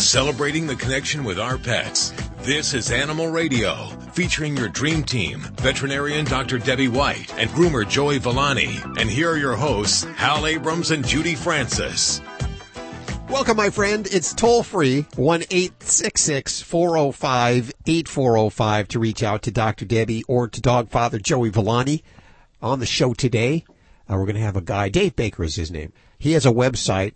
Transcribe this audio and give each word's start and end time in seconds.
celebrating 0.00 0.66
the 0.66 0.76
connection 0.76 1.24
with 1.24 1.38
our 1.38 1.58
pets. 1.58 2.14
This 2.38 2.72
is 2.72 2.90
Animal 2.90 3.28
Radio, 3.28 3.74
featuring 4.12 4.56
your 4.56 4.68
dream 4.68 5.04
team, 5.04 5.40
veterinarian 5.58 6.24
Dr. 6.24 6.58
Debbie 6.58 6.88
White 6.88 7.38
and 7.38 7.50
groomer 7.50 7.86
Joey 7.88 8.18
Villani. 8.18 8.78
And 8.98 9.10
here 9.10 9.30
are 9.30 9.36
your 9.36 9.56
hosts, 9.56 10.04
Hal 10.16 10.46
Abrams 10.46 10.90
and 10.90 11.06
Judy 11.06 11.34
Francis. 11.34 12.22
Welcome, 13.28 13.58
my 13.58 13.70
friend. 13.70 14.08
It's 14.10 14.34
toll 14.34 14.62
free, 14.62 15.06
1 15.16 15.42
405 15.42 17.72
8405 17.86 18.88
to 18.88 18.98
reach 18.98 19.22
out 19.22 19.42
to 19.42 19.50
Dr. 19.50 19.84
Debbie 19.84 20.24
or 20.26 20.48
to 20.48 20.60
dog 20.60 20.88
father 20.88 21.18
Joey 21.18 21.50
Villani. 21.50 22.02
On 22.62 22.80
the 22.80 22.86
show 22.86 23.14
today, 23.14 23.64
uh, 24.10 24.16
we're 24.16 24.24
going 24.24 24.34
to 24.34 24.40
have 24.40 24.56
a 24.56 24.62
guy, 24.62 24.88
Dave 24.88 25.14
Baker 25.14 25.44
is 25.44 25.56
his 25.56 25.70
name. 25.70 25.92
He 26.18 26.32
has 26.32 26.44
a 26.44 26.50
website. 26.50 27.12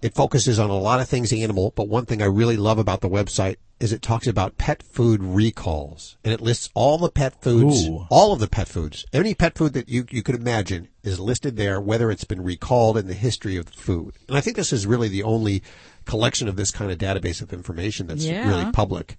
It 0.00 0.14
focuses 0.14 0.58
on 0.60 0.70
a 0.70 0.76
lot 0.78 1.00
of 1.00 1.08
things 1.08 1.32
animal, 1.32 1.72
but 1.74 1.88
one 1.88 2.06
thing 2.06 2.22
I 2.22 2.26
really 2.26 2.56
love 2.56 2.78
about 2.78 3.00
the 3.00 3.08
website 3.08 3.56
is 3.80 3.92
it 3.92 4.00
talks 4.02 4.26
about 4.28 4.56
pet 4.58 4.82
food 4.82 5.22
recalls 5.22 6.16
and 6.24 6.32
it 6.32 6.40
lists 6.40 6.68
all 6.74 6.98
the 6.98 7.10
pet 7.10 7.40
foods, 7.42 7.86
Ooh. 7.86 8.06
all 8.10 8.32
of 8.32 8.38
the 8.38 8.48
pet 8.48 8.68
foods. 8.68 9.04
Any 9.12 9.34
pet 9.34 9.56
food 9.58 9.72
that 9.72 9.88
you, 9.88 10.04
you 10.10 10.22
could 10.22 10.34
imagine 10.36 10.88
is 11.02 11.18
listed 11.18 11.56
there, 11.56 11.80
whether 11.80 12.10
it's 12.12 12.24
been 12.24 12.42
recalled 12.42 12.96
in 12.96 13.06
the 13.08 13.14
history 13.14 13.56
of 13.56 13.66
the 13.66 13.72
food. 13.72 14.14
And 14.28 14.36
I 14.36 14.40
think 14.40 14.56
this 14.56 14.72
is 14.72 14.86
really 14.86 15.08
the 15.08 15.22
only 15.24 15.62
collection 16.04 16.48
of 16.48 16.56
this 16.56 16.70
kind 16.70 16.90
of 16.92 16.98
database 16.98 17.42
of 17.42 17.52
information 17.52 18.06
that's 18.06 18.24
Yeah. 18.24 18.48
really 18.48 18.70
public. 18.72 19.16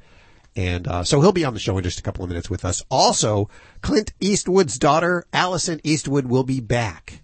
And 0.55 0.87
uh, 0.87 1.03
so 1.03 1.21
he'll 1.21 1.31
be 1.31 1.45
on 1.45 1.53
the 1.53 1.59
show 1.59 1.77
in 1.77 1.83
just 1.83 1.99
a 1.99 2.03
couple 2.03 2.23
of 2.23 2.29
minutes 2.29 2.49
with 2.49 2.65
us. 2.65 2.83
Also, 2.89 3.49
Clint 3.81 4.13
Eastwood's 4.19 4.79
daughter, 4.79 5.25
Alison 5.31 5.79
Eastwood, 5.83 6.25
will 6.25 6.43
be 6.43 6.59
back. 6.59 7.21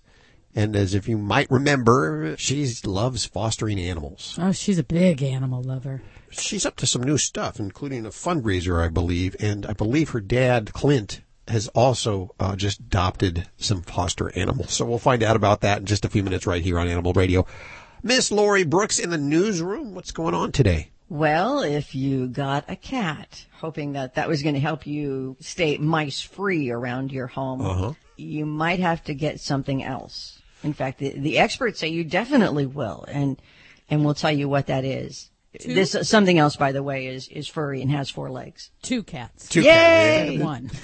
And 0.58 0.76
as 0.76 0.94
if 0.96 1.08
you 1.10 1.18
might 1.18 1.52
remember, 1.52 2.36
she 2.38 2.66
loves 2.86 3.26
fostering 3.26 3.78
animals. 3.80 4.38
Oh, 4.42 4.54
she's 4.54 4.80
a 4.80 4.84
big 4.84 5.22
animal 5.22 5.62
lover. 5.62 6.02
She's 6.32 6.66
up 6.66 6.78
to 6.78 6.88
some 6.88 7.04
new 7.04 7.18
stuff, 7.18 7.60
including 7.60 8.06
a 8.06 8.10
fundraiser, 8.10 8.82
I 8.84 8.88
believe. 8.88 9.36
And 9.40 9.66
I 9.66 9.74
believe 9.74 10.10
her 10.12 10.22
dad, 10.22 10.72
Clint, 10.74 11.22
has 11.50 11.68
also 11.70 12.34
uh, 12.40 12.56
just 12.56 12.80
adopted 12.80 13.48
some 13.58 13.82
foster 13.82 14.32
animals. 14.38 14.72
So 14.74 14.86
we'll 14.86 14.98
find 14.98 15.24
out 15.24 15.36
about 15.36 15.62
that 15.62 15.80
in 15.80 15.86
just 15.86 16.06
a 16.06 16.10
few 16.10 16.24
minutes 16.24 16.48
right 16.48 16.64
here 16.64 16.80
on 16.80 16.88
Animal 16.88 17.14
Radio. 17.14 17.46
Miss 18.02 18.32
Lori 18.32 18.64
Brooks 18.64 18.98
in 18.98 19.10
the 19.10 19.18
newsroom. 19.18 19.94
What's 19.94 20.12
going 20.12 20.34
on 20.34 20.52
today? 20.54 20.92
Well, 21.10 21.60
if 21.60 21.94
you 21.94 22.28
got 22.28 22.66
a 22.70 22.76
cat, 22.76 23.46
hoping 23.60 23.92
that 23.94 24.16
that 24.16 24.28
was 24.28 24.42
going 24.42 24.56
to 24.56 24.62
help 24.62 24.88
you 24.88 25.36
stay 25.40 25.78
mice 25.78 26.22
free 26.22 26.72
around 26.72 27.12
your 27.12 27.28
home, 27.28 27.62
Uh-huh. 27.62 27.94
you 28.18 28.46
might 28.46 28.80
have 28.80 29.04
to 29.04 29.14
get 29.14 29.40
something 29.40 29.84
else. 29.84 30.35
In 30.66 30.74
fact, 30.74 30.98
the, 30.98 31.12
the 31.12 31.38
experts 31.38 31.80
say 31.80 31.90
you 31.90 32.04
definitely 32.04 32.66
will, 32.66 33.06
and 33.08 33.40
and 33.90 34.04
we'll 34.04 34.16
tell 34.16 34.32
you 34.32 34.50
what 34.50 34.66
that 34.68 34.84
is. 34.84 35.30
This 35.64 35.96
something 36.02 36.38
else, 36.38 36.56
by 36.56 36.72
the 36.72 36.82
way, 36.82 37.06
is 37.06 37.28
is 37.30 37.48
furry 37.48 37.84
and 37.84 37.92
has 37.92 38.10
four 38.10 38.32
legs. 38.32 38.72
Two 38.82 39.04
cats. 39.04 39.48
Two 39.48 39.62
Yay! 39.62 40.40
One. 40.40 40.72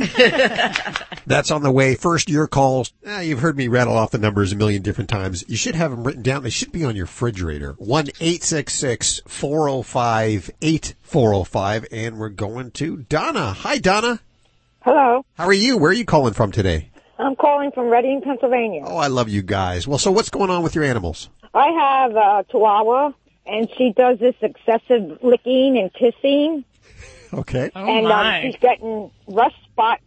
That's 1.25 1.49
on 1.51 1.63
the 1.63 1.71
way. 1.71 1.95
First, 1.95 2.29
your 2.29 2.47
calls. 2.47 2.93
Eh, 3.03 3.21
you've 3.21 3.39
heard 3.39 3.57
me 3.57 3.67
rattle 3.67 3.97
off 3.97 4.11
the 4.11 4.19
numbers 4.19 4.53
a 4.53 4.55
million 4.55 4.83
different 4.83 5.09
times. 5.09 5.43
You 5.47 5.57
should 5.57 5.75
have 5.75 5.91
them 5.91 6.05
written 6.05 6.21
down. 6.21 6.43
They 6.43 6.51
should 6.51 6.71
be 6.71 6.85
on 6.85 6.95
your 6.95 7.05
refrigerator. 7.05 7.73
1 7.79 8.05
405 8.07 10.51
8405. 10.61 11.85
And 11.91 12.17
we're 12.17 12.29
going 12.29 12.71
to 12.71 12.97
Donna. 12.97 13.53
Hi, 13.53 13.79
Donna. 13.79 14.19
Hello. 14.81 15.25
How 15.33 15.47
are 15.47 15.53
you? 15.53 15.77
Where 15.77 15.89
are 15.91 15.93
you 15.93 16.05
calling 16.05 16.33
from 16.33 16.51
today? 16.51 16.90
I'm 17.21 17.35
calling 17.35 17.71
from 17.71 17.87
Reading, 17.89 18.21
Pennsylvania. 18.21 18.83
Oh, 18.85 18.97
I 18.97 19.07
love 19.07 19.29
you 19.29 19.41
guys. 19.43 19.87
Well, 19.87 19.97
so 19.99 20.11
what's 20.11 20.29
going 20.29 20.49
on 20.49 20.63
with 20.63 20.73
your 20.75 20.83
animals? 20.83 21.29
I 21.53 21.67
have 21.69 22.11
a 22.15 22.45
Chihuahua, 22.49 23.11
and 23.45 23.69
she 23.77 23.93
does 23.95 24.17
this 24.19 24.35
excessive 24.41 25.19
licking 25.21 25.77
and 25.77 25.93
kissing, 25.93 26.65
Okay. 27.33 27.69
Oh 27.75 27.85
and 27.85 28.07
my. 28.07 28.39
Um, 28.39 28.43
she's 28.51 28.59
getting 28.59 29.11
rust 29.27 29.55
spots. 29.71 30.03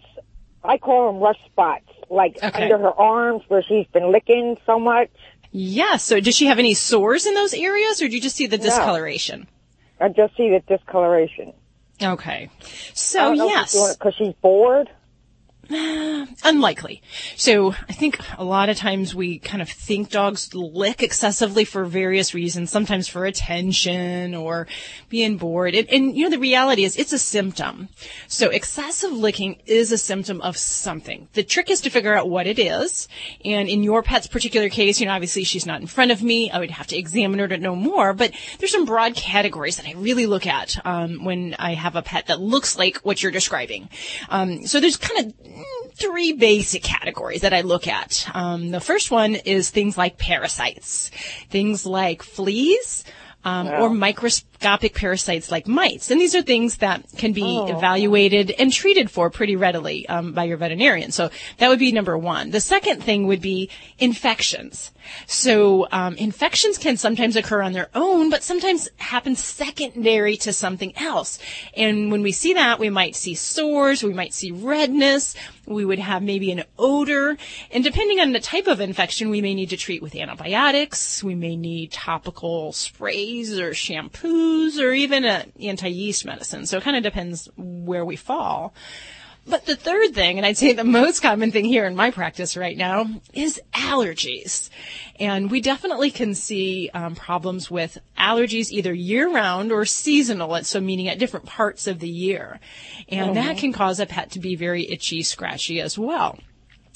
I 0.63 0.77
call 0.77 1.13
them 1.13 1.23
rust 1.23 1.39
spots, 1.47 1.87
like 2.11 2.37
Okay. 2.43 2.65
under 2.65 2.79
her 2.79 2.93
arms 2.93 3.43
where 3.49 3.63
she's 3.63 3.87
been 3.93 4.13
licking 4.13 4.57
so 4.67 4.79
much. 4.79 5.09
Yeah. 5.51 5.97
So 5.97 6.21
does 6.21 6.35
she 6.37 6.47
have 6.47 6.59
any 6.59 6.75
sores 6.75 7.25
in 7.27 7.35
those 7.35 7.55
areas 7.55 8.03
or 8.03 8.09
do 8.09 8.15
you 8.17 8.21
just 8.21 8.37
see 8.37 8.47
the 8.47 8.59
discoloration? 8.59 9.47
I 10.01 10.09
just 10.11 10.37
see 10.37 10.51
the 10.51 10.61
discoloration. 10.67 11.53
Okay. 12.03 12.51
I 12.51 12.67
So 12.93 13.21
don't 13.21 13.39
know 13.39 13.45
Oh, 13.45 13.49
yes. 13.49 13.63
if 13.63 13.71
she's 13.71 13.81
doing 13.81 13.91
it 13.93 13.99
because 13.99 14.15
she's 14.17 14.35
bored. 14.43 14.91
Unlikely. 16.45 17.03
So 17.37 17.73
I 17.89 17.93
think 17.93 18.19
a 18.39 18.45
lot 18.45 18.69
of 18.69 18.77
times 18.77 19.15
we 19.15 19.39
kind 19.39 19.63
of 19.63 19.69
think 19.69 20.11
dogs 20.11 20.55
lick 20.55 21.03
excessively 21.03 21.65
for 21.65 21.85
various 21.85 22.35
reasons, 22.35 22.71
sometimes 22.71 23.09
for 23.09 23.25
attention 23.25 24.35
or 24.35 24.67
being 25.09 25.37
bored. 25.37 25.75
And, 25.75 25.89
and 25.91 26.17
you 26.17 26.25
know, 26.25 26.31
the 26.31 26.39
reality 26.39 26.85
is 26.85 26.97
it's 26.97 27.13
a 27.13 27.19
symptom. 27.19 27.89
So 28.29 28.51
excessive 28.51 29.13
licking 29.13 29.63
is 29.67 29.93
a 29.93 29.99
symptom 29.99 30.41
of 30.41 30.57
something. 30.57 31.29
The 31.33 31.43
trick 31.43 31.71
is 31.71 31.81
to 31.83 31.91
figure 31.91 32.15
out 32.15 32.29
what 32.29 32.47
it 32.47 32.59
is. 32.59 33.09
And 33.45 33.69
in 33.69 33.83
your 33.83 34.03
pet's 34.03 34.27
particular 34.27 34.69
case, 34.69 35.01
you 35.01 35.07
know, 35.07 35.13
obviously 35.13 35.45
she's 35.45 35.67
not 35.67 35.81
in 35.81 35.87
front 35.87 36.11
of 36.11 36.23
me. 36.23 36.51
I 36.51 36.59
would 36.59 36.71
have 36.71 36.89
to 36.89 36.99
examine 36.99 37.39
her 37.39 37.49
to 37.49 37.57
know 37.59 37.77
more, 37.77 38.13
but 38.13 38.33
there's 38.59 38.73
some 38.73 38.85
broad 38.85 39.15
categories 39.15 39.77
that 39.77 39.87
I 39.87 39.93
really 39.93 40.27
look 40.27 40.47
at, 40.47 40.77
um, 40.85 41.25
when 41.25 41.55
I 41.59 41.75
have 41.75 41.97
a 41.97 42.03
pet 42.03 42.27
that 42.27 42.41
looks 42.41 42.77
like 42.77 42.99
what 42.99 43.23
you're 43.23 43.33
describing. 43.33 43.89
Um, 44.29 44.67
so 44.67 44.81
there's 44.81 44.97
kind 44.97 45.27
of 45.27 45.35
three 45.95 46.33
basic 46.33 46.83
categories 46.83 47.43
that 47.43 47.55
I 47.55 47.63
look 47.63 47.87
at. 47.87 48.29
Um, 48.35 48.71
the 48.71 48.81
first 48.81 49.11
one 49.11 49.35
is 49.35 49.71
things 49.71 49.97
like 49.97 50.19
parasites, 50.19 51.11
things 51.51 51.87
like 51.87 52.23
fleas, 52.23 53.05
um, 53.45 53.69
or 53.69 53.91
microscopic 54.55 54.95
parasites 54.95 55.51
like 55.51 55.67
mites. 55.67 56.11
And 56.11 56.21
these 56.21 56.35
are 56.35 56.43
things 56.43 56.79
that 56.79 57.05
can 57.17 57.33
be 57.33 57.59
evaluated 57.69 58.51
and 58.53 58.73
treated 58.73 59.11
for 59.11 59.31
pretty 59.31 59.57
readily 59.57 60.09
um, 60.09 60.33
by 60.33 60.45
your 60.45 60.57
veterinarian. 60.57 61.13
So 61.13 61.31
that 61.59 61.69
would 61.69 61.79
be 61.79 61.93
number 61.93 62.17
one. 62.17 62.51
The 62.51 62.61
second 62.61 63.03
thing 63.03 63.27
would 63.27 63.43
be 63.43 63.69
infections. 63.99 64.91
So 65.27 65.87
um, 65.93 66.15
infections 66.15 66.79
can 66.79 66.97
sometimes 66.97 67.37
occur 67.37 67.61
on 67.61 67.73
their 67.73 67.91
own, 67.95 68.31
but 68.31 68.43
sometimes 68.43 68.89
happen 68.97 69.37
secondary 69.37 70.37
to 70.39 70.53
something 70.53 70.97
else. 70.97 71.39
And 71.77 72.11
when 72.11 72.23
we 72.23 72.33
see 72.33 72.55
that, 72.55 72.79
we 72.79 72.89
might 72.89 73.15
see 73.15 73.35
sores, 73.35 74.03
we 74.03 74.15
might 74.15 74.33
see 74.33 74.51
redness, 74.51 75.35
we 75.67 75.85
would 75.85 75.99
have 75.99 76.23
maybe 76.23 76.51
an 76.53 76.65
odor, 76.79 77.37
and 77.71 77.85
depending 77.85 78.21
on 78.21 78.33
the 78.33 78.41
type 78.41 78.67
of 78.67 78.81
infection, 78.81 79.31
we 79.31 79.41
may 79.41 79.55
need 79.55 79.71
to 79.71 79.77
treat 79.77 80.03
with 80.03 80.15
antibiotics, 80.15 81.23
we 81.23 81.35
may 81.35 81.57
need 81.57 81.93
topical 81.93 82.73
sprays 82.73 83.59
or 83.59 83.71
shampoos, 83.71 84.54
or 84.81 84.93
even 84.93 85.25
an 85.25 85.53
anti-yeast 85.61 86.25
medicine. 86.25 86.67
So 86.67 86.79
it 86.79 86.85
kind 86.85 86.97
of 86.97 87.03
depends 87.03 87.49
where 87.57 88.05
we 88.05 88.17
fall. 88.17 88.75
But 89.47 89.67
the 89.67 89.77
third 89.77 90.15
thing, 90.15 90.39
and 90.39 90.47
I'd 90.47 90.57
say 90.57 90.73
the 90.73 90.85
most 90.85 91.21
common 91.21 91.51
thing 91.51 91.67
here 91.67 91.85
in 91.85 91.95
my 91.95 92.11
practice 92.11 92.57
right 92.57 92.77
now, 92.77 93.07
is 93.35 93.61
allergies. 93.75 94.71
And 95.21 95.51
we 95.51 95.61
definitely 95.61 96.11
can 96.11 96.35
see 96.35 96.91
um, 96.95 97.15
problems 97.15 97.71
with 97.71 97.99
allergies 98.19 98.71
either 98.71 98.95
year 98.95 99.31
round 99.31 99.71
or 99.71 99.85
seasonal, 99.85 100.65
so 100.65 100.81
meaning 100.81 101.09
at 101.09 101.19
different 101.19 101.45
parts 101.45 101.87
of 101.87 101.99
the 101.99 102.09
year. 102.09 102.59
And 103.11 103.37
that 103.37 103.59
can 103.59 103.73
cause 103.73 104.01
a 104.01 104.07
pet 104.07 104.31
to 104.31 104.39
be 104.39 104.57
very 104.57 104.91
itchy, 104.91 105.23
scratchy 105.23 105.79
as 105.79 105.99
well. 105.99 106.39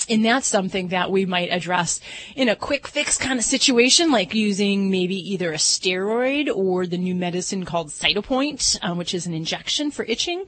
And 0.08 0.24
that's 0.24 0.46
something 0.46 0.88
that 0.88 1.10
we 1.10 1.26
might 1.26 1.50
address 1.50 2.00
in 2.34 2.48
a 2.48 2.56
quick 2.56 2.86
fix 2.88 3.19
kind 3.19 3.38
of 3.38 3.44
situation, 3.44 4.10
like 4.10 4.34
using 4.34 4.91
maybe 4.91 5.16
either 5.32 5.52
a 5.52 5.56
steroid 5.56 6.48
or 6.54 6.86
the 6.86 6.98
new 6.98 7.14
medicine 7.14 7.64
called 7.64 7.88
Cytopoint, 7.88 8.78
um, 8.82 8.98
which 8.98 9.14
is 9.14 9.26
an 9.26 9.34
injection 9.34 9.91
for 9.91 10.04
itching. 10.04 10.44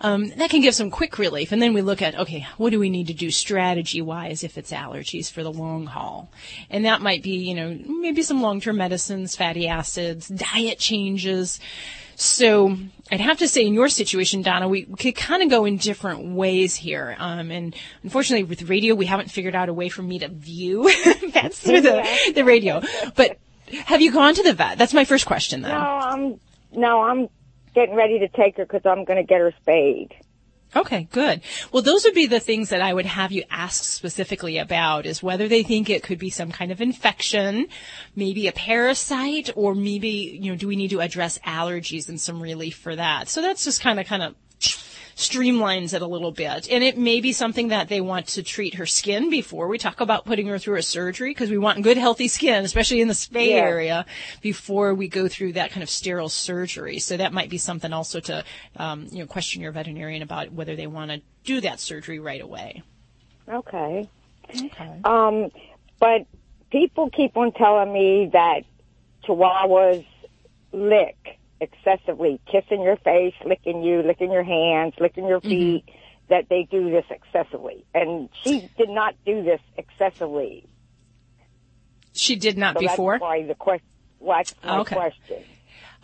Um, 0.00 0.28
that 0.30 0.50
can 0.50 0.60
give 0.60 0.74
some 0.74 0.90
quick 0.90 1.18
relief. 1.18 1.52
And 1.52 1.60
then 1.62 1.74
we 1.74 1.82
look 1.82 2.02
at, 2.02 2.18
okay, 2.18 2.46
what 2.56 2.70
do 2.70 2.78
we 2.78 2.90
need 2.90 3.06
to 3.08 3.14
do 3.14 3.30
strategy 3.30 4.02
wise 4.02 4.44
if 4.44 4.58
it's 4.58 4.72
allergies 4.72 5.30
for 5.30 5.42
the 5.42 5.52
long 5.52 5.86
haul? 5.86 6.30
And 6.68 6.84
that 6.84 7.00
might 7.00 7.22
be, 7.22 7.36
you 7.36 7.54
know, 7.54 7.78
maybe 7.86 8.22
some 8.22 8.42
long-term 8.42 8.76
medicines, 8.76 9.36
fatty 9.36 9.68
acids, 9.68 10.28
diet 10.28 10.78
changes. 10.78 11.60
So 12.20 12.76
I'd 13.10 13.20
have 13.20 13.38
to 13.38 13.48
say 13.48 13.64
in 13.64 13.72
your 13.72 13.88
situation, 13.88 14.42
Donna, 14.42 14.68
we 14.68 14.84
could 14.84 15.16
kind 15.16 15.42
of 15.42 15.48
go 15.48 15.64
in 15.64 15.78
different 15.78 16.34
ways 16.34 16.76
here. 16.76 17.16
Um, 17.18 17.50
and 17.50 17.74
unfortunately 18.02 18.44
with 18.44 18.68
radio, 18.68 18.94
we 18.94 19.06
haven't 19.06 19.30
figured 19.30 19.54
out 19.54 19.70
a 19.70 19.72
way 19.72 19.88
for 19.88 20.02
me 20.02 20.18
to 20.18 20.28
view 20.28 20.92
pets 21.32 21.60
through 21.60 21.80
the, 21.80 22.32
the 22.34 22.44
radio. 22.44 22.82
But 23.16 23.38
have 23.86 24.02
you 24.02 24.12
gone 24.12 24.34
to 24.34 24.42
the 24.42 24.52
vet? 24.52 24.76
That's 24.76 24.92
my 24.92 25.06
first 25.06 25.24
question 25.24 25.62
though. 25.62 25.70
No, 25.70 25.74
I'm 25.74 26.40
no, 26.72 27.00
I'm 27.00 27.30
getting 27.74 27.94
ready 27.94 28.18
to 28.18 28.28
take 28.28 28.58
her 28.58 28.66
because 28.66 28.82
I'm 28.84 29.06
going 29.06 29.16
to 29.16 29.24
get 29.24 29.40
her 29.40 29.54
spayed. 29.62 30.14
Okay, 30.74 31.08
good. 31.10 31.40
Well, 31.72 31.82
those 31.82 32.04
would 32.04 32.14
be 32.14 32.26
the 32.26 32.38
things 32.38 32.68
that 32.68 32.80
I 32.80 32.94
would 32.94 33.06
have 33.06 33.32
you 33.32 33.42
ask 33.50 33.82
specifically 33.82 34.58
about 34.58 35.04
is 35.04 35.22
whether 35.22 35.48
they 35.48 35.64
think 35.64 35.90
it 35.90 36.04
could 36.04 36.18
be 36.18 36.30
some 36.30 36.52
kind 36.52 36.70
of 36.70 36.80
infection, 36.80 37.66
maybe 38.14 38.46
a 38.46 38.52
parasite, 38.52 39.50
or 39.56 39.74
maybe, 39.74 40.38
you 40.40 40.52
know, 40.52 40.56
do 40.56 40.68
we 40.68 40.76
need 40.76 40.90
to 40.90 41.00
address 41.00 41.38
allergies 41.40 42.08
and 42.08 42.20
some 42.20 42.40
relief 42.40 42.76
for 42.76 42.94
that? 42.94 43.28
So 43.28 43.42
that's 43.42 43.64
just 43.64 43.80
kind 43.80 43.98
of, 43.98 44.06
kind 44.06 44.22
of 44.22 44.36
streamlines 45.20 45.92
it 45.92 46.00
a 46.00 46.06
little 46.06 46.32
bit. 46.32 46.66
And 46.70 46.82
it 46.82 46.96
may 46.96 47.20
be 47.20 47.32
something 47.32 47.68
that 47.68 47.88
they 47.88 48.00
want 48.00 48.26
to 48.28 48.42
treat 48.42 48.74
her 48.76 48.86
skin 48.86 49.28
before 49.28 49.68
we 49.68 49.76
talk 49.76 50.00
about 50.00 50.24
putting 50.24 50.46
her 50.46 50.58
through 50.58 50.78
a 50.78 50.82
surgery 50.82 51.30
because 51.30 51.50
we 51.50 51.58
want 51.58 51.82
good 51.82 51.98
healthy 51.98 52.26
skin, 52.26 52.64
especially 52.64 53.02
in 53.02 53.08
the 53.08 53.14
spay 53.14 53.48
Yeah. 53.48 53.56
area, 53.56 54.06
before 54.40 54.94
we 54.94 55.08
go 55.08 55.28
through 55.28 55.52
that 55.52 55.72
kind 55.72 55.82
of 55.82 55.90
sterile 55.90 56.30
surgery. 56.30 56.98
So 56.98 57.18
that 57.18 57.34
might 57.34 57.50
be 57.50 57.58
something 57.58 57.92
also 57.92 58.18
to, 58.20 58.44
um, 58.76 59.08
you 59.12 59.18
know, 59.18 59.26
question 59.26 59.60
your 59.60 59.72
veterinarian 59.72 60.22
about 60.22 60.52
whether 60.52 60.74
they 60.74 60.86
want 60.86 61.10
to 61.10 61.20
do 61.44 61.60
that 61.60 61.80
surgery 61.80 62.18
right 62.18 62.40
away. 62.40 62.82
Okay. 63.46 64.08
Okay. 64.48 65.00
Um, 65.04 65.50
but 65.98 66.26
people 66.70 67.10
keep 67.10 67.36
on 67.36 67.52
telling 67.52 67.92
me 67.92 68.30
that 68.32 68.62
Chihuahuas 69.24 70.06
lick 70.72 71.38
excessively, 71.60 72.40
kissing 72.50 72.82
your 72.82 72.96
face, 72.96 73.34
licking 73.44 73.82
you, 73.82 74.02
licking 74.02 74.32
your 74.32 74.44
hands, 74.44 74.94
licking 74.98 75.26
your 75.26 75.40
mm-hmm. 75.40 75.48
feet. 75.48 75.84
That 76.28 76.48
they 76.48 76.68
do 76.70 76.92
this 76.92 77.04
excessively, 77.10 77.84
and 77.92 78.28
she 78.44 78.70
did 78.78 78.88
not 78.88 79.16
do 79.26 79.42
this 79.42 79.60
excessively. 79.76 80.64
She 82.12 82.36
did 82.36 82.56
not 82.56 82.76
So 82.76 82.82
before. 82.82 83.14
that's 83.14 83.22
why 83.22 83.42
the 83.44 83.56
question. 83.56 83.88
What's 84.20 84.54
my 84.62 84.78
Okay. 84.78 84.94
question? 84.94 85.44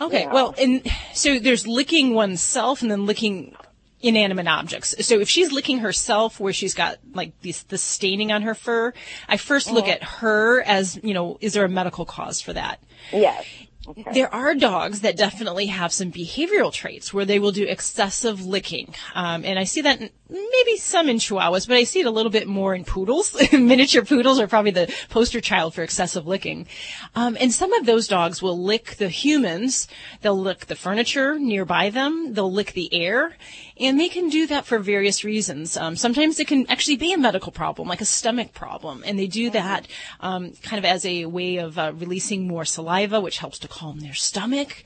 Okay, 0.01 0.27
well, 0.27 0.53
and 0.59 0.85
so 1.15 1.39
there's 1.39 1.69
licking 1.69 2.13
oneself 2.13 2.83
and 2.83 2.91
then 2.91 3.07
licking 3.07 3.55
inanimate 4.01 4.49
objects. 4.49 4.95
So 5.07 5.21
if 5.21 5.29
she's 5.29 5.53
licking 5.53 5.79
herself 5.79 6.41
where 6.41 6.53
she's 6.53 6.75
got 6.75 6.99
like 7.15 7.41
this, 7.43 7.63
the 7.63 7.79
staining 7.79 8.33
on 8.33 8.43
her 8.43 8.55
fur, 8.55 8.93
I 9.29 9.37
first 9.37 9.71
look 9.71 9.85
mm-hmm. 9.85 9.93
at 9.93 10.03
her 10.03 10.61
as, 10.63 10.99
you 11.03 11.15
know, 11.15 11.39
is 11.41 11.55
there 11.55 11.65
a 11.65 11.69
medical 11.69 12.05
cause 12.05 12.41
for 12.41 12.53
that? 12.53 12.81
Yes. 13.13 13.47
Okay. 13.89 14.05
There 14.13 14.33
are 14.35 14.55
dogs 14.55 15.01
that 15.01 15.17
definitely 15.17 15.67
have 15.67 15.93
some 15.93 16.11
behavioral 16.11 16.73
traits 16.73 17.13
where 17.13 17.25
they 17.25 17.39
will 17.39 17.53
do 17.53 17.65
excessive 17.65 18.45
licking. 18.45 18.95
Um, 19.15 19.45
and 19.45 19.59
I 19.59 19.65
see 19.65 19.83
that 19.83 20.01
maybe 20.29 20.77
some 20.77 21.09
in 21.09 21.19
Chihuahuas, 21.19 21.69
but 21.69 21.77
I 21.77 21.85
see 21.85 22.01
it 22.01 22.07
a 22.07 22.11
little 22.11 22.33
bit 22.33 22.49
more 22.49 22.75
in 22.75 22.85
poodles. 22.85 23.37
Miniature 23.53 24.05
poodles 24.05 24.41
are 24.41 24.49
probably 24.49 24.73
the 24.73 24.93
poster 25.09 25.41
child 25.41 25.75
for 25.75 25.83
excessive 25.83 26.27
licking. 26.27 26.67
Um, 27.15 27.37
and 27.41 27.53
some 27.53 27.73
of 27.75 27.87
those 27.87 28.09
dogs 28.09 28.43
will 28.43 28.61
lick 28.61 28.97
the 28.97 29.09
humans. 29.09 29.89
They'll 30.23 30.39
lick 30.39 30.67
the 30.67 30.77
furniture 30.77 31.39
nearby 31.39 31.91
them. 31.91 32.35
They'll 32.35 32.53
lick 32.53 32.73
the 32.73 32.93
air. 32.93 33.37
And 33.79 34.01
they 34.01 34.09
can 34.09 34.29
do 34.31 34.47
that 34.47 34.65
for 34.65 34.79
various 34.79 35.23
reasons. 35.23 35.77
Um, 35.77 35.97
sometimes 35.97 36.41
it 36.41 36.47
can 36.47 36.67
actually 36.69 36.97
be 36.97 37.13
a 37.13 37.19
medical 37.19 37.53
problem, 37.53 37.89
like 37.89 38.01
a 38.01 38.07
stomach 38.07 38.55
problem. 38.55 39.03
And 39.07 39.19
they 39.19 39.27
do 39.27 39.51
that 39.51 39.87
um, 40.21 40.53
kind 40.63 40.79
of 40.79 40.85
as 40.85 41.05
a 41.05 41.27
way 41.27 41.57
of 41.57 41.79
uh, 41.79 41.93
releasing 41.95 42.49
more 42.49 42.65
saliva, 42.65 43.21
which 43.21 43.39
helps 43.39 43.59
to 43.61 43.69
calm 43.69 44.01
their 44.01 44.15
stomach 44.15 44.83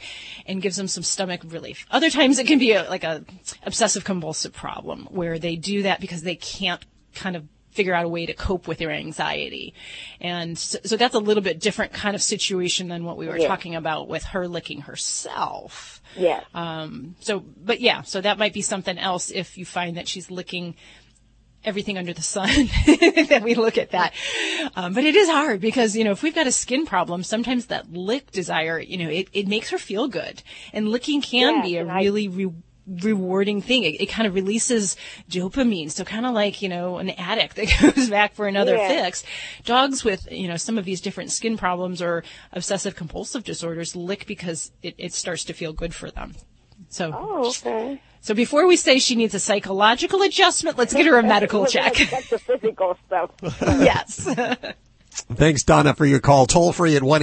and 0.47 0.61
gives 0.61 0.77
them 0.77 0.89
some 0.89 1.05
stomach 1.05 1.43
relief. 1.45 1.87
Other 1.91 2.11
times 2.11 2.39
it 2.39 2.47
can 2.47 2.59
be 2.59 2.73
a, 2.73 2.89
like 2.89 3.05
a 3.05 3.25
obsessive 3.65 4.05
compulsive 4.05 4.53
problem 4.53 5.07
where 5.11 5.39
they 5.39 5.57
do 5.57 5.83
that 5.83 6.01
because 6.01 6.23
they 6.23 6.37
can't 6.37 6.85
kind 7.15 7.37
of 7.37 7.45
figure 7.71 7.95
out 7.95 8.05
a 8.05 8.09
way 8.09 8.27
to 8.27 8.35
cope 8.35 8.67
with 8.69 8.79
their 8.79 8.91
anxiety. 8.91 9.75
And 10.21 10.59
so, 10.59 10.79
so 10.85 10.97
that's 10.97 11.15
a 11.15 11.19
little 11.21 11.43
bit 11.43 11.61
different 11.61 11.93
kind 11.93 12.15
of 12.15 12.23
situation 12.23 12.89
than 12.89 13.05
what 13.05 13.17
we 13.17 13.29
were 13.29 13.39
Yeah. 13.39 13.49
talking 13.49 13.75
about 13.77 14.09
with 14.09 14.25
her 14.25 14.49
licking 14.49 14.83
herself. 14.83 16.03
Yeah. 16.17 16.41
Um, 16.55 17.15
so, 17.21 17.41
but 17.41 17.81
yeah, 17.81 18.03
so 18.03 18.21
that 18.21 18.39
might 18.39 18.53
be 18.53 18.63
something 18.63 18.99
else 18.99 19.31
if 19.31 19.57
you 19.57 19.65
find 19.65 19.97
that 19.97 20.09
she's 20.09 20.31
licking 20.31 20.75
everything 21.63 21.99
under 21.99 22.15
the 22.15 22.23
sun 22.23 22.49
that 23.29 23.43
we 23.45 23.55
look 23.55 23.77
at 23.79 23.91
that. 23.91 24.15
Um, 24.75 24.95
but 24.95 25.05
it 25.05 25.15
is 25.15 25.29
hard 25.29 25.61
because, 25.61 25.95
you 25.95 26.05
know, 26.05 26.11
if 26.13 26.23
we've 26.23 26.35
got 26.35 26.47
a 26.47 26.53
skin 26.53 26.87
problem, 26.87 27.23
sometimes 27.23 27.67
that 27.67 27.93
lick 27.93 28.31
desire, 28.33 28.79
you 28.79 28.97
know, 28.97 29.11
it, 29.11 29.29
it 29.33 29.47
makes 29.47 29.69
her 29.71 29.79
feel 29.79 30.09
good. 30.09 30.43
And 30.73 30.89
licking 30.89 31.21
can 31.21 31.57
Yes, 31.57 31.65
be 31.67 31.77
a 31.77 31.83
and 31.83 31.93
I- 31.93 32.01
really 32.01 32.29
re- 32.29 32.53
rewarding 32.87 33.61
thing. 33.63 33.85
It, 33.85 34.01
it 34.01 34.07
kind 34.07 34.27
of 34.27 34.35
releases 34.35 34.97
dopamine. 35.31 35.91
So 35.91 36.05
kind 36.05 36.27
of 36.27 36.33
like, 36.33 36.63
you 36.63 36.69
know, 36.69 36.99
an 36.99 37.11
addict 37.11 37.57
that 37.57 37.95
goes 37.95 38.11
back 38.11 38.35
for 38.35 38.47
another 38.47 38.77
Yeah. 38.77 38.89
fix. 39.05 39.25
Dogs 39.65 40.05
with, 40.05 40.31
you 40.31 40.49
know, 40.49 40.57
some 40.57 40.79
of 40.79 40.85
these 40.85 41.01
different 41.01 41.31
skin 41.31 41.57
problems 41.57 42.03
or 42.03 42.25
obsessive 42.53 42.97
compulsive 42.97 43.45
disorders 43.45 43.95
lick 43.95 44.27
because 44.27 44.73
it, 44.83 44.95
it 44.99 45.13
starts 45.13 45.45
to 45.45 45.53
feel 45.53 45.73
good 45.73 45.95
for 45.95 46.11
them. 46.11 46.35
So, 46.89 47.13
oh, 47.15 47.49
okay. 47.49 48.01
so 48.21 48.35
before 48.35 48.67
we 48.67 48.77
say 48.77 48.99
she 48.99 49.15
needs 49.15 49.35
a 49.35 49.39
psychological 49.41 50.23
adjustment, 50.23 50.79
let's 50.79 50.95
get 50.95 51.07
her 51.07 51.19
a 51.19 51.23
medical 51.37 51.67
check. 51.67 51.95
gonna 51.95 52.23
the 52.31 52.39
physical 52.39 52.97
stuff. 53.07 53.31
yes. 53.63 54.29
Thanks, 55.13 55.63
Donna, 55.65 55.95
for 55.95 56.07
your 56.07 56.21
call. 56.21 56.47
Toll 56.47 56.73
free 56.73 56.97
at 56.97 57.03
1 57.03 57.23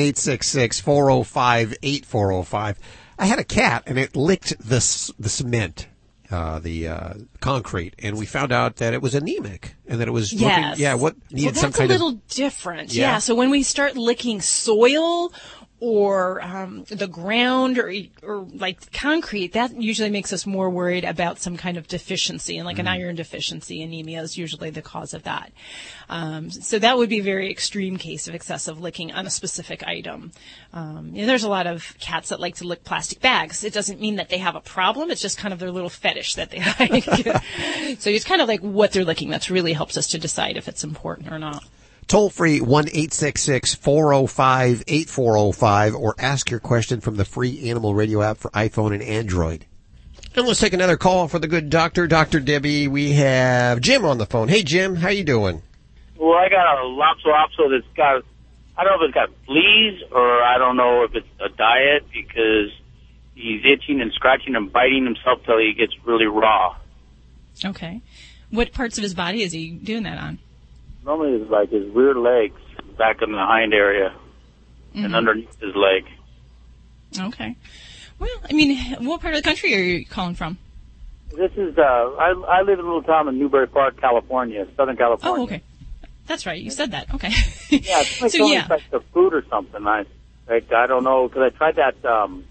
405 0.82 1.74
8405. 1.82 2.80
I 3.20 3.26
had 3.26 3.40
a 3.40 3.44
cat 3.44 3.84
and 3.86 3.98
it 3.98 4.16
licked 4.16 4.58
the, 4.60 5.14
the 5.18 5.30
cement, 5.30 5.88
uh, 6.30 6.60
the 6.60 6.88
uh, 6.88 7.14
concrete, 7.40 7.96
and 8.00 8.18
we 8.18 8.26
found 8.26 8.52
out 8.52 8.78
that 8.78 8.94
it 8.94 9.02
was 9.02 9.16
anemic 9.16 9.76
and 9.88 10.00
that 10.00 10.08
it 10.08 10.12
was 10.12 10.34
looking, 10.34 10.74
yeah, 10.76 10.94
what 10.94 11.16
needed 11.32 11.50
that's 11.50 11.62
some 11.62 11.72
kind 11.72 11.86
of. 11.86 11.90
That's 11.90 12.02
a 12.02 12.06
little 12.06 12.22
different. 12.30 12.94
Yeah. 12.94 13.14
Yeah. 13.14 13.18
So 13.20 13.34
when 13.34 13.50
we 13.50 13.64
start 13.64 13.96
licking 13.96 14.42
soil 14.42 15.32
or 15.80 16.42
um, 16.42 16.86
the 16.90 17.08
ground 17.08 17.78
or 17.78 17.94
or 18.24 18.48
like 18.54 18.92
concrete, 18.92 19.54
that 19.54 19.80
usually 19.80 20.10
makes 20.10 20.34
us 20.34 20.46
more 20.48 20.70
worried 20.70 21.04
about 21.04 21.38
some 21.40 21.56
kind 21.56 21.78
of 21.78 21.88
deficiency, 21.88 22.58
and 22.58 22.66
like 22.66 22.78
Mm-hmm. 22.78 22.88
an 22.88 23.02
iron 23.02 23.16
deficiency, 23.16 23.82
anemia 23.82 24.22
is 24.22 24.38
usually 24.38 24.70
the 24.70 24.82
cause 24.82 25.14
of 25.14 25.24
that. 25.24 25.52
Um, 26.10 26.50
so 26.50 26.80
that 26.80 26.98
would 26.98 27.10
be 27.10 27.20
a 27.20 27.24
very 27.24 27.50
extreme 27.52 27.98
case 27.98 28.28
of 28.28 28.36
excessive 28.36 28.80
licking 28.80 29.12
on 29.12 29.26
a 29.28 29.30
specific 29.30 29.84
item. 29.86 30.32
Um, 30.74 31.12
you 31.14 31.22
know, 31.22 31.28
there's 31.28 31.44
a 31.44 31.50
lot 31.50 31.68
of 31.68 31.96
cats 32.00 32.30
that 32.30 32.40
like 32.40 32.56
to 32.56 32.68
lick 32.68 32.84
plastic 32.84 33.20
bags. 33.20 33.64
It 33.64 33.74
doesn't 33.74 34.00
mean 34.00 34.16
that 34.18 34.30
they 34.30 34.38
have 34.38 34.56
a 34.56 34.62
problem. 34.62 35.12
It's 35.12 35.22
just 35.22 35.38
kind 35.38 35.54
of 35.54 35.60
their 35.60 35.72
little 35.72 35.90
fetish 35.90 36.36
that 36.36 36.50
they 36.52 36.60
like. 36.80 37.04
so 38.00 38.10
it's 38.10 38.26
kind 38.26 38.42
of 38.42 38.48
like 38.48 38.62
what 38.62 38.92
they're 38.92 39.06
licking. 39.06 39.30
That's 39.30 39.50
really 39.50 39.74
helps 39.74 39.98
us 39.98 40.08
to 40.08 40.18
decide 40.20 40.58
if 40.58 40.68
it's 40.68 40.84
important 40.84 41.32
or 41.32 41.40
not. 41.40 41.64
Toll 42.08 42.30
free 42.30 42.62
1 42.62 42.88
405 42.88 44.84
8405 44.88 45.96
or 45.96 46.16
ask 46.18 46.50
your 46.50 46.62
question 46.62 47.02
from 47.02 47.18
the 47.18 47.26
free 47.26 47.70
Animal 47.70 47.94
Radio 47.94 48.22
app 48.22 48.38
for 48.38 48.50
iPhone 48.52 48.94
and 48.94 49.04
Android. 49.04 49.66
And 50.34 50.48
let's 50.48 50.60
take 50.60 50.74
another 50.74 50.96
call 50.96 51.28
for 51.28 51.40
the 51.40 51.48
good 51.48 51.70
doctor, 51.70 52.08
Dr. 52.08 52.40
Debbie. 52.40 52.88
We 52.88 53.14
have 53.14 53.82
Jim 53.82 54.06
on 54.06 54.20
the 54.20 54.26
phone. 54.26 54.48
Hey, 54.48 54.64
Jim, 54.64 54.96
how 54.96 55.10
you 55.10 55.26
doing? 55.26 55.64
Well, 56.16 56.38
I 56.38 56.48
got 56.48 56.82
a 56.82 56.88
Lhasa 56.88 57.28
Apso 57.28 57.70
that's 57.70 57.86
got, 57.96 58.24
I 58.78 58.84
don't 58.84 59.00
know 59.00 59.06
if 59.06 59.10
it's 59.10 59.16
got 59.16 59.30
fleas 59.46 60.02
or 60.12 60.44
I 60.44 60.58
don't 60.58 60.78
know 60.78 61.04
if 61.04 61.14
it's 61.14 61.28
a 61.42 61.50
diet 61.50 62.06
because 62.14 62.72
he's 63.36 63.66
itching 63.66 64.00
and 64.00 64.14
scratching 64.14 64.56
and 64.56 64.72
biting 64.72 65.04
himself 65.04 65.44
till 65.44 65.58
he 65.58 65.74
gets 65.74 65.94
really 66.06 66.26
raw. 66.26 66.78
Okay. 67.66 68.02
What 68.50 68.72
parts 68.72 68.98
of 68.98 69.04
his 69.04 69.14
body 69.14 69.42
is 69.44 69.52
he 69.52 69.72
doing 69.72 70.04
that 70.04 70.18
on? 70.18 70.40
Normally 71.08 71.42
it's 71.42 71.50
like 71.50 71.70
his 71.70 71.88
rear 71.96 72.14
legs 72.14 72.60
back 72.98 73.22
in 73.22 73.32
the 73.32 73.38
hind 73.38 73.74
area 73.74 74.14
and 74.94 75.16
underneath 75.16 75.58
his 75.62 75.74
leg. 75.74 76.04
Okay. 77.18 77.56
Well, 78.20 78.30
I 78.50 78.52
mean, 78.52 78.78
what 79.06 79.22
part 79.22 79.34
of 79.34 79.42
the 79.42 79.48
country 79.48 79.74
are 79.74 79.80
you 79.80 80.06
calling 80.06 80.36
from? 80.36 80.58
This 81.30 81.52
is, 81.56 81.78
uh, 81.78 81.82
I, 81.82 82.34
I 82.50 82.62
live 82.62 82.80
in 82.80 82.86
a 82.86 82.88
little 82.88 83.04
town 83.04 83.30
in 83.30 83.40
Newbury 83.40 83.68
Park, 83.68 84.02
California, 84.02 84.68
Southern 84.76 84.98
California. 84.98 85.42
Oh, 85.42 85.44
okay. 85.46 85.62
That's 86.26 86.46
right. 86.46 86.62
You 86.62 86.72
said 86.72 86.92
that. 86.92 87.14
Okay. 87.14 87.30
Yeah, 87.70 88.02
it's 88.02 88.22
like 88.22 88.32
so 88.32 88.40
so 88.40 88.48
yeah. 88.48 88.68
like 88.70 88.90
the 88.92 89.00
food 89.14 89.34
or 89.34 89.46
something. 89.50 89.88
I, 89.88 90.04
like, 90.50 90.74
I 90.74 90.88
don't 90.88 91.06
know, 91.06 91.30
because 91.30 91.54
I 91.54 91.58
tried 91.58 91.76
that, 91.78 92.04
um, 92.04 92.44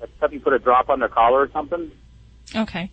that 0.00 0.08
stuff 0.16 0.32
you 0.32 0.40
put 0.40 0.54
a 0.54 0.58
drop 0.58 0.88
on 0.88 1.00
their 1.00 1.08
collar 1.08 1.40
or 1.40 1.50
something. 1.50 1.90
Okay. 2.56 2.90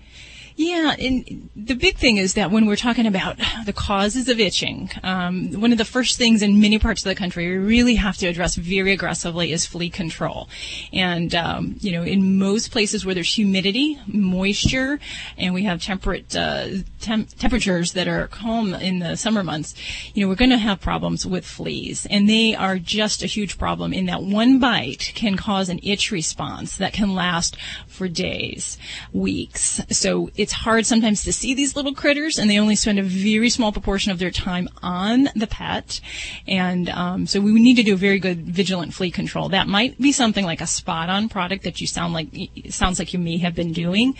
Yeah, 0.55 0.95
and 0.99 1.49
the 1.55 1.75
big 1.75 1.97
thing 1.97 2.17
is 2.17 2.33
that 2.33 2.51
when 2.51 2.65
we're 2.65 2.75
talking 2.75 3.07
about 3.07 3.39
the 3.65 3.73
causes 3.73 4.27
of 4.27 4.39
itching, 4.39 4.89
um, 5.03 5.53
one 5.53 5.71
of 5.71 5.77
the 5.77 5.85
first 5.85 6.17
things 6.17 6.41
in 6.41 6.59
many 6.59 6.77
parts 6.77 7.05
of 7.05 7.09
the 7.09 7.15
country 7.15 7.47
we 7.47 7.57
really 7.57 7.95
have 7.95 8.17
to 8.17 8.27
address 8.27 8.55
very 8.55 8.91
aggressively 8.91 9.51
is 9.51 9.65
flea 9.65 9.89
control. 9.89 10.49
And, 10.91 11.33
um, 11.33 11.75
you 11.79 11.91
know, 11.91 12.03
in 12.03 12.37
most 12.37 12.71
places 12.71 13.05
where 13.05 13.15
there's 13.15 13.33
humidity, 13.33 13.97
moisture, 14.07 14.99
and 15.37 15.53
we 15.53 15.63
have 15.63 15.81
temperate 15.81 16.35
uh, 16.35 16.67
temp- 16.99 17.29
temperatures 17.37 17.93
that 17.93 18.07
are 18.07 18.27
calm 18.27 18.73
in 18.73 18.99
the 18.99 19.15
summer 19.15 19.43
months, 19.43 19.73
you 20.13 20.23
know, 20.23 20.29
we're 20.29 20.35
going 20.35 20.51
to 20.51 20.57
have 20.57 20.81
problems 20.81 21.25
with 21.25 21.45
fleas. 21.45 22.05
And 22.09 22.29
they 22.29 22.55
are 22.55 22.77
just 22.77 23.23
a 23.23 23.27
huge 23.27 23.57
problem 23.57 23.93
in 23.93 24.05
that 24.07 24.21
one 24.21 24.59
bite 24.59 25.11
can 25.15 25.37
cause 25.37 25.69
an 25.69 25.79
itch 25.81 26.11
response 26.11 26.77
that 26.77 26.93
can 26.93 27.15
last 27.15 27.57
for 27.87 28.07
days, 28.07 28.77
weeks. 29.13 29.81
So 29.89 30.29
it's 30.41 30.51
hard 30.51 30.85
sometimes 30.85 31.23
to 31.23 31.31
see 31.31 31.53
these 31.53 31.75
little 31.75 31.93
critters, 31.93 32.39
and 32.39 32.49
they 32.49 32.57
only 32.57 32.75
spend 32.75 32.97
a 32.97 33.03
very 33.03 33.49
small 33.49 33.71
proportion 33.71 34.11
of 34.11 34.17
their 34.17 34.31
time 34.31 34.67
on 34.81 35.29
the 35.35 35.47
pet. 35.47 36.01
And 36.47 36.89
um, 36.89 37.27
so 37.27 37.39
we 37.39 37.51
need 37.53 37.75
to 37.75 37.83
do 37.83 37.93
a 37.93 37.97
very 37.97 38.19
good 38.19 38.41
vigilant 38.45 38.93
flea 38.93 39.11
control. 39.11 39.49
That 39.49 39.67
might 39.67 39.99
be 40.01 40.11
something 40.11 40.43
like 40.45 40.61
a 40.61 40.67
spot-on 40.67 41.29
product 41.29 41.63
that 41.63 41.79
you 41.79 41.87
sound 41.87 42.13
like 42.13 42.29
sounds 42.69 42.97
like 42.97 43.13
you 43.13 43.19
may 43.19 43.37
have 43.37 43.53
been 43.53 43.71
doing, 43.71 44.15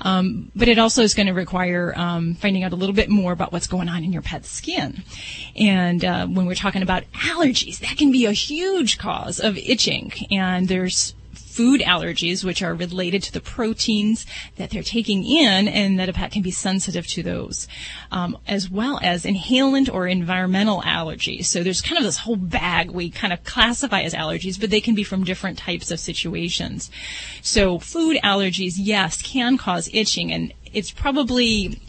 um, 0.00 0.50
but 0.56 0.68
it 0.68 0.78
also 0.78 1.02
is 1.02 1.12
going 1.12 1.26
to 1.26 1.34
require 1.34 1.92
um, 1.96 2.34
finding 2.34 2.64
out 2.64 2.72
a 2.72 2.76
little 2.76 2.94
bit 2.94 3.10
more 3.10 3.32
about 3.32 3.52
what's 3.52 3.66
going 3.66 3.88
on 3.88 4.02
in 4.02 4.12
your 4.12 4.22
pet's 4.22 4.50
skin. 4.50 5.02
And 5.56 6.04
uh, 6.04 6.26
when 6.26 6.46
we're 6.46 6.54
talking 6.54 6.82
about 6.82 7.02
allergies, 7.12 7.80
that 7.80 7.98
can 7.98 8.12
be 8.12 8.24
a 8.24 8.32
huge 8.32 8.96
cause 8.96 9.40
of 9.40 9.58
itching. 9.58 10.12
And 10.30 10.68
there's 10.68 11.14
food 11.56 11.80
allergies, 11.80 12.44
which 12.44 12.62
are 12.62 12.74
related 12.74 13.22
to 13.22 13.32
the 13.32 13.40
proteins 13.40 14.26
that 14.56 14.68
they're 14.68 14.82
taking 14.82 15.24
in, 15.24 15.66
and 15.66 15.98
that 15.98 16.08
a 16.08 16.12
pet 16.12 16.30
can 16.30 16.42
be 16.42 16.50
sensitive 16.50 17.06
to 17.06 17.22
those, 17.22 17.66
um, 18.12 18.36
as 18.46 18.68
well 18.68 19.00
as 19.02 19.24
inhalant 19.24 19.92
or 19.92 20.06
environmental 20.06 20.82
allergies. 20.82 21.46
So 21.46 21.62
there's 21.62 21.80
kind 21.80 21.96
of 21.96 22.04
this 22.04 22.18
whole 22.18 22.36
bag 22.36 22.90
we 22.90 23.08
kind 23.08 23.32
of 23.32 23.42
classify 23.44 24.02
as 24.02 24.12
allergies, 24.12 24.60
but 24.60 24.68
they 24.68 24.82
can 24.82 24.94
be 24.94 25.02
from 25.02 25.24
different 25.24 25.56
types 25.56 25.90
of 25.90 25.98
situations. 25.98 26.90
So 27.40 27.78
food 27.78 28.18
allergies, 28.22 28.74
yes, 28.76 29.22
can 29.22 29.56
cause 29.56 29.88
itching, 29.94 30.30
and 30.32 30.52
it's 30.74 30.90
probably 30.90 31.80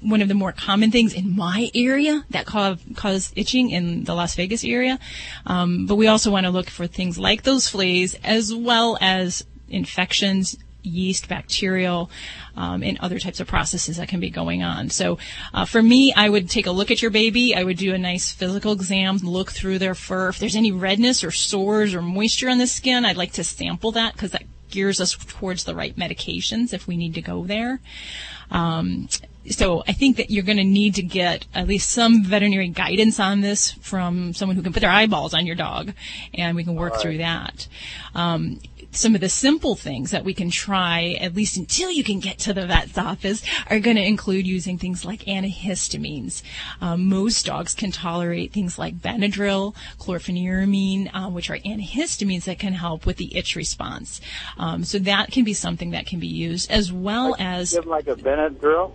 one 0.00 0.22
of 0.22 0.28
the 0.28 0.34
more 0.34 0.52
common 0.52 0.90
things 0.90 1.14
in 1.14 1.34
my 1.36 1.70
area 1.74 2.24
that 2.30 2.46
cause, 2.46 2.78
cause 2.94 3.32
itching 3.36 3.70
in 3.70 4.04
the 4.04 4.14
Las 4.14 4.34
Vegas 4.34 4.64
area. 4.64 4.98
Um, 5.46 5.86
but 5.86 5.96
we 5.96 6.08
also 6.08 6.30
want 6.30 6.46
to 6.46 6.50
look 6.50 6.68
for 6.68 6.86
things 6.86 7.18
like 7.18 7.42
those 7.42 7.68
fleas 7.68 8.14
as 8.24 8.54
well 8.54 8.98
as 9.00 9.44
infections, 9.68 10.56
yeast, 10.82 11.28
bacterial, 11.28 12.10
um, 12.56 12.82
and 12.82 12.98
other 12.98 13.18
types 13.18 13.40
of 13.40 13.46
processes 13.46 13.96
that 13.96 14.08
can 14.08 14.20
be 14.20 14.30
going 14.30 14.62
on. 14.62 14.88
So 14.90 15.18
uh, 15.52 15.64
for 15.64 15.82
me, 15.82 16.12
I 16.14 16.28
would 16.28 16.48
take 16.48 16.66
a 16.66 16.72
look 16.72 16.90
at 16.90 17.02
your 17.02 17.10
baby. 17.10 17.54
I 17.54 17.64
would 17.64 17.76
do 17.76 17.94
a 17.94 17.98
nice 17.98 18.32
physical 18.32 18.72
exam, 18.72 19.18
look 19.18 19.50
through 19.50 19.78
their 19.78 19.94
fur. 19.94 20.28
If 20.28 20.38
there's 20.38 20.56
any 20.56 20.72
redness 20.72 21.24
or 21.24 21.30
sores 21.30 21.94
or 21.94 22.02
moisture 22.02 22.48
on 22.48 22.58
the 22.58 22.66
skin, 22.66 23.04
I'd 23.04 23.16
like 23.16 23.32
to 23.32 23.44
sample 23.44 23.92
that 23.92 24.14
because 24.14 24.30
that 24.32 24.44
gears 24.70 25.00
us 25.00 25.14
towards 25.14 25.64
the 25.64 25.74
right 25.74 25.96
medications 25.96 26.72
if 26.72 26.86
we 26.86 26.96
need 26.96 27.14
to 27.14 27.22
go 27.22 27.44
there. 27.44 27.80
Um, 28.50 29.08
so 29.50 29.82
I 29.86 29.92
think 29.92 30.16
that 30.16 30.30
you're 30.30 30.44
going 30.44 30.58
to 30.58 30.64
need 30.64 30.94
to 30.96 31.02
get 31.02 31.46
at 31.54 31.66
least 31.66 31.90
some 31.90 32.24
veterinary 32.24 32.68
guidance 32.68 33.20
on 33.20 33.40
this 33.40 33.72
from 33.72 34.34
someone 34.34 34.56
who 34.56 34.62
can 34.62 34.72
put 34.72 34.80
their 34.80 34.90
eyeballs 34.90 35.34
on 35.34 35.46
your 35.46 35.56
dog, 35.56 35.92
and 36.34 36.56
we 36.56 36.64
can 36.64 36.74
work 36.74 37.00
through 37.00 37.18
that. 37.18 37.68
Um, 38.14 38.60
some 38.96 39.14
of 39.14 39.20
the 39.20 39.28
simple 39.28 39.74
things 39.74 40.10
that 40.10 40.24
we 40.24 40.32
can 40.32 40.50
try, 40.50 41.16
at 41.20 41.34
least 41.34 41.56
until 41.56 41.90
you 41.90 42.02
can 42.02 42.18
get 42.18 42.38
to 42.40 42.54
the 42.54 42.66
vet's 42.66 42.96
office, 42.96 43.42
are 43.68 43.78
going 43.78 43.96
to 43.96 44.02
include 44.02 44.46
using 44.46 44.78
things 44.78 45.04
like 45.04 45.20
antihistamines. 45.24 46.42
Um, 46.80 47.06
most 47.06 47.46
dogs 47.46 47.74
can 47.74 47.90
tolerate 47.90 48.52
things 48.52 48.78
like 48.78 48.96
Benadryl, 48.96 49.74
chlorpheniramine, 49.98 51.10
uh, 51.12 51.28
which 51.28 51.50
are 51.50 51.58
antihistamines 51.58 52.44
that 52.44 52.58
can 52.58 52.72
help 52.72 53.06
with 53.06 53.18
the 53.18 53.36
itch 53.36 53.54
response. 53.54 54.20
Um, 54.56 54.84
so 54.84 54.98
that 55.00 55.30
can 55.30 55.44
be 55.44 55.54
something 55.54 55.90
that 55.90 56.06
can 56.06 56.18
be 56.18 56.26
used, 56.26 56.70
as 56.70 56.92
well 56.92 57.36
as 57.38 57.72
Give 57.72 57.86
like 57.86 58.08
a 58.08 58.14
Benadryl. 58.14 58.92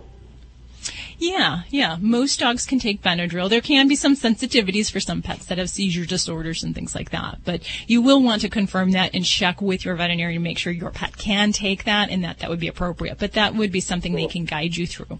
Yeah, 1.18 1.62
yeah. 1.70 1.96
Most 2.00 2.40
dogs 2.40 2.66
can 2.66 2.78
take 2.78 3.02
Benadryl. 3.02 3.48
There 3.48 3.60
can 3.60 3.88
be 3.88 3.96
some 3.96 4.16
sensitivities 4.16 4.90
for 4.90 5.00
some 5.00 5.22
pets 5.22 5.46
that 5.46 5.58
have 5.58 5.70
seizure 5.70 6.06
disorders 6.06 6.62
and 6.62 6.74
things 6.74 6.94
like 6.94 7.10
that. 7.10 7.38
But 7.44 7.62
you 7.86 8.02
will 8.02 8.22
want 8.22 8.42
to 8.42 8.48
confirm 8.48 8.92
that 8.92 9.14
and 9.14 9.24
check 9.24 9.60
with 9.60 9.84
your 9.84 9.94
veterinarian 9.94 10.40
to 10.40 10.44
make 10.44 10.58
sure 10.58 10.72
your 10.72 10.90
pet 10.90 11.16
can 11.16 11.52
take 11.52 11.84
that 11.84 12.10
and 12.10 12.24
that 12.24 12.38
that 12.40 12.50
would 12.50 12.60
be 12.60 12.68
appropriate. 12.68 13.18
But 13.18 13.32
that 13.32 13.54
would 13.54 13.72
be 13.72 13.80
something 13.80 14.14
they 14.14 14.26
can 14.26 14.44
guide 14.44 14.76
you 14.76 14.86
through. 14.86 15.18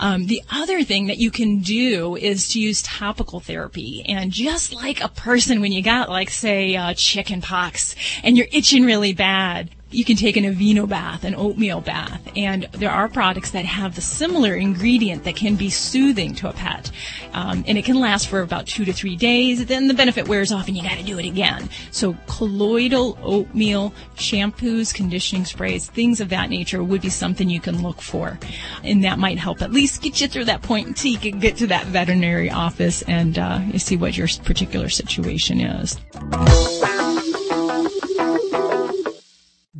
Um, 0.00 0.26
the 0.26 0.42
other 0.50 0.84
thing 0.84 1.08
that 1.08 1.18
you 1.18 1.30
can 1.30 1.58
do 1.58 2.16
is 2.16 2.48
to 2.48 2.60
use 2.60 2.82
topical 2.82 3.40
therapy. 3.40 4.04
And 4.06 4.30
just 4.30 4.72
like 4.72 5.02
a 5.02 5.08
person, 5.08 5.60
when 5.60 5.72
you 5.72 5.82
got, 5.82 6.08
like, 6.08 6.30
say, 6.30 6.76
uh, 6.76 6.94
chicken 6.94 7.40
pox 7.40 7.96
and 8.22 8.36
you're 8.36 8.46
itching 8.52 8.84
really 8.84 9.12
bad, 9.12 9.70
you 9.90 10.04
can 10.04 10.16
take 10.16 10.36
an 10.36 10.44
Aveeno 10.44 10.88
bath, 10.88 11.24
an 11.24 11.34
oatmeal 11.34 11.80
bath, 11.80 12.20
and 12.36 12.68
there 12.72 12.90
are 12.90 13.08
products 13.08 13.50
that 13.52 13.64
have 13.64 13.94
the 13.94 14.00
similar 14.00 14.54
ingredient 14.54 15.24
that 15.24 15.34
can 15.34 15.56
be 15.56 15.70
soothing 15.70 16.34
to 16.36 16.48
a 16.48 16.52
pet. 16.52 16.90
Um, 17.32 17.64
and 17.66 17.78
it 17.78 17.84
can 17.84 17.98
last 17.98 18.28
for 18.28 18.40
about 18.40 18.66
two 18.66 18.84
to 18.84 18.92
three 18.92 19.16
days. 19.16 19.64
Then 19.66 19.88
the 19.88 19.94
benefit 19.94 20.28
wears 20.28 20.52
off 20.52 20.68
and 20.68 20.76
you 20.76 20.82
got 20.82 20.98
to 20.98 21.02
do 21.02 21.18
it 21.18 21.26
again. 21.26 21.68
So 21.90 22.16
colloidal 22.26 23.18
oatmeal 23.22 23.94
shampoos, 24.16 24.92
conditioning 24.92 25.44
sprays, 25.44 25.88
things 25.88 26.20
of 26.20 26.28
that 26.28 26.50
nature 26.50 26.82
would 26.82 27.00
be 27.00 27.10
something 27.10 27.48
you 27.48 27.60
can 27.60 27.82
look 27.82 28.02
for. 28.02 28.38
And 28.84 29.04
that 29.04 29.18
might 29.18 29.38
help 29.38 29.62
at 29.62 29.72
least 29.72 30.02
get 30.02 30.20
you 30.20 30.28
through 30.28 30.46
that 30.46 30.62
point 30.62 30.86
until 30.88 31.12
you 31.12 31.18
can 31.18 31.38
get 31.38 31.56
to 31.58 31.66
that 31.68 31.86
veterinary 31.86 32.50
office 32.50 33.02
and 33.02 33.38
uh, 33.38 33.60
you 33.72 33.78
see 33.78 33.96
what 33.96 34.16
your 34.16 34.28
particular 34.44 34.88
situation 34.88 35.60
is. 35.60 35.98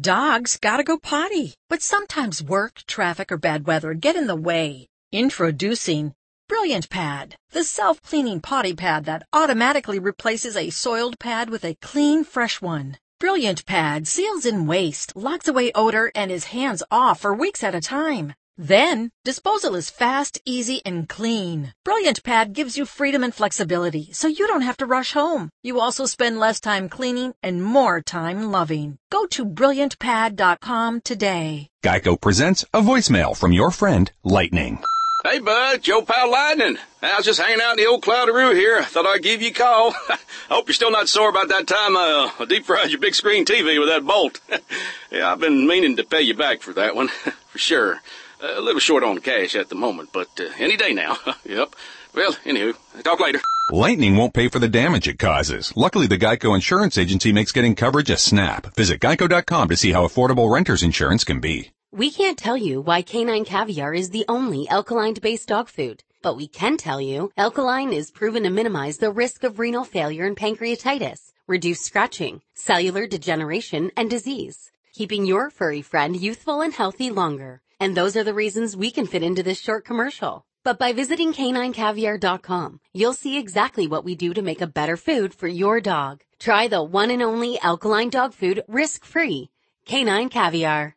Dogs 0.00 0.58
gotta 0.58 0.84
go 0.84 0.96
potty, 0.96 1.54
but 1.68 1.82
sometimes 1.82 2.40
work, 2.40 2.82
traffic, 2.86 3.32
or 3.32 3.36
bad 3.36 3.66
weather 3.66 3.94
get 3.94 4.14
in 4.14 4.28
the 4.28 4.36
way. 4.36 4.86
Introducing 5.10 6.14
Brilliant 6.46 6.88
Pad, 6.88 7.34
the 7.50 7.64
self-cleaning 7.64 8.40
potty 8.40 8.74
pad 8.74 9.06
that 9.06 9.26
automatically 9.32 9.98
replaces 9.98 10.56
a 10.56 10.70
soiled 10.70 11.18
pad 11.18 11.50
with 11.50 11.64
a 11.64 11.74
clean, 11.82 12.22
fresh 12.22 12.62
one. 12.62 12.96
Brilliant 13.18 13.66
Pad 13.66 14.06
seals 14.06 14.46
in 14.46 14.68
waste, 14.68 15.16
locks 15.16 15.48
away 15.48 15.72
odor, 15.74 16.12
and 16.14 16.30
is 16.30 16.44
hands 16.44 16.84
off 16.92 17.18
for 17.20 17.34
weeks 17.34 17.64
at 17.64 17.74
a 17.74 17.80
time. 17.80 18.34
Then, 18.58 19.12
disposal 19.24 19.76
is 19.76 19.88
fast, 19.88 20.40
easy, 20.44 20.82
and 20.84 21.08
clean. 21.08 21.72
Brilliant 21.84 22.24
Pad 22.24 22.52
gives 22.52 22.76
you 22.76 22.84
freedom 22.86 23.22
and 23.22 23.32
flexibility, 23.32 24.12
so 24.12 24.26
you 24.26 24.48
don't 24.48 24.62
have 24.62 24.76
to 24.78 24.86
rush 24.86 25.12
home. 25.12 25.48
You 25.62 25.78
also 25.78 26.06
spend 26.06 26.40
less 26.40 26.58
time 26.60 26.88
cleaning 26.88 27.34
and 27.40 27.62
more 27.62 28.00
time 28.00 28.50
loving. 28.50 28.98
Go 29.12 29.26
to 29.26 29.46
brilliantpad.com 29.46 31.02
today. 31.02 31.68
Geico 31.84 32.20
presents 32.20 32.64
a 32.74 32.80
voicemail 32.80 33.36
from 33.36 33.52
your 33.52 33.70
friend, 33.70 34.10
Lightning. 34.24 34.82
Hey, 35.24 35.38
bud, 35.38 35.82
Joe 35.82 36.02
Pal 36.02 36.28
Lightning. 36.28 36.78
I 37.00 37.16
was 37.16 37.26
just 37.26 37.40
hanging 37.40 37.60
out 37.60 37.72
in 37.72 37.76
the 37.76 37.86
old 37.86 38.02
Cloudaroo 38.02 38.54
here. 38.54 38.82
Thought 38.82 39.06
I'd 39.06 39.22
give 39.22 39.40
you 39.40 39.50
a 39.50 39.52
call. 39.52 39.94
I 40.08 40.18
hope 40.48 40.66
you're 40.66 40.74
still 40.74 40.90
not 40.90 41.08
sore 41.08 41.28
about 41.28 41.48
that 41.48 41.68
time 41.68 41.96
uh, 41.96 42.30
I 42.40 42.44
deep 42.48 42.64
fried 42.64 42.90
your 42.90 43.00
big 43.00 43.14
screen 43.14 43.44
TV 43.44 43.78
with 43.78 43.88
that 43.88 44.04
bolt. 44.04 44.40
yeah, 45.12 45.30
I've 45.30 45.38
been 45.38 45.66
meaning 45.68 45.96
to 45.96 46.04
pay 46.04 46.22
you 46.22 46.34
back 46.34 46.62
for 46.62 46.72
that 46.72 46.96
one, 46.96 47.08
for 47.48 47.58
sure. 47.58 48.00
A 48.40 48.60
little 48.60 48.80
short 48.80 49.02
on 49.02 49.18
cash 49.18 49.54
at 49.54 49.68
the 49.68 49.74
moment, 49.74 50.10
but 50.12 50.28
uh, 50.40 50.48
any 50.58 50.76
day 50.76 50.92
now. 50.92 51.18
yep. 51.44 51.74
Well, 52.14 52.32
anywho, 52.44 52.74
talk 53.02 53.20
later. 53.20 53.40
Lightning 53.70 54.16
won't 54.16 54.32
pay 54.32 54.48
for 54.48 54.58
the 54.58 54.68
damage 54.68 55.08
it 55.08 55.18
causes. 55.18 55.72
Luckily, 55.76 56.06
the 56.06 56.18
Geico 56.18 56.54
Insurance 56.54 56.96
Agency 56.96 57.32
makes 57.32 57.52
getting 57.52 57.74
coverage 57.74 58.10
a 58.10 58.16
snap. 58.16 58.74
Visit 58.74 59.00
geico.com 59.00 59.68
to 59.68 59.76
see 59.76 59.92
how 59.92 60.06
affordable 60.06 60.50
renter's 60.50 60.82
insurance 60.82 61.22
can 61.22 61.40
be. 61.40 61.70
We 61.92 62.10
can't 62.10 62.38
tell 62.38 62.56
you 62.56 62.80
why 62.80 63.02
canine 63.02 63.44
caviar 63.44 63.94
is 63.94 64.10
the 64.10 64.24
only 64.28 64.68
alkaline-based 64.68 65.48
dog 65.48 65.68
food, 65.68 66.02
but 66.22 66.36
we 66.36 66.46
can 66.46 66.76
tell 66.76 67.00
you 67.00 67.30
alkaline 67.36 67.92
is 67.92 68.10
proven 68.10 68.42
to 68.44 68.50
minimize 68.50 68.98
the 68.98 69.10
risk 69.10 69.44
of 69.44 69.58
renal 69.58 69.84
failure 69.84 70.26
and 70.26 70.36
pancreatitis, 70.36 71.32
reduce 71.46 71.80
scratching, 71.80 72.42
cellular 72.54 73.06
degeneration, 73.06 73.90
and 73.96 74.10
disease, 74.10 74.70
keeping 74.94 75.24
your 75.26 75.50
furry 75.50 75.82
friend 75.82 76.16
youthful 76.16 76.60
and 76.60 76.74
healthy 76.74 77.10
longer. 77.10 77.62
And 77.80 77.96
those 77.96 78.16
are 78.16 78.24
the 78.24 78.34
reasons 78.34 78.76
we 78.76 78.90
can 78.90 79.06
fit 79.06 79.22
into 79.22 79.42
this 79.42 79.60
short 79.60 79.84
commercial. 79.84 80.44
But 80.64 80.78
by 80.78 80.92
visiting 80.92 81.32
caninecaviar.com, 81.32 82.80
you'll 82.92 83.14
see 83.14 83.38
exactly 83.38 83.86
what 83.86 84.04
we 84.04 84.16
do 84.16 84.34
to 84.34 84.42
make 84.42 84.60
a 84.60 84.66
better 84.66 84.96
food 84.96 85.32
for 85.32 85.48
your 85.48 85.80
dog. 85.80 86.22
Try 86.38 86.68
the 86.68 86.82
one 86.82 87.10
and 87.10 87.22
only 87.22 87.58
alkaline 87.60 88.10
dog 88.10 88.34
food 88.34 88.64
risk-free. 88.68 89.50
Canine 89.86 90.28
Caviar. 90.28 90.94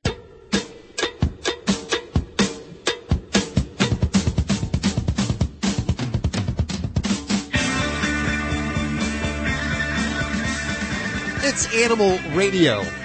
It's 11.44 11.74
Animal 11.76 12.20
Radio. 12.36 13.01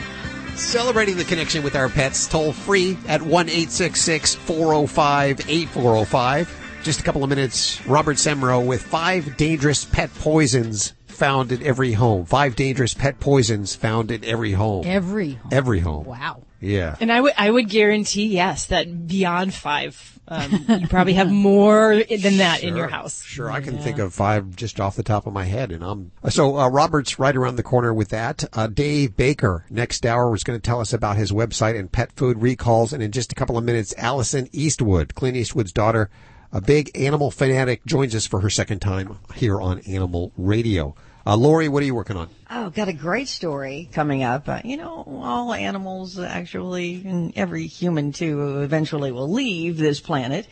Celebrating 0.57 1.19
the 1.19 1.25
connection 1.25 1.63
with 1.63 1.77
our 1.77 1.91
pets 1.91 2.27
toll 2.27 2.51
free 2.51 2.97
at 3.07 3.21
1 3.21 3.49
405 3.49 5.41
8405. 5.41 6.81
Just 6.83 7.01
a 7.01 7.03
couple 7.03 7.23
of 7.23 7.29
minutes. 7.29 7.87
Robert 7.87 8.17
Semro 8.17 8.65
with 8.65 8.83
five 8.83 9.37
dangerous 9.37 9.85
pet 9.85 10.15
poisons 10.15 10.95
found 11.07 11.53
in 11.53 11.63
every 11.63 11.93
home. 11.93 12.25
Five 12.25 12.57
dangerous 12.57 12.95
pet 12.95 13.21
poisons 13.21 13.77
found 13.77 14.11
in 14.11 14.25
every 14.25 14.53
home. 14.53 14.85
Every 14.87 15.33
home. 15.33 15.49
Every 15.53 15.81
home. 15.81 16.05
Wow. 16.07 16.46
Yeah. 16.61 16.97
And 17.01 17.13
I 17.13 17.21
would 17.21 17.35
I 17.37 17.51
would 17.51 17.69
guarantee 17.69 18.27
yes 18.27 18.67
that 18.67 19.07
beyond 19.07 19.53
five, 19.53 20.19
um, 20.29 20.65
you 20.69 20.89
probably 20.89 21.15
have 21.15 21.31
more 21.31 22.03
than 22.05 22.39
that 22.39 22.63
in 22.63 22.77
your 22.77 22.89
house. 22.89 23.23
Sure, 23.23 23.51
I 23.51 23.61
can 23.61 23.79
think 23.79 23.99
of 23.99 24.15
five 24.15 24.57
just 24.57 24.81
off 24.81 24.97
the 24.97 25.03
top 25.03 25.27
of 25.27 25.33
my 25.33 25.45
head, 25.45 25.71
and 25.71 25.85
I'm 25.85 26.13
so 26.31 26.59
uh, 26.59 26.69
Robert's 26.69 27.19
right 27.19 27.37
around 27.37 27.57
the 27.57 27.63
corner 27.63 27.93
with 27.93 28.09
that. 28.09 28.45
Uh, 28.53 28.67
Dave 28.67 29.17
Baker 29.17 29.65
next 29.71 30.05
hour 30.07 30.31
was 30.31 30.45
going 30.45 30.59
to 30.59 30.63
tell 30.63 30.81
us 30.81 30.93
about 30.93 31.17
his 31.17 31.31
website 31.31 31.79
and 31.79 31.93
pet 31.93 32.13
food 32.13 32.41
recalls, 32.41 32.93
and 32.93 33.03
in 33.03 33.13
just 33.13 33.33
a 33.33 33.35
couple 33.35 33.59
of 33.59 33.65
minutes, 33.65 33.95
Alison 33.99 34.49
Eastwood, 34.53 35.15
Clint 35.15 35.37
Eastwood's 35.37 35.73
daughter, 35.73 36.11
a 36.53 36.61
big 36.61 36.91
animal 36.95 37.31
fanatic, 37.31 37.85
joins 37.85 38.15
us 38.15 38.27
for 38.27 38.41
her 38.41 38.51
second 38.51 38.81
time 38.81 39.19
here 39.35 39.61
on 39.61 39.81
Animal 39.81 40.33
Radio. 40.37 40.95
Uh, 41.27 41.37
Lori, 41.37 41.69
what 41.69 41.83
are 41.83 41.87
you 41.87 41.95
working 41.95 42.17
on? 42.17 42.29
Oh, 42.49 42.71
got 42.71 42.87
a 42.87 42.93
great 42.93 43.27
story 43.27 43.89
coming 43.93 44.23
up. 44.23 44.49
Uh, 44.49 44.61
you 44.65 44.77
know, 44.77 45.03
all 45.09 45.53
animals 45.53 46.19
actually, 46.21 47.03
and 47.05 47.33
every 47.37 47.67
human 47.67 48.13
too, 48.13 48.61
eventually 48.63 49.11
will 49.11 49.31
leave 49.31 49.77
this 49.77 49.99
planet. 49.99 50.47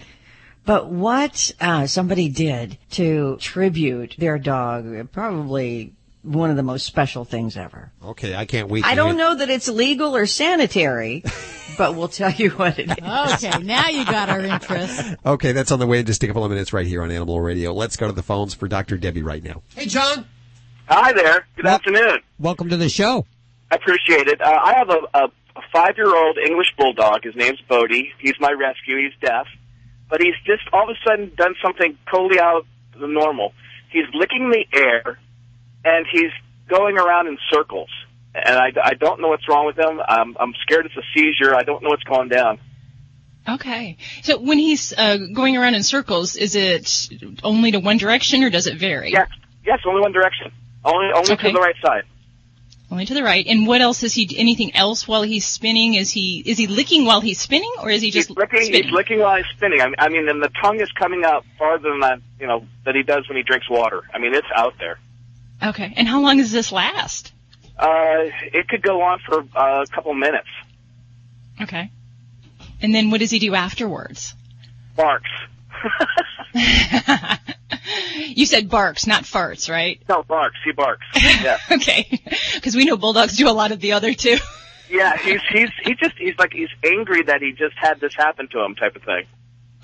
But 0.67 0.89
what 0.89 1.53
uh, 1.61 1.87
somebody 1.87 2.29
did 2.29 2.79
to 2.93 3.37
tribute 3.37 4.17
their 4.19 4.39
dog, 4.39 5.13
probably 5.13 5.93
one 6.23 6.51
of 6.51 6.57
the 6.57 6.63
most 6.63 6.87
special 6.87 7.25
things 7.25 7.57
ever. 7.57 7.93
Okay, 8.03 8.35
I 8.35 8.47
can't 8.47 8.69
wait. 8.69 8.85
I 8.85 8.95
don't 8.95 9.11
hear- 9.11 9.19
know 9.19 9.35
that 9.37 9.51
it's 9.51 9.69
legal 9.69 10.17
or 10.17 10.27
sanitary, 10.27 11.23
but 11.79 11.95
we'll 11.95 12.09
tell 12.09 12.33
you 12.33 12.51
what 12.51 12.79
it 12.79 12.91
is. 12.91 13.45
Okay, 13.45 13.63
now 13.63 13.89
you 13.89 14.05
got 14.07 14.31
our 14.31 14.41
interest. 14.41 15.17
Okay, 15.25 15.53
that's 15.53 15.71
on 15.71 15.79
the 15.79 15.87
way 15.87 16.01
in 16.01 16.07
just 16.07 16.23
a 16.23 16.27
couple 16.27 16.45
of 16.45 16.51
minutes 16.51 16.73
right 16.73 16.87
here 16.87 17.03
on 17.03 17.11
Animal 17.11 17.41
Radio. 17.41 17.73
Let's 17.75 17.97
go 17.97 18.07
to 18.07 18.13
the 18.13 18.23
phones 18.23 18.55
for 18.55 18.67
Dr. 18.67 18.97
Debbie 18.97 19.23
right 19.23 19.43
now. 19.43 19.63
Hey, 19.77 19.87
John. 19.87 20.25
Hi 20.87 21.13
there. 21.15 21.47
Good 21.57 21.67
afternoon. 21.67 22.19
Welcome 22.39 22.69
to 22.69 22.77
the 22.77 22.91
show. 22.91 23.25
I 23.71 23.77
appreciate 23.77 24.29
it. 24.29 24.41
Uh, 24.41 24.61
I 24.63 24.75
have 24.77 24.91
a, 24.91 25.01
a, 25.15 25.25
a 25.57 25.63
five-year-old 25.73 26.37
English 26.37 26.75
bulldog. 26.77 27.25
His 27.25 27.35
name's 27.35 27.61
Bodie. 27.67 28.13
He's 28.19 28.35
my 28.39 28.53
rescue. 28.53 28.99
He's 28.99 29.19
deaf, 29.21 29.47
but 30.11 30.21
he's 30.21 30.35
just 30.45 30.63
all 30.75 30.91
of 30.91 30.91
a 30.91 31.09
sudden 31.09 31.33
done 31.37 31.55
something 31.65 31.97
totally 32.11 32.39
out 32.39 32.67
of 32.95 33.01
the 33.01 33.07
normal. 33.07 33.55
He's 33.91 34.05
licking 34.13 34.51
the 34.51 34.67
air, 34.79 35.19
and 35.87 36.07
he's 36.13 36.33
going 36.69 36.99
around 36.99 37.29
in 37.29 37.39
circles. 37.51 37.89
And 38.35 38.59
I, 38.59 38.73
I 38.83 38.95
don't 38.95 39.23
know 39.23 39.29
what's 39.29 39.49
wrong 39.49 39.65
with 39.65 39.79
him. 39.79 40.01
I'm, 40.07 40.37
I'm 40.39 40.53
scared 40.67 40.85
it's 40.85 40.97
a 40.97 41.03
seizure. 41.17 41.55
I 41.55 41.63
don't 41.63 41.83
know 41.83 41.91
what's 41.91 42.03
going 42.03 42.29
down. 42.29 42.59
Okay. 43.49 43.97
So 44.23 44.39
when 44.39 44.59
he's 44.59 44.93
uh, 44.93 45.17
going 45.33 45.57
around 45.57 45.77
in 45.77 45.83
circles, 45.83 46.37
is 46.37 46.57
it 46.57 47.09
only 47.43 47.71
to 47.71 47.79
one 47.79 47.97
direction 47.97 48.43
or 48.43 48.51
does 48.51 48.67
it 48.67 48.77
vary? 48.77 49.13
Yes, 49.13 49.29
yes, 49.65 49.79
only 49.87 50.03
one 50.03 50.13
direction. 50.13 50.53
Only, 50.85 51.07
only 51.15 51.33
Okay. 51.33 51.49
to 51.49 51.53
the 51.55 51.61
right 51.61 51.77
side. 51.85 52.05
Only 52.91 53.07
to 53.07 53.15
the 53.15 53.23
right. 53.23 53.45
And 53.47 53.67
what 53.67 53.81
else 53.81 54.03
is 54.03 54.13
he? 54.13 54.37
Anything 54.39 54.75
else 54.77 55.09
while 55.09 55.23
he's 55.23 55.47
spinning? 55.47 55.95
Is 55.95 56.11
he 56.13 56.43
is 56.45 56.59
he 56.59 56.67
licking 56.67 57.07
while 57.07 57.21
he's 57.21 57.41
spinning, 57.41 57.73
or 57.81 57.91
is 57.91 58.03
he 58.03 58.11
just 58.11 58.29
he's 58.29 58.37
licking, 58.37 58.63
spinning? 58.63 58.83
he's 58.85 58.93
licking 58.93 59.19
while 59.21 59.37
he's 59.37 59.47
spinning. 59.57 59.81
I 59.81 59.87
mean, 59.87 59.95
I 59.99 60.09
mean, 60.11 60.29
and 60.29 60.43
the 60.43 60.51
tongue 60.63 60.81
is 60.81 60.93
coming 60.93 61.25
out 61.25 61.45
farther 61.59 61.91
than 61.91 62.01
that, 62.01 62.21
you 62.39 62.47
know, 62.47 62.65
that 62.85 62.95
he 62.95 63.03
does 63.03 63.27
when 63.29 63.37
he 63.37 63.43
drinks 63.43 63.69
water. 63.71 64.03
I 64.13 64.19
mean, 64.19 64.35
it's 64.35 64.47
out 64.55 64.75
there. 64.79 64.99
Okay. 65.63 65.93
And 65.97 66.07
how 66.07 66.21
long 66.21 66.37
does 66.37 66.53
this 66.53 66.71
last? 66.71 67.33
Uh, 67.77 68.29
it 68.53 68.69
could 68.69 68.83
go 68.83 69.01
on 69.03 69.19
for 69.27 69.41
uh, 69.57 69.83
a 69.83 69.87
couple 69.93 70.13
minutes. 70.15 70.49
Okay. 71.61 71.91
And 72.83 72.95
then 72.95 73.11
what 73.11 73.19
does 73.21 73.31
he 73.31 73.39
do 73.39 73.55
afterwards? 73.55 74.35
Barks. 74.95 75.31
You 78.35 78.47
said 78.47 78.69
barks, 78.69 79.07
not 79.07 79.25
farts, 79.25 79.71
right? 79.71 80.01
No, 80.09 80.23
barks. 80.23 80.57
He 80.65 80.73
barks. 80.73 81.07
Yeah. 81.15 81.59
okay. 81.71 82.21
Because 82.55 82.75
we 82.75 82.85
know 82.85 82.97
bulldogs 82.97 83.37
do 83.37 83.49
a 83.49 83.53
lot 83.53 83.73
of 83.73 83.81
the 83.81 83.93
other 83.93 84.15
two. 84.15 84.37
yeah, 84.91 85.17
he's 85.19 85.41
he's 85.53 85.69
he 85.83 85.95
just 85.95 86.15
he's 86.19 86.37
like 86.39 86.53
he's 86.53 86.69
angry 86.85 87.23
that 87.25 87.43
he 87.43 87.53
just 87.53 87.75
had 87.77 88.01
this 88.01 88.15
happen 88.17 88.49
to 88.49 88.61
him, 88.61 88.75
type 88.75 88.97
of 88.97 89.03
thing. 89.03 89.27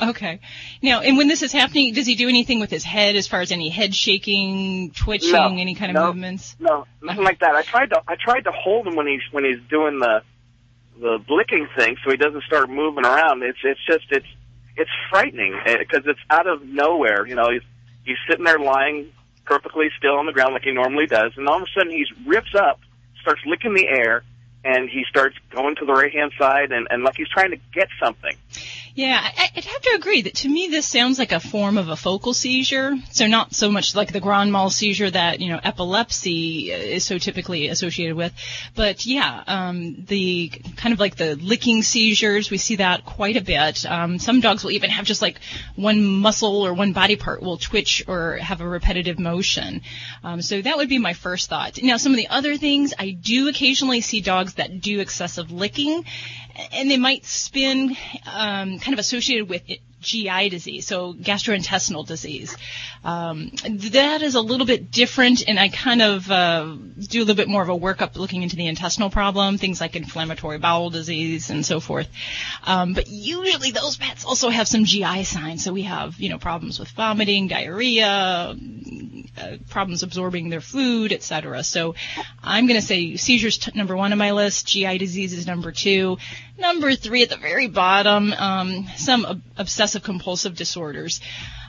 Okay. 0.01 0.41
Now, 0.83 1.01
and 1.01 1.19
when 1.19 1.29
this 1.29 1.43
is 1.43 1.53
happening, 1.53 1.93
does 1.93 2.07
he 2.07 2.15
do 2.15 2.29
anything 2.29 2.59
with 2.59 2.71
his 2.71 2.83
head 2.85 3.17
as 3.17 3.29
far 3.29 3.43
as 3.43 3.53
any 3.53 3.69
head 3.69 3.95
shaking, 3.95 4.93
twitching, 4.93 5.33
No, 5.33 5.49
any 5.49 5.75
kind 5.75 5.91
of 5.91 5.95
no. 5.95 6.07
movements? 6.07 6.57
No, 6.59 6.87
nothing 7.03 7.23
like 7.23 7.41
that. 7.41 7.55
I 7.55 7.63
tried 7.63 7.91
to 7.91 8.03
I 8.09 8.17
tried 8.17 8.45
to 8.45 8.53
hold 8.53 8.87
him 8.87 8.97
when 8.97 9.07
he's 9.07 9.23
when 9.31 9.45
he's 9.45 9.61
doing 9.69 9.99
the 9.99 10.23
the 10.99 11.19
blicking 11.29 11.69
thing, 11.77 11.97
so 12.05 12.11
he 12.11 12.17
doesn't 12.17 12.45
start 12.45 12.71
moving 12.71 13.05
around. 13.05 13.43
It's 13.43 13.59
it's 13.63 13.85
just 13.87 14.05
it's 14.11 14.27
it's 14.81 14.91
frightening 15.11 15.55
eh, 15.67 15.77
because 15.79 16.05
it's 16.07 16.21
out 16.31 16.47
of 16.47 16.65
nowhere. 16.65 17.27
You 17.27 17.35
know, 17.35 17.51
he's 17.51 17.63
he's 18.05 18.17
sitting 18.29 18.45
there 18.45 18.59
lying 18.59 19.13
perfectly 19.45 19.89
still 19.99 20.17
on 20.17 20.27
the 20.27 20.33
ground 20.33 20.55
like 20.55 20.63
he 20.63 20.73
normally 20.73 21.07
does, 21.07 21.33
and 21.37 21.47
all 21.49 21.57
of 21.57 21.63
a 21.63 21.79
sudden 21.79 21.93
he 21.93 22.07
rips 22.27 22.55
up, 22.55 22.81
starts 23.21 23.43
licking 23.47 23.75
the 23.75 23.87
air, 23.87 24.23
and 24.65 24.89
he 24.89 25.05
starts 25.09 25.37
going 25.51 25.77
to 25.77 25.85
the 25.85 25.93
right 25.93 26.13
hand 26.13 26.33
side, 26.39 26.73
and 26.73 26.89
and 26.91 27.05
like 27.05 27.17
he's 27.17 27.29
trying 27.29 27.51
to 27.51 27.59
get 27.73 27.89
something. 28.03 28.35
Yeah, 28.95 29.21
I, 29.23 29.51
I'd 29.55 29.65
have 29.65 29.83
to 29.83 29.93
agree 29.97 30.23
that 30.23 30.35
to 30.37 30.49
me 30.49 30.69
this 30.69 30.85
sounds 30.87 31.19
like 31.19 31.31
a 31.31 31.39
form 31.39 31.79
of 31.79 31.89
a 31.89 31.97
focal 31.97 32.35
seizure. 32.35 32.97
So 33.13 33.29
not 33.29 33.55
so 33.55 33.71
much 33.71 33.95
like 33.95 34.13
the 34.13 34.21
grand 34.21 34.51
mal 34.51 34.69
seizure 34.69 35.11
that 35.11 35.41
you 35.41 35.49
know 35.49 35.61
epilepsy 35.63 36.73
is 36.73 37.05
so 37.05 37.19
typically 37.19 37.69
associated 37.69 38.17
with, 38.17 38.33
but 38.75 39.07
yeah, 39.07 39.45
um, 39.47 40.05
the 40.07 40.49
kind 40.77 40.93
of 40.93 40.99
like 40.99 41.17
the 41.17 41.37
licking 41.37 41.83
seizures 41.83 42.51
we 42.51 42.59
see 42.59 42.77
that 42.77 43.05
quite 43.05 43.37
a 43.37 43.41
bit. 43.41 43.87
Um, 43.87 44.19
some 44.19 44.41
dogs 44.41 44.65
will 44.65 44.73
even 44.73 44.91
have 44.91 45.05
just 45.05 45.23
like 45.23 45.39
one 45.77 46.05
muscle 46.05 46.67
or 46.67 46.75
one 46.75 46.93
body 46.93 47.17
part 47.17 47.43
will 47.43 47.59
twitch 47.59 48.03
or 48.09 48.37
have 48.39 48.61
a 48.61 48.69
repetitive 48.69 49.21
motion. 49.21 49.83
Um, 50.25 50.43
so 50.43 50.61
that 50.61 50.77
would 50.77 50.89
be 50.89 50.99
my 50.99 51.13
first 51.13 51.49
thought. 51.49 51.81
Now 51.83 51.97
some 51.97 52.13
of 52.13 52.19
the 52.19 52.29
other 52.29 52.57
things 52.57 52.93
I 52.99 53.11
do 53.11 53.49
occasionally 53.49 54.01
see 54.01 54.21
dogs 54.21 54.55
that 54.55 54.81
do 54.81 54.99
excessive 54.99 55.53
licking 55.53 56.05
and 56.73 56.91
they 56.91 56.97
might 56.97 57.25
spin 57.25 57.97
um, 58.27 58.79
kind 58.79 58.93
of 58.93 58.99
associated 58.99 59.49
with 59.49 59.63
it, 59.69 59.81
GI 60.01 60.49
disease, 60.49 60.87
so 60.87 61.13
gastrointestinal 61.13 62.07
disease. 62.07 62.57
Um, 63.05 63.51
that 63.91 64.23
is 64.23 64.35
a 64.35 64.41
little 64.41 64.67
bit 64.67 64.91
different, 64.91 65.47
and 65.47 65.59
I 65.59 65.69
kind 65.69 66.03
of 66.03 66.31
uh, 66.31 66.75
do 66.99 67.19
a 67.19 67.25
little 67.25 67.35
bit 67.35 67.49
more 67.49 67.63
of 67.63 67.69
a 67.69 67.79
workup 67.79 68.17
looking 68.17 68.43
into 68.43 68.57
the 68.57 68.67
intestinal 68.67 69.11
problem, 69.11 69.59
things 69.59 69.81
like 69.81 69.97
inflammatory 69.97 70.59
bowel 70.59 70.91
disease 70.91 71.51
and 71.51 71.65
so 71.65 71.81
forth. 71.81 72.09
Um, 72.65 72.95
but 72.95 73.09
usually 73.09 73.71
those 73.73 73.97
pets 73.97 74.25
also 74.25 74.49
have 74.49 74.69
some 74.69 74.85
GI 74.85 75.25
signs, 75.25 75.65
so 75.65 75.73
we 75.73 75.83
have 75.83 76.19
you 76.19 76.31
know 76.31 76.39
problems 76.39 76.79
with 76.79 76.89
vomiting, 76.91 77.49
diarrhea, 77.49 78.07
uh, 78.07 79.57
problems 79.69 80.03
absorbing 80.03 80.49
their 80.49 80.61
food, 80.61 81.13
etc. 81.13 81.63
So 81.63 81.95
I'm 82.43 82.67
going 82.67 82.81
to 82.81 82.87
say 82.87 83.17
seizures 83.17 83.59
t- 83.59 83.73
number 83.75 83.97
one 83.97 84.13
on 84.13 84.19
my 84.19 84.33
list, 84.33 84.67
GI 84.67 84.99
disease 84.99 85.33
is 85.33 85.47
number 85.47 85.73
two, 85.73 86.19
number 86.61 86.95
three 86.95 87.23
at 87.23 87.29
the 87.31 87.37
very 87.37 87.67
bottom, 87.69 88.33
um, 88.33 88.87
some 88.97 89.25
ob- 89.27 89.41
obsessive 89.57 90.03
compulsive 90.03 90.57
disorders. 90.57 91.21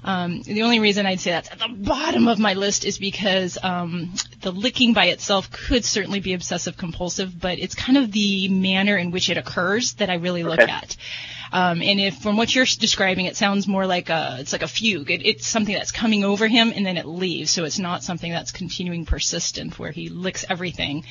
Um, 0.03 0.41
the 0.41 0.63
only 0.63 0.79
reason 0.79 1.05
I'd 1.05 1.19
say 1.19 1.31
that's 1.31 1.51
at 1.51 1.59
the 1.59 1.67
bottom 1.69 2.27
of 2.27 2.39
my 2.39 2.53
list 2.55 2.85
is 2.85 2.97
because 2.97 3.57
um, 3.61 4.13
the 4.41 4.51
licking 4.51 4.93
by 4.93 5.05
itself 5.05 5.51
could 5.51 5.85
certainly 5.85 6.19
be 6.19 6.33
obsessive 6.33 6.75
compulsive, 6.75 7.39
but 7.39 7.59
it's 7.59 7.75
kind 7.75 7.97
of 7.97 8.11
the 8.11 8.49
manner 8.49 8.97
in 8.97 9.11
which 9.11 9.29
it 9.29 9.37
occurs 9.37 9.93
that 9.93 10.09
I 10.09 10.15
really 10.15 10.43
look 10.43 10.59
Okay. 10.59 10.71
at. 10.71 10.97
Um, 11.53 11.81
and 11.81 11.99
if 11.99 12.17
from 12.19 12.37
what 12.37 12.53
you're 12.55 12.65
describing, 12.65 13.25
it 13.25 13.35
sounds 13.35 13.67
more 13.67 13.85
like 13.85 14.09
a 14.09 14.37
it's 14.39 14.53
like 14.53 14.61
a 14.63 14.67
fugue. 14.67 15.11
It, 15.11 15.25
it's 15.25 15.47
something 15.47 15.73
that's 15.73 15.91
coming 15.91 16.23
over 16.23 16.47
him 16.47 16.71
and 16.75 16.85
then 16.85 16.97
it 16.97 17.05
leaves. 17.05 17.51
So 17.51 17.65
it's 17.65 17.79
not 17.79 18.03
something 18.03 18.31
that's 18.31 18.51
continuing 18.51 19.05
persistent 19.05 19.77
where 19.77 19.91
he 19.91 20.09
licks 20.09 20.45
everything. 20.49 21.03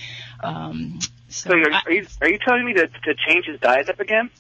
Um, 0.43 0.99
so 1.29 1.51
So 1.51 1.57
you're, 1.57 1.73
I- 1.73 1.83
are 1.87 1.93
you 1.93 2.07
are 2.23 2.29
you 2.29 2.39
telling 2.39 2.65
me 2.65 2.73
to 2.75 2.87
to 2.89 3.15
change 3.27 3.47
his 3.47 3.61
diet 3.61 3.89
up 3.91 4.01
again? 4.01 4.31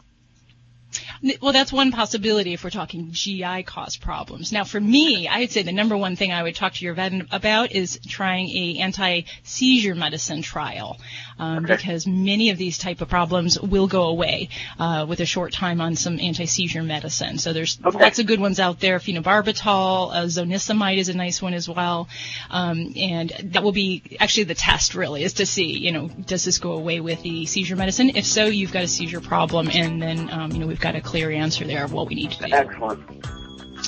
Well, 1.42 1.52
that's 1.52 1.70
one 1.70 1.92
possibility 1.92 2.54
if 2.54 2.64
we're 2.64 2.70
talking 2.70 3.08
GI 3.12 3.64
caused 3.64 4.00
problems. 4.00 4.52
Now, 4.52 4.64
for 4.64 4.80
me, 4.80 5.28
I 5.28 5.40
would 5.40 5.50
say 5.50 5.62
the 5.62 5.70
number 5.72 5.94
one 5.94 6.16
thing 6.16 6.32
I 6.32 6.42
would 6.42 6.54
talk 6.54 6.72
to 6.74 6.84
your 6.84 6.94
vet 6.94 7.12
about 7.30 7.72
is 7.72 8.00
trying 8.08 8.48
a 8.48 8.78
anti-seizure 8.78 9.94
medicine 9.94 10.40
trial, 10.40 10.98
um, 11.38 11.64
Okay. 11.64 11.76
because 11.76 12.06
many 12.06 12.48
of 12.48 12.56
these 12.56 12.78
type 12.78 13.02
of 13.02 13.08
problems 13.10 13.60
will 13.60 13.86
go 13.86 14.04
away 14.04 14.48
uh, 14.78 15.04
with 15.06 15.20
a 15.20 15.26
short 15.26 15.52
time 15.52 15.82
on 15.82 15.94
some 15.94 16.18
anti-seizure 16.18 16.82
medicine. 16.82 17.36
So 17.36 17.52
there's 17.52 17.78
Okay. 17.84 17.98
lots 17.98 18.18
of 18.18 18.24
good 18.24 18.40
ones 18.40 18.58
out 18.58 18.80
there. 18.80 18.98
Phenobarbital, 18.98 20.14
uh, 20.14 20.24
zonisamide 20.24 20.96
is 20.96 21.10
a 21.10 21.14
nice 21.14 21.42
one 21.42 21.52
as 21.52 21.68
well, 21.68 22.08
um, 22.50 22.94
and 22.96 23.30
that 23.44 23.62
will 23.62 23.72
be 23.72 24.02
actually 24.20 24.44
the 24.44 24.54
test 24.54 24.94
really 24.94 25.22
is 25.22 25.34
to 25.34 25.44
see, 25.44 25.76
you 25.78 25.92
know, 25.92 26.08
does 26.08 26.44
this 26.46 26.56
go 26.56 26.72
away 26.72 27.00
with 27.00 27.20
the 27.22 27.44
seizure 27.44 27.76
medicine? 27.76 28.12
If 28.16 28.24
so, 28.24 28.46
you've 28.46 28.72
got 28.72 28.84
a 28.84 28.88
seizure 28.88 29.20
problem, 29.20 29.68
and 29.70 30.00
then 30.00 30.30
um, 30.30 30.52
you 30.52 30.58
know 30.60 30.66
we've 30.66 30.80
got 30.80 30.94
a 30.94 31.00
clear 31.10 31.30
answer 31.30 31.64
there 31.64 31.84
of 31.84 31.92
what 31.92 32.08
we 32.08 32.14
need 32.14 32.30
to 32.32 32.46
do. 32.46 32.52
Excellent. 32.52 33.00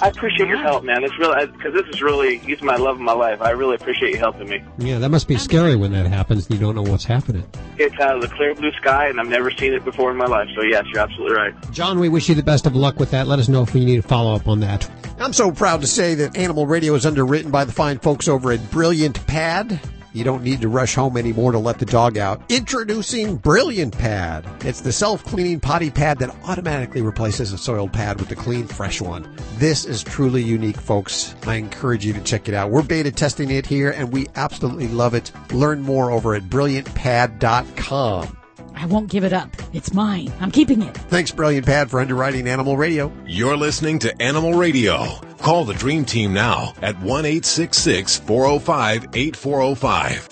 I 0.00 0.08
appreciate 0.08 0.48
your 0.48 0.58
help, 0.58 0.84
man. 0.84 1.04
It's 1.04 1.16
really 1.18 1.46
because 1.46 1.74
this 1.74 1.86
is 1.94 2.00
really 2.02 2.38
he's 2.38 2.62
my 2.62 2.76
love 2.76 2.96
of 2.96 3.00
my 3.02 3.12
life. 3.12 3.40
I 3.42 3.50
really 3.50 3.76
appreciate 3.76 4.12
you 4.12 4.18
helping 4.18 4.48
me. 4.48 4.64
Yeah, 4.78 4.98
that 4.98 5.10
must 5.10 5.28
be 5.28 5.36
scary 5.36 5.76
when 5.76 5.92
that 5.92 6.06
happens 6.06 6.46
and 6.46 6.54
you 6.58 6.60
don't 6.60 6.74
know 6.74 6.82
what's 6.90 7.04
happening. 7.04 7.46
It's 7.78 7.94
out 8.00 8.16
of 8.16 8.22
the 8.22 8.28
clear 8.28 8.54
blue 8.54 8.72
sky, 8.72 9.08
and 9.08 9.20
I've 9.20 9.28
never 9.28 9.50
seen 9.50 9.74
it 9.74 9.84
before 9.84 10.10
in 10.10 10.16
my 10.16 10.24
life. 10.24 10.48
So 10.56 10.62
yes, 10.62 10.84
you're 10.92 11.02
absolutely 11.02 11.36
right. 11.36 11.54
John, 11.72 12.00
we 12.00 12.08
wish 12.08 12.28
you 12.28 12.34
the 12.34 12.42
best 12.42 12.66
of 12.66 12.74
luck 12.74 12.98
with 12.98 13.10
that. 13.10 13.26
Let 13.26 13.38
us 13.38 13.48
know 13.48 13.62
if 13.62 13.74
we 13.74 13.84
need 13.84 14.02
to 14.02 14.08
follow 14.08 14.34
up 14.34 14.48
on 14.48 14.60
that. 14.60 14.90
I'm 15.20 15.32
so 15.32 15.52
proud 15.52 15.82
to 15.82 15.86
say 15.86 16.14
that 16.16 16.36
Animal 16.36 16.66
Radio 16.66 16.94
is 16.94 17.06
underwritten 17.06 17.50
by 17.50 17.64
the 17.64 17.72
fine 17.72 17.98
folks 17.98 18.28
over 18.28 18.50
at 18.50 18.70
Brilliant 18.70 19.24
Pad. 19.26 19.78
You 20.12 20.24
don't 20.24 20.42
need 20.42 20.60
to 20.60 20.68
rush 20.68 20.94
home 20.94 21.16
anymore 21.16 21.52
to 21.52 21.58
let 21.58 21.78
the 21.78 21.86
dog 21.86 22.18
out. 22.18 22.42
Introducing 22.50 23.36
Brilliant 23.36 23.96
Pad. 23.96 24.46
It's 24.60 24.80
the 24.80 24.92
self-cleaning 24.92 25.60
potty 25.60 25.90
pad 25.90 26.18
that 26.18 26.34
automatically 26.44 27.02
replaces 27.02 27.52
a 27.52 27.58
soiled 27.58 27.92
pad 27.92 28.20
with 28.20 28.30
a 28.30 28.36
clean, 28.36 28.66
fresh 28.66 29.00
one. 29.00 29.34
This 29.56 29.84
is 29.84 30.02
truly 30.02 30.42
unique, 30.42 30.76
folks. 30.76 31.34
I 31.46 31.54
encourage 31.54 32.04
you 32.04 32.12
to 32.12 32.20
check 32.20 32.48
it 32.48 32.54
out. 32.54 32.70
We're 32.70 32.82
beta 32.82 33.10
testing 33.10 33.50
it 33.50 33.66
here 33.66 33.90
and 33.90 34.12
we 34.12 34.26
absolutely 34.36 34.88
love 34.88 35.14
it. 35.14 35.32
Learn 35.52 35.80
more 35.82 36.10
over 36.10 36.34
at 36.34 36.42
brilliantpad.com. 36.44 38.41
I 38.74 38.86
won't 38.86 39.10
give 39.10 39.24
it 39.24 39.32
up. 39.32 39.50
It's 39.72 39.92
mine. 39.94 40.32
I'm 40.40 40.50
keeping 40.50 40.82
it. 40.82 40.96
Thanks, 40.96 41.30
Brilliant 41.30 41.66
Pad, 41.66 41.90
for 41.90 42.00
underwriting 42.00 42.48
Animal 42.48 42.76
Radio. 42.76 43.12
You're 43.26 43.56
listening 43.56 43.98
to 44.00 44.22
Animal 44.22 44.54
Radio. 44.54 45.06
Call 45.38 45.64
the 45.64 45.74
Dream 45.74 46.04
Team 46.04 46.32
now 46.32 46.74
at 46.82 46.98
1 47.00 47.24
866 47.24 48.18
405 48.18 49.08
8405. 49.14 50.28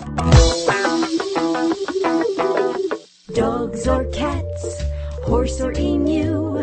Dogs 3.35 3.87
or 3.87 4.05
cats, 4.07 4.83
horse 5.25 5.61
or 5.61 5.73
emu, 5.73 6.59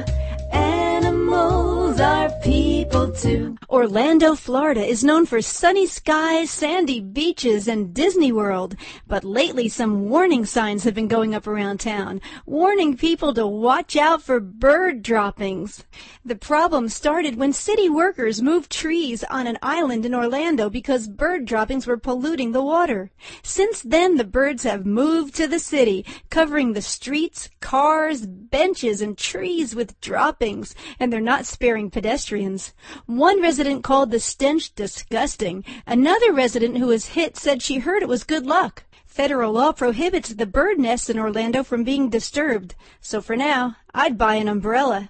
animals 0.51 1.77
Animals 1.97 1.99
are 2.01 2.29
people 2.41 2.76
too. 3.17 3.57
Orlando, 3.69 4.35
Florida 4.35 4.85
is 4.85 5.03
known 5.03 5.25
for 5.25 5.41
sunny 5.41 5.87
skies, 5.87 6.49
sandy 6.49 6.99
beaches, 6.99 7.67
and 7.67 7.93
Disney 7.93 8.31
World. 8.31 8.75
But 9.07 9.23
lately 9.23 9.67
some 9.69 10.09
warning 10.09 10.45
signs 10.45 10.83
have 10.83 10.93
been 10.93 11.07
going 11.07 11.33
up 11.33 11.47
around 11.47 11.79
town, 11.79 12.21
warning 12.45 12.95
people 12.95 13.33
to 13.33 13.45
watch 13.47 13.95
out 13.95 14.21
for 14.21 14.39
bird 14.39 15.01
droppings. 15.01 15.85
The 16.23 16.35
problem 16.35 16.89
started 16.89 17.35
when 17.35 17.53
city 17.53 17.89
workers 17.89 18.41
moved 18.41 18.71
trees 18.71 19.23
on 19.25 19.47
an 19.47 19.57
island 19.61 20.05
in 20.05 20.13
Orlando 20.13 20.69
because 20.69 21.07
bird 21.07 21.45
droppings 21.45 21.87
were 21.87 21.97
polluting 21.97 22.51
the 22.51 22.63
water. 22.63 23.11
Since 23.43 23.81
then, 23.81 24.17
the 24.17 24.23
birds 24.23 24.63
have 24.63 24.85
moved 24.85 25.35
to 25.35 25.47
the 25.47 25.59
city, 25.59 26.05
covering 26.29 26.73
the 26.73 26.81
streets, 26.81 27.49
cars, 27.61 28.25
benches, 28.25 29.01
and 29.01 29.17
trees 29.17 29.75
with 29.75 29.99
droppings, 30.01 30.75
and 30.99 31.11
they're 31.11 31.21
not 31.21 31.45
sparing 31.45 31.89
pedestrians. 31.89 32.73
One 33.05 33.41
resident 33.41 33.83
called 33.83 34.11
the 34.11 34.19
stench 34.19 34.73
disgusting. 34.75 35.63
Another 35.85 36.31
resident 36.31 36.77
who 36.77 36.87
was 36.87 37.07
hit 37.07 37.37
said 37.37 37.61
she 37.61 37.79
heard 37.79 38.03
it 38.03 38.09
was 38.09 38.23
good 38.23 38.45
luck. 38.45 38.83
Federal 39.05 39.53
law 39.53 39.71
prohibits 39.71 40.29
the 40.29 40.45
bird 40.45 40.77
nests 40.77 41.09
in 41.09 41.17
Orlando 41.17 41.63
from 41.63 41.83
being 41.83 42.09
disturbed. 42.09 42.75
So 43.01 43.19
for 43.21 43.35
now, 43.35 43.77
I'd 43.93 44.17
buy 44.17 44.35
an 44.35 44.47
umbrella. 44.47 45.09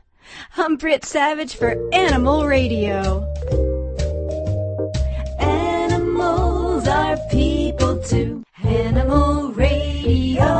I'm 0.55 0.77
Britt 0.77 1.03
Savage 1.03 1.55
for 1.55 1.75
Animal 1.93 2.47
Radio. 2.47 3.25
Animals 5.39 6.87
are 6.87 7.17
people 7.29 8.01
too. 8.01 8.43
Animal 8.63 9.51
Radio. 9.51 10.56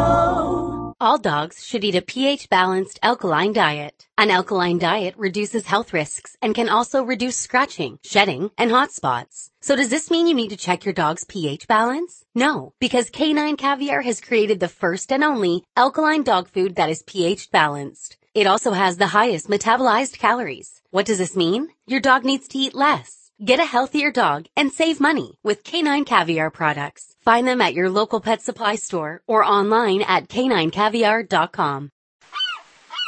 All 1.00 1.20
dogs 1.20 1.64
should 1.64 1.84
eat 1.84 1.94
a 1.94 2.02
pH 2.02 2.50
balanced 2.50 2.98
alkaline 3.04 3.54
diet. 3.54 4.08
An 4.18 4.32
alkaline 4.32 4.80
diet 4.80 5.14
reduces 5.16 5.68
health 5.68 5.94
risks 5.94 6.36
and 6.42 6.56
can 6.56 6.70
also 6.70 7.04
reduce 7.04 7.38
scratching, 7.38 8.00
shedding, 8.02 8.50
and 8.58 8.72
hot 8.72 8.92
spots. 8.92 9.52
So 9.62 9.76
does 9.76 9.92
this 9.92 10.10
mean 10.10 10.26
you 10.26 10.34
need 10.34 10.50
to 10.50 10.58
check 10.58 10.86
your 10.86 10.96
dog's 10.96 11.24
pH 11.24 11.68
balance? 11.68 12.26
No, 12.34 12.74
because 12.80 13.12
Canine 13.12 13.58
Caviar 13.58 14.02
has 14.02 14.20
created 14.20 14.60
the 14.60 14.68
first 14.68 15.12
and 15.12 15.24
only 15.24 15.64
alkaline 15.76 16.24
dog 16.24 16.48
food 16.48 16.76
that 16.78 16.90
is 16.90 17.04
pH 17.04 17.52
balanced. 17.52 18.18
It 18.34 18.48
also 18.48 18.72
has 18.72 18.98
the 18.98 19.14
highest 19.18 19.50
metabolized 19.50 20.18
calories. 20.18 20.82
What 20.90 21.06
does 21.06 21.20
this 21.20 21.36
mean? 21.36 21.70
Your 21.86 22.00
dog 22.00 22.26
needs 22.26 22.48
to 22.48 22.58
eat 22.58 22.74
less. 22.74 23.17
Get 23.44 23.60
a 23.60 23.66
healthier 23.66 24.12
dog 24.12 24.48
and 24.56 24.72
save 24.72 25.00
money 25.00 25.38
with 25.44 25.64
Canine 25.64 26.06
Caviar 26.06 26.50
products. 26.50 27.16
Find 27.22 27.48
them 27.48 27.62
at 27.62 27.76
your 27.76 27.88
local 27.88 28.20
pet 28.20 28.42
supply 28.42 28.78
store 28.78 29.22
or 29.28 29.44
online 29.44 30.02
at 30.02 30.28
caninecaviar.com. 30.28 31.92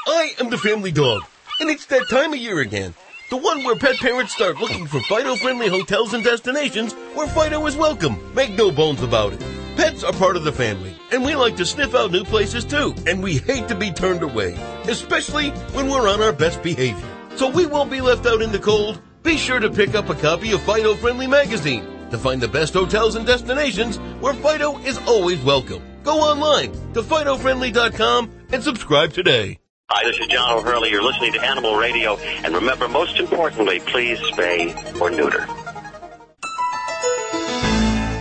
I 0.05 0.33
am 0.39 0.51
the 0.51 0.59
family 0.59 0.91
dog, 0.91 1.23
and 1.59 1.71
it's 1.71 1.87
that 1.87 2.07
time 2.11 2.33
of 2.33 2.39
year 2.39 2.59
again. 2.59 2.93
The 3.31 3.37
one 3.37 3.63
where 3.63 3.75
pet 3.75 3.95
parents 3.97 4.33
start 4.33 4.59
looking 4.59 4.85
for 4.85 4.99
Fido-friendly 5.01 5.67
hotels 5.67 6.13
and 6.13 6.23
destinations 6.23 6.93
where 7.15 7.27
Fido 7.27 7.65
is 7.65 7.75
welcome. 7.75 8.31
Make 8.35 8.51
no 8.51 8.69
bones 8.69 9.01
about 9.01 9.33
it. 9.33 9.43
Pets 9.77 10.03
are 10.03 10.13
part 10.13 10.35
of 10.35 10.43
the 10.43 10.51
family, 10.51 10.95
and 11.11 11.25
we 11.25 11.33
like 11.33 11.55
to 11.55 11.65
sniff 11.65 11.95
out 11.95 12.11
new 12.11 12.23
places 12.23 12.65
too, 12.65 12.93
and 13.07 13.23
we 13.23 13.37
hate 13.37 13.67
to 13.67 13.75
be 13.75 13.91
turned 13.91 14.21
away, 14.21 14.53
especially 14.83 15.49
when 15.73 15.87
we're 15.89 16.07
on 16.07 16.21
our 16.21 16.33
best 16.33 16.61
behavior. 16.61 17.07
So 17.35 17.49
we 17.49 17.65
won't 17.65 17.89
be 17.89 18.01
left 18.01 18.27
out 18.27 18.43
in 18.43 18.51
the 18.51 18.59
cold. 18.59 19.01
Be 19.23 19.37
sure 19.37 19.59
to 19.59 19.69
pick 19.69 19.95
up 19.95 20.09
a 20.09 20.15
copy 20.15 20.53
of 20.53 20.61
Fido 20.61 20.95
Friendly 20.95 21.27
Magazine 21.27 21.85
to 22.09 22.17
find 22.17 22.41
the 22.41 22.47
best 22.47 22.73
hotels 22.73 23.15
and 23.15 23.25
destinations 23.25 23.97
where 24.21 24.33
Fido 24.33 24.77
is 24.79 24.97
always 24.99 25.41
welcome. 25.43 25.83
Go 26.03 26.19
online 26.19 26.71
to 26.93 27.01
FidoFriendly.com 27.01 28.31
and 28.51 28.63
subscribe 28.63 29.11
today. 29.11 29.59
Hi, 29.91 30.03
this 30.05 30.19
is 30.19 30.27
John 30.27 30.57
O'Hurley. 30.57 30.89
You're 30.89 31.03
listening 31.03 31.33
to 31.33 31.41
Animal 31.41 31.75
Radio. 31.75 32.15
And 32.17 32.55
remember, 32.55 32.87
most 32.87 33.17
importantly, 33.17 33.79
please 33.81 34.19
spay 34.19 34.73
or 35.01 35.09
neuter. 35.09 35.45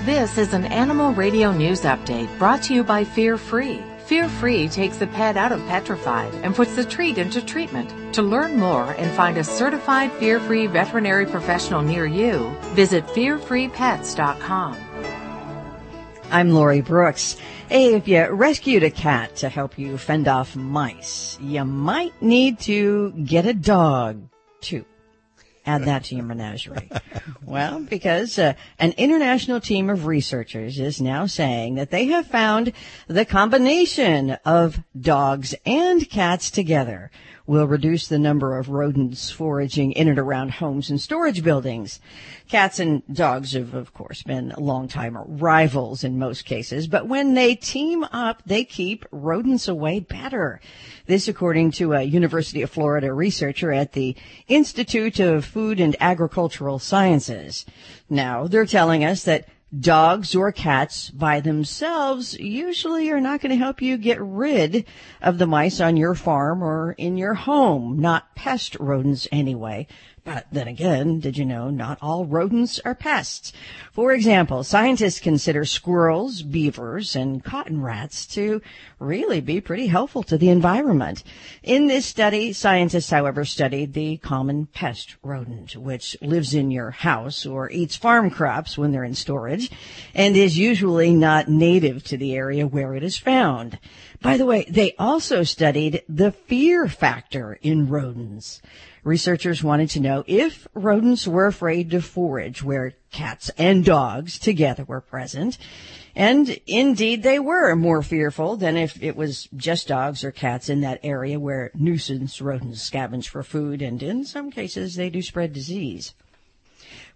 This 0.04 0.38
is 0.38 0.54
an 0.54 0.64
Animal 0.64 1.12
Radio 1.12 1.52
News 1.52 1.82
Update 1.82 2.36
brought 2.38 2.62
to 2.64 2.74
you 2.74 2.82
by 2.82 3.04
Fear 3.04 3.38
Free. 3.38 3.82
Fear 4.08 4.30
Free 4.30 4.68
takes 4.70 4.96
the 4.96 5.06
pet 5.06 5.36
out 5.36 5.52
of 5.52 5.60
petrified 5.66 6.32
and 6.36 6.54
puts 6.54 6.74
the 6.74 6.82
treat 6.82 7.18
into 7.18 7.44
treatment. 7.44 8.14
To 8.14 8.22
learn 8.22 8.56
more 8.56 8.92
and 8.92 9.14
find 9.14 9.36
a 9.36 9.44
certified 9.44 10.10
Fear 10.12 10.40
Free 10.40 10.66
veterinary 10.66 11.26
professional 11.26 11.82
near 11.82 12.06
you, 12.06 12.56
visit 12.72 13.06
fearfreepets.com. 13.08 14.76
I'm 16.30 16.48
Lori 16.48 16.80
Brooks. 16.80 17.36
Hey, 17.68 17.92
if 17.92 18.08
you 18.08 18.26
rescued 18.30 18.82
a 18.82 18.90
cat 18.90 19.36
to 19.36 19.50
help 19.50 19.78
you 19.78 19.98
fend 19.98 20.26
off 20.26 20.56
mice, 20.56 21.36
you 21.42 21.66
might 21.66 22.22
need 22.22 22.60
to 22.60 23.12
get 23.12 23.44
a 23.44 23.52
dog 23.52 24.26
too. 24.62 24.86
Add 25.68 25.84
that 25.84 26.04
to 26.04 26.14
your 26.14 26.24
menagerie. 26.24 26.90
well, 27.44 27.80
because 27.80 28.38
uh, 28.38 28.54
an 28.78 28.92
international 28.96 29.60
team 29.60 29.90
of 29.90 30.06
researchers 30.06 30.80
is 30.80 30.98
now 30.98 31.26
saying 31.26 31.74
that 31.74 31.90
they 31.90 32.06
have 32.06 32.26
found 32.26 32.72
the 33.06 33.26
combination 33.26 34.30
of 34.46 34.80
dogs 34.98 35.54
and 35.66 36.08
cats 36.08 36.50
together 36.50 37.10
will 37.48 37.66
reduce 37.66 38.06
the 38.06 38.18
number 38.18 38.58
of 38.58 38.68
rodents 38.68 39.30
foraging 39.30 39.90
in 39.92 40.06
and 40.06 40.18
around 40.18 40.50
homes 40.50 40.90
and 40.90 41.00
storage 41.00 41.42
buildings. 41.42 41.98
Cats 42.46 42.78
and 42.78 43.02
dogs 43.12 43.54
have, 43.54 43.72
of 43.72 43.94
course, 43.94 44.22
been 44.22 44.52
longtime 44.58 45.16
rivals 45.16 46.04
in 46.04 46.18
most 46.18 46.44
cases, 46.44 46.86
but 46.86 47.08
when 47.08 47.32
they 47.32 47.54
team 47.54 48.04
up, 48.04 48.42
they 48.44 48.64
keep 48.64 49.06
rodents 49.10 49.66
away 49.66 49.98
better. 49.98 50.60
This 51.06 51.26
according 51.26 51.70
to 51.72 51.94
a 51.94 52.02
University 52.02 52.60
of 52.60 52.70
Florida 52.70 53.14
researcher 53.14 53.72
at 53.72 53.94
the 53.94 54.14
Institute 54.46 55.18
of 55.18 55.46
Food 55.46 55.80
and 55.80 55.96
Agricultural 56.00 56.78
Sciences. 56.78 57.64
Now, 58.10 58.46
they're 58.46 58.66
telling 58.66 59.04
us 59.04 59.24
that 59.24 59.48
dogs 59.76 60.34
or 60.34 60.50
cats 60.50 61.10
by 61.10 61.40
themselves 61.40 62.38
usually 62.38 63.10
are 63.10 63.20
not 63.20 63.40
going 63.40 63.50
to 63.50 63.56
help 63.56 63.82
you 63.82 63.96
get 63.98 64.20
rid 64.20 64.86
of 65.20 65.38
the 65.38 65.46
mice 65.46 65.80
on 65.80 65.96
your 65.96 66.14
farm 66.14 66.62
or 66.62 66.92
in 66.92 67.16
your 67.16 67.34
home, 67.34 67.98
not 67.98 68.34
pest 68.34 68.76
rodents 68.80 69.28
anyway. 69.30 69.86
But 70.28 70.46
then 70.52 70.68
again, 70.68 71.20
did 71.20 71.38
you 71.38 71.46
know 71.46 71.70
not 71.70 71.96
all 72.02 72.26
rodents 72.26 72.78
are 72.84 72.94
pests? 72.94 73.50
For 73.94 74.12
example, 74.12 74.62
scientists 74.62 75.20
consider 75.20 75.64
squirrels, 75.64 76.42
beavers, 76.42 77.16
and 77.16 77.42
cotton 77.42 77.80
rats 77.80 78.26
to 78.34 78.60
really 78.98 79.40
be 79.40 79.62
pretty 79.62 79.86
helpful 79.86 80.22
to 80.24 80.36
the 80.36 80.50
environment. 80.50 81.24
In 81.62 81.86
this 81.86 82.04
study, 82.04 82.52
scientists, 82.52 83.08
however, 83.08 83.46
studied 83.46 83.94
the 83.94 84.18
common 84.18 84.66
pest 84.66 85.16
rodent, 85.22 85.76
which 85.76 86.14
lives 86.20 86.52
in 86.52 86.70
your 86.70 86.90
house 86.90 87.46
or 87.46 87.70
eats 87.70 87.96
farm 87.96 88.28
crops 88.28 88.76
when 88.76 88.92
they're 88.92 89.04
in 89.04 89.14
storage 89.14 89.70
and 90.14 90.36
is 90.36 90.58
usually 90.58 91.14
not 91.14 91.48
native 91.48 92.04
to 92.04 92.18
the 92.18 92.34
area 92.34 92.66
where 92.66 92.94
it 92.94 93.02
is 93.02 93.16
found. 93.16 93.78
By 94.20 94.36
the 94.36 94.44
way, 94.44 94.66
they 94.68 94.94
also 94.98 95.42
studied 95.42 96.02
the 96.06 96.32
fear 96.32 96.86
factor 96.86 97.58
in 97.62 97.88
rodents. 97.88 98.60
Researchers 99.08 99.64
wanted 99.64 99.88
to 99.90 100.00
know 100.00 100.22
if 100.26 100.68
rodents 100.74 101.26
were 101.26 101.46
afraid 101.46 101.90
to 101.92 102.02
forage 102.02 102.62
where 102.62 102.92
cats 103.10 103.50
and 103.56 103.82
dogs 103.82 104.38
together 104.38 104.84
were 104.84 105.00
present. 105.00 105.56
And 106.14 106.60
indeed 106.66 107.22
they 107.22 107.38
were 107.38 107.74
more 107.74 108.02
fearful 108.02 108.56
than 108.56 108.76
if 108.76 109.02
it 109.02 109.16
was 109.16 109.48
just 109.56 109.88
dogs 109.88 110.24
or 110.24 110.30
cats 110.30 110.68
in 110.68 110.82
that 110.82 111.00
area 111.02 111.40
where 111.40 111.70
nuisance 111.74 112.42
rodents 112.42 112.86
scavenge 112.90 113.28
for 113.28 113.42
food 113.42 113.80
and 113.80 114.02
in 114.02 114.26
some 114.26 114.50
cases 114.50 114.96
they 114.96 115.08
do 115.08 115.22
spread 115.22 115.54
disease. 115.54 116.12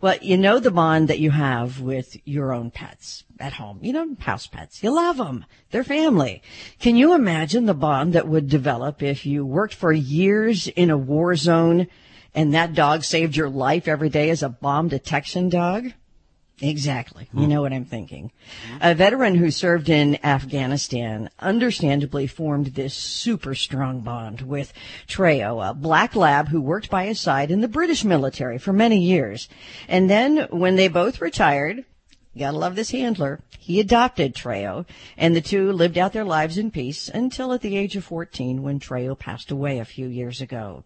Well, 0.00 0.16
you 0.22 0.38
know 0.38 0.60
the 0.60 0.70
bond 0.70 1.08
that 1.08 1.18
you 1.18 1.30
have 1.30 1.82
with 1.82 2.16
your 2.26 2.54
own 2.54 2.70
pets 2.70 3.24
at 3.42 3.54
home. 3.54 3.80
You 3.82 3.92
know, 3.92 4.16
house 4.20 4.46
pets. 4.46 4.82
You 4.82 4.94
love 4.94 5.16
them. 5.16 5.44
They're 5.70 5.84
family. 5.84 6.42
Can 6.78 6.96
you 6.96 7.14
imagine 7.14 7.66
the 7.66 7.74
bond 7.74 8.12
that 8.12 8.28
would 8.28 8.48
develop 8.48 9.02
if 9.02 9.26
you 9.26 9.44
worked 9.44 9.74
for 9.74 9.92
years 9.92 10.68
in 10.68 10.90
a 10.90 10.96
war 10.96 11.34
zone 11.34 11.88
and 12.34 12.54
that 12.54 12.74
dog 12.74 13.04
saved 13.04 13.36
your 13.36 13.50
life 13.50 13.88
every 13.88 14.08
day 14.08 14.30
as 14.30 14.42
a 14.42 14.48
bomb 14.48 14.88
detection 14.88 15.48
dog? 15.48 15.92
Exactly. 16.60 17.28
You 17.34 17.48
know 17.48 17.62
what 17.62 17.72
I'm 17.72 17.86
thinking. 17.86 18.30
A 18.80 18.94
veteran 18.94 19.34
who 19.34 19.50
served 19.50 19.88
in 19.88 20.24
Afghanistan 20.24 21.28
understandably 21.40 22.28
formed 22.28 22.66
this 22.66 22.94
super 22.94 23.56
strong 23.56 24.02
bond 24.02 24.42
with 24.42 24.72
Treo, 25.08 25.68
a 25.68 25.74
black 25.74 26.14
lab 26.14 26.48
who 26.48 26.60
worked 26.60 26.88
by 26.88 27.06
his 27.06 27.18
side 27.18 27.50
in 27.50 27.62
the 27.62 27.68
British 27.68 28.04
military 28.04 28.58
for 28.58 28.72
many 28.72 29.02
years. 29.02 29.48
And 29.88 30.08
then 30.08 30.46
when 30.50 30.76
they 30.76 30.86
both 30.86 31.20
retired, 31.20 31.84
gotta 32.40 32.56
love 32.56 32.76
this 32.76 32.90
handler. 32.90 33.40
He 33.58 33.78
adopted 33.78 34.34
Treo, 34.34 34.86
and 35.16 35.36
the 35.36 35.40
two 35.40 35.70
lived 35.72 35.98
out 35.98 36.12
their 36.12 36.24
lives 36.24 36.58
in 36.58 36.70
peace 36.70 37.08
until 37.08 37.52
at 37.52 37.60
the 37.60 37.76
age 37.76 37.94
of 37.94 38.04
14 38.04 38.62
when 38.62 38.80
Treo 38.80 39.18
passed 39.18 39.50
away 39.50 39.78
a 39.78 39.84
few 39.84 40.06
years 40.06 40.40
ago. 40.40 40.84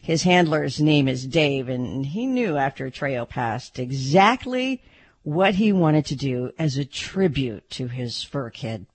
His 0.00 0.22
handler's 0.22 0.80
name 0.80 1.06
is 1.06 1.26
Dave, 1.26 1.68
and 1.68 2.06
he 2.06 2.26
knew 2.26 2.56
after 2.56 2.90
Treo 2.90 3.28
passed 3.28 3.78
exactly 3.78 4.82
what 5.22 5.56
he 5.56 5.72
wanted 5.72 6.06
to 6.06 6.16
do 6.16 6.52
as 6.58 6.76
a 6.76 6.84
tribute 6.84 7.68
to 7.70 7.88
his 7.88 8.22
fur 8.22 8.50
kid. 8.50 8.86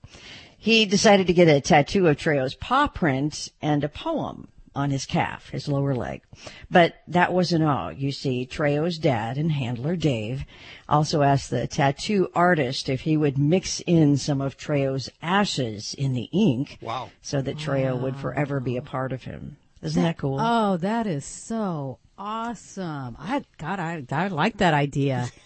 He 0.58 0.86
decided 0.86 1.26
to 1.26 1.32
get 1.32 1.48
a 1.48 1.60
tattoo 1.60 2.06
of 2.06 2.16
Treo's 2.16 2.54
paw 2.54 2.86
print 2.86 3.50
and 3.60 3.82
a 3.82 3.88
poem. 3.88 4.48
On 4.74 4.90
his 4.90 5.04
calf, 5.04 5.50
his 5.50 5.68
lower 5.68 5.94
leg. 5.94 6.22
But 6.70 6.94
that 7.06 7.32
wasn't 7.32 7.62
all. 7.64 7.92
You 7.92 8.10
see, 8.10 8.46
Treo's 8.50 8.96
dad 8.96 9.36
and 9.36 9.52
handler 9.52 9.96
Dave 9.96 10.44
also 10.88 11.20
asked 11.20 11.50
the 11.50 11.66
tattoo 11.66 12.30
artist 12.34 12.88
if 12.88 13.02
he 13.02 13.16
would 13.18 13.36
mix 13.36 13.80
in 13.80 14.16
some 14.16 14.40
of 14.40 14.56
Treo's 14.56 15.10
ashes 15.20 15.92
in 15.92 16.14
the 16.14 16.30
ink. 16.32 16.78
Wow. 16.80 17.10
So 17.20 17.42
that 17.42 17.58
Treo 17.58 18.00
would 18.00 18.16
forever 18.16 18.60
be 18.60 18.78
a 18.78 18.82
part 18.82 19.12
of 19.12 19.24
him. 19.24 19.58
Isn't 19.82 20.02
that 20.02 20.16
cool? 20.16 20.38
Oh, 20.40 20.78
that 20.78 21.06
is 21.06 21.26
so 21.26 21.98
awesome. 22.16 23.16
I 23.18 23.44
God, 23.58 23.78
I 23.78 24.04
I 24.10 24.28
like 24.28 24.56
that 24.58 24.74
idea. 24.74 25.28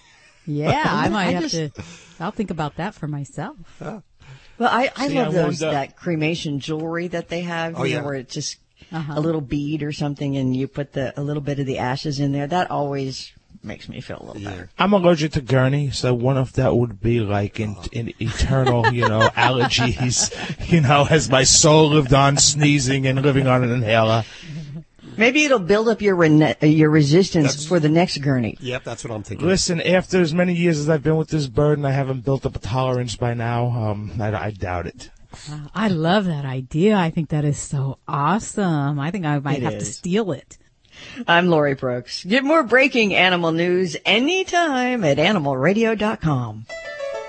Yeah, 0.49 0.85
I 0.87 1.09
might 1.09 1.27
I 1.27 1.31
have 1.33 1.51
just- 1.51 1.75
to. 1.75 1.83
I'll 2.21 2.31
think 2.31 2.53
about 2.53 2.77
that 2.77 2.95
for 2.95 3.09
myself. 3.09 3.57
Well, 3.81 4.03
I, 4.61 4.93
I 4.95 5.09
See, 5.09 5.15
love 5.17 5.31
I 5.31 5.33
those 5.33 5.59
that 5.59 5.97
cremation 5.97 6.61
jewelry 6.61 7.09
that 7.09 7.29
they 7.29 7.41
have, 7.41 7.75
Oh, 7.77 7.83
you 7.83 7.95
know, 7.95 8.01
yeah. 8.01 8.05
where 8.07 8.15
it 8.15 8.29
just 8.29 8.59
Uh-huh. 8.93 9.15
a 9.17 9.21
little 9.21 9.41
bead 9.41 9.83
or 9.83 9.93
something, 9.93 10.37
and 10.37 10.57
you 10.57 10.69
put 10.69 10.93
the 10.93 11.19
a 11.19 11.23
little 11.23 11.43
bit 11.43 11.59
of 11.59 11.67
the 11.67 11.79
ashes 11.79 12.21
in 12.21 12.33
there. 12.33 12.47
That 12.47 12.71
always 12.71 13.33
makes 13.63 13.89
me 13.89 14.01
feel 14.01 14.19
a 14.21 14.27
little 14.27 14.43
better. 14.43 14.71
I'm 14.79 14.93
allergic 14.93 15.33
to 15.33 15.41
gurney, 15.41 15.91
so 15.91 16.15
one 16.15 16.37
of 16.37 16.53
that 16.55 16.77
would 16.77 17.01
be 17.01 17.21
like 17.21 17.59
in, 17.59 17.77
in 17.93 18.15
eternal, 18.21 18.93
you 18.93 19.09
know, 19.09 19.21
allergies. 19.37 20.33
You 20.71 20.81
know, 20.81 21.07
as 21.11 21.29
my 21.29 21.43
soul 21.43 21.91
lived 21.91 22.15
on 22.15 22.37
sneezing 22.37 23.07
and 23.07 23.21
living 23.23 23.47
on 23.47 23.65
an 23.65 23.71
inhaler. 23.73 24.25
Maybe 25.17 25.45
it'll 25.45 25.59
build 25.59 25.89
up 25.89 26.03
your 26.03 26.15
rene- 26.15 26.57
uh, 26.63 26.67
your 26.67 26.91
resistance 26.91 27.67
for 27.67 27.81
the 27.81 27.89
next 27.89 28.19
gurney. 28.19 28.57
Yep, 28.61 28.85
that's 28.85 29.03
what 29.03 29.15
I'm 29.15 29.23
thinking. 29.23 29.47
Listen, 29.47 29.81
after 29.81 30.21
as 30.21 30.35
many 30.35 30.55
years 30.55 30.79
as 30.79 30.91
I've 30.91 31.03
been 31.03 31.17
with 31.17 31.31
this 31.31 31.47
bird, 31.47 31.79
and 31.79 31.87
I 31.87 31.93
haven't 31.93 32.21
built 32.25 32.45
up 32.45 32.55
a 32.55 32.59
tolerance 32.59 33.17
by 33.17 33.33
now, 33.33 33.67
um, 33.69 34.13
I, 34.21 34.35
I 34.35 34.51
doubt 34.51 34.87
it. 34.87 35.11
Wow, 35.49 35.71
I 35.75 35.89
love 35.89 36.25
that 36.27 36.45
idea. 36.45 36.97
I 36.97 37.11
think 37.11 37.31
that 37.31 37.45
is 37.45 37.59
so 37.59 37.99
awesome. 38.07 38.99
I 38.99 39.11
think 39.11 39.25
I 39.27 39.39
might 39.39 39.59
It 39.59 39.63
have 39.65 39.79
to 39.79 39.85
steal 39.85 40.33
it. 40.33 40.59
I'm 41.29 41.49
Lori 41.49 41.75
Brooks. 41.75 42.25
Get 42.25 42.43
more 42.45 42.63
breaking 42.63 43.15
animal 43.15 43.53
news 43.53 43.97
anytime 44.05 45.05
at 45.05 45.19
animalradio.com. 45.19 46.67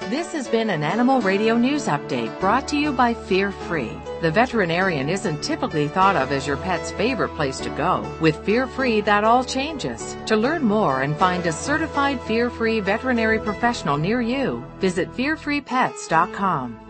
This 0.10 0.31
has 0.31 0.47
been 0.47 0.69
an 0.69 0.83
Animal 0.83 1.19
Radio 1.19 1.57
News 1.57 1.88
Update 1.88 2.39
brought 2.39 2.65
to 2.69 2.77
you 2.77 2.93
by 2.93 3.13
Fear 3.13 3.51
Free. 3.51 3.91
The 4.21 4.31
veterinarian 4.31 5.10
isn't 5.10 5.43
typically 5.43 5.89
thought 5.89 6.15
of 6.15 6.31
as 6.31 6.47
your 6.47 6.55
pet's 6.55 6.91
favorite 6.91 7.36
place 7.36 7.60
to 7.60 7.69
go. 7.71 8.10
With 8.21 8.38
Fear 8.45 8.67
Free, 8.67 9.01
that 9.01 9.25
all 9.25 9.43
changes. 9.43 10.15
To 10.27 10.38
learn 10.38 10.63
more 10.63 11.01
and 11.01 11.17
find 11.17 11.45
a 11.45 11.51
certified 11.51 12.21
Fear 12.21 12.49
Free 12.51 12.79
veterinary 12.79 13.39
professional 13.39 13.97
near 13.97 14.21
you, 14.21 14.63
visit 14.79 15.12
fearfreepets.com. 15.12 16.87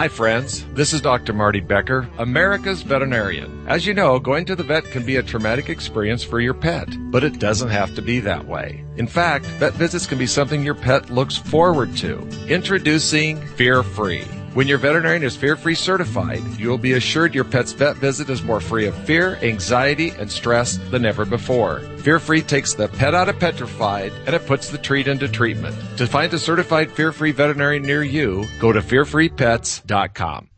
Hi, 0.00 0.08
friends. 0.08 0.64
This 0.72 0.94
is 0.94 1.02
Dr. 1.02 1.34
Marty 1.34 1.60
Becker, 1.60 2.08
America's 2.16 2.80
veterinarian. 2.80 3.66
As 3.68 3.84
you 3.84 3.92
know, 3.92 4.18
going 4.18 4.46
to 4.46 4.56
the 4.56 4.62
vet 4.62 4.84
can 4.84 5.04
be 5.04 5.16
a 5.16 5.22
traumatic 5.22 5.68
experience 5.68 6.24
for 6.24 6.40
your 6.40 6.54
pet, 6.54 6.88
but 7.10 7.22
it 7.22 7.38
doesn't 7.38 7.68
have 7.68 7.94
to 7.96 8.00
be 8.00 8.18
that 8.20 8.46
way. 8.46 8.82
In 8.96 9.06
fact, 9.06 9.44
vet 9.58 9.74
visits 9.74 10.06
can 10.06 10.16
be 10.16 10.26
something 10.26 10.62
your 10.62 10.74
pet 10.74 11.10
looks 11.10 11.36
forward 11.36 11.94
to. 11.98 12.26
Introducing 12.48 13.46
Fear 13.48 13.82
Free. 13.82 14.24
When 14.52 14.66
your 14.66 14.78
veterinarian 14.78 15.22
is 15.22 15.36
fear 15.36 15.54
free 15.54 15.76
certified, 15.76 16.42
you 16.58 16.68
will 16.68 16.76
be 16.76 16.94
assured 16.94 17.36
your 17.36 17.44
pet's 17.44 17.70
vet 17.70 17.96
visit 17.98 18.28
is 18.28 18.42
more 18.42 18.60
free 18.60 18.86
of 18.86 18.96
fear, 19.06 19.36
anxiety, 19.42 20.10
and 20.10 20.28
stress 20.28 20.76
than 20.90 21.04
ever 21.04 21.24
before. 21.24 21.78
Fear 21.98 22.18
free 22.18 22.42
takes 22.42 22.74
the 22.74 22.88
pet 22.88 23.14
out 23.14 23.28
of 23.28 23.38
petrified 23.38 24.10
and 24.26 24.34
it 24.34 24.46
puts 24.46 24.68
the 24.68 24.78
treat 24.78 25.06
into 25.06 25.28
treatment. 25.28 25.76
To 25.98 26.06
find 26.08 26.34
a 26.34 26.38
certified 26.38 26.90
fear 26.90 27.12
free 27.12 27.30
veterinarian 27.30 27.84
near 27.84 28.02
you, 28.02 28.44
go 28.58 28.72
to 28.72 28.80
fearfreepets.com. 28.80 30.48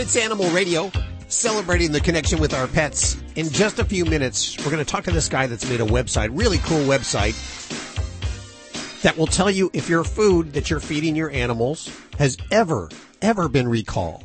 It's 0.00 0.16
Animal 0.16 0.50
Radio, 0.50 0.90
celebrating 1.28 1.92
the 1.92 2.00
connection 2.00 2.40
with 2.40 2.54
our 2.54 2.66
pets. 2.66 3.22
In 3.36 3.48
just 3.50 3.78
a 3.78 3.84
few 3.84 4.04
minutes, 4.04 4.56
we're 4.58 4.70
going 4.70 4.84
to 4.84 4.90
talk 4.90 5.04
to 5.04 5.10
this 5.10 5.28
guy 5.28 5.46
that's 5.46 5.68
made 5.68 5.80
a 5.80 5.86
website, 5.86 6.30
really 6.32 6.58
cool 6.58 6.84
website, 6.84 7.34
that 9.02 9.16
will 9.16 9.26
tell 9.26 9.50
you 9.50 9.70
if 9.72 9.88
your 9.88 10.04
food 10.04 10.54
that 10.54 10.70
you're 10.70 10.80
feeding 10.80 11.14
your 11.14 11.30
animals 11.30 11.88
has 12.18 12.36
ever, 12.50 12.88
ever 13.22 13.48
been 13.48 13.68
recalled. 13.68 14.24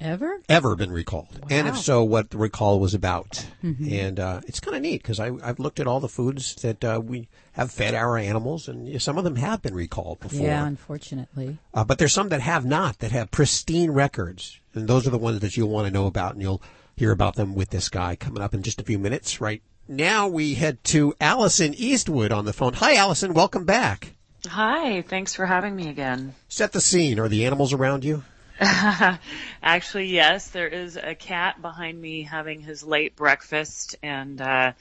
Ever? 0.00 0.40
Ever 0.48 0.76
been 0.76 0.92
recalled. 0.92 1.26
And 1.50 1.66
if 1.66 1.76
so, 1.76 2.04
what 2.04 2.30
the 2.30 2.38
recall 2.38 2.78
was 2.78 2.94
about. 2.94 3.44
Mhm. 3.64 3.92
And 3.92 4.20
uh, 4.20 4.40
it's 4.46 4.60
kind 4.60 4.76
of 4.76 4.82
neat 4.82 5.02
because 5.02 5.18
I've 5.18 5.58
looked 5.58 5.80
at 5.80 5.88
all 5.88 5.98
the 5.98 6.08
foods 6.08 6.54
that 6.56 6.84
uh, 6.84 7.00
we 7.04 7.28
have 7.58 7.72
fed 7.72 7.92
our 7.92 8.16
animals, 8.16 8.68
and 8.68 9.02
some 9.02 9.18
of 9.18 9.24
them 9.24 9.34
have 9.34 9.60
been 9.62 9.74
recalled 9.74 10.20
before. 10.20 10.46
Yeah, 10.46 10.64
unfortunately. 10.64 11.58
Uh, 11.74 11.82
but 11.82 11.98
there's 11.98 12.12
some 12.12 12.28
that 12.28 12.40
have 12.40 12.64
not, 12.64 13.00
that 13.00 13.10
have 13.10 13.32
pristine 13.32 13.90
records. 13.90 14.60
And 14.74 14.86
those 14.86 15.08
are 15.08 15.10
the 15.10 15.18
ones 15.18 15.40
that 15.40 15.56
you'll 15.56 15.68
want 15.68 15.88
to 15.88 15.92
know 15.92 16.06
about, 16.06 16.34
and 16.34 16.40
you'll 16.40 16.62
hear 16.96 17.10
about 17.10 17.34
them 17.34 17.56
with 17.56 17.70
this 17.70 17.88
guy 17.88 18.14
coming 18.14 18.42
up 18.42 18.54
in 18.54 18.62
just 18.62 18.80
a 18.80 18.84
few 18.84 18.96
minutes. 18.96 19.40
Right 19.40 19.60
now, 19.88 20.28
we 20.28 20.54
head 20.54 20.84
to 20.84 21.14
Alison 21.20 21.74
Eastwood 21.74 22.30
on 22.30 22.44
the 22.44 22.52
phone. 22.52 22.74
Hi, 22.74 22.94
Alison. 22.94 23.34
Welcome 23.34 23.64
back. 23.64 24.14
Hi, 24.46 25.02
thanks 25.02 25.34
for 25.34 25.44
having 25.44 25.74
me 25.74 25.88
again. 25.88 26.36
Set 26.48 26.70
the 26.70 26.80
scene. 26.80 27.18
Are 27.18 27.28
the 27.28 27.44
animals 27.44 27.72
around 27.72 28.04
you? 28.04 28.22
Actually, 28.60 30.06
yes, 30.06 30.50
there 30.50 30.68
is 30.68 30.96
a 30.96 31.16
cat 31.16 31.60
behind 31.60 32.00
me 32.00 32.22
having 32.22 32.60
his 32.60 32.84
late 32.84 33.16
breakfast, 33.16 33.96
and 34.00 34.40
uh, 34.40 34.72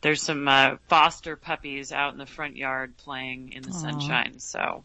there's 0.00 0.22
some 0.22 0.46
uh, 0.48 0.76
foster 0.88 1.36
puppies 1.36 1.92
out 1.92 2.12
in 2.12 2.18
the 2.18 2.26
front 2.26 2.56
yard 2.56 2.96
playing 2.96 3.52
in 3.52 3.62
the 3.62 3.70
Aw. 3.70 3.72
sunshine. 3.72 4.38
So, 4.38 4.84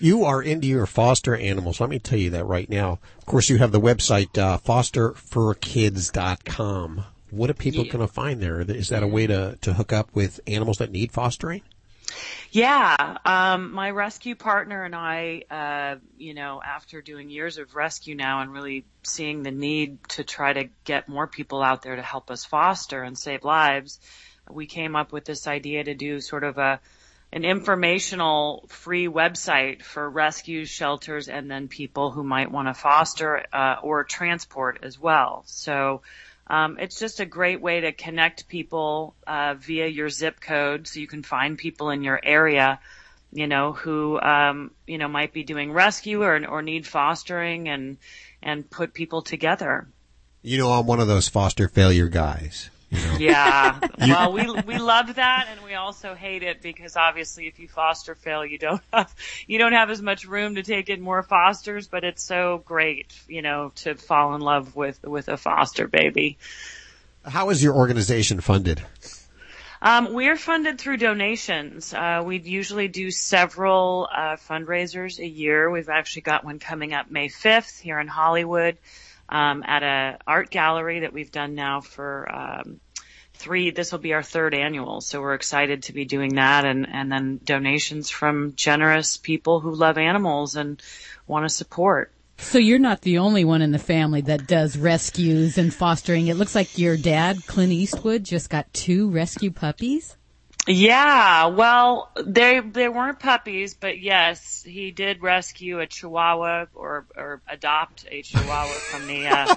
You 0.00 0.24
are 0.24 0.42
into 0.42 0.66
your 0.66 0.86
foster 0.86 1.36
animals. 1.36 1.80
Let 1.80 1.90
me 1.90 1.98
tell 1.98 2.18
you 2.18 2.30
that 2.30 2.44
right 2.44 2.68
now. 2.68 2.98
Of 3.18 3.26
course, 3.26 3.48
you 3.50 3.58
have 3.58 3.72
the 3.72 3.80
website 3.80 4.36
uh, 4.38 4.58
fosterfurkids.com. 4.58 7.04
What 7.30 7.50
are 7.50 7.54
people 7.54 7.84
going 7.84 8.06
to 8.06 8.08
find 8.08 8.40
there? 8.42 8.60
Is 8.60 8.88
that 8.90 9.02
a 9.02 9.06
way 9.06 9.26
to, 9.26 9.56
to 9.62 9.72
hook 9.74 9.92
up 9.92 10.14
with 10.14 10.40
animals 10.46 10.78
that 10.78 10.90
need 10.92 11.12
fostering? 11.12 11.62
Yeah, 12.50 13.16
um, 13.24 13.72
my 13.72 13.90
rescue 13.90 14.34
partner 14.34 14.84
and 14.84 14.94
I, 14.94 15.42
uh, 15.50 15.96
you 16.18 16.34
know, 16.34 16.60
after 16.64 17.00
doing 17.00 17.30
years 17.30 17.58
of 17.58 17.74
rescue 17.74 18.14
now 18.14 18.42
and 18.42 18.52
really 18.52 18.84
seeing 19.02 19.42
the 19.42 19.50
need 19.50 19.98
to 20.10 20.24
try 20.24 20.52
to 20.52 20.68
get 20.84 21.08
more 21.08 21.26
people 21.26 21.62
out 21.62 21.82
there 21.82 21.96
to 21.96 22.02
help 22.02 22.30
us 22.30 22.44
foster 22.44 23.02
and 23.02 23.16
save 23.18 23.44
lives, 23.44 23.98
we 24.50 24.66
came 24.66 24.96
up 24.96 25.12
with 25.12 25.24
this 25.24 25.46
idea 25.46 25.84
to 25.84 25.94
do 25.94 26.20
sort 26.20 26.44
of 26.44 26.58
a 26.58 26.80
an 27.34 27.46
informational 27.46 28.66
free 28.68 29.08
website 29.08 29.82
for 29.82 30.08
rescues, 30.08 30.68
shelters 30.68 31.28
and 31.28 31.50
then 31.50 31.66
people 31.66 32.10
who 32.10 32.22
might 32.22 32.50
want 32.50 32.68
to 32.68 32.74
foster 32.74 33.42
uh, 33.54 33.76
or 33.82 34.04
transport 34.04 34.80
as 34.82 34.98
well. 34.98 35.42
So 35.46 36.02
um, 36.52 36.76
it's 36.78 36.98
just 36.98 37.18
a 37.18 37.24
great 37.24 37.62
way 37.62 37.80
to 37.80 37.92
connect 37.92 38.46
people 38.46 39.14
uh, 39.26 39.54
via 39.58 39.86
your 39.86 40.10
zip 40.10 40.38
code, 40.38 40.86
so 40.86 41.00
you 41.00 41.06
can 41.06 41.22
find 41.22 41.56
people 41.56 41.88
in 41.88 42.04
your 42.04 42.20
area, 42.22 42.78
you 43.32 43.46
know, 43.46 43.72
who 43.72 44.20
um, 44.20 44.70
you 44.86 44.98
know 44.98 45.08
might 45.08 45.32
be 45.32 45.44
doing 45.44 45.72
rescue 45.72 46.22
or 46.22 46.46
or 46.46 46.60
need 46.60 46.86
fostering, 46.86 47.70
and 47.70 47.96
and 48.42 48.68
put 48.68 48.92
people 48.92 49.22
together. 49.22 49.88
You 50.42 50.58
know, 50.58 50.70
I'm 50.72 50.84
one 50.86 51.00
of 51.00 51.08
those 51.08 51.26
foster 51.26 51.68
failure 51.68 52.08
guys. 52.08 52.68
You 52.92 53.06
know? 53.06 53.16
Yeah. 53.18 53.80
Well, 54.02 54.32
we 54.32 54.50
we 54.66 54.78
love 54.78 55.14
that, 55.14 55.46
and 55.50 55.62
we 55.62 55.74
also 55.74 56.14
hate 56.14 56.42
it 56.42 56.60
because 56.60 56.96
obviously, 56.96 57.46
if 57.46 57.58
you 57.58 57.68
foster 57.68 58.14
fail, 58.14 58.44
you 58.44 58.58
don't 58.58 58.82
have 58.92 59.14
you 59.46 59.58
don't 59.58 59.72
have 59.72 59.90
as 59.90 60.02
much 60.02 60.26
room 60.26 60.56
to 60.56 60.62
take 60.62 60.90
in 60.90 61.00
more 61.00 61.22
fosters. 61.22 61.86
But 61.86 62.04
it's 62.04 62.22
so 62.22 62.62
great, 62.66 63.14
you 63.28 63.42
know, 63.42 63.72
to 63.76 63.94
fall 63.94 64.34
in 64.34 64.40
love 64.40 64.74
with 64.74 65.02
with 65.04 65.28
a 65.28 65.36
foster 65.36 65.86
baby. 65.86 66.36
How 67.24 67.50
is 67.50 67.62
your 67.62 67.74
organization 67.74 68.40
funded? 68.40 68.82
Um, 69.80 70.12
we're 70.12 70.36
funded 70.36 70.78
through 70.78 70.98
donations. 70.98 71.92
Uh, 71.92 72.22
we 72.24 72.38
usually 72.38 72.86
do 72.86 73.10
several 73.10 74.08
uh, 74.14 74.36
fundraisers 74.36 75.18
a 75.18 75.26
year. 75.26 75.70
We've 75.70 75.88
actually 75.88 76.22
got 76.22 76.44
one 76.44 76.60
coming 76.60 76.92
up 76.92 77.10
May 77.10 77.28
5th 77.28 77.80
here 77.80 77.98
in 77.98 78.06
Hollywood 78.06 78.78
um, 79.32 79.64
at 79.66 79.82
a 79.82 80.18
art 80.26 80.50
gallery 80.50 81.00
that 81.00 81.12
we've 81.12 81.32
done 81.32 81.54
now 81.54 81.80
for 81.80 82.30
um, 82.30 82.80
three. 83.32 83.70
This 83.70 83.90
will 83.90 83.98
be 83.98 84.12
our 84.12 84.22
third 84.22 84.54
annual, 84.54 85.00
so 85.00 85.22
we're 85.22 85.34
excited 85.34 85.84
to 85.84 85.94
be 85.94 86.04
doing 86.04 86.34
that, 86.34 86.66
and 86.66 86.86
and 86.86 87.10
then 87.10 87.40
donations 87.42 88.10
from 88.10 88.54
generous 88.54 89.16
people 89.16 89.60
who 89.60 89.74
love 89.74 89.96
animals 89.96 90.54
and 90.54 90.80
want 91.26 91.44
to 91.46 91.48
support. 91.48 92.12
So 92.36 92.58
you're 92.58 92.78
not 92.78 93.02
the 93.02 93.18
only 93.18 93.44
one 93.44 93.62
in 93.62 93.72
the 93.72 93.78
family 93.78 94.20
that 94.22 94.46
does 94.46 94.76
rescues 94.76 95.56
and 95.56 95.72
fostering. 95.72 96.26
It 96.26 96.36
looks 96.36 96.54
like 96.54 96.76
your 96.76 96.96
dad, 96.96 97.46
Clint 97.46 97.72
Eastwood, 97.72 98.24
just 98.24 98.50
got 98.50 98.72
two 98.74 99.08
rescue 99.10 99.50
puppies. 99.50 100.16
Yeah, 100.68 101.46
well, 101.46 102.12
they 102.24 102.60
they 102.60 102.88
weren't 102.88 103.18
puppies, 103.18 103.74
but 103.74 103.98
yes, 103.98 104.62
he 104.64 104.92
did 104.92 105.20
rescue 105.20 105.80
a 105.80 105.88
Chihuahua 105.88 106.66
or 106.74 107.04
or 107.16 107.42
adopt 107.48 108.06
a 108.08 108.22
Chihuahua 108.22 108.66
from 108.72 109.08
the 109.08 109.26
uh, 109.26 109.54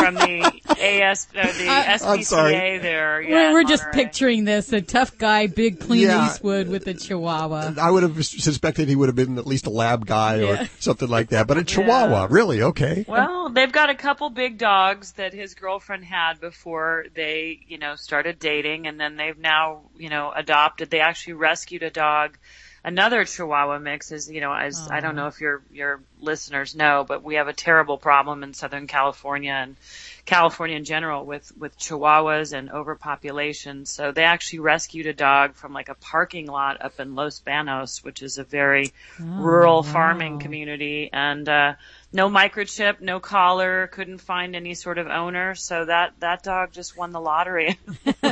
from 0.00 0.14
the 0.16 0.60
AS 0.80 1.28
uh, 1.36 1.42
the 1.46 1.68
I'm 1.68 2.22
sorry. 2.24 2.54
SPCA 2.54 2.82
there. 2.82 3.20
We're, 3.24 3.28
Yeah, 3.28 3.52
we're 3.52 3.62
just 3.62 3.84
picturing 3.92 4.44
this, 4.44 4.72
a 4.72 4.80
tough 4.80 5.16
guy, 5.16 5.46
big 5.46 5.78
Clint 5.78 6.02
Yeah. 6.02 6.26
Eastwood 6.26 6.66
with 6.66 6.88
a 6.88 6.94
chihuahua. 6.94 7.74
I 7.80 7.90
would 7.92 8.02
have 8.02 8.26
suspected 8.26 8.88
he 8.88 8.96
would 8.96 9.10
have 9.10 9.16
been 9.16 9.38
at 9.38 9.46
least 9.46 9.66
a 9.66 9.70
lab 9.70 10.06
guy 10.06 10.40
Yeah. 10.40 10.62
or 10.64 10.68
something 10.80 11.08
like 11.08 11.28
that. 11.28 11.46
But 11.46 11.58
a 11.58 11.62
Chihuahua, 11.72 12.26
really? 12.30 12.62
Okay. 12.62 13.04
Well, 13.06 13.48
they've 13.50 13.70
got 13.70 13.90
a 13.90 13.94
couple 13.94 14.28
big 14.30 14.58
dogs 14.58 15.12
that 15.12 15.32
his 15.34 15.54
girlfriend 15.54 16.04
had 16.04 16.40
before 16.40 17.04
they, 17.14 17.60
you 17.68 17.78
know, 17.78 17.94
started 17.94 18.40
dating 18.40 18.88
and 18.88 18.98
then 18.98 19.16
they've 19.16 19.38
now, 19.38 19.82
you 19.96 20.08
know, 20.08 20.31
adopted. 20.34 20.90
They 20.90 21.00
actually 21.00 21.34
rescued 21.34 21.82
a 21.82 21.90
dog, 21.90 22.36
another 22.84 23.24
Chihuahua 23.24 23.78
mix 23.78 24.10
is, 24.12 24.30
you 24.30 24.40
know, 24.40 24.52
as 24.52 24.88
I 24.90 25.00
don't 25.00 25.16
know 25.16 25.26
if 25.28 25.40
your 25.40 25.62
your 25.70 26.00
listeners 26.20 26.74
know, 26.74 27.04
but 27.06 27.22
we 27.22 27.36
have 27.36 27.48
a 27.48 27.52
terrible 27.52 27.98
problem 27.98 28.42
in 28.42 28.54
Southern 28.54 28.86
California 28.86 29.52
and 29.52 29.76
California 30.24 30.76
in 30.76 30.84
general 30.84 31.24
with 31.24 31.52
with 31.56 31.78
Chihuahuas 31.78 32.52
and 32.52 32.70
overpopulation. 32.70 33.86
So 33.86 34.12
they 34.12 34.24
actually 34.24 34.60
rescued 34.60 35.06
a 35.06 35.14
dog 35.14 35.54
from 35.54 35.72
like 35.72 35.88
a 35.88 35.94
parking 35.94 36.46
lot 36.46 36.82
up 36.84 37.00
in 37.00 37.14
Los 37.14 37.40
Banos, 37.40 38.02
which 38.04 38.22
is 38.22 38.38
a 38.38 38.44
very 38.44 38.92
Oh, 39.20 39.24
rural 39.36 39.82
farming 39.82 40.38
community 40.38 41.08
and 41.12 41.48
uh 41.48 41.74
no 42.12 42.28
microchip, 42.28 43.00
no 43.00 43.20
collar, 43.20 43.86
couldn't 43.86 44.18
find 44.18 44.54
any 44.54 44.74
sort 44.74 44.98
of 44.98 45.06
owner, 45.06 45.54
so 45.54 45.86
that 45.86 46.12
that 46.20 46.42
dog 46.42 46.72
just 46.72 46.96
won 46.96 47.10
the 47.10 47.20
lottery. 47.20 47.78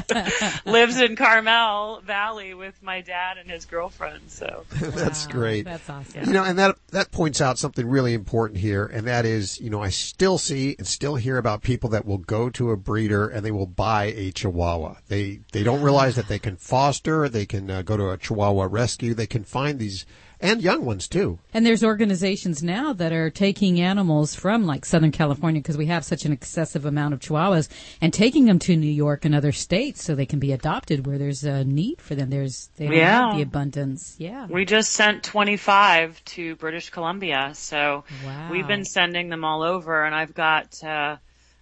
Lives 0.67 1.01
in 1.01 1.17
Carmel 1.17 2.03
Valley 2.03 2.53
with 2.53 2.83
my 2.83 3.01
dad 3.01 3.39
and 3.39 3.51
his 3.51 3.65
girlfriend. 3.65 4.31
So 4.31 4.65
That's 4.71 5.27
great. 5.27 5.65
That's 5.65 5.89
awesome. 5.89 6.25
You 6.25 6.33
know, 6.33 6.45
and 6.45 6.59
that 6.59 6.77
that 6.89 7.11
points 7.11 7.41
out 7.41 7.59
something 7.59 7.89
really 7.89 8.13
important 8.13 8.61
here, 8.61 8.85
and 8.85 9.07
that 9.07 9.25
is, 9.25 9.59
you 9.61 9.71
know, 9.71 9.83
I 9.83 9.89
still 9.89 10.37
see 10.37 10.77
and 10.79 10.87
still 10.87 11.17
hear 11.17 11.39
about 11.39 11.63
people 11.63 11.91
that 11.91 12.05
will 12.05 12.19
go 12.19 12.51
to 12.51 12.71
a 12.73 12.77
breeder 12.77 13.29
and 13.29 13.45
they 13.45 13.51
will 13.51 13.67
buy 13.67 14.07
a 14.17 14.31
Chihuahua. 14.31 14.97
They 15.09 15.41
they 15.53 15.63
don't 15.63 15.81
realize 15.81 16.17
that 16.17 16.29
they 16.29 16.39
can 16.39 16.57
foster, 16.57 17.29
they 17.29 17.47
can 17.47 17.71
uh, 17.71 17.83
go 17.83 17.97
to 17.97 18.11
a 18.11 18.19
Chihuahua 18.19 18.69
rescue, 18.71 19.15
they 19.15 19.27
can 19.27 19.45
find 19.45 19.79
these 19.79 20.05
and 20.41 20.63
young 20.63 20.85
ones 20.85 21.07
too. 21.09 21.39
And 21.53 21.67
there's 21.67 21.85
organizations 21.85 22.63
now 22.63 22.93
that 22.95 23.13
are 23.13 23.31
taking 23.31 23.81
animals 23.81 24.35
from 24.35 24.65
like 24.67 24.85
Southern 24.85 25.13
California 25.13 25.61
because 25.61 25.77
we 25.77 25.87
have 25.87 26.05
such 26.05 26.25
an 26.25 26.33
excessive 26.33 26.85
amount 26.87 27.15
of 27.15 27.21
chihuahuas 27.21 27.69
and 28.01 28.13
taking 28.13 28.47
them 28.47 28.59
to 28.61 28.77
New 28.77 28.91
York 28.91 29.25
and 29.25 29.35
other 29.35 29.53
states 29.53 30.03
so 30.03 30.15
they 30.15 30.27
can 30.27 30.39
be 30.39 30.53
adopted 30.53 31.07
where 31.07 31.19
there's 31.19 31.45
a 31.45 31.65
need 31.65 32.01
for 32.01 32.15
them. 32.15 32.31
There's 32.31 32.69
they 32.77 32.87
don't 32.87 32.95
Yeah. 32.97 33.27
have 33.29 33.37
the 33.37 33.43
abundance. 33.43 34.17
Yeah. 34.19 34.47
we 34.47 34.65
just 34.65 34.93
sent 34.93 35.23
25 35.25 36.25
to 36.25 36.57
British 36.57 36.91
Columbia, 36.91 37.51
so 37.55 38.05
Wow. 38.25 38.49
we've 38.51 38.67
been 38.67 38.85
sending 38.85 39.29
them 39.29 39.45
all 39.45 39.63
over, 39.63 40.05
and 40.05 40.15
I've 40.15 40.35
got 40.35 40.83
uh, 40.83 41.17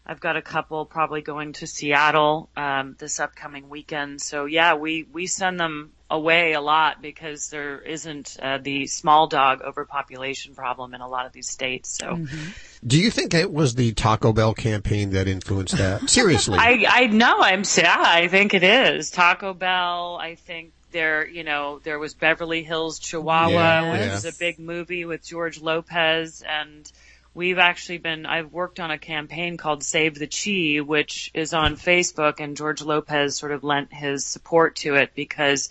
I've 0.06 0.20
got 0.20 0.36
a 0.36 0.42
couple 0.42 0.86
probably 0.86 1.20
going 1.20 1.52
to 1.54 1.66
Seattle 1.66 2.48
um, 2.56 2.96
this 2.98 3.20
upcoming 3.20 3.68
weekend. 3.68 4.20
So 4.22 4.46
yeah, 4.46 4.74
we 4.74 5.06
we 5.12 5.26
send 5.26 5.60
them 5.60 5.92
away 6.10 6.54
a 6.54 6.60
lot 6.60 7.02
because 7.02 7.50
there 7.50 7.80
isn't 7.80 8.36
uh, 8.40 8.58
the 8.58 8.86
small 8.86 9.26
dog 9.26 9.60
overpopulation 9.60 10.54
problem 10.54 10.94
in 10.94 11.00
a 11.00 11.08
lot 11.08 11.26
of 11.26 11.32
these 11.32 11.48
states. 11.48 11.90
So. 11.90 12.06
Mm-hmm. 12.06 12.48
Do 12.86 12.98
you 12.98 13.10
think 13.10 13.34
it 13.34 13.52
was 13.52 13.74
the 13.74 13.92
Taco 13.92 14.32
Bell 14.32 14.54
campaign 14.54 15.10
that 15.10 15.28
influenced 15.28 15.76
that? 15.76 16.08
Seriously. 16.10 16.56
I 16.58 16.84
I 16.88 17.06
know 17.06 17.40
I'm 17.40 17.64
yeah, 17.76 17.96
I 17.98 18.28
think 18.28 18.54
it 18.54 18.62
is 18.62 19.10
Taco 19.10 19.52
Bell. 19.52 20.18
I 20.20 20.36
think 20.36 20.72
there 20.90 21.26
you 21.26 21.44
know 21.44 21.80
there 21.80 21.98
was 21.98 22.14
Beverly 22.14 22.62
Hills 22.62 22.98
Chihuahua, 22.98 23.50
Yeah, 23.50 23.92
which 23.92 24.00
yeah. 24.00 24.14
is 24.14 24.24
a 24.24 24.32
big 24.32 24.58
movie 24.58 25.04
with 25.04 25.24
George 25.24 25.60
Lopez, 25.60 26.42
and 26.48 26.90
we've 27.38 27.58
actually 27.58 27.98
been 27.98 28.26
I've 28.26 28.52
worked 28.52 28.80
on 28.80 28.90
a 28.90 28.98
campaign 28.98 29.56
called 29.56 29.84
Save 29.84 30.18
the 30.18 30.26
Chi, 30.26 30.82
which 30.84 31.30
is 31.34 31.54
on 31.54 31.76
Facebook, 31.76 32.40
and 32.40 32.56
George 32.56 32.82
Lopez 32.82 33.36
sort 33.36 33.52
of 33.52 33.62
lent 33.62 33.94
his 33.94 34.26
support 34.26 34.74
to 34.76 34.96
it 34.96 35.12
because, 35.14 35.70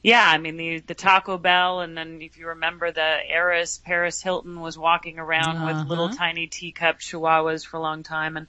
yeah, 0.00 0.24
I 0.24 0.38
mean 0.38 0.56
the 0.56 0.78
the 0.78 0.94
Taco 0.94 1.36
Bell, 1.36 1.80
and 1.80 1.98
then 1.98 2.22
if 2.22 2.38
you 2.38 2.46
remember 2.46 2.92
the 2.92 3.16
heiress 3.28 3.78
Paris 3.84 4.22
Hilton 4.22 4.60
was 4.60 4.78
walking 4.78 5.18
around 5.18 5.56
Uh-huh. 5.56 5.66
with 5.66 5.88
little 5.88 6.10
tiny 6.10 6.46
teacup 6.46 7.00
Chihuahuas 7.00 7.66
for 7.66 7.78
a 7.78 7.80
long 7.80 8.04
time, 8.04 8.36
and 8.36 8.46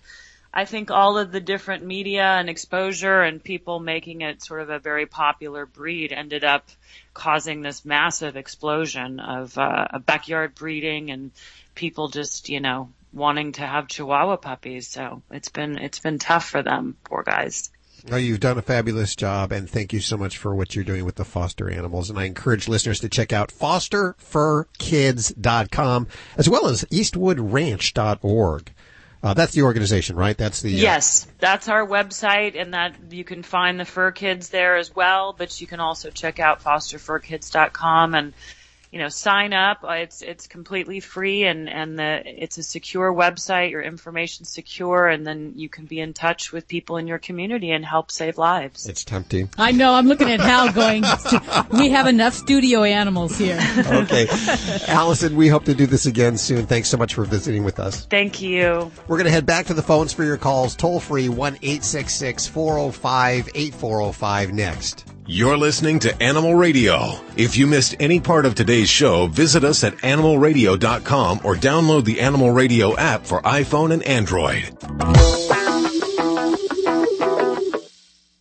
I 0.54 0.66
think 0.66 0.92
all 0.92 1.18
of 1.18 1.32
the 1.32 1.40
different 1.40 1.86
media 1.86 2.24
and 2.24 2.50
exposure 2.50 3.22
and 3.22 3.44
people 3.44 3.80
making 3.80 4.22
it 4.22 4.44
sort 4.44 4.62
of 4.62 4.70
a 4.70 4.80
very 4.80 5.06
popular 5.08 5.66
breed 5.66 6.12
ended 6.12 6.44
up 6.44 6.70
causing 7.14 7.62
this 7.62 7.84
massive 7.84 8.36
explosion 8.36 9.20
of 9.20 9.58
uh, 9.58 9.88
of 9.94 10.06
backyard 10.06 10.54
breeding 10.54 11.12
and 11.12 11.32
people 11.80 12.10
just 12.10 12.50
you 12.50 12.60
know 12.60 12.89
wanting 13.13 13.54
to 13.54 13.65
have 13.65 13.88
Chihuahua 13.88 14.36
puppies. 14.36 14.89
So 14.89 15.24
it's 15.32 15.50
been 15.50 15.80
it's 15.80 15.98
been 16.00 16.20
tough 16.20 16.48
for 16.48 16.62
them, 16.62 16.98
poor 17.06 17.24
guys. 17.24 17.72
Well, 18.08 18.20
you've 18.20 18.39
done 18.39 18.58
a 18.58 18.62
fabulous 18.62 19.13
job, 19.15 19.52
and 19.52 19.70
thank 19.70 19.92
you 19.92 20.00
so 20.00 20.15
much 20.15 20.38
for 20.38 20.56
what 20.56 20.74
you're 20.74 20.86
doing 20.86 21.04
with 21.04 21.15
the 21.15 21.26
foster 21.26 21.70
animals. 21.70 22.10
And 22.10 22.18
I 22.18 22.24
encourage 22.26 22.70
listeners 22.70 23.02
to 23.02 23.10
check 23.10 23.34
out 23.34 23.50
fosterfurkids.com 23.50 26.08
as 26.38 26.50
well 26.50 26.68
as 26.68 26.86
eastwoodranch.org. 26.86 28.74
Uh, 29.22 29.34
that's 29.34 29.52
the 29.52 29.63
organization, 29.63 30.15
right? 30.15 30.38
That's 30.38 30.62
the 30.62 30.74
uh, 30.74 30.78
Yes, 30.82 31.28
that's 31.39 31.68
our 31.68 31.86
website, 31.86 32.58
and 32.58 32.74
that 32.74 32.96
you 33.10 33.26
can 33.26 33.44
find 33.44 33.78
the 33.78 33.84
fur 33.84 34.12
kids 34.12 34.48
there 34.48 34.78
as 34.78 34.96
well. 34.96 35.36
But 35.38 35.60
you 35.60 35.68
can 35.68 35.82
also 35.82 36.10
check 36.10 36.39
out 36.39 36.63
fosterfurkids.com 36.63 38.15
and 38.15 38.34
you 38.91 38.99
know 38.99 39.10
sign 39.10 39.54
up. 39.54 39.84
Uh, 39.84 39.93
It's 39.93 40.21
it's 40.21 40.47
completely 40.47 40.99
free, 40.99 41.45
and 41.45 41.69
and 41.69 41.97
the 41.97 42.21
it's 42.25 42.58
a 42.58 42.63
secure 42.63 43.13
website. 43.13 43.71
Your 43.71 43.82
information's 43.82 44.49
secure, 44.49 45.08
and 45.08 45.25
then 45.25 45.54
you 45.56 45.69
can 45.69 45.86
be 45.86 45.99
in 45.99 46.13
touch 46.13 46.52
with 46.52 46.67
people 46.67 46.97
in 46.97 47.08
your 47.08 47.19
community 47.19 47.71
and 47.71 47.86
help 47.86 48.12
save 48.12 48.38
lives. 48.38 48.88
It's 48.88 49.04
tempting. 49.04 49.49
I 49.58 49.71
know. 49.71 49.93
I'm 49.93 50.08
looking 50.08 50.32
at 50.32 50.39
Hal 50.39 50.71
going, 50.71 51.04
we 51.71 51.89
have 51.89 52.08
enough 52.08 52.34
studio 52.34 52.84
animals 52.84 53.38
here. 53.38 53.60
Okay. 53.89 54.28
Alison, 54.88 55.36
we 55.36 55.47
hope 55.47 55.65
to 55.65 55.73
do 55.73 55.86
this 55.86 56.06
again 56.06 56.38
soon. 56.38 56.65
Thanks 56.65 56.89
so 56.89 56.97
much 56.97 57.13
for 57.13 57.25
visiting 57.25 57.63
with 57.63 57.80
us. 57.80 58.06
Thank 58.06 58.41
you. 58.41 58.91
We're 59.08 59.17
going 59.17 59.25
to 59.25 59.32
head 59.32 59.45
back 59.45 59.65
to 59.67 59.73
the 59.73 59.82
phones 59.82 60.13
for 60.13 60.23
your 60.23 60.38
calls. 60.38 60.75
Toll 60.75 60.99
free 60.99 61.30
1 61.30 61.56
405 61.58 63.49
8405 63.56 64.54
next. 64.54 65.06
You're 65.32 65.60
listening 65.60 66.00
to 66.00 66.24
Animal 66.24 66.56
Radio. 66.56 67.12
If 67.38 67.56
you 67.56 67.68
missed 67.68 67.96
any 68.00 68.20
part 68.20 68.48
of 68.48 68.56
today's 68.56 68.89
show, 68.89 69.28
visit 69.28 69.63
us 69.63 69.84
at 69.84 69.94
animalradio.com 69.98 71.42
or 71.44 71.54
download 71.54 72.06
the 72.06 72.22
Animal 72.22 72.50
Radio 72.50 72.98
app 72.98 73.28
for 73.28 73.39
iPhone 73.44 73.94
and 73.94 74.02
Android. 74.02 74.63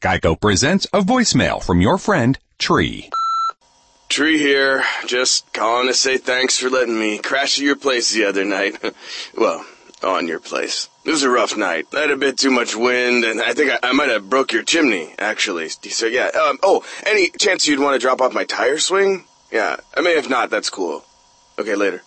Geico 0.00 0.40
presents 0.40 0.86
a 0.86 1.02
voicemail 1.02 1.62
from 1.62 1.82
your 1.82 1.98
friend, 1.98 2.38
Tree. 2.58 3.10
Tree 4.08 4.38
here, 4.38 4.82
just 5.06 5.52
calling 5.52 5.88
to 5.88 5.94
say 5.94 6.16
thanks 6.16 6.58
for 6.58 6.70
letting 6.70 6.98
me 6.98 7.18
crash 7.18 7.58
at 7.58 7.64
your 7.64 7.76
place 7.76 8.12
the 8.12 8.24
other 8.24 8.46
night. 8.46 8.82
well, 9.36 9.62
on 10.04 10.28
your 10.28 10.40
place. 10.40 10.88
It 11.04 11.10
was 11.10 11.22
a 11.22 11.30
rough 11.30 11.56
night. 11.56 11.86
I 11.94 12.00
had 12.00 12.10
a 12.10 12.16
bit 12.16 12.38
too 12.38 12.50
much 12.50 12.76
wind, 12.76 13.24
and 13.24 13.40
I 13.40 13.54
think 13.54 13.70
I, 13.70 13.88
I 13.88 13.92
might 13.92 14.10
have 14.10 14.28
broke 14.28 14.52
your 14.52 14.62
chimney, 14.62 15.14
actually. 15.18 15.68
So 15.68 16.06
yeah, 16.06 16.26
um, 16.26 16.58
oh, 16.62 16.84
any 17.06 17.30
chance 17.30 17.66
you'd 17.66 17.80
want 17.80 17.94
to 17.94 17.98
drop 17.98 18.20
off 18.20 18.32
my 18.34 18.44
tire 18.44 18.78
swing? 18.78 19.24
Yeah, 19.50 19.76
I 19.96 20.02
mean, 20.02 20.18
if 20.18 20.28
not, 20.28 20.50
that's 20.50 20.70
cool. 20.70 21.04
Okay, 21.58 21.74
later. 21.74 22.02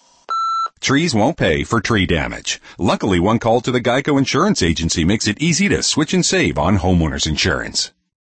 Trees 0.80 1.14
won't 1.14 1.38
pay 1.38 1.64
for 1.64 1.80
tree 1.80 2.06
damage. 2.06 2.60
Luckily, 2.80 3.20
one 3.20 3.38
call 3.38 3.62
to 3.62 3.72
the 3.72 3.82
Geico 3.82 4.18
Insurance 4.18 4.64
Agency 4.64 5.04
makes 5.04 5.28
it 5.28 5.42
easy 5.42 5.70
to 5.70 5.84
switch 5.84 6.14
and 6.14 6.26
save 6.26 6.58
on 6.58 6.80
homeowners 6.80 7.28
insurance. 7.28 7.92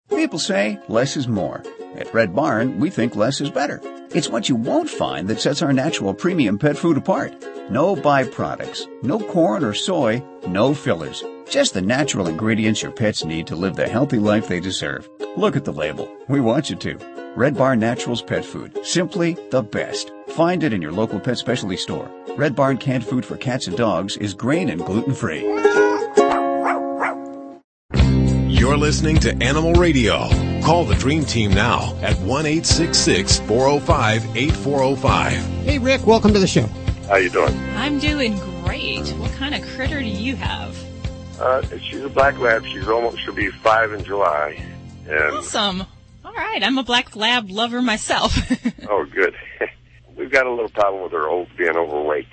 People 0.09 0.39
say 0.39 0.79
less 0.89 1.17
is 1.17 1.27
more. 1.27 1.65
At 1.99 2.13
Red 2.13 2.35
Barn, 2.35 2.79
we 2.79 2.91
think 2.91 3.17
less 3.17 3.41
is 3.41 3.51
better. 3.51 3.81
It's 4.11 4.29
what 4.29 4.49
you 4.49 4.55
won't 4.55 4.89
find 4.91 5.29
that 5.29 5.41
sets 5.41 5.63
our 5.63 5.73
natural 5.73 6.13
premium 6.13 6.59
pet 6.59 6.77
food 6.77 6.97
apart. 6.97 7.35
No 7.71 7.97
byproducts, 7.97 8.87
no 9.03 9.19
corn 9.19 9.65
or 9.65 9.73
soy, 9.73 10.23
no 10.47 10.75
fillers. 10.75 11.25
Just 11.49 11.75
the 11.75 11.81
natural 11.81 12.29
ingredients 12.29 12.83
your 12.83 12.93
pets 12.93 13.25
need 13.25 13.47
to 13.47 13.57
live 13.57 13.77
the 13.77 13.89
healthy 13.89 14.19
life 14.19 14.47
they 14.47 14.61
deserve. 14.61 15.09
Look 15.37 15.57
at 15.57 15.65
the 15.65 15.73
label. 15.73 16.09
We 16.29 16.41
want 16.41 16.71
you 16.71 16.77
to. 16.77 16.99
Red 17.37 17.57
Barn 17.57 17.81
Naturals 17.81 18.23
Pet 18.23 18.45
Food. 18.45 18.79
Simply 18.85 19.37
the 19.51 19.63
best. 19.63 20.13
Find 20.29 20.63
it 20.63 20.73
in 20.73 20.83
your 20.83 20.93
local 20.93 21.21
pet 21.21 21.39
specialty 21.39 21.77
store. 21.77 22.11
Red 22.37 22.55
Barn 22.55 22.79
canned 22.79 23.07
food 23.07 23.25
for 23.25 23.37
cats 23.37 23.67
and 23.67 23.77
dogs 23.77 24.17
is 24.17 24.35
grain 24.35 24.71
and 24.71 24.85
gluten 24.85 25.15
free. 25.15 25.45
You're 28.77 28.85
listening 28.85 29.17
to 29.21 29.35
Animal 29.43 29.73
Radio. 29.73 30.29
Call 30.63 30.85
the 30.85 30.97
Dream 30.97 31.25
Team 31.25 31.51
now 31.51 31.97
at 32.03 32.15
1 32.19 32.45
405 32.45 34.37
8405. 34.37 35.33
Hey, 35.65 35.79
Rick, 35.79 36.07
welcome 36.07 36.35
to 36.35 36.39
the 36.39 36.47
show. 36.47 36.67
How 37.09 37.17
you 37.17 37.31
doing? 37.31 37.59
I'm 37.71 37.99
doing 37.99 38.37
great. 38.65 39.09
What 39.13 39.33
kind 39.33 39.55
of 39.55 39.63
critter 39.75 40.01
do 40.01 40.07
you 40.07 40.37
have? 40.37 40.77
Uh, 41.41 41.63
she's 41.79 42.03
a 42.03 42.11
black 42.11 42.39
lab. 42.39 42.67
She's 42.67 42.87
almost 42.87 43.19
she'll 43.25 43.33
be 43.33 43.51
five 43.51 43.95
in 43.95 44.05
July, 44.05 44.63
and 45.09 45.37
Awesome. 45.37 45.81
All 46.23 46.35
right, 46.35 46.63
I'm 46.63 46.77
a 46.77 46.83
black 46.83 47.17
lab 47.17 47.49
lover 47.51 47.81
myself. 47.81 48.37
Oh, 48.91 49.07
good. 49.07 49.35
We've 50.19 50.31
got 50.31 50.45
a 50.45 50.51
little 50.51 50.69
problem 50.69 51.03
with 51.03 51.13
her 51.13 51.27
old 51.27 51.49
being 51.57 51.79
overweight. 51.79 52.29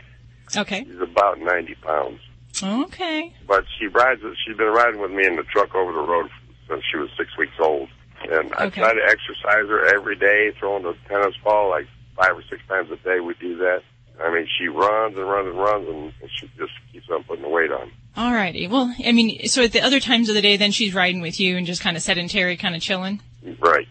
okay. 0.58 0.84
She's 0.84 1.00
about 1.00 1.40
90 1.40 1.76
pounds. 1.76 2.20
Okay. 2.62 3.34
But 3.48 3.66
she 3.80 3.88
rides, 3.88 4.22
she's 4.46 4.58
been 4.58 4.68
riding 4.68 5.00
with 5.02 5.12
me 5.12 5.26
in 5.26 5.36
the 5.36 5.44
truck 5.44 5.74
over 5.76 5.92
the 5.92 6.00
road 6.00 6.30
since 6.70 6.84
she 6.92 6.98
was 6.98 7.10
six 7.18 7.36
weeks 7.38 7.54
old. 7.60 7.90
And 8.30 8.54
I 8.56 8.66
Okay. 8.66 8.82
try 8.82 8.94
to 8.94 9.04
exercise 9.06 9.68
her 9.68 9.86
every 9.96 10.16
day, 10.16 10.52
throwing 10.60 10.84
the 10.84 10.96
tennis 11.10 11.36
ball 11.44 11.70
like 11.70 11.88
five 12.16 12.38
or 12.38 12.44
six 12.50 12.62
times 12.68 12.90
a 12.92 12.96
day. 12.98 13.20
We 13.20 13.34
do 13.40 13.58
that. 13.58 13.82
I 14.24 14.32
mean, 14.34 14.48
she 14.60 14.68
runs 14.68 15.18
and 15.18 15.28
runs 15.28 15.48
and 15.50 15.58
runs, 15.58 15.88
and 15.90 16.14
she 16.40 16.48
just 16.58 16.72
keeps 16.92 17.10
on 17.10 17.24
putting 17.24 17.42
the 17.44 17.50
weight 17.50 17.72
on. 17.72 17.92
All 18.16 18.32
righty. 18.32 18.68
Well, 18.68 18.94
I 19.04 19.12
mean, 19.12 19.48
so 19.48 19.64
at 19.64 19.72
the 19.72 19.82
other 19.82 20.00
times 20.00 20.30
of 20.30 20.36
the 20.36 20.42
day, 20.42 20.56
then 20.56 20.72
she's 20.72 20.94
riding 20.94 21.20
with 21.22 21.40
you 21.40 21.58
and 21.58 21.66
just 21.66 21.82
kind 21.82 21.98
of 21.98 22.04
sedentary, 22.04 22.56
kind 22.56 22.76
of 22.76 22.82
chilling. 22.82 23.20
Right. 23.60 23.88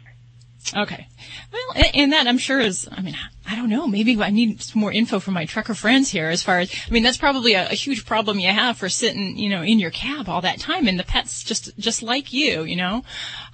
Okay. 0.75 1.07
Well, 1.53 1.85
and 1.93 2.13
that 2.13 2.29
I'm 2.29 2.39
sure 2.39 2.61
is, 2.61 2.89
I 2.91 3.03
mean, 3.03 3.17
I 3.47 3.57
don't 3.57 3.69
know, 3.69 3.87
maybe 3.87 4.21
I 4.23 4.31
need 4.31 4.63
some 4.63 4.81
more 4.81 4.93
info 4.93 5.19
from 5.19 5.35
my 5.35 5.47
trucker 5.47 5.75
friends 5.75 6.11
here 6.11 6.29
as 6.29 6.43
far 6.43 6.61
as, 6.61 6.73
I 6.87 6.91
mean, 6.91 7.03
that's 7.03 7.17
probably 7.17 7.55
a, 7.55 7.67
a 7.71 7.75
huge 7.75 8.07
problem 8.07 8.39
you 8.39 8.51
have 8.51 8.79
for 8.79 8.89
sitting, 8.89 9.37
you 9.37 9.49
know, 9.49 9.63
in 9.63 9.79
your 9.79 9.91
cab 9.91 10.29
all 10.29 10.41
that 10.43 10.61
time 10.61 10.87
and 10.87 10.99
the 10.99 11.05
pet's 11.05 11.43
just, 11.43 11.77
just 11.77 12.03
like 12.03 12.33
you, 12.33 12.63
you 12.63 12.77
know? 12.77 13.05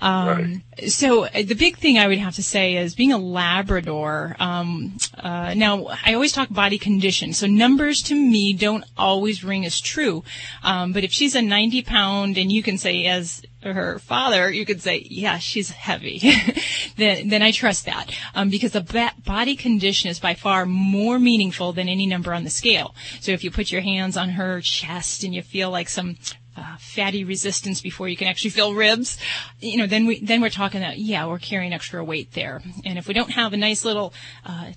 Um, 0.00 0.62
so 0.86 1.24
uh, 1.24 1.42
the 1.42 1.54
big 1.54 1.78
thing 1.78 1.98
I 1.98 2.06
would 2.06 2.18
have 2.18 2.34
to 2.36 2.42
say 2.42 2.76
is 2.76 2.94
being 2.94 3.12
a 3.12 3.18
Labrador, 3.18 4.36
um, 4.38 4.96
uh, 5.16 5.54
now 5.54 5.86
I 6.04 6.14
always 6.14 6.32
talk 6.32 6.48
body 6.50 6.78
condition, 6.78 7.32
so 7.32 7.46
numbers 7.46 8.02
to 8.04 8.14
me 8.14 8.52
don't 8.52 8.84
always 8.96 9.42
ring 9.42 9.64
as 9.64 9.80
true. 9.80 10.22
Um, 10.62 10.92
but 10.92 11.02
if 11.02 11.12
she's 11.12 11.34
a 11.34 11.42
90 11.42 11.82
pound 11.82 12.36
and 12.36 12.52
you 12.52 12.62
can 12.62 12.78
say 12.78 13.06
as 13.06 13.42
her 13.62 13.98
father, 13.98 14.50
you 14.50 14.64
could 14.64 14.80
say, 14.80 15.06
yeah, 15.10 15.38
she's 15.38 15.70
heavy, 15.70 16.20
then, 16.96 17.28
then 17.28 17.42
I 17.42 17.50
trust 17.50 17.86
that. 17.86 18.14
Um, 18.34 18.50
because 18.50 18.72
the 18.72 18.82
ba- 18.82 19.14
body 19.24 19.56
condition 19.56 20.10
is 20.10 20.20
by 20.20 20.34
far 20.34 20.64
more 20.66 21.18
meaningful 21.18 21.72
than 21.72 21.88
any 21.88 22.06
number 22.06 22.32
on 22.32 22.44
the 22.44 22.50
scale. 22.50 22.94
So 23.20 23.32
if 23.32 23.42
you 23.42 23.50
put 23.50 23.72
your 23.72 23.80
hands 23.80 24.16
on 24.16 24.30
her 24.30 24.60
chest 24.60 25.24
and 25.24 25.34
you 25.34 25.42
feel 25.42 25.70
like 25.70 25.88
some 25.88 26.16
uh, 26.56 26.76
fatty 26.78 27.24
resistance 27.24 27.80
before 27.80 28.08
you 28.08 28.16
can 28.16 28.26
actually 28.28 28.50
feel 28.50 28.74
ribs, 28.74 29.18
you 29.60 29.78
know, 29.78 29.86
then 29.86 30.06
we 30.06 30.20
then 30.20 30.40
we're 30.40 30.50
talking 30.50 30.80
that 30.80 30.98
yeah, 30.98 31.26
we're 31.26 31.38
carrying 31.38 31.72
extra 31.72 32.02
weight 32.02 32.32
there. 32.32 32.62
And 32.84 32.98
if 32.98 33.06
we 33.06 33.14
don't 33.14 33.30
have 33.30 33.52
a 33.52 33.56
nice 33.56 33.84
little 33.84 34.12
uh, 34.44 34.72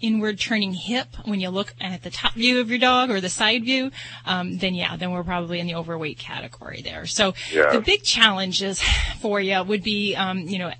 inward 0.00 0.38
turning 0.38 0.72
hip 0.74 1.08
when 1.24 1.40
you 1.40 1.48
look 1.50 1.74
at 1.80 2.02
the 2.02 2.10
top 2.10 2.34
view 2.34 2.60
of 2.60 2.68
your 2.70 2.78
dog 2.78 3.10
or 3.10 3.20
the 3.20 3.28
side 3.28 3.64
view, 3.64 3.90
um, 4.26 4.58
then 4.58 4.74
yeah, 4.74 4.96
then 4.96 5.10
we're 5.10 5.24
probably 5.24 5.58
in 5.60 5.66
the 5.66 5.74
overweight 5.74 6.18
category 6.18 6.82
there. 6.82 7.06
So 7.06 7.34
Yeah. 7.52 7.70
the 7.72 7.80
big 7.80 8.02
challenges 8.02 8.82
for 9.20 9.40
you 9.40 9.62
would 9.62 9.82
be, 9.82 10.14
um, 10.14 10.40
you 10.40 10.58
know, 10.58 10.72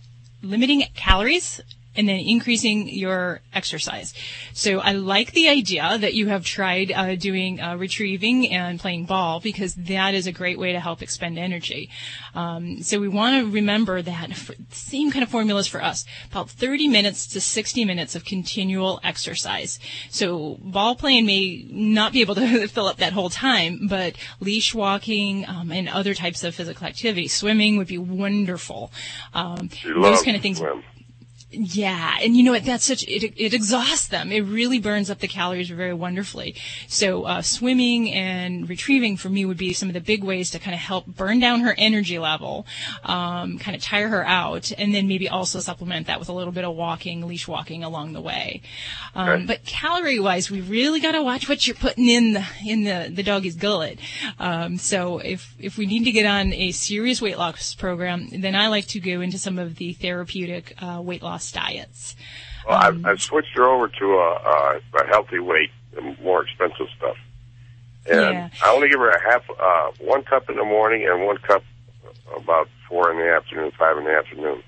limiting 0.42 0.84
calories 0.94 1.60
and 1.96 2.08
then 2.08 2.20
increasing 2.20 2.88
your 2.88 3.40
exercise. 3.52 4.14
So 4.52 4.78
I 4.78 4.92
like 4.92 5.32
the 5.32 5.48
idea 5.48 5.96
that 5.98 6.14
you 6.14 6.28
have 6.28 6.44
tried 6.44 6.92
uh, 6.92 7.16
doing 7.16 7.60
uh, 7.60 7.76
retrieving 7.76 8.52
and 8.52 8.78
playing 8.78 9.06
ball 9.06 9.40
because 9.40 9.74
that 9.74 10.14
is 10.14 10.26
a 10.26 10.32
great 10.32 10.58
way 10.58 10.72
to 10.72 10.80
help 10.80 11.02
expend 11.02 11.38
energy. 11.38 11.90
Um, 12.34 12.82
so 12.82 13.00
we 13.00 13.08
want 13.08 13.42
to 13.42 13.50
remember 13.50 14.02
that 14.02 14.30
same 14.70 15.10
kind 15.10 15.22
of 15.22 15.28
formulas 15.28 15.66
for 15.66 15.82
us, 15.82 16.04
about 16.30 16.50
30 16.50 16.88
minutes 16.88 17.26
to 17.28 17.40
60 17.40 17.84
minutes 17.84 18.14
of 18.14 18.24
continual 18.24 19.00
exercise. 19.02 19.78
So 20.10 20.58
ball 20.60 20.94
playing 20.94 21.26
may 21.26 21.66
not 21.70 22.12
be 22.12 22.20
able 22.20 22.34
to 22.36 22.68
fill 22.68 22.86
up 22.86 22.98
that 22.98 23.12
whole 23.12 23.30
time, 23.30 23.86
but 23.88 24.16
leash 24.40 24.74
walking 24.74 25.48
um, 25.48 25.72
and 25.72 25.88
other 25.88 26.14
types 26.14 26.44
of 26.44 26.54
physical 26.54 26.86
activity, 26.86 27.28
swimming 27.28 27.76
would 27.78 27.86
be 27.86 27.98
wonderful. 27.98 28.92
Um, 29.34 29.70
those 29.84 30.22
kind 30.22 30.36
of 30.36 30.42
things. 30.42 30.58
swim. 30.58 30.82
Yeah, 31.50 32.16
and 32.20 32.36
you 32.36 32.42
know 32.42 32.50
what? 32.50 32.64
That's 32.64 32.84
such 32.84 33.04
it. 33.04 33.32
It 33.36 33.54
exhausts 33.54 34.08
them. 34.08 34.32
It 34.32 34.40
really 34.40 34.80
burns 34.80 35.10
up 35.10 35.20
the 35.20 35.28
calories 35.28 35.70
very 35.70 35.94
wonderfully. 35.94 36.56
So 36.88 37.22
uh, 37.22 37.40
swimming 37.40 38.12
and 38.12 38.68
retrieving 38.68 39.16
for 39.16 39.28
me 39.28 39.44
would 39.44 39.56
be 39.56 39.72
some 39.72 39.88
of 39.88 39.94
the 39.94 40.00
big 40.00 40.24
ways 40.24 40.50
to 40.50 40.58
kind 40.58 40.74
of 40.74 40.80
help 40.80 41.06
burn 41.06 41.38
down 41.38 41.60
her 41.60 41.72
energy 41.78 42.18
level, 42.18 42.66
um, 43.04 43.58
kind 43.58 43.76
of 43.76 43.82
tire 43.82 44.08
her 44.08 44.26
out, 44.26 44.72
and 44.76 44.92
then 44.92 45.06
maybe 45.06 45.28
also 45.28 45.60
supplement 45.60 46.08
that 46.08 46.18
with 46.18 46.28
a 46.28 46.32
little 46.32 46.52
bit 46.52 46.64
of 46.64 46.74
walking, 46.74 47.24
leash 47.28 47.46
walking 47.46 47.84
along 47.84 48.12
the 48.12 48.20
way. 48.20 48.60
Um, 49.14 49.26
Okay. 49.28 49.46
But 49.46 49.64
calorie 49.64 50.18
wise, 50.18 50.50
we 50.50 50.60
really 50.60 50.98
got 51.00 51.12
to 51.12 51.22
watch 51.22 51.48
what 51.48 51.66
you're 51.66 51.76
putting 51.76 52.08
in 52.08 52.32
the 52.32 52.44
in 52.66 52.84
the 52.84 53.10
the 53.14 53.22
doggy's 53.22 53.54
gullet. 53.56 53.98
Um, 54.38 54.78
so 54.78 55.18
if 55.18 55.54
if 55.60 55.78
we 55.78 55.86
need 55.86 56.04
to 56.04 56.12
get 56.12 56.26
on 56.26 56.52
a 56.52 56.72
serious 56.72 57.22
weight 57.22 57.38
loss 57.38 57.74
program, 57.74 58.28
then 58.32 58.54
I 58.56 58.66
like 58.68 58.86
to 58.88 59.00
go 59.00 59.20
into 59.20 59.38
some 59.38 59.58
of 59.58 59.76
the 59.76 59.92
therapeutic 59.92 60.74
uh, 60.82 61.00
weight 61.02 61.22
loss 61.22 61.35
diets. 61.54 62.16
Well, 62.68 62.78
I've, 62.78 63.04
I've 63.06 63.22
switched 63.22 63.56
her 63.56 63.64
over 63.64 63.88
to 63.88 64.04
a, 64.04 64.32
a, 64.32 64.80
a 65.02 65.06
healthy 65.06 65.38
weight, 65.38 65.70
and 65.96 66.18
more 66.20 66.42
expensive 66.42 66.86
stuff. 66.96 67.16
And 68.06 68.20
Yeah. 68.20 68.48
I 68.62 68.70
only 68.70 68.88
give 68.88 69.00
her 69.00 69.10
a 69.10 69.20
half, 69.22 69.42
uh, 69.50 69.90
one 70.00 70.22
cup 70.22 70.48
in 70.50 70.56
the 70.56 70.64
morning 70.64 71.06
and 71.08 71.24
one 71.26 71.38
cup 71.38 71.62
about 72.36 72.68
four 72.88 73.10
in 73.10 73.18
the 73.18 73.28
afternoon, 73.32 73.72
five 73.78 73.96
in 73.98 74.04
the 74.04 74.10
afternoon. 74.10 74.62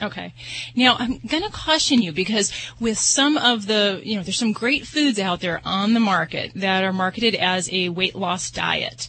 Okay. 0.00 0.32
Now 0.76 0.96
I'm 0.98 1.18
going 1.18 1.42
to 1.42 1.50
caution 1.50 2.02
you 2.02 2.12
because 2.12 2.52
with 2.78 2.98
some 2.98 3.36
of 3.36 3.66
the, 3.66 4.00
you 4.04 4.16
know, 4.16 4.22
there's 4.22 4.38
some 4.38 4.52
great 4.52 4.86
foods 4.86 5.18
out 5.18 5.40
there 5.40 5.60
on 5.64 5.92
the 5.94 6.00
market 6.00 6.52
that 6.54 6.84
are 6.84 6.92
marketed 6.92 7.34
as 7.34 7.68
a 7.72 7.88
weight 7.88 8.14
loss 8.14 8.50
diet. 8.50 9.08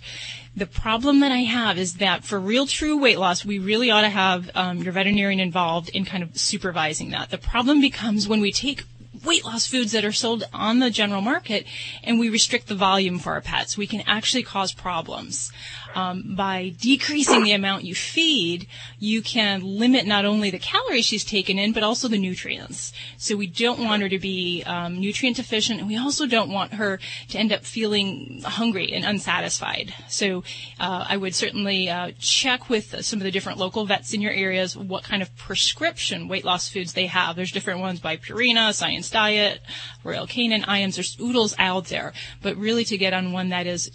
The 0.59 0.65
problem 0.65 1.21
that 1.21 1.31
I 1.31 1.37
have 1.37 1.77
is 1.77 1.93
that 1.95 2.25
for 2.25 2.37
real 2.37 2.67
true 2.67 2.97
weight 2.97 3.17
loss, 3.17 3.45
we 3.45 3.59
really 3.59 3.91
ought 3.91 4.01
to 4.01 4.09
have 4.09 4.51
um, 4.55 4.79
your 4.79 4.91
veterinarian 4.91 5.39
involved 5.39 5.87
in 5.87 6.03
kind 6.03 6.21
of 6.21 6.37
supervising 6.37 7.11
that. 7.11 7.29
The 7.29 7.37
problem 7.37 7.79
becomes 7.79 8.27
when 8.27 8.41
we 8.41 8.51
take 8.51 8.83
weight 9.23 9.45
loss 9.45 9.67
foods 9.67 9.93
that 9.93 10.03
are 10.03 10.11
sold 10.11 10.43
on 10.51 10.79
the 10.79 10.89
general 10.89 11.21
market 11.21 11.65
and 12.03 12.19
we 12.19 12.27
restrict 12.27 12.67
the 12.67 12.75
volume 12.75 13.19
for 13.19 13.31
our 13.31 13.41
pets. 13.41 13.77
We 13.77 13.87
can 13.87 14.01
actually 14.05 14.43
cause 14.43 14.73
problems. 14.73 15.49
Um, 15.95 16.35
by 16.35 16.73
decreasing 16.79 17.43
the 17.43 17.53
amount 17.53 17.83
you 17.83 17.95
feed, 17.95 18.67
you 18.99 19.21
can 19.21 19.61
limit 19.61 20.05
not 20.05 20.23
only 20.23 20.51
the 20.51 20.59
calories 20.59 21.05
she's 21.05 21.25
taken 21.25 21.57
in, 21.57 21.73
but 21.73 21.83
also 21.83 22.07
the 22.07 22.17
nutrients. 22.17 22.93
So 23.17 23.35
we 23.35 23.47
don't 23.47 23.83
want 23.83 24.03
her 24.03 24.09
to 24.09 24.19
be 24.19 24.63
um, 24.65 24.99
nutrient 24.99 25.37
deficient, 25.37 25.79
and 25.79 25.87
we 25.87 25.97
also 25.97 26.27
don't 26.27 26.51
want 26.51 26.73
her 26.73 26.99
to 27.29 27.37
end 27.37 27.51
up 27.51 27.65
feeling 27.65 28.41
hungry 28.43 28.91
and 28.93 29.03
unsatisfied. 29.03 29.93
So 30.07 30.43
uh, 30.79 31.05
I 31.09 31.17
would 31.17 31.33
certainly 31.33 31.89
uh, 31.89 32.11
check 32.19 32.69
with 32.69 33.03
some 33.03 33.19
of 33.19 33.23
the 33.23 33.31
different 33.31 33.57
local 33.57 33.85
vets 33.85 34.13
in 34.13 34.21
your 34.21 34.31
areas 34.31 34.77
what 34.77 35.03
kind 35.03 35.21
of 35.21 35.35
prescription 35.37 36.27
weight 36.27 36.45
loss 36.45 36.69
foods 36.69 36.93
they 36.93 37.07
have. 37.07 37.35
There's 37.35 37.51
different 37.51 37.79
ones 37.79 37.99
by 37.99 38.17
Purina, 38.17 38.73
Science 38.73 39.09
Diet, 39.09 39.61
Royal 40.03 40.27
Canin, 40.27 40.63
IAMS. 40.63 40.95
There's 40.95 41.17
oodles 41.19 41.55
out 41.57 41.85
there, 41.85 42.13
but 42.41 42.55
really 42.57 42.83
to 42.85 42.97
get 42.97 43.13
on 43.13 43.31
one 43.31 43.49
that 43.49 43.67
is 43.67 43.91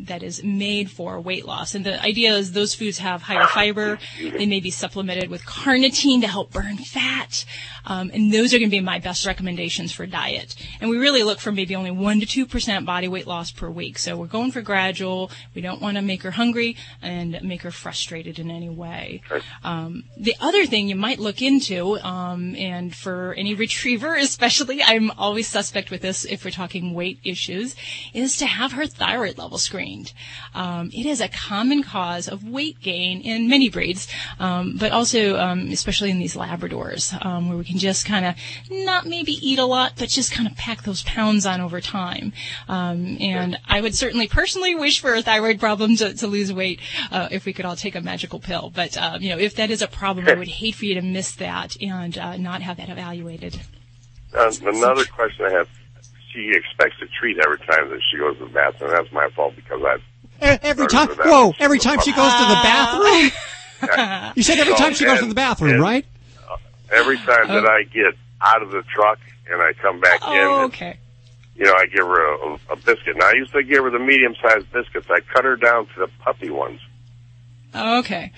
that 0.00 0.22
is 0.22 0.42
made 0.42 0.90
for 0.90 1.20
weight 1.20 1.46
loss. 1.46 1.74
And 1.74 1.84
the 1.84 2.00
idea 2.02 2.32
is 2.34 2.52
those 2.52 2.74
foods 2.74 2.98
have 2.98 3.22
higher 3.22 3.46
fiber. 3.46 3.98
They 4.18 4.46
may 4.46 4.60
be 4.60 4.70
supplemented 4.70 5.30
with 5.30 5.44
carnitine 5.44 6.20
to 6.20 6.28
help 6.28 6.52
burn 6.52 6.76
fat. 6.78 7.44
Um, 7.86 8.10
and 8.14 8.32
those 8.32 8.54
are 8.54 8.58
going 8.58 8.70
to 8.70 8.76
be 8.76 8.80
my 8.80 8.98
best 8.98 9.26
recommendations 9.26 9.92
for 9.92 10.06
diet. 10.06 10.54
And 10.80 10.88
we 10.90 10.98
really 10.98 11.22
look 11.22 11.38
for 11.38 11.52
maybe 11.52 11.76
only 11.76 11.90
1 11.90 12.20
to 12.20 12.46
2% 12.46 12.86
body 12.86 13.08
weight 13.08 13.26
loss 13.26 13.50
per 13.50 13.68
week. 13.68 13.98
So 13.98 14.16
we're 14.16 14.26
going 14.26 14.52
for 14.52 14.62
gradual. 14.62 15.30
We 15.54 15.60
don't 15.60 15.80
want 15.82 15.96
to 15.96 16.02
make 16.02 16.22
her 16.22 16.30
hungry 16.30 16.76
and 17.02 17.40
make 17.42 17.62
her 17.62 17.70
frustrated 17.70 18.38
in 18.38 18.50
any 18.50 18.70
way. 18.70 19.22
Um, 19.62 20.04
the 20.16 20.34
other 20.40 20.66
thing 20.66 20.88
you 20.88 20.96
might 20.96 21.18
look 21.18 21.42
into, 21.42 21.98
um, 22.00 22.54
and 22.56 22.94
for 22.94 23.34
any 23.34 23.54
retriever 23.54 24.14
especially, 24.14 24.82
I'm 24.84 25.10
always 25.12 25.48
suspect 25.48 25.90
with 25.90 26.02
this 26.02 26.24
if 26.24 26.44
we're 26.44 26.50
talking 26.50 26.94
weight 26.94 27.20
issues, 27.24 27.76
is 28.12 28.36
to 28.38 28.46
have 28.46 28.72
her 28.72 28.86
thyroid 28.86 29.38
level 29.38 29.58
screened. 29.58 29.83
Um, 30.54 30.90
it 30.92 31.06
is 31.06 31.20
a 31.20 31.28
common 31.28 31.82
cause 31.82 32.28
of 32.28 32.48
weight 32.48 32.80
gain 32.80 33.20
in 33.20 33.48
many 33.48 33.68
breeds, 33.68 34.08
um, 34.38 34.76
but 34.78 34.92
also 34.92 35.36
um, 35.38 35.68
especially 35.70 36.10
in 36.10 36.18
these 36.18 36.34
Labradors, 36.34 37.14
um, 37.24 37.48
where 37.48 37.58
we 37.58 37.64
can 37.64 37.78
just 37.78 38.06
kind 38.06 38.24
of 38.24 38.34
not 38.70 39.06
maybe 39.06 39.32
eat 39.32 39.58
a 39.58 39.64
lot, 39.64 39.92
but 39.98 40.08
just 40.08 40.32
kind 40.32 40.48
of 40.48 40.56
pack 40.56 40.82
those 40.84 41.02
pounds 41.02 41.46
on 41.46 41.60
over 41.60 41.80
time. 41.80 42.32
Um, 42.68 43.16
and 43.20 43.58
I 43.66 43.80
would 43.80 43.94
certainly 43.94 44.28
personally 44.28 44.74
wish 44.74 45.00
for 45.00 45.14
a 45.14 45.22
thyroid 45.22 45.60
problem 45.60 45.96
to, 45.96 46.14
to 46.14 46.26
lose 46.26 46.52
weight 46.52 46.80
uh, 47.10 47.28
if 47.30 47.44
we 47.44 47.52
could 47.52 47.64
all 47.64 47.76
take 47.76 47.94
a 47.94 48.00
magical 48.00 48.40
pill. 48.40 48.70
But 48.74 48.96
um, 48.96 49.22
you 49.22 49.30
know, 49.30 49.38
if 49.38 49.56
that 49.56 49.70
is 49.70 49.82
a 49.82 49.88
problem, 49.88 50.28
I 50.28 50.34
would 50.34 50.48
hate 50.48 50.74
for 50.74 50.84
you 50.84 50.94
to 50.94 51.02
miss 51.02 51.32
that 51.36 51.76
and 51.82 52.16
uh, 52.18 52.36
not 52.36 52.62
have 52.62 52.76
that 52.78 52.88
evaluated. 52.88 53.60
Uh, 54.32 54.52
another 54.64 55.04
question 55.04 55.46
I 55.46 55.52
have: 55.52 55.68
She 56.34 56.50
expects 56.52 56.96
a 57.00 57.06
treat 57.06 57.38
every 57.38 57.58
time 57.58 57.90
that 57.90 58.00
she 58.10 58.18
goes 58.18 58.36
to 58.38 58.44
the 58.46 58.50
bathroom. 58.50 58.90
That's 58.90 59.12
my 59.12 59.28
fault 59.36 59.54
because 59.54 59.80
I. 59.84 59.98
Every 60.40 60.88
time, 60.88 61.08
whoa! 61.10 61.52
Every 61.60 61.78
time 61.78 62.00
she 62.00 62.10
goes 62.12 62.32
to 62.32 62.40
the 62.48 62.60
bathroom. 62.62 63.30
You 64.34 64.42
said 64.42 64.58
every 64.58 64.74
time 64.76 64.94
she 64.94 65.04
goes 65.04 65.18
to 65.20 65.26
the 65.26 65.34
bathroom, 65.34 65.72
and 65.72 65.82
right? 65.82 66.06
Uh, 66.50 66.56
every 66.90 67.18
time 67.18 67.48
that 67.48 67.66
I 67.66 67.82
get 67.82 68.14
out 68.40 68.62
of 68.62 68.70
the 68.70 68.82
truck 68.82 69.18
and 69.50 69.60
I 69.60 69.74
come 69.74 70.00
back 70.00 70.20
oh, 70.22 70.32
in, 70.32 70.38
Oh, 70.40 70.64
okay. 70.64 70.96
you 71.54 71.66
know, 71.66 71.74
I 71.74 71.84
give 71.84 72.06
her 72.06 72.34
a, 72.34 72.58
a 72.70 72.76
biscuit. 72.76 73.18
Now 73.18 73.26
I 73.28 73.32
used 73.34 73.52
to 73.52 73.62
give 73.62 73.84
her 73.84 73.90
the 73.90 73.98
medium-sized 73.98 74.72
biscuits. 74.72 75.06
I 75.10 75.20
cut 75.20 75.44
her 75.44 75.56
down 75.56 75.86
to 75.88 76.00
the 76.00 76.08
puppy 76.20 76.48
ones. 76.48 76.80
Okay. 77.74 78.32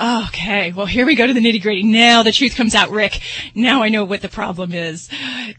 Okay. 0.00 0.72
Well, 0.72 0.86
here 0.86 1.04
we 1.04 1.16
go 1.16 1.26
to 1.26 1.32
the 1.32 1.40
nitty 1.40 1.60
gritty. 1.60 1.82
Now 1.82 2.22
the 2.22 2.30
truth 2.30 2.54
comes 2.54 2.74
out, 2.76 2.90
Rick. 2.90 3.20
Now 3.54 3.82
I 3.82 3.88
know 3.88 4.04
what 4.04 4.22
the 4.22 4.28
problem 4.28 4.72
is. 4.72 5.08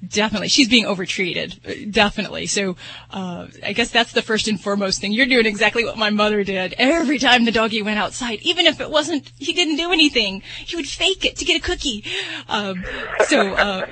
Definitely. 0.07 0.47
She's 0.47 0.69
being 0.69 0.85
overtreated. 0.85 1.91
Definitely. 1.91 2.45
So, 2.45 2.77
uh, 3.11 3.47
I 3.63 3.73
guess 3.73 3.91
that's 3.91 4.13
the 4.13 4.21
first 4.21 4.47
and 4.47 4.59
foremost 4.59 5.01
thing. 5.01 5.11
You're 5.11 5.25
doing 5.25 5.45
exactly 5.45 5.83
what 5.83 5.97
my 5.97 6.09
mother 6.09 6.43
did. 6.45 6.73
Every 6.77 7.19
time 7.19 7.43
the 7.43 7.51
doggy 7.51 7.81
went 7.81 7.99
outside, 7.99 8.39
even 8.41 8.65
if 8.65 8.79
it 8.79 8.89
wasn't, 8.89 9.31
he 9.37 9.51
didn't 9.51 9.75
do 9.75 9.91
anything, 9.91 10.41
he 10.65 10.77
would 10.77 10.87
fake 10.87 11.25
it 11.25 11.35
to 11.37 11.45
get 11.45 11.57
a 11.57 11.61
cookie. 11.61 12.05
Um, 12.47 12.85
so, 13.27 13.49
uh, 13.55 13.87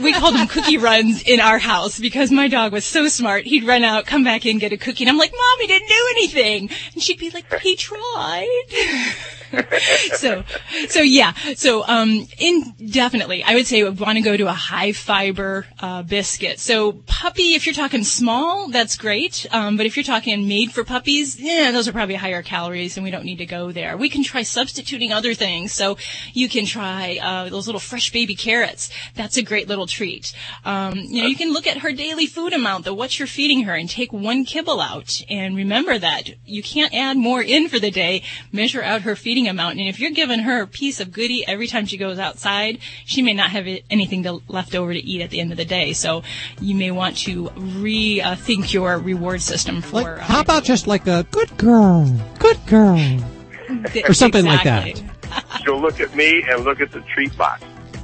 we 0.00 0.12
called 0.12 0.34
them 0.34 0.48
cookie 0.48 0.78
runs 0.78 1.22
in 1.22 1.40
our 1.40 1.58
house 1.58 1.98
because 1.98 2.30
my 2.30 2.48
dog 2.48 2.72
was 2.72 2.84
so 2.84 3.08
smart. 3.08 3.44
He'd 3.44 3.64
run 3.64 3.84
out, 3.84 4.06
come 4.06 4.24
back 4.24 4.46
in, 4.46 4.58
get 4.58 4.72
a 4.72 4.76
cookie, 4.76 5.04
and 5.04 5.10
I'm 5.10 5.18
like, 5.18 5.32
"Mommy 5.32 5.66
didn't 5.66 5.88
do 5.88 6.06
anything. 6.12 6.70
And 6.94 7.02
she'd 7.02 7.18
be 7.18 7.30
like, 7.30 7.52
he 7.60 7.76
tried. 7.76 8.64
so, 10.14 10.44
so 10.88 11.00
yeah, 11.00 11.32
so 11.54 11.84
um, 11.86 12.26
indefinitely, 12.38 13.42
I 13.42 13.54
would 13.54 13.66
say 13.66 13.82
we 13.82 13.90
want 13.90 14.16
to 14.16 14.22
go 14.22 14.36
to 14.36 14.46
a 14.46 14.52
high 14.52 14.92
fiber 14.92 15.66
uh, 15.80 16.02
biscuit. 16.02 16.60
So 16.60 16.92
puppy, 16.92 17.54
if 17.54 17.66
you're 17.66 17.74
talking 17.74 18.04
small, 18.04 18.68
that's 18.68 18.96
great. 18.96 19.46
Um, 19.50 19.76
but 19.76 19.86
if 19.86 19.96
you're 19.96 20.04
talking 20.04 20.46
made 20.48 20.72
for 20.72 20.84
puppies, 20.84 21.40
yeah, 21.40 21.70
those 21.70 21.88
are 21.88 21.92
probably 21.92 22.16
higher 22.16 22.42
calories, 22.42 22.96
and 22.96 23.04
we 23.04 23.10
don't 23.10 23.24
need 23.24 23.38
to 23.38 23.46
go 23.46 23.72
there. 23.72 23.96
We 23.96 24.08
can 24.08 24.22
try 24.22 24.42
substituting 24.42 25.12
other 25.12 25.34
things. 25.34 25.72
So 25.72 25.96
you 26.32 26.48
can 26.48 26.66
try 26.66 27.18
uh, 27.22 27.48
those 27.48 27.66
little 27.66 27.80
fresh 27.80 28.12
baby 28.12 28.34
carrots. 28.34 28.90
That's 29.14 29.36
a 29.36 29.42
great 29.42 29.68
little 29.68 29.86
treat. 29.86 30.32
Um, 30.64 30.96
you 30.96 31.22
know, 31.22 31.28
you 31.28 31.36
can 31.36 31.52
look 31.52 31.66
at 31.66 31.78
her 31.78 31.92
daily 31.92 32.26
food 32.26 32.52
amount, 32.52 32.84
though, 32.84 32.94
what 32.94 33.18
you're 33.18 33.28
feeding 33.28 33.64
her, 33.64 33.74
and 33.74 33.88
take 33.88 34.12
one 34.12 34.44
kibble 34.44 34.80
out. 34.80 35.22
And 35.28 35.56
remember 35.56 35.98
that 35.98 36.30
you 36.44 36.62
can't 36.62 36.94
add 36.94 37.16
more 37.16 37.42
in 37.42 37.68
for 37.68 37.78
the 37.78 37.90
day. 37.90 38.22
Measure 38.52 38.82
out 38.82 39.02
her 39.02 39.16
feeding 39.16 39.37
amount, 39.46 39.78
and 39.78 39.88
if 39.88 40.00
you're 40.00 40.10
giving 40.10 40.40
her 40.40 40.62
a 40.62 40.66
piece 40.66 40.98
of 41.00 41.12
goodie 41.12 41.46
every 41.46 41.66
time 41.66 41.86
she 41.86 41.96
goes 41.96 42.18
outside, 42.18 42.78
she 43.04 43.22
may 43.22 43.34
not 43.34 43.50
have 43.50 43.66
anything 43.90 44.22
to, 44.24 44.40
left 44.48 44.74
over 44.74 44.92
to 44.92 44.98
eat 44.98 45.20
at 45.20 45.30
the 45.30 45.38
end 45.40 45.52
of 45.52 45.58
the 45.58 45.64
day. 45.64 45.92
So 45.92 46.22
you 46.60 46.74
may 46.74 46.90
want 46.90 47.18
to 47.18 47.44
rethink 47.50 48.72
your 48.72 48.98
reward 48.98 49.42
system 49.42 49.82
for. 49.82 50.16
uh, 50.18 50.20
How 50.20 50.40
about 50.40 50.64
just 50.64 50.86
like 50.86 51.06
a 51.06 51.24
good 51.30 51.56
girl, 51.56 52.04
good 52.38 52.58
girl, 52.66 52.98
or 54.08 54.14
something 54.14 54.44
like 54.44 54.64
that? 54.64 55.00
She'll 55.62 55.80
look 55.80 56.00
at 56.00 56.14
me 56.16 56.42
and 56.48 56.64
look 56.64 56.80
at 56.80 56.90
the 56.90 57.00
treat 57.02 57.36
box. 57.36 57.62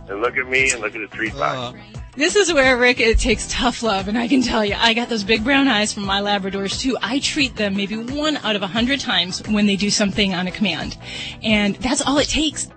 And 0.09 0.21
look 0.21 0.37
at 0.37 0.49
me 0.49 0.71
and 0.71 0.81
look 0.81 0.95
at 0.95 1.01
the 1.01 1.17
treat 1.17 1.35
uh, 1.35 1.39
box. 1.39 1.79
This 2.17 2.37
is 2.37 2.53
where, 2.53 2.77
Rick, 2.77 3.01
it 3.01 3.19
takes 3.19 3.49
tough 3.51 3.83
love, 3.83 4.07
and 4.07 4.17
I 4.17 4.29
can 4.29 4.41
tell 4.41 4.65
you, 4.65 4.77
I 4.79 4.95
got 4.95 5.09
those 5.09 5.25
big 5.25 5.43
brown 5.43 5.67
eyes 5.67 5.93
from 5.93 6.05
my 6.05 6.21
Labradors 6.21 6.79
too. 6.79 6.97
I 7.03 7.19
treat 7.19 7.57
them 7.57 7.77
maybe 7.77 7.97
one 7.97 8.37
out 8.39 8.55
of 8.55 8.63
a 8.63 8.69
hundred 8.69 9.01
times 9.01 9.43
when 9.49 9.67
they 9.67 9.75
do 9.75 9.91
something 9.91 10.33
on 10.33 10.47
a 10.47 10.53
command. 10.53 10.97
And 11.43 11.75
that's 11.77 12.03
all 12.03 12.19
it 12.19 12.29
takes. 12.29 12.69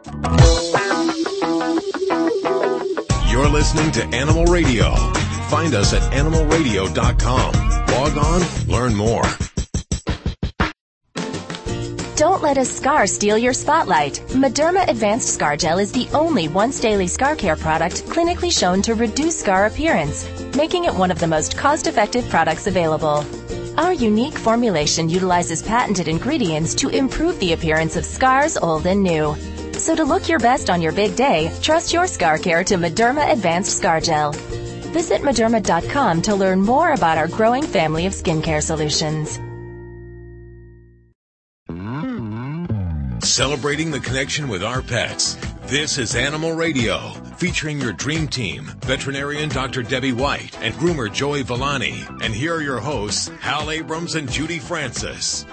You're 3.30 3.50
listening 3.50 3.92
to 3.92 4.04
Animal 4.12 4.46
Radio. 4.46 4.96
Find 5.50 5.76
us 5.76 5.94
at 5.94 6.02
animalradio.com. 6.14 7.54
Log 7.92 8.18
on, 8.18 8.68
learn 8.68 8.96
more. 8.96 9.24
Don't 12.18 12.42
let 12.42 12.58
a 12.58 12.66
scar 12.66 13.06
steal 13.06 13.38
your 13.38 13.54
spotlight. 13.54 14.24
Mederma 14.30 14.90
Advanced 14.90 15.36
Scar 15.36 15.56
Gel 15.56 15.78
is 15.78 15.92
the 15.92 16.10
only 16.16 16.48
once 16.48 16.80
daily 16.80 17.06
scar 17.06 17.36
care 17.36 17.56
product 17.56 18.06
clinically 18.06 18.52
shown 18.52 18.82
to 18.82 18.96
reduce 18.96 19.38
scar 19.38 19.68
appearance, 19.68 20.28
making 20.56 20.86
it 20.86 20.96
one 20.96 21.12
of 21.12 21.20
the 21.20 21.28
most 21.28 21.56
cost 21.56 21.86
effective 21.86 22.28
products 22.28 22.66
available. 22.66 23.24
Our 23.78 23.94
unique 23.94 24.36
formulation 24.36 25.10
utilizes 25.10 25.62
patented 25.62 26.08
ingredients 26.08 26.74
to 26.82 26.90
improve 26.90 27.40
the 27.40 27.54
appearance 27.54 27.96
of 27.96 28.04
scars 28.04 28.58
old 28.58 28.88
and 28.88 29.04
new. 29.04 29.36
So 29.74 29.96
to 29.96 30.04
look 30.04 30.28
your 30.28 30.40
best 30.40 30.72
on 30.72 30.82
your 30.82 30.94
big 30.94 31.16
day, 31.16 31.52
trust 31.62 31.94
your 31.94 32.08
scar 32.08 32.40
care 32.40 32.64
to 32.64 32.78
Mederma 32.78 33.32
Advanced 33.32 33.78
Scar 33.78 34.02
Gel. 34.02 34.32
Visit 34.92 35.22
Mederma.com 35.22 36.24
to 36.24 36.34
learn 36.34 36.62
more 36.62 36.94
about 36.94 37.20
our 37.20 37.28
growing 37.28 37.62
family 37.62 38.08
of 38.08 38.14
skincare 38.14 38.64
solutions. 38.64 39.40
Celebrating 43.38 43.92
the 43.92 44.00
connection 44.00 44.48
with 44.48 44.64
our 44.64 44.82
pets. 44.82 45.36
This 45.68 46.00
is 46.00 46.16
Animal 46.16 46.54
Radio, 46.54 46.98
featuring 47.38 47.80
your 47.80 47.94
dream 47.94 48.28
team, 48.28 48.64
veterinarian 48.80 49.48
Dr. 49.48 49.84
Debbie 49.84 50.12
White 50.12 50.60
and 50.60 50.74
groomer 50.74 51.14
Joey 51.14 51.44
Villani. 51.44 52.04
And 52.24 52.34
here 52.34 52.56
are 52.56 52.64
your 52.64 52.80
hosts, 52.80 53.28
Hal 53.42 53.70
Abrams 53.70 54.16
and 54.16 54.28
Judy 54.28 54.58
Francis. 54.58 55.46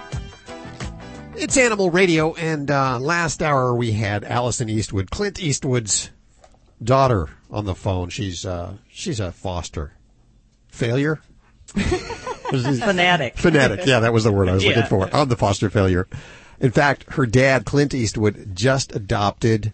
It's 1.35 1.57
Animal 1.57 1.91
Radio, 1.91 2.33
and 2.33 2.71
uh, 2.71 2.97
last 2.97 3.43
hour 3.43 3.75
we 3.75 3.91
had 3.91 4.23
Alison 4.23 4.67
Eastwood, 4.67 5.11
Clint 5.11 5.39
Eastwood's 5.39 6.09
daughter, 6.83 7.29
on 7.51 7.65
the 7.65 7.75
phone. 7.75 8.09
She's 8.09 8.47
uh, 8.47 8.77
she's 8.89 9.19
a 9.19 9.31
foster 9.31 9.93
failure. 10.69 11.21
Fanatic. 11.75 13.37
Fanatic, 13.37 13.85
yeah, 13.85 13.99
that 13.99 14.11
was 14.11 14.23
the 14.23 14.31
word 14.31 14.49
I 14.49 14.53
was 14.55 14.65
looking 14.65 14.81
Yeah. 14.81 14.87
for. 14.87 15.15
On 15.15 15.29
the 15.29 15.37
foster 15.37 15.69
failure. 15.69 16.07
In 16.59 16.71
fact, 16.71 17.13
her 17.13 17.25
dad, 17.25 17.65
Clint 17.65 17.93
Eastwood, 17.93 18.55
just 18.55 18.95
adopted. 18.95 19.73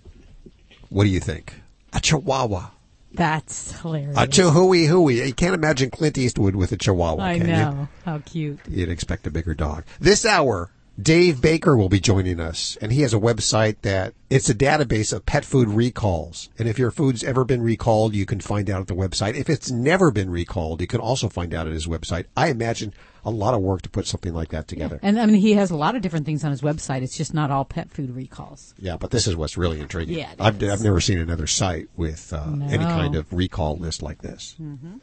What 0.89 1.03
do 1.03 1.09
you 1.09 1.19
think? 1.19 1.61
A 1.93 1.99
Chihuahua. 1.99 2.69
That's 3.13 3.79
hilarious. 3.82 4.15
A 4.17 4.25
Chihuahua 4.27 4.88
Hui. 4.88 5.25
You 5.25 5.34
can't 5.34 5.53
imagine 5.53 5.89
Clint 5.89 6.17
Eastwood 6.17 6.55
with 6.55 6.71
a 6.71 6.77
Chihuahua. 6.77 7.21
I 7.21 7.38
can 7.38 7.47
you? 7.47 7.53
know. 7.53 7.88
How 8.05 8.19
cute. 8.19 8.59
You'd 8.67 8.89
expect 8.89 9.27
a 9.27 9.32
bigger 9.32 9.53
dog. 9.53 9.84
This 9.99 10.25
hour, 10.25 10.71
Dave 11.00 11.42
Baker 11.42 11.76
will 11.76 11.89
be 11.89 12.00
joining 12.00 12.39
us, 12.39 12.78
and 12.82 12.92
he 12.92 13.02
has 13.02 13.14
a 13.14 13.20
website 13.20 13.78
that 13.82 14.14
it's 14.30 14.50
a 14.50 14.54
database 14.54 15.14
of 15.14 15.26
pet 15.26 15.46
food 15.46 15.70
recalls. 15.70 16.50
And 16.60 16.68
if 16.68 16.78
your 16.78 16.92
food's 16.92 17.24
ever 17.24 17.44
been 17.44 17.62
recalled, 17.62 18.14
you 18.14 18.26
can 18.26 18.39
find 18.39 18.70
out 18.70 18.82
at 18.82 18.88
the 18.88 18.94
website. 18.94 19.36
If 19.36 19.50
it's 19.50 19.72
never 19.72 20.12
been 20.12 20.30
recalled, 20.30 20.82
you 20.82 20.88
can 20.88 21.00
also 21.00 21.30
find 21.30 21.54
out 21.54 21.68
at 21.68 21.74
his 21.74 21.88
website. 21.88 22.26
I 22.36 22.50
imagine 22.50 22.94
a 23.24 23.30
lot 23.30 23.54
of 23.54 23.62
work 23.62 23.84
to 23.84 23.89
put 23.89 24.08
something 24.08 24.34
like 24.34 24.50
that 24.50 24.68
together. 24.68 25.00
And 25.02 25.20
I 25.20 25.26
mean, 25.26 25.36
he 25.36 25.54
has 25.54 25.72
a 25.72 25.76
lot 25.76 25.96
of 25.96 26.02
different 26.02 26.26
things 26.26 26.44
on 26.44 26.52
his 26.52 26.62
website. 26.62 27.02
It's 27.04 27.18
just 27.18 27.34
not 27.34 27.52
all 27.52 27.66
pet 27.66 27.92
food 27.92 28.16
recalls. 28.16 28.74
Yeah, 28.78 28.98
but 28.98 29.12
this 29.12 29.28
is 29.28 29.36
what's 29.36 29.58
really 29.58 29.80
intriguing. 29.80 30.18
Yeah, 30.18 30.34
I've, 30.39 30.62
I've 30.64 30.84
never 30.84 31.00
seen 31.00 31.20
another 31.20 31.48
site 31.48 31.88
with 31.96 32.34
uh, 32.34 32.56
any 32.70 32.84
kind 32.84 33.16
of 33.16 33.32
recall 33.32 33.78
list 33.78 34.02
like 34.02 34.22
this. 34.22 34.56
Mm-hmm. 34.62 34.98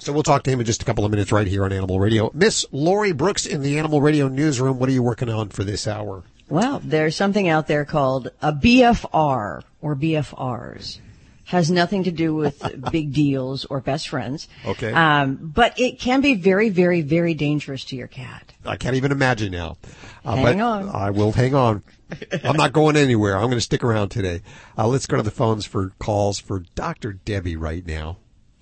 So 0.00 0.12
we'll 0.12 0.22
talk 0.22 0.42
to 0.44 0.50
him 0.50 0.60
in 0.60 0.66
just 0.66 0.82
a 0.82 0.84
couple 0.84 1.04
of 1.04 1.10
minutes 1.10 1.32
right 1.32 1.46
here 1.46 1.64
on 1.64 1.72
Animal 1.72 2.00
Radio. 2.00 2.30
Miss 2.34 2.64
Lori 2.72 3.12
Brooks 3.12 3.46
in 3.46 3.62
the 3.62 3.78
Animal 3.78 4.00
Radio 4.00 4.28
newsroom. 4.28 4.78
What 4.78 4.88
are 4.88 4.92
you 4.92 5.02
working 5.02 5.28
on 5.28 5.48
for 5.48 5.64
this 5.64 5.86
hour? 5.86 6.24
Well, 6.48 6.80
there's 6.84 7.16
something 7.16 7.48
out 7.48 7.66
there 7.66 7.84
called 7.84 8.28
a 8.40 8.52
BFR 8.52 9.62
or 9.80 9.96
BFRs. 9.96 11.00
Has 11.46 11.70
nothing 11.70 12.04
to 12.04 12.10
do 12.10 12.34
with 12.34 12.60
big 12.90 13.12
deals 13.12 13.64
or 13.66 13.80
best 13.80 14.08
friends. 14.08 14.48
Okay. 14.64 14.92
Um, 14.92 15.36
but 15.36 15.78
it 15.78 16.00
can 16.00 16.20
be 16.20 16.34
very, 16.34 16.70
very, 16.70 17.02
very 17.02 17.34
dangerous 17.34 17.84
to 17.86 17.96
your 17.96 18.08
cat. 18.08 18.52
I 18.64 18.76
can't 18.76 18.96
even 18.96 19.12
imagine 19.12 19.52
now. 19.52 19.76
Uh, 20.24 20.36
Hang 20.36 20.60
on. 20.60 20.88
I 20.88 21.10
will 21.10 21.30
hang 21.30 21.54
on. 21.54 21.84
I'm 22.42 22.56
not 22.56 22.72
going 22.72 22.96
anywhere. 22.96 23.36
I'm 23.36 23.44
going 23.44 23.52
to 23.54 23.60
stick 23.60 23.84
around 23.84 24.08
today. 24.08 24.42
Uh, 24.76 24.88
let's 24.88 25.06
go 25.06 25.16
to 25.16 25.22
the 25.22 25.30
phones 25.30 25.64
for 25.66 25.92
calls 26.00 26.40
for 26.40 26.64
Dr. 26.74 27.12
Debbie 27.12 27.56
right 27.56 27.86
now. 27.86 28.18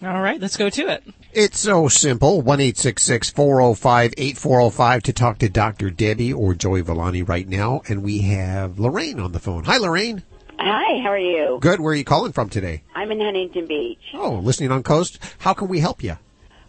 All 0.06 0.20
right, 0.20 0.40
let's 0.40 0.56
go 0.56 0.68
to 0.68 0.88
it. 0.88 1.02
It's 1.32 1.58
so 1.58 1.88
simple. 1.88 2.42
1 2.42 2.58
405 2.74 4.14
8405 4.16 5.02
to 5.02 5.12
talk 5.12 5.38
to 5.38 5.48
Dr. 5.48 5.90
Debbie 5.90 6.32
or 6.32 6.54
Joey 6.54 6.82
Villani 6.82 7.22
right 7.22 7.48
now. 7.48 7.82
And 7.88 8.02
we 8.02 8.18
have 8.18 8.78
Lorraine 8.78 9.18
on 9.18 9.32
the 9.32 9.38
phone. 9.38 9.64
Hi, 9.64 9.78
Lorraine. 9.78 10.22
Hi, 10.58 11.02
how 11.02 11.10
are 11.10 11.18
you? 11.18 11.58
Good. 11.60 11.80
Where 11.80 11.92
are 11.92 11.96
you 11.96 12.04
calling 12.04 12.32
from 12.32 12.48
today? 12.50 12.82
I'm 12.94 13.10
in 13.10 13.20
Huntington 13.20 13.66
Beach. 13.66 13.98
Oh, 14.14 14.34
listening 14.34 14.70
on 14.70 14.82
Coast. 14.82 15.18
How 15.38 15.54
can 15.54 15.68
we 15.68 15.80
help 15.80 16.02
you? 16.02 16.18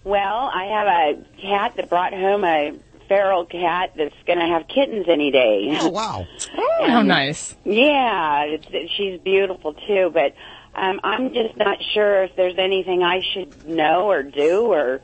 Well, 0.03 0.51
I 0.53 0.65
have 0.65 0.87
a 0.87 1.41
cat 1.41 1.75
that 1.75 1.89
brought 1.89 2.13
home 2.13 2.43
a 2.43 2.73
feral 3.07 3.45
cat 3.45 3.93
that's 3.95 4.15
going 4.25 4.39
to 4.39 4.45
have 4.45 4.67
kittens 4.67 5.07
any 5.07 5.31
day. 5.31 5.77
Oh, 5.79 5.89
wow. 5.89 6.25
Oh, 6.77 6.89
how 6.89 7.01
nice. 7.03 7.55
Yeah, 7.63 8.43
it's, 8.43 8.91
she's 8.93 9.19
beautiful 9.21 9.73
too, 9.73 10.11
but 10.13 10.33
um, 10.75 10.99
I'm 11.03 11.33
just 11.33 11.57
not 11.57 11.77
sure 11.93 12.23
if 12.23 12.35
there's 12.35 12.57
anything 12.57 13.03
I 13.03 13.21
should 13.33 13.67
know 13.67 14.09
or 14.09 14.23
do, 14.23 14.65
or 14.65 15.01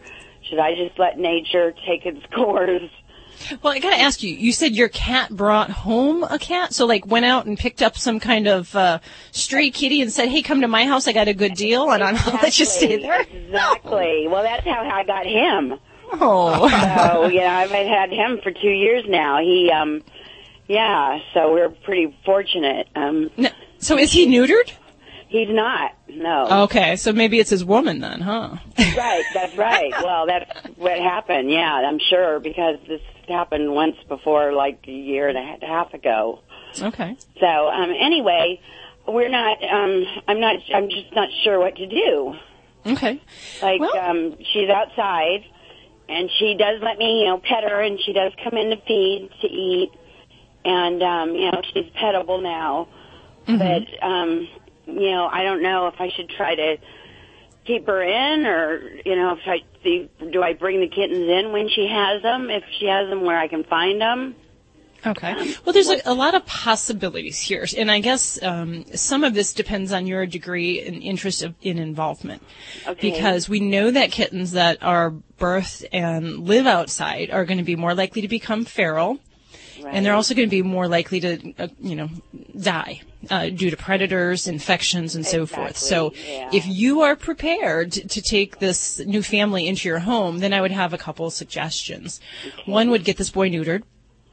should 0.49 0.59
I 0.59 0.76
just 0.76 0.99
let 0.99 1.17
nature 1.17 1.74
take 1.86 2.05
its 2.05 2.26
course? 2.34 2.89
Well, 3.63 3.74
I 3.74 3.80
gotta 3.80 3.99
ask 3.99 4.22
you, 4.22 4.34
you 4.34 4.51
said 4.51 4.76
your 4.76 4.89
cat 4.89 5.30
brought 5.32 5.72
home 5.72 6.24
a 6.24 6.38
cat? 6.38 6.74
So 6.74 6.86
like 6.86 7.07
went 7.07 7.26
out 7.26 7.45
and 7.45 7.57
picked 7.57 7.82
up 7.82 7.97
some 7.97 8.19
kind 8.19 8.47
of, 8.47 8.76
uh, 8.76 8.99
stray 9.32 9.72
kitty 9.72 10.01
and 10.01 10.11
said, 10.11 10.30
hey, 10.30 10.41
come 10.41 10.61
to 10.61 10.67
my 10.67 10.86
house, 10.86 11.07
I 11.07 11.13
got 11.13 11.28
a 11.28 11.34
good 11.34 11.55
deal, 11.55 11.89
and 11.89 12.03
I'll 12.03 12.34
let 12.41 12.59
you 12.59 12.65
stay 12.65 13.01
there? 13.01 13.22
Exactly. 13.22 14.28
Well, 14.28 14.43
that's 14.43 14.65
how 14.65 14.82
I 14.82 15.03
got 15.05 15.26
him. 15.26 15.80
Oh. 16.13 16.67
so 16.69 17.28
you 17.28 17.39
know, 17.39 17.47
I've 17.47 17.72
had 17.72 18.11
him 18.11 18.39
for 18.43 18.51
two 18.51 18.69
years 18.69 19.05
now. 19.07 19.39
He, 19.39 19.72
um, 19.72 20.03
yeah. 20.67 21.19
So 21.34 21.51
we're 21.53 21.69
pretty 21.69 22.15
fortunate. 22.26 22.88
Um, 22.95 23.30
so 23.80 23.97
is 23.97 24.11
he 24.11 24.28
neutered? 24.28 24.72
He's 25.32 25.47
not. 25.49 25.93
No. 26.09 26.63
Okay, 26.63 26.97
so 26.97 27.13
maybe 27.13 27.39
it's 27.39 27.49
his 27.49 27.63
woman 27.63 28.01
then, 28.01 28.19
huh? 28.19 28.57
right, 28.97 29.23
that's 29.34 29.55
right. 29.55 29.93
Well, 30.03 30.25
that's 30.25 30.67
what 30.75 30.99
happened. 30.99 31.49
Yeah, 31.49 31.71
I'm 31.73 31.99
sure 31.99 32.41
because 32.41 32.79
this 32.86 32.99
happened 33.29 33.71
once 33.71 33.95
before, 34.09 34.51
like 34.51 34.84
a 34.89 34.91
year 34.91 35.29
and 35.29 35.38
a 35.38 35.65
half 35.65 35.93
ago. 35.93 36.41
Okay. 36.82 37.15
So, 37.39 37.47
um, 37.47 37.93
anyway, 37.97 38.59
we're 39.07 39.29
not. 39.29 39.63
Um, 39.63 40.05
I'm 40.27 40.41
not. 40.41 40.57
I'm 40.75 40.89
just 40.89 41.15
not 41.15 41.29
sure 41.45 41.59
what 41.59 41.77
to 41.77 41.88
do. 41.88 42.36
Okay. 42.86 43.21
Like, 43.61 43.79
um, 43.82 44.36
she's 44.51 44.69
outside, 44.69 45.45
and 46.09 46.29
she 46.39 46.55
does 46.59 46.82
let 46.82 46.97
me, 46.97 47.21
you 47.21 47.27
know, 47.27 47.38
pet 47.38 47.63
her, 47.63 47.79
and 47.79 47.97
she 48.05 48.11
does 48.11 48.34
come 48.43 48.57
in 48.57 48.71
to 48.71 48.82
feed 48.86 49.29
to 49.39 49.47
eat, 49.47 49.91
and 50.65 51.01
um, 51.01 51.36
you 51.36 51.49
know, 51.51 51.61
she's 51.73 51.89
petable 51.93 52.43
now. 52.43 52.89
Mm-hmm. 53.47 53.57
But 53.57 54.05
um, 54.05 54.47
you 54.94 55.12
know, 55.12 55.28
I 55.32 55.44
don't 55.44 55.62
know 55.62 55.88
if 55.88 55.96
I 56.00 56.10
should 56.10 56.30
try 56.30 56.56
to 56.56 56.78
keep 57.66 57.88
her 57.88 58.02
in, 58.02 58.46
or 58.46 58.82
you 59.06 59.16
know, 59.16 59.34
if 59.34 59.39
I 59.46 59.64
do, 59.84 60.10
do 60.32 60.42
I 60.42 60.54
bring 60.54 60.80
the 60.80 60.88
kittens 60.88 61.30
in 61.30 61.52
when 61.52 61.70
she 61.70 61.88
has 61.88 62.22
them? 62.22 62.50
If 62.50 62.64
she 62.80 62.86
has 62.88 63.10
them, 63.10 63.22
where 63.22 63.38
I 63.38 63.48
can 63.48 63.64
find 63.64 64.02
them. 64.02 64.36
Okay. 65.06 65.34
Well, 65.66 65.74
there's 65.74 65.89
a, 65.89 66.00
a 66.06 66.14
lot 66.14 66.36
of 66.36 66.46
possibilities 66.46 67.39
here, 67.39 67.66
and 67.76 67.89
I 67.89 68.00
guess 68.00 68.42
um, 68.44 68.86
some 68.94 69.24
of 69.24 69.34
this 69.34 69.54
depends 69.54 69.92
on 69.92 70.06
your 70.06 70.28
degree 70.28 70.80
and 70.86 71.02
interest 71.02 71.42
of, 71.42 71.56
in 71.62 71.80
involvement. 71.80 72.44
Okay. 72.86 73.10
Because 73.10 73.50
we 73.50 73.60
know 73.60 73.89
that 73.89 74.12
kittens 74.12 74.52
that 74.52 74.84
are 74.84 75.12
birthed 75.39 75.86
and 75.92 76.48
live 76.48 76.68
outside 76.68 77.32
are 77.32 77.46
going 77.46 77.58
to 77.58 77.64
be 77.64 77.76
more 77.76 77.96
likely 77.96 78.22
to 78.22 78.28
become 78.28 78.64
feral, 78.64 79.18
and 79.86 80.05
they're 80.05 80.13
also 80.13 80.34
going 80.34 80.47
to 80.47 80.51
be 80.51 80.61
more 80.61 80.88
likely 80.88 81.19
to, 81.19 81.53
uh, 81.57 81.67
you 81.79 81.95
know, 81.95 82.09
die 82.59 83.01
uh, 83.29 83.49
due 83.49 83.69
to 83.69 83.77
predators, 83.77 84.47
infections, 84.47 85.15
and 85.15 85.25
so 85.25 85.45
forth. 85.45 85.77
So, 85.77 86.13
yeah. 86.27 86.49
if 86.53 86.65
you 86.65 87.01
are 87.01 87.15
prepared 87.15 87.91
to, 87.93 88.07
to 88.07 88.21
take 88.21 88.59
this 88.59 88.99
new 88.99 89.23
family 89.23 89.67
into 89.67 89.88
your 89.88 89.99
home, 89.99 90.39
then 90.39 90.53
I 90.53 90.61
would 90.61 90.71
have 90.71 90.93
a 90.93 90.97
couple 90.97 91.25
of 91.27 91.34
suggestions. 91.34 92.19
One 92.65 92.89
would 92.89 93.03
get 93.03 93.17
this 93.17 93.29
boy 93.29 93.49
neutered. 93.49 93.84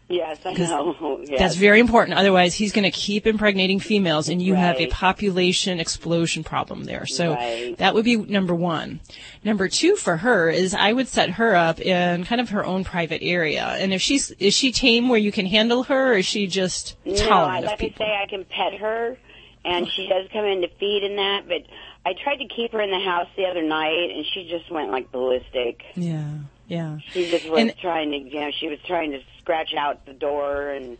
Yes, 0.08 0.38
I 0.44 0.54
know. 0.54 0.96
Yes. 1.28 1.38
That's 1.40 1.54
very 1.56 1.80
important. 1.80 2.16
Otherwise, 2.16 2.54
he's 2.54 2.72
going 2.72 2.84
to 2.84 2.90
keep 2.90 3.26
impregnating 3.26 3.80
females, 3.80 4.28
and 4.30 4.40
you 4.40 4.54
have 4.54 4.76
a 4.80 4.86
population 4.86 5.80
explosion 5.80 6.42
problem 6.44 6.84
there. 6.84 7.04
So 7.06 7.32
Right. 7.34 7.76
that 7.76 7.94
would 7.94 8.04
be 8.04 8.16
number 8.16 8.54
one. 8.54 9.00
Number 9.44 9.68
two 9.68 9.96
for 9.96 10.16
her 10.18 10.48
is 10.48 10.72
I 10.72 10.92
would 10.94 11.08
set 11.08 11.30
her 11.30 11.54
up 11.54 11.80
in 11.80 12.24
kind 12.24 12.40
of 12.40 12.48
her 12.50 12.64
own 12.64 12.84
private 12.84 13.22
area. 13.22 13.64
And 13.78 13.92
if 13.92 14.00
she's 14.00 14.30
is 14.38 14.54
she 14.54 14.72
tame 14.72 15.08
where 15.10 15.18
you 15.18 15.30
can 15.32 15.44
handle 15.44 15.82
her, 15.84 16.12
or 16.14 16.18
is 16.18 16.26
she 16.26 16.46
just 16.46 16.96
No, 17.04 17.12
I, 17.12 17.16
tolerant 17.16 17.66
like 17.66 17.82
I 17.82 17.94
say, 17.98 18.18
I 18.22 18.26
can 18.26 18.44
pet 18.46 18.74
her, 18.80 19.18
and 19.64 19.86
she 19.94 20.08
does 20.08 20.28
come 20.32 20.44
in 20.46 20.62
to 20.62 20.68
feed 20.80 21.02
and 21.04 21.18
that. 21.18 21.46
But 21.48 21.64
I 22.06 22.14
tried 22.22 22.36
to 22.36 22.46
keep 22.48 22.72
her 22.72 22.80
in 22.80 22.90
the 22.90 23.00
house 23.00 23.28
the 23.36 23.44
other 23.44 23.62
night, 23.62 24.10
and 24.14 24.24
she 24.32 24.48
just 24.48 24.70
went 24.70 24.90
like 24.90 25.12
ballistic. 25.12 25.82
Yeah, 25.94 26.24
yeah. 26.68 26.98
She 27.12 27.30
just 27.30 27.48
was 27.50 27.60
And- 27.60 27.76
trying 27.78 28.10
to, 28.12 28.18
you 28.18 28.40
know, 28.40 28.50
she 28.52 28.68
was 28.68 28.78
trying 28.86 29.10
to 29.12 29.20
scratch 29.40 29.74
out 29.74 30.06
the 30.06 30.12
door, 30.12 30.70
and 30.70 30.96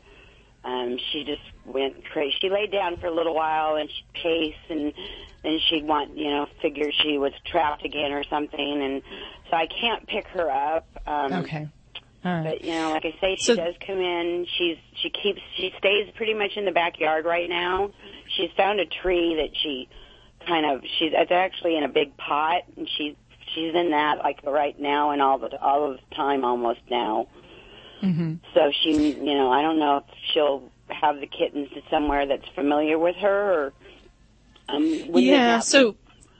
um, 0.65 0.99
she 1.13 1.23
just 1.25 1.43
went 1.65 2.05
crazy. 2.07 2.35
She 2.41 2.51
laid 2.51 2.73
down 2.73 2.97
for 2.97 3.07
a 3.07 3.15
little 3.15 3.35
while, 3.35 3.77
and 3.77 3.89
she'd 3.89 4.13
pace, 4.23 4.55
and 4.71 4.93
then 5.45 5.61
she'd 5.69 5.85
want, 5.87 6.17
you 6.19 6.31
know, 6.31 6.47
figure 6.61 6.91
she 7.03 7.17
was 7.19 7.33
trapped 7.47 7.85
again 7.85 8.13
or 8.13 8.25
something, 8.25 8.83
and 8.83 9.03
so 9.51 9.57
I 9.57 9.67
can't 9.67 10.07
pick 10.09 10.27
her 10.29 10.51
up. 10.51 10.87
Um, 11.07 11.33
Okay. 11.45 11.69
All 12.25 12.33
right. 12.35 12.45
But 12.45 12.65
you 12.65 12.73
know, 12.73 12.91
like 12.91 13.05
I 13.05 13.15
say, 13.21 13.37
she 13.37 13.45
So- 13.45 13.57
does 13.57 13.75
come 13.87 14.01
in. 14.01 14.45
She's 14.57 14.77
she 15.01 15.09
keeps 15.11 15.41
she 15.57 15.73
stays 15.79 16.11
pretty 16.17 16.35
much 16.35 16.57
in 16.57 16.65
the 16.65 16.73
backyard 16.73 17.25
right 17.25 17.49
now. 17.49 17.91
She's 18.37 18.51
found 18.57 18.81
a 18.81 18.87
tree 18.87 19.37
that 19.37 19.57
she 19.57 19.89
kind 20.45 20.67
of 20.67 20.83
she's 20.99 21.13
it's 21.15 21.31
actually 21.31 21.77
in 21.77 21.85
a 21.85 21.89
big 21.89 22.17
pot, 22.17 22.63
and 22.77 22.89
she's 22.97 23.15
she's 23.55 23.75
in 23.75 23.91
that 23.91 24.19
like 24.19 24.41
right 24.45 24.79
now 24.79 25.11
and 25.11 25.23
all 25.23 25.39
the 25.39 25.61
all 25.61 25.91
of 25.91 25.99
the 25.99 26.15
time 26.15 26.45
almost 26.45 26.81
now. 26.91 27.29
Mm-hmm. 28.03 28.35
So 28.55 28.71
she, 28.83 29.13
you 29.13 29.35
know, 29.35 29.51
I 29.51 29.63
don't 29.63 29.79
know 29.79 29.99
if 29.99 30.05
she'll 30.33 30.71
have 30.89 31.21
the 31.21 31.27
kittens 31.27 31.69
somewhere 31.91 32.27
that's 32.27 32.47
familiar 32.55 32.99
with 32.99 33.17
her 33.17 33.53
or. 33.53 33.73
Um, 34.69 34.85
yeah. 35.15 35.61
So 35.61 35.97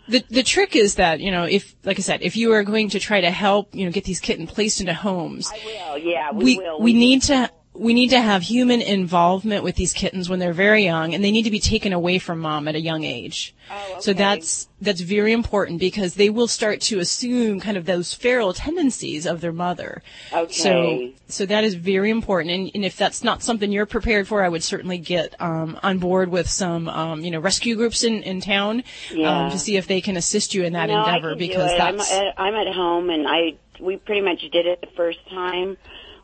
the 0.09 0.25
the 0.31 0.43
trick 0.43 0.77
is 0.77 0.97
that 0.97 1.21
you 1.21 1.31
know 1.31 1.45
if 1.45 1.75
like 1.85 1.99
I 1.99 2.03
said 2.03 2.23
if 2.23 2.37
you 2.37 2.53
are 2.53 2.63
going 2.63 2.91
to 2.91 3.01
try 3.01 3.21
to 3.21 3.31
help 3.31 3.75
you 3.75 3.85
know 3.85 3.93
get 3.93 4.05
these 4.05 4.21
kittens 4.21 4.51
placed 4.51 4.81
into 4.81 4.95
homes, 4.95 5.51
Oh 5.55 5.97
yeah, 5.97 6.33
we, 6.33 6.45
we 6.45 6.59
will. 6.59 6.81
we 6.81 6.93
need 6.93 7.23
to 7.23 7.51
we 7.79 7.95
need 7.95 8.09
to 8.09 8.21
have 8.21 8.43
human 8.43 8.83
involvement 8.83 9.63
with 9.63 9.77
these 9.77 9.93
kittens 9.93 10.29
when 10.29 10.39
they're 10.39 10.53
very 10.53 10.85
young 10.85 11.15
and 11.15 11.23
they 11.23 11.31
need 11.31 11.45
to 11.45 11.51
be 11.51 11.61
taken 11.61 11.93
away 11.93 12.19
from 12.19 12.41
mom 12.41 12.67
at 12.69 12.75
a 12.75 12.81
young 12.81 13.05
age. 13.05 13.55
So 14.01 14.13
that's 14.13 14.69
that's 14.81 15.01
very 15.01 15.33
important 15.33 15.79
because 15.79 16.15
they 16.15 16.31
will 16.31 16.49
start 16.49 16.81
to 16.83 17.01
assume 17.01 17.61
kind 17.61 17.77
of 17.77 17.85
those 17.85 18.15
feral 18.15 18.53
tendencies 18.55 19.27
of 19.27 19.41
their 19.41 19.53
mother. 19.53 20.03
Okay. 20.33 20.53
So 20.53 21.13
so 21.29 21.47
that 21.47 21.65
is 21.65 21.75
very 21.75 22.11
important 22.11 22.55
and, 22.55 22.71
and 22.75 22.85
if 22.85 22.97
that's 22.97 23.23
not 23.23 23.43
something 23.43 23.71
you're 23.71 23.87
prepared 23.87 24.27
for, 24.27 24.43
I 24.43 24.49
would 24.49 24.65
certainly 24.65 24.99
get 24.99 25.41
um, 25.41 25.79
on 25.83 25.99
board 25.99 26.31
with 26.31 26.49
some 26.49 26.89
um, 26.89 27.21
you 27.21 27.31
know 27.31 27.41
rescue 27.41 27.77
groups 27.77 28.03
in, 28.03 28.23
in 28.23 28.41
town 28.41 28.83
Yeah. 29.13 29.45
um, 29.45 29.51
to 29.51 29.59
see 29.59 29.77
if 29.77 29.87
they 29.87 30.01
can 30.01 30.17
assist 30.17 30.55
you 30.55 30.65
in 30.65 30.73
that 30.73 30.87
no, 30.89 30.99
endeavor 31.05 31.37
because 31.37 31.71
that's 31.77 32.13
I'm 32.13 32.27
at, 32.27 32.35
I'm 32.41 32.55
at 32.55 32.75
home 32.75 33.11
and 33.11 33.29
I 33.29 33.55
we 33.81 33.97
pretty 33.97 34.23
much 34.23 34.41
did 34.51 34.67
it 34.67 34.81
the 34.81 34.89
first 34.97 35.19
time. 35.29 35.77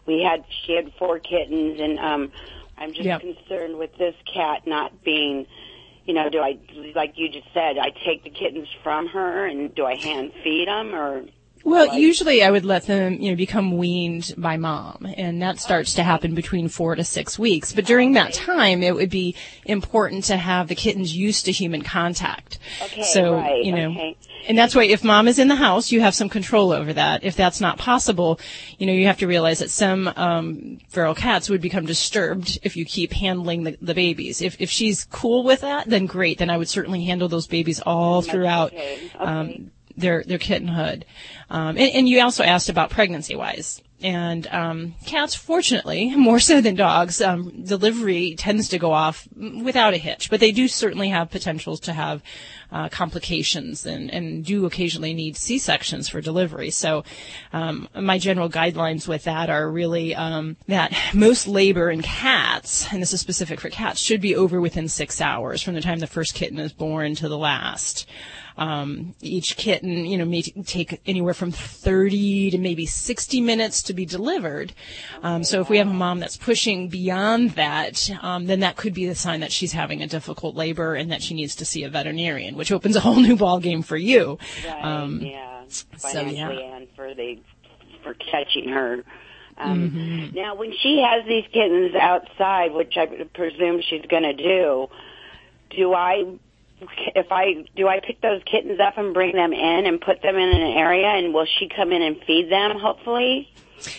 We 0.07 0.23
had 0.23 0.45
she 0.67 0.75
had 0.75 0.93
four 0.99 1.19
kittens 1.19 1.81
and 1.81 1.99
um 1.99 2.33
I'm 2.77 2.93
just 2.93 3.07
Yep. 3.07 3.21
concerned 3.21 3.79
with 3.79 3.97
this 3.99 4.15
cat 4.33 4.67
not 4.67 5.05
being 5.05 5.47
you 6.07 6.13
know, 6.13 6.29
do 6.29 6.41
I 6.41 6.59
like 6.95 7.15
you 7.17 7.29
just 7.31 7.47
said, 7.55 7.79
I 7.79 7.91
take 8.05 8.25
the 8.25 8.31
kittens 8.31 8.69
from 8.83 9.09
her 9.09 9.47
and 9.47 9.75
do 9.75 9.87
I 9.87 9.95
hand 9.97 10.33
feed 10.43 10.69
them 10.69 10.95
or 10.95 11.25
Well, 11.65 11.99
usually 11.99 12.43
I 12.43 12.51
would 12.51 12.67
let 12.67 12.87
them, 12.87 13.15
you 13.15 13.31
know, 13.31 13.37
become 13.37 13.79
weaned 13.79 14.35
by 14.37 14.59
mom, 14.59 15.09
and 15.17 15.41
that 15.41 15.59
starts 15.59 15.95
to 15.95 16.03
happen 16.03 16.35
between 16.35 16.69
four 16.69 16.95
to 16.95 17.03
six 17.03 17.39
weeks. 17.39 17.73
But 17.73 17.87
during 17.87 18.13
that 18.13 18.35
time, 18.35 18.83
it 18.83 18.95
would 18.95 19.09
be 19.09 19.35
important 19.65 20.25
to 20.25 20.37
have 20.37 20.69
the 20.69 20.75
kittens 20.75 21.17
used 21.17 21.47
to 21.47 21.53
human 21.53 21.81
contact. 21.81 22.59
Okay, 22.83 23.03
so, 23.03 23.37
right, 23.37 23.65
you 23.65 23.73
know, 23.73 23.91
okay. 23.93 24.15
and 24.47 24.59
that's 24.59 24.75
why 24.75 24.85
if 24.85 25.03
mom 25.03 25.27
is 25.27 25.39
in 25.39 25.49
the 25.49 25.57
house, 25.57 25.91
you 25.91 26.03
have 26.03 26.15
some 26.15 26.29
control 26.29 26.71
over 26.71 26.93
that. 26.93 27.25
If 27.25 27.35
that's 27.35 27.63
not 27.63 27.79
possible, 27.79 28.39
you 28.79 28.87
know, 28.87 28.93
you 28.93 29.07
have 29.07 29.19
to 29.19 29.27
realize 29.27 29.61
that 29.61 29.71
some 29.71 30.13
um, 30.17 30.81
feral 30.91 31.15
cats 31.15 31.49
would 31.49 31.63
become 31.63 31.87
disturbed 31.87 32.59
if 32.63 32.77
you 32.77 32.85
keep 32.85 33.15
handling 33.15 33.65
the, 33.65 33.79
the 33.81 33.95
babies. 33.95 34.43
If 34.43 34.61
if 34.61 34.69
she's 34.69 35.05
cool 35.05 35.45
with 35.45 35.63
that, 35.63 35.89
then 35.89 36.05
great. 36.05 36.39
Then 36.39 36.51
I 36.51 36.59
would 36.59 36.69
certainly 36.69 37.05
handle 37.07 37.29
those 37.29 37.47
babies 37.47 37.81
all 37.81 38.21
throughout. 38.21 38.75
okay. 38.75 39.11
Um, 39.19 39.71
their 39.97 40.23
their 40.25 40.39
kittenhood. 40.39 41.05
Um, 41.51 41.77
and, 41.77 41.91
and 41.95 42.09
you 42.09 42.21
also 42.21 42.43
asked 42.45 42.69
about 42.69 42.91
pregnancy 42.91 43.37
wise. 43.37 43.83
And 44.05 44.47
um, 44.49 44.95
cats, 45.07 45.35
fortunately, 45.35 46.15
more 46.17 46.39
so 46.39 46.61
than 46.61 46.75
dogs, 46.75 47.23
um, 47.23 47.65
delivery 47.65 48.35
tends 48.37 48.69
to 48.69 48.79
go 48.79 48.93
off 48.93 49.27
without 49.35 49.95
a 49.95 49.97
hitch. 49.97 50.29
But 50.29 50.41
they 50.41 50.53
do 50.53 50.69
certainly 50.69 51.09
have 51.09 51.31
potentials 51.31 51.81
to 51.81 51.95
have 51.95 52.23
uh, 52.71 52.91
complications 52.91 53.87
and, 53.87 54.11
and 54.11 54.45
do 54.45 54.67
occasionally 54.67 55.15
need 55.15 55.39
C 55.39 55.59
sections 55.59 56.09
for 56.09 56.21
delivery. 56.21 56.71
So 56.71 57.05
um, 57.53 57.89
my 57.99 58.19
general 58.19 58.51
guidelines 58.51 59.09
with 59.09 59.25
that 59.25 59.49
are 59.49 59.71
really 59.71 60.15
um, 60.15 60.57
that 60.67 60.93
most 61.15 61.47
labor 61.47 61.91
in 61.91 62.03
cats, 62.03 62.93
and 62.93 63.01
this 63.01 63.15
is 63.15 63.21
specific 63.21 63.61
for 63.61 63.71
cats, 63.71 64.01
should 64.01 64.21
be 64.21 64.37
over 64.37 64.61
within 64.61 64.89
six 64.89 65.21
hours 65.21 65.63
from 65.63 65.75
the 65.75 65.81
time 65.81 66.01
the 66.01 66.07
first 66.07 66.35
kitten 66.35 66.59
is 66.59 66.75
born 66.75 67.15
to 67.15 67.29
the 67.29 67.39
last. 67.39 68.07
Um, 68.57 69.15
each 69.21 69.57
kitten, 69.57 70.05
you 70.07 70.17
know, 70.17 70.25
may 70.25 70.43
t- 70.43 70.53
take 70.63 71.01
anywhere 71.07 71.35
from 71.35 71.51
30 71.51 72.53
to 72.53 72.59
maybe 72.59 72.87
60 72.87 73.41
minutes 73.41 73.83
to 73.83 73.93
be 73.95 74.07
delivered. 74.07 74.73
Um, 75.25 75.43
so 75.43 75.61
if 75.61 75.69
we 75.69 75.79
have 75.79 75.89
a 75.89 75.93
mom 75.93 76.21
that's 76.21 76.37
pushing 76.37 76.89
beyond 76.89 77.51
that, 77.53 78.09
um, 78.23 78.47
then 78.47 78.61
that 78.61 78.77
could 78.77 78.95
be 78.95 79.07
the 79.07 79.15
sign 79.17 79.41
that 79.41 79.51
she's 79.51 79.73
having 79.73 80.03
a 80.03 80.07
difficult 80.07 80.55
labor 80.55 80.95
and 80.95 81.11
that 81.11 81.21
she 81.21 81.35
needs 81.35 81.57
to 81.57 81.65
see 81.65 81.83
a 81.83 81.89
veterinarian, 81.91 82.57
which 82.57 82.71
opens 82.71 82.95
a 82.95 83.01
whole 83.01 83.17
new 83.21 83.37
ballgame 83.37 83.85
for 83.85 83.97
you. 83.97 84.39
Right, 84.65 84.85
Um, 84.85 85.21
yeah, 85.21 85.63
so, 85.67 85.85
financially 85.99 86.63
yeah. 86.63 86.77
and 86.77 86.87
for 86.95 87.13
the 87.15 87.39
for 88.05 88.15
catching 88.15 88.69
her. 88.69 89.03
Um, 89.57 89.91
Mhm. 89.91 90.35
Now, 90.35 90.55
when 90.55 90.73
she 90.83 90.99
has 91.01 91.25
these 91.27 91.45
kittens 91.53 91.95
outside, 91.95 92.73
which 92.73 92.97
I 92.97 93.07
presume 93.35 93.81
she's 93.83 94.05
going 94.09 94.25
to 94.25 94.33
do, 94.35 94.89
do 95.71 95.95
I, 95.95 96.25
if 97.15 97.31
I 97.31 97.65
do, 97.77 97.89
I 97.89 98.01
pick 98.01 98.21
those 98.21 98.43
kittens 98.45 98.81
up 98.81 98.99
and 98.99 99.15
bring 99.15 99.35
them 99.35 99.53
in 99.53 99.87
and 99.87 100.01
put 100.01 100.23
them 100.23 100.37
in 100.37 100.49
an 100.49 100.77
area, 100.77 101.07
and 101.07 101.35
will 101.35 101.47
she 101.59 101.69
come 101.69 101.93
in 101.93 102.03
and 102.03 102.17
feed 102.27 102.51
them? 102.51 102.79
Hopefully. 102.79 103.49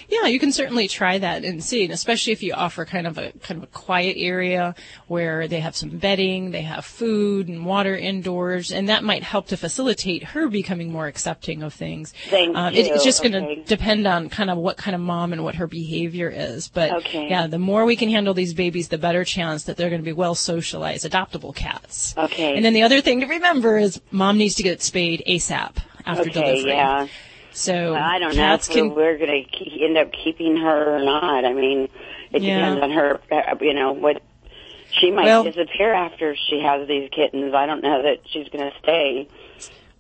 Yeah, 0.10 0.26
you 0.28 0.40
can 0.40 0.52
certainly 0.52 0.88
try 0.88 1.18
that 1.20 1.44
and 1.44 1.64
see, 1.64 1.84
and 1.84 1.94
especially 1.94 2.34
if 2.34 2.42
you 2.42 2.54
offer 2.54 2.86
kind 2.86 3.06
of 3.06 3.18
a 3.18 3.32
kind 3.44 3.58
of 3.60 3.64
a 3.64 3.68
quiet 3.68 4.16
area 4.18 4.74
where 5.08 5.48
they 5.48 5.60
have 5.60 5.76
some 5.76 5.90
bedding, 5.90 6.52
they 6.52 6.64
have 6.64 6.86
food 6.86 7.48
and 7.48 7.66
water 7.66 7.96
indoors, 7.96 8.72
and 8.72 8.90
that 8.90 9.04
might 9.04 9.24
help 9.24 9.48
to 9.48 9.58
facilitate 9.58 10.24
her 10.24 10.48
becoming 10.48 10.92
more 10.92 11.08
accepting 11.08 11.62
of 11.62 11.74
things. 11.74 12.14
Thank 12.30 12.56
Um, 12.56 12.74
it- 12.74 12.88
you. 12.88 12.94
it's 12.96 13.04
just 13.04 13.22
going 13.22 13.34
to 13.34 13.64
depend 13.64 14.08
on 14.08 14.30
kind 14.30 14.50
of 14.50 14.58
what 14.58 14.78
kind 14.78 14.96
of 14.96 15.02
mom 15.02 15.34
and 15.34 15.44
what 15.44 15.56
her 15.56 15.68
behavior 15.68 16.32
is. 16.36 16.68
But 16.68 16.92
Okay. 16.92 17.30
yeah, 17.30 17.48
the 17.48 17.60
more 17.60 17.86
we 17.86 17.96
can 17.96 18.10
handle 18.10 18.34
these 18.34 18.54
babies, 18.54 18.88
the 18.88 18.98
better 18.98 19.24
chance 19.24 19.64
that 19.64 19.78
they're 19.78 19.90
going 19.90 20.02
to 20.02 20.06
be 20.06 20.14
well 20.14 20.36
socialized, 20.36 21.10
adoptable 21.10 21.54
cats. 21.56 22.16
Okay. 22.18 22.56
And 22.56 22.66
then 22.66 22.74
the 22.74 22.82
other 22.84 23.02
thing 23.02 23.20
to 23.22 23.28
remember 23.28 23.78
is 23.78 24.02
mom 24.12 24.38
needs 24.38 24.56
to 24.56 24.64
get 24.64 24.82
spayed 24.82 25.22
ASAP 25.28 25.78
after 26.06 26.22
okay, 26.24 26.32
delivery. 26.32 26.72
yeah. 26.72 27.08
So 27.56 27.94
Well, 27.94 27.96
I 28.04 28.20
don't 28.20 28.36
know 28.36 28.54
if 28.54 28.70
can 28.70 28.94
we're 28.94 29.18
going 29.18 29.46
to 29.50 29.82
end 29.84 29.98
up 29.98 30.12
keeping 30.12 30.58
her 30.58 30.98
or 30.98 31.04
not. 31.06 31.46
I 31.46 31.54
mean, 31.54 31.88
it 32.32 32.42
Yeah. 32.42 32.60
depends 32.60 32.84
on 32.84 32.92
her. 32.92 33.22
uh, 33.32 33.56
You 33.62 33.74
know 33.74 33.94
what? 33.94 34.22
She 35.00 35.10
might 35.10 35.24
Well- 35.26 35.44
disappear 35.46 35.94
after 35.94 36.36
she 36.50 36.60
has 36.60 36.86
these 36.88 37.10
kittens. 37.12 37.54
I 37.54 37.66
don't 37.66 37.82
know 37.82 38.04
that 38.04 38.20
she's 38.30 38.50
going 38.50 38.70
to 38.70 38.78
stay. 38.84 39.28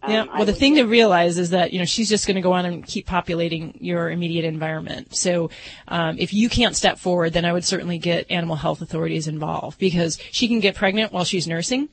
Yeah. 0.07 0.21
Um, 0.21 0.27
Well, 0.33 0.41
I 0.41 0.45
the 0.45 0.53
thing 0.53 0.75
to 0.75 0.83
realize 0.83 1.37
is 1.39 1.49
that 1.51 1.71
you 1.73 1.79
know 1.79 1.85
she's 1.85 2.09
just 2.09 2.27
going 2.27 2.35
to 2.35 2.41
go 2.41 2.51
on 2.53 2.65
and 2.65 2.85
keep 2.85 3.05
populating 3.07 3.75
your 3.79 4.11
immediate 4.11 4.45
environment. 4.45 5.15
So, 5.15 5.49
um, 5.87 6.17
if 6.19 6.33
you 6.33 6.47
can't 6.49 6.75
step 6.75 6.99
forward, 6.99 7.31
then 7.33 7.43
I 7.45 7.53
would 7.53 7.63
certainly 7.65 7.97
get 7.97 8.29
animal 8.29 8.57
health 8.57 8.81
authorities 8.81 9.27
involved 9.27 9.79
because 9.79 10.19
she 10.31 10.47
can 10.47 10.59
get 10.59 10.75
pregnant 10.75 11.11
while 11.13 11.23
she's 11.23 11.47
nursing. 11.47 11.87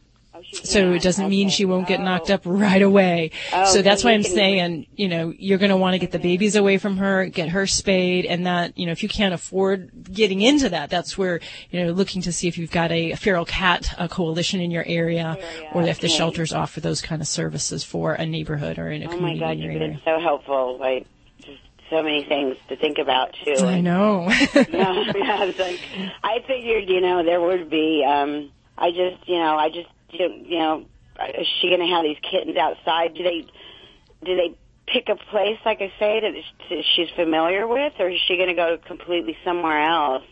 So 0.53 0.93
it 0.93 1.03
doesn't 1.03 1.29
mean 1.29 1.49
she 1.49 1.65
won't 1.65 1.87
get 1.89 2.01
knocked 2.01 2.31
up 2.31 2.43
right 2.45 2.83
away. 2.83 3.31
Oh, 3.53 3.65
so 3.73 3.83
that's 3.83 4.05
why 4.05 4.13
I'm 4.13 4.23
saying, 4.23 4.87
you 4.97 5.09
know, 5.09 5.33
you're 5.39 5.59
going 5.59 5.71
to 5.71 5.77
want 5.77 5.95
to 5.95 5.99
get 5.99 6.11
the 6.13 6.19
babies 6.19 6.57
away 6.57 6.79
from 6.79 6.97
her, 6.99 7.27
get 7.27 7.49
her 7.51 7.67
spayed, 7.67 8.27
and 8.27 8.47
that, 8.47 8.77
you 8.79 8.87
know, 8.87 8.93
if 8.93 9.03
you 9.03 9.09
can't 9.09 9.35
afford 9.35 9.91
getting 10.13 10.41
into 10.41 10.69
that, 10.71 10.91
that's 10.91 11.17
where, 11.17 11.41
you 11.71 11.85
know, 11.85 11.93
looking 11.93 12.23
to 12.23 12.33
see 12.33 12.49
if 12.49 12.59
you've 12.59 12.71
got 12.71 12.91
a, 12.93 13.15
feral 13.15 13.45
cat 13.45 13.95
a 13.99 14.09
coalition 14.09 14.61
in 14.61 14.71
your 14.71 14.85
area, 14.87 15.39
or 15.73 15.83
if 15.83 16.01
the 16.01 16.09
shelters 16.09 16.53
offer 16.53 16.81
those 16.81 17.01
kind 17.03 17.21
of 17.23 17.29
services 17.29 17.85
for 17.85 18.15
a 18.15 18.27
neighborhood 18.27 18.79
or 18.79 18.91
in 18.91 19.03
a 19.03 19.07
Oh 19.07 19.09
my 19.11 19.17
community 19.17 19.41
God, 19.41 19.51
in 19.53 19.59
your 19.59 19.73
you've 19.73 19.83
area. 19.83 19.93
been 19.95 20.01
so 20.05 20.21
helpful. 20.21 20.79
Like, 20.79 21.07
just 21.41 21.61
so 21.91 22.03
many 22.03 22.25
things 22.25 22.57
to 22.69 22.77
think 22.77 22.99
about 22.99 23.35
too. 23.45 23.55
I 23.65 23.81
know. 23.81 24.29
yeah, 24.29 24.45
yeah, 24.55 25.45
it's 25.45 25.59
like 25.59 25.81
I 26.23 26.39
figured, 26.47 26.89
you 26.89 27.01
know, 27.01 27.23
there 27.25 27.41
would 27.41 27.69
be. 27.71 28.05
um 28.07 28.51
I 28.79 28.91
just, 28.91 29.29
you 29.29 29.37
know, 29.37 29.57
I 29.57 29.69
just, 29.69 29.89
you 30.13 30.59
know, 30.59 30.85
is 31.39 31.47
she 31.61 31.69
going 31.69 31.81
to 31.81 31.87
have 31.87 32.05
these 32.05 32.19
kittens 32.23 32.57
outside? 32.57 33.15
Do 33.15 33.23
they, 33.23 33.47
do 34.25 34.37
they 34.37 34.55
pick 34.87 35.09
a 35.09 35.17
place, 35.17 35.59
like 35.65 35.81
I 35.81 35.93
say, 35.99 36.21
that 36.21 36.85
she's 36.95 37.11
familiar 37.11 37.67
with, 37.67 37.95
or 37.99 38.09
is 38.09 38.21
she 38.27 38.37
going 38.37 38.49
to 38.49 38.55
go 38.55 38.79
completely 38.79 39.37
somewhere 39.45 39.83
else? 39.83 40.25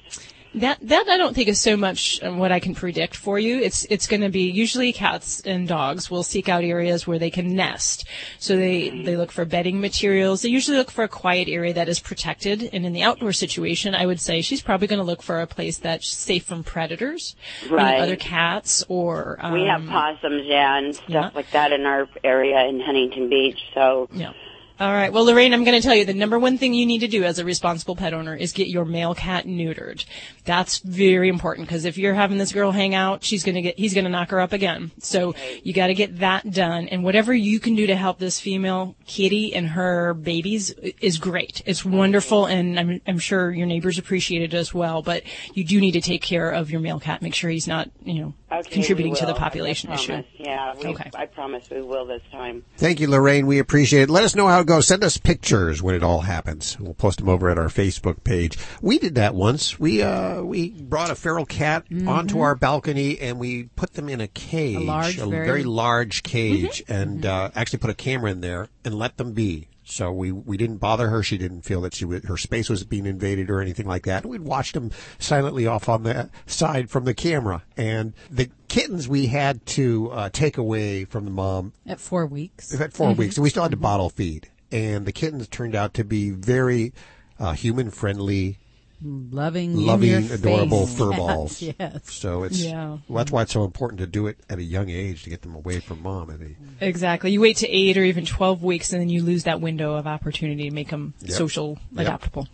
That 0.55 0.79
that 0.83 1.07
I 1.09 1.17
don't 1.17 1.35
think 1.35 1.49
is 1.49 1.61
so 1.61 1.77
much 1.77 2.21
um, 2.23 2.39
what 2.39 2.51
I 2.51 2.59
can 2.59 2.75
predict 2.75 3.15
for 3.15 3.39
you. 3.39 3.61
It's 3.61 3.85
it's 3.85 4.09
going 4.09 4.23
to 4.23 4.29
be 4.31 4.51
usually 4.51 4.93
cats 4.93 5.41
and 5.43 5.69
dogs 5.69 6.11
will 6.11 6.25
seek 6.25 6.49
out 6.49 6.65
areas 6.65 7.07
where 7.07 7.21
they 7.21 7.31
can 7.31 7.55
nest. 7.55 8.05
So 8.41 8.57
they 8.57 8.91
they 9.05 9.17
look 9.17 9.31
for 9.31 9.45
bedding 9.45 9.81
materials. 9.81 10.43
They 10.43 10.49
usually 10.49 10.77
look 10.77 10.91
for 10.91 11.05
a 11.05 11.09
quiet 11.09 11.49
area 11.49 11.73
that 11.75 11.89
is 11.89 12.01
protected. 12.01 12.69
And 12.73 12.85
in 12.85 12.93
the 12.93 13.03
outdoor 13.03 13.33
situation, 13.33 13.95
I 13.95 14.07
would 14.07 14.19
say 14.21 14.43
she's 14.43 14.61
probably 14.61 14.89
going 14.89 14.99
to 14.99 15.05
look 15.05 15.23
for 15.23 15.41
a 15.41 15.47
place 15.47 15.79
that's 15.79 16.09
safe 16.09 16.45
from 16.45 16.65
predators, 16.65 17.37
Right. 17.71 18.01
other 18.01 18.17
cats 18.17 18.85
or 18.89 19.39
um, 19.41 19.53
we 19.53 19.67
have 19.67 19.87
possums, 19.87 20.43
yeah, 20.47 20.79
and 20.79 20.95
stuff 20.97 21.09
yeah. 21.09 21.31
like 21.33 21.51
that 21.53 21.73
in 21.73 21.87
our 21.87 22.09
area 22.25 22.67
in 22.67 22.81
Huntington 22.81 23.29
Beach. 23.29 23.59
So 23.73 24.09
Yeah. 24.13 24.33
All 24.81 24.91
right. 24.91 25.13
Well, 25.13 25.27
Lorraine, 25.27 25.53
I'm 25.53 25.63
going 25.65 25.79
to 25.79 25.87
tell 25.87 25.95
you 25.95 26.07
the 26.07 26.15
number 26.15 26.39
one 26.39 26.57
thing 26.57 26.73
you 26.73 26.87
need 26.87 27.01
to 27.01 27.07
do 27.07 27.23
as 27.23 27.39
a 27.39 27.45
responsible 27.45 27.97
pet 27.97 28.15
owner 28.15 28.35
is 28.35 28.53
get 28.53 28.69
your 28.69 28.87
male 28.87 29.15
cat 29.15 29.45
neutered. 29.45 30.07
That's 30.47 30.79
very 30.79 31.29
important 31.29 31.69
because 31.69 31.85
if 31.85 31.99
you're 31.99 32.15
having 32.15 32.39
this 32.39 32.51
girl 32.51 32.73
hang 32.73 32.95
out, 32.95 33.23
she's 33.23 33.45
going 33.45 33.57
to 33.57 33.61
get, 33.61 33.79
he's 33.79 33.93
going 33.93 34.07
to 34.07 34.11
knock 34.11 34.31
her 34.31 34.41
up 34.41 34.55
again. 34.55 34.91
So 34.99 35.35
you 35.63 35.75
got 35.75 35.89
to 35.89 35.95
get 35.95 36.21
that 36.21 36.51
done. 36.51 36.89
And 36.89 37.05
whatever 37.05 37.35
you 37.35 37.61
can 37.61 37.75
do 37.75 37.89
to 37.89 37.95
help 37.95 38.19
this 38.19 38.41
female 38.41 38.97
kitty 39.07 39.55
and 39.55 39.69
her 39.69 40.15
babies 40.15 40.71
is 40.71 41.19
great. 41.19 41.61
It's 41.67 41.85
wonderful. 41.85 42.47
And 42.47 42.81
I'm, 42.81 43.03
I'm 43.07 43.19
sure 43.19 43.51
your 43.51 43.67
neighbors 43.67 43.99
appreciate 43.99 44.41
it 44.41 44.55
as 44.55 44.73
well. 44.73 45.03
But 45.03 45.25
you 45.53 45.63
do 45.63 45.79
need 45.79 45.93
to 45.93 46.01
take 46.01 46.23
care 46.23 46.51
of 46.51 46.71
your 46.71 46.81
male 46.81 47.01
cat. 47.01 47.21
Make 47.21 47.35
sure 47.35 47.51
he's 47.51 47.69
not, 47.69 47.91
you 48.03 48.23
know, 48.23 48.35
okay, 48.53 48.71
contributing 48.71 49.15
to 49.17 49.27
the 49.27 49.35
population 49.35 49.91
I 49.91 49.95
issue. 49.95 50.23
Yeah, 50.37 50.75
we, 50.77 50.87
Okay. 50.89 51.11
I 51.15 51.27
promise 51.27 51.69
we 51.71 51.83
will 51.83 52.05
this 52.07 52.23
time. 52.33 52.65
Thank 52.77 53.01
you, 53.01 53.09
Lorraine. 53.09 53.47
We 53.47 53.59
appreciate 53.59 54.03
it. 54.03 54.11
Let 54.11 54.25
us 54.25 54.35
know 54.35 54.47
how 54.49 54.61
it 54.61 54.67
goes. 54.67 54.87
Send 54.87 55.05
us 55.05 55.17
pictures 55.17 55.83
when 55.83 55.95
it 55.95 56.03
all 56.03 56.21
happens. 56.23 56.79
We'll 56.81 56.95
post 56.95 57.19
them 57.19 57.29
over 57.29 57.49
at 57.49 57.59
our 57.59 57.69
Facebook 57.69 58.25
page. 58.25 58.59
We 58.83 58.99
did 58.99 59.15
that 59.17 59.35
once. 59.35 59.79
We 59.79 60.03
uh 60.03 60.43
we 60.43 60.71
brought 60.71 61.11
a 61.11 61.15
feral 61.15 61.47
cat 61.47 61.85
onto 62.07 62.41
our 62.41 62.55
balcony 62.55 63.19
and 63.21 63.39
we 63.39 63.65
put 63.77 63.95
them 63.95 64.09
in 64.09 64.21
a 64.21 64.29
cage, 64.29 64.77
Mm-hmm. 64.77 64.89
large, 64.89 65.17
very- 65.17 65.47
very 65.47 65.65
large 65.65 66.23
cage, 66.23 66.85
Mm-hmm. 66.85 66.93
and 66.93 67.27
uh, 67.27 67.51
actually 67.55 67.79
put 67.79 67.91
a 67.91 67.95
camera 67.95 68.31
in 68.31 68.41
there 68.41 68.69
and 68.85 68.95
let 68.95 69.17
them 69.17 69.33
be. 69.33 69.69
So 69.91 70.13
we 70.13 70.33
we 70.33 70.57
didn't 70.57 70.79
bother 70.79 71.09
her. 71.09 71.23
She 71.23 71.37
didn't 71.37 71.63
feel 71.63 71.81
that 71.83 71.95
she 71.95 72.05
was, 72.05 72.25
her 72.25 72.37
space 72.37 72.69
was 72.69 72.85
being 72.85 73.07
invaded 73.07 73.51
or 73.51 73.61
anything 73.61 73.87
like 73.87 74.05
that. 74.05 74.25
We'd 74.25 74.43
watched 74.43 74.75
them 74.75 74.91
silently 75.19 75.67
off 75.67 75.89
on 75.89 76.05
the 76.05 76.31
side 76.47 76.91
from 76.91 77.05
the 77.05 77.15
camera, 77.15 77.65
and 77.77 78.15
the 78.31 78.51
kittens 78.69 79.09
we 79.09 79.27
had 79.27 79.67
to 79.67 80.11
uh, 80.13 80.29
take 80.31 80.57
away 80.57 81.05
from 81.05 81.25
the 81.25 81.31
mom 81.31 81.73
At 81.87 82.01
four 82.01 82.27
weeks. 82.27 82.73
Had 82.73 82.93
4 82.93 83.13
weeks, 83.15 83.37
and 83.37 83.43
we 83.43 83.51
still 83.51 83.65
had 83.65 83.73
to 83.73 83.77
bottle 83.77 84.11
feed. 84.11 84.49
And 84.73 85.05
the 85.05 85.13
kittens 85.13 85.49
turned 85.49 85.75
out 85.75 85.95
to 85.95 86.05
be 86.05 86.31
very 86.31 86.93
uh, 87.39 87.53
human 87.53 87.91
friendly, 87.91 88.59
Loving, 89.03 89.77
loving, 89.77 90.31
adorable 90.31 90.87
face. 90.87 90.99
fur 90.99 91.11
Yes, 91.11 91.19
balls. 91.19 91.63
Yes. 91.63 92.13
So 92.13 92.43
it's 92.43 92.63
Yeah. 92.63 92.99
well, 93.09 93.19
that's 93.25 93.31
why 93.33 93.43
it's 93.43 93.53
so 93.53 93.65
important 93.65 93.99
to 94.01 94.07
do 94.07 94.27
it 94.27 94.39
at 94.51 94.59
a 94.59 94.63
young 94.63 94.91
age 94.91 95.23
to 95.25 95.31
get 95.31 95.43
them 95.43 95.55
away 95.55 95.81
from 95.81 96.03
mom. 96.03 96.31
At 96.31 96.41
a, 96.41 96.55
Exactly. 96.87 97.31
You 97.33 97.41
wait 97.41 97.57
to 97.59 97.69
eight 97.69 97.97
or 97.97 98.05
even 98.05 98.27
12 98.27 98.63
weeks 98.63 98.93
and 98.93 99.01
then 99.01 99.09
you 99.09 99.23
lose 99.23 99.45
that 99.45 99.61
window 99.61 99.95
of 99.95 100.07
opportunity 100.07 100.69
to 100.69 100.75
make 100.75 100.91
them 100.91 101.15
Yep. 101.23 101.31
social, 101.33 101.79
Yep. 101.93 102.01
adaptable. 102.07 102.49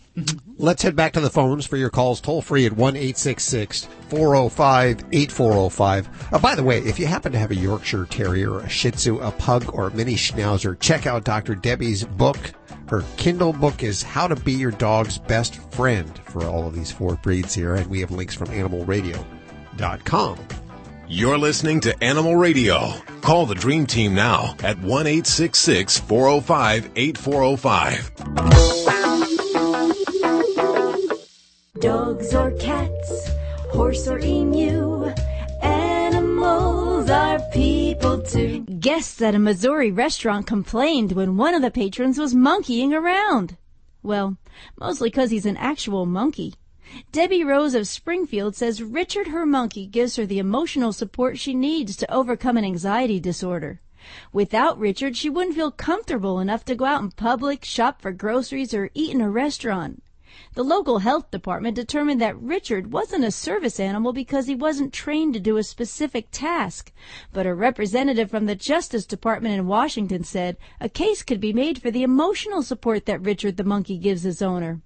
Let's 0.57 0.82
head 0.82 0.97
back 0.97 1.12
to 1.14 1.20
the 1.20 1.28
phones 1.30 1.66
for 1.66 1.76
your 1.76 1.90
calls 1.90 2.20
toll 2.20 2.40
free 2.42 2.64
at 2.64 2.72
1 2.72 2.94
405 4.09 5.05
8405. 5.12 6.09
Uh, 6.32 6.38
by 6.38 6.55
the 6.55 6.62
way, 6.62 6.78
if 6.78 6.99
you 6.99 7.07
happen 7.07 7.32
to 7.32 7.38
have 7.38 7.51
a 7.51 7.55
Yorkshire 7.57 8.07
Terrier, 8.07 8.59
a 8.61 8.68
Shih 8.68 8.92
Tzu, 8.92 9.18
a 9.18 9.30
Pug, 9.32 9.68
or 9.74 9.88
a 9.88 9.90
Mini 9.94 10.14
Schnauzer, 10.14 10.78
check 10.78 11.07
out 11.07 11.24
Dr. 11.24 11.55
Debbie's 11.55 12.05
book. 12.05 12.53
Her 12.89 13.05
Kindle 13.16 13.53
book 13.53 13.82
is 13.82 14.03
How 14.03 14.28
to 14.28 14.37
Be 14.37 14.53
Your 14.53 14.70
Dog's 14.70 15.18
Best 15.18 15.57
Friend 15.72 16.16
for 16.26 16.45
all 16.45 16.68
of 16.68 16.74
these 16.74 16.93
four 16.93 17.16
breeds 17.16 17.53
here, 17.53 17.74
and 17.74 17.87
we 17.89 18.01
have 18.01 18.12
links 18.12 18.34
from 18.34 18.49
animalradio.com. 18.49 20.39
You're 21.09 21.39
listening 21.39 21.80
to 21.80 22.03
Animal 22.03 22.37
Radio. 22.37 22.93
Call 23.22 23.47
the 23.47 23.55
Dream 23.55 23.87
Team 23.87 24.14
now 24.14 24.55
at 24.62 24.78
1 24.78 25.07
866 25.07 25.99
405 26.01 26.91
8405. 26.97 28.12
Dogs 31.80 32.34
or 32.34 32.51
cats, 32.53 33.30
horse 33.72 34.09
or 34.09 34.18
emu, 34.18 35.07
animals 35.62 37.11
are 37.11 37.39
people 37.97 38.22
too. 38.22 38.61
Guests 38.61 39.22
at 39.22 39.34
a 39.34 39.38
Missouri 39.38 39.90
restaurant 39.90 40.47
complained 40.47 41.12
when 41.12 41.36
one 41.36 41.55
of 41.55 41.62
the 41.62 41.70
patrons 41.70 42.18
was 42.18 42.34
monkeying 42.34 42.92
around. 42.92 43.57
Well, 44.03 44.36
mostly 44.78 45.11
'cause 45.11 45.30
he's 45.30 45.47
an 45.47 45.57
actual 45.57 46.07
monkey. 46.07 46.55
Debbie 47.11 47.42
Rose 47.42 47.74
of 47.74 47.88
Springfield 47.88 48.55
says 48.55 48.82
Richard 48.82 49.28
her 49.28 49.44
monkey 49.44 49.86
gives 49.86 50.16
her 50.16 50.26
the 50.26 50.38
emotional 50.38 50.92
support 50.92 51.38
she 51.38 51.55
needs 51.55 51.97
to 51.97 52.14
overcome 52.14 52.57
an 52.57 52.64
anxiety 52.64 53.18
disorder. 53.18 53.80
Without 54.32 54.78
Richard, 54.78 55.16
she 55.16 55.28
wouldn't 55.28 55.57
feel 55.57 55.72
comfortable 55.72 56.38
enough 56.38 56.64
to 56.66 56.76
go 56.76 56.84
out 56.84 57.03
in 57.03 57.11
public, 57.11 57.64
shop 57.64 58.01
for 58.01 58.12
groceries, 58.12 58.72
or 58.72 58.90
eat 58.94 59.12
in 59.12 59.20
a 59.20 59.28
restaurant. 59.28 60.03
The 60.57 60.64
local 60.64 61.00
health 61.00 61.30
department 61.30 61.74
determined 61.74 62.18
that 62.22 62.40
Richard 62.40 62.90
wasn't 62.90 63.26
a 63.26 63.30
service 63.30 63.78
animal 63.78 64.14
because 64.14 64.46
he 64.46 64.54
wasn't 64.54 64.94
trained 64.94 65.34
to 65.34 65.40
do 65.40 65.59
a 65.59 65.62
specific 65.62 66.28
task. 66.30 66.92
But 67.30 67.44
a 67.44 67.54
representative 67.54 68.30
from 68.30 68.46
the 68.46 68.54
Justice 68.54 69.04
Department 69.04 69.54
in 69.54 69.66
Washington 69.66 70.24
said 70.24 70.57
a 70.80 70.88
case 70.88 71.22
could 71.22 71.40
be 71.40 71.52
made 71.52 71.82
for 71.82 71.90
the 71.90 72.02
emotional 72.02 72.62
support 72.62 73.04
that 73.04 73.20
Richard 73.20 73.59
the 73.59 73.64
monkey 73.64 73.98
gives 73.98 74.22
his 74.22 74.40
owner. 74.40 74.80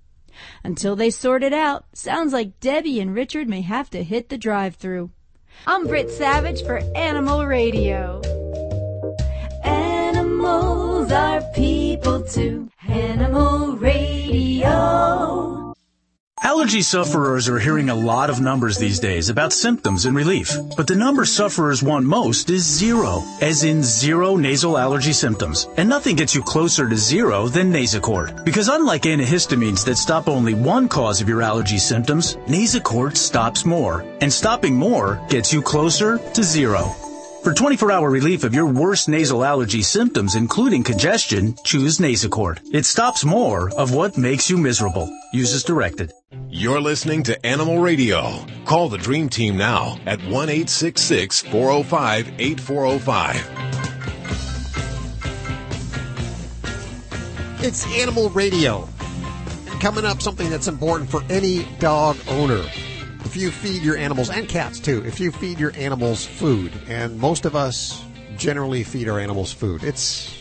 Until 0.64 0.96
they 0.96 1.08
sort 1.08 1.44
it 1.44 1.52
out, 1.52 1.84
sounds 1.92 2.32
like 2.32 2.58
Debbie 2.58 2.98
and 2.98 3.14
Richard 3.14 3.48
may 3.48 3.60
have 3.60 3.90
to 3.90 4.02
hit 4.02 4.28
the 4.28 4.38
drive-through. 4.38 5.12
I'm 5.68 5.86
Britt 5.86 6.10
Savage 6.10 6.64
for 6.64 6.78
Animal 6.96 7.46
Radio. 7.46 8.20
Animals 9.62 11.12
are 11.12 11.42
people 11.54 12.24
too. 12.24 12.68
Animal 12.88 13.76
Radio. 13.76 15.59
Allergy 16.42 16.80
sufferers 16.80 17.50
are 17.50 17.58
hearing 17.58 17.90
a 17.90 17.94
lot 17.94 18.30
of 18.30 18.40
numbers 18.40 18.78
these 18.78 18.98
days 18.98 19.28
about 19.28 19.52
symptoms 19.52 20.06
and 20.06 20.16
relief, 20.16 20.56
but 20.74 20.86
the 20.86 20.96
number 20.96 21.26
sufferers 21.26 21.82
want 21.82 22.06
most 22.06 22.48
is 22.48 22.64
zero, 22.64 23.22
as 23.42 23.62
in 23.62 23.82
zero 23.82 24.36
nasal 24.36 24.78
allergy 24.78 25.12
symptoms. 25.12 25.68
And 25.76 25.86
nothing 25.86 26.16
gets 26.16 26.34
you 26.34 26.42
closer 26.42 26.88
to 26.88 26.96
zero 26.96 27.48
than 27.48 27.70
Nasacort. 27.70 28.42
Because 28.42 28.68
unlike 28.68 29.02
antihistamines 29.02 29.84
that 29.84 29.98
stop 29.98 30.28
only 30.28 30.54
one 30.54 30.88
cause 30.88 31.20
of 31.20 31.28
your 31.28 31.42
allergy 31.42 31.78
symptoms, 31.78 32.36
Nasacort 32.46 33.18
stops 33.18 33.66
more. 33.66 34.02
And 34.22 34.32
stopping 34.32 34.74
more 34.74 35.20
gets 35.28 35.52
you 35.52 35.60
closer 35.60 36.16
to 36.16 36.42
zero. 36.42 36.94
For 37.42 37.54
24-hour 37.54 38.10
relief 38.10 38.44
of 38.44 38.52
your 38.54 38.66
worst 38.66 39.08
nasal 39.08 39.42
allergy 39.42 39.80
symptoms, 39.80 40.34
including 40.34 40.82
congestion, 40.82 41.54
choose 41.64 41.96
Nasacort. 41.96 42.60
It 42.74 42.84
stops 42.84 43.24
more 43.24 43.70
of 43.78 43.94
what 43.94 44.18
makes 44.18 44.50
you 44.50 44.58
miserable. 44.58 45.08
Use 45.32 45.54
as 45.54 45.64
directed. 45.64 46.12
You're 46.50 46.82
listening 46.82 47.22
to 47.22 47.46
Animal 47.46 47.78
Radio. 47.78 48.44
Call 48.66 48.90
the 48.90 48.98
Dream 48.98 49.30
Team 49.30 49.56
now 49.56 49.96
at 50.04 50.22
1 50.24 50.48
405 50.66 52.32
8405. 52.38 53.46
It's 57.64 57.86
Animal 57.96 58.28
Radio. 58.30 58.86
And 59.70 59.80
coming 59.80 60.04
up, 60.04 60.20
something 60.20 60.50
that's 60.50 60.68
important 60.68 61.08
for 61.10 61.22
any 61.30 61.64
dog 61.78 62.18
owner. 62.28 62.66
If 63.30 63.36
you 63.36 63.52
feed 63.52 63.82
your 63.82 63.96
animals, 63.96 64.28
and 64.28 64.48
cats 64.48 64.80
too, 64.80 65.06
if 65.06 65.20
you 65.20 65.30
feed 65.30 65.60
your 65.60 65.70
animals 65.76 66.26
food, 66.26 66.72
and 66.88 67.16
most 67.16 67.44
of 67.44 67.54
us 67.54 68.02
generally 68.36 68.82
feed 68.82 69.08
our 69.08 69.20
animals 69.20 69.52
food, 69.52 69.84
it's 69.84 70.36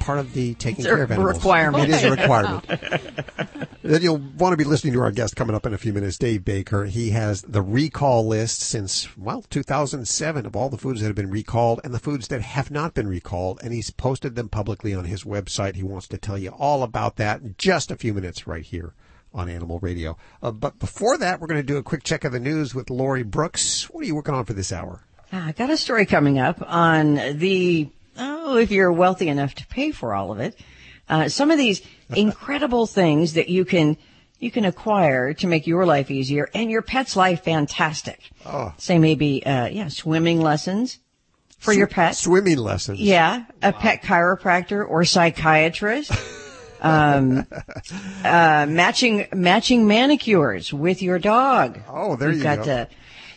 part 0.00 0.18
of 0.18 0.32
the 0.32 0.54
taking 0.54 0.84
It's 0.84 0.92
care 0.92 1.04
of 1.04 1.12
animals. 1.12 1.36
requirement. 1.36 1.84
It 1.84 1.90
is 1.90 2.02
a 2.02 2.10
requirement. 2.10 2.66
then 3.84 4.02
you'll 4.02 4.18
want 4.18 4.54
to 4.54 4.56
be 4.56 4.64
listening 4.64 4.94
to 4.94 5.02
our 5.02 5.12
guest 5.12 5.36
coming 5.36 5.54
up 5.54 5.66
in 5.66 5.72
a 5.72 5.78
few 5.78 5.92
minutes, 5.92 6.18
Dave 6.18 6.44
Baker. 6.44 6.86
He 6.86 7.10
has 7.10 7.42
the 7.42 7.62
recall 7.62 8.26
list 8.26 8.58
since, 8.58 9.16
well, 9.16 9.42
2007 9.42 10.46
of 10.46 10.56
all 10.56 10.68
the 10.68 10.78
foods 10.78 11.02
that 11.02 11.06
have 11.06 11.14
been 11.14 11.30
recalled 11.30 11.80
and 11.84 11.94
the 11.94 12.00
foods 12.00 12.26
that 12.26 12.42
have 12.42 12.72
not 12.72 12.92
been 12.92 13.06
recalled. 13.06 13.60
And 13.62 13.72
he's 13.72 13.90
posted 13.90 14.34
them 14.34 14.48
publicly 14.48 14.92
on 14.92 15.04
his 15.04 15.22
website. 15.22 15.76
He 15.76 15.84
wants 15.84 16.08
to 16.08 16.18
tell 16.18 16.36
you 16.36 16.50
all 16.50 16.82
about 16.82 17.14
that 17.18 17.40
in 17.42 17.54
just 17.56 17.92
a 17.92 17.96
few 17.96 18.12
minutes 18.12 18.48
right 18.48 18.64
here 18.64 18.94
on 19.36 19.50
Animal 19.50 19.78
Radio. 19.80 20.16
Uh, 20.42 20.50
but 20.50 20.78
before 20.78 21.18
that, 21.18 21.40
we're 21.40 21.46
going 21.46 21.60
to 21.60 21.66
do 21.66 21.76
a 21.76 21.82
quick 21.82 22.02
check 22.02 22.24
of 22.24 22.32
the 22.32 22.40
news 22.40 22.74
with 22.74 22.90
Lori 22.90 23.22
Brooks. 23.22 23.84
What 23.90 24.02
are 24.02 24.06
you 24.06 24.16
working 24.16 24.34
on 24.34 24.46
for 24.46 24.54
this 24.54 24.72
hour? 24.72 25.04
Ah, 25.32 25.48
I 25.48 25.52
got 25.52 25.70
a 25.70 25.76
story 25.76 26.06
coming 26.06 26.38
up 26.38 26.62
on 26.66 27.14
the, 27.14 27.88
oh, 28.16 28.56
if 28.56 28.70
you're 28.70 28.92
wealthy 28.92 29.28
enough 29.28 29.54
to 29.56 29.66
pay 29.66 29.92
for 29.92 30.14
all 30.14 30.32
of 30.32 30.40
it, 30.40 30.58
uh, 31.08 31.28
some 31.28 31.50
of 31.50 31.58
these 31.58 31.82
incredible 32.16 32.86
things 32.86 33.34
that 33.34 33.48
you 33.48 33.64
can, 33.64 33.98
you 34.38 34.50
can 34.50 34.64
acquire 34.64 35.34
to 35.34 35.46
make 35.46 35.66
your 35.66 35.84
life 35.84 36.10
easier 36.10 36.48
and 36.54 36.70
your 36.70 36.82
pet's 36.82 37.14
life 37.14 37.44
fantastic. 37.44 38.20
Oh. 38.46 38.72
Say 38.78 38.98
maybe, 38.98 39.44
uh, 39.44 39.66
yeah, 39.66 39.88
swimming 39.88 40.40
lessons 40.40 40.98
for 41.58 41.74
your 41.74 41.86
pet. 41.86 42.16
Swimming 42.16 42.58
lessons. 42.58 43.00
Yeah, 43.00 43.44
a 43.62 43.72
pet 43.72 44.02
chiropractor 44.02 44.88
or 44.88 45.04
psychiatrist. 45.04 46.12
um, 46.80 47.46
uh, 48.24 48.66
matching 48.68 49.26
matching 49.34 49.86
manicures 49.86 50.72
with 50.72 51.02
your 51.02 51.18
dog. 51.18 51.78
Oh, 51.88 52.16
there 52.16 52.28
We've 52.28 52.38
you 52.38 52.42
got 52.42 52.58
go. 52.58 52.64
The, 52.64 52.88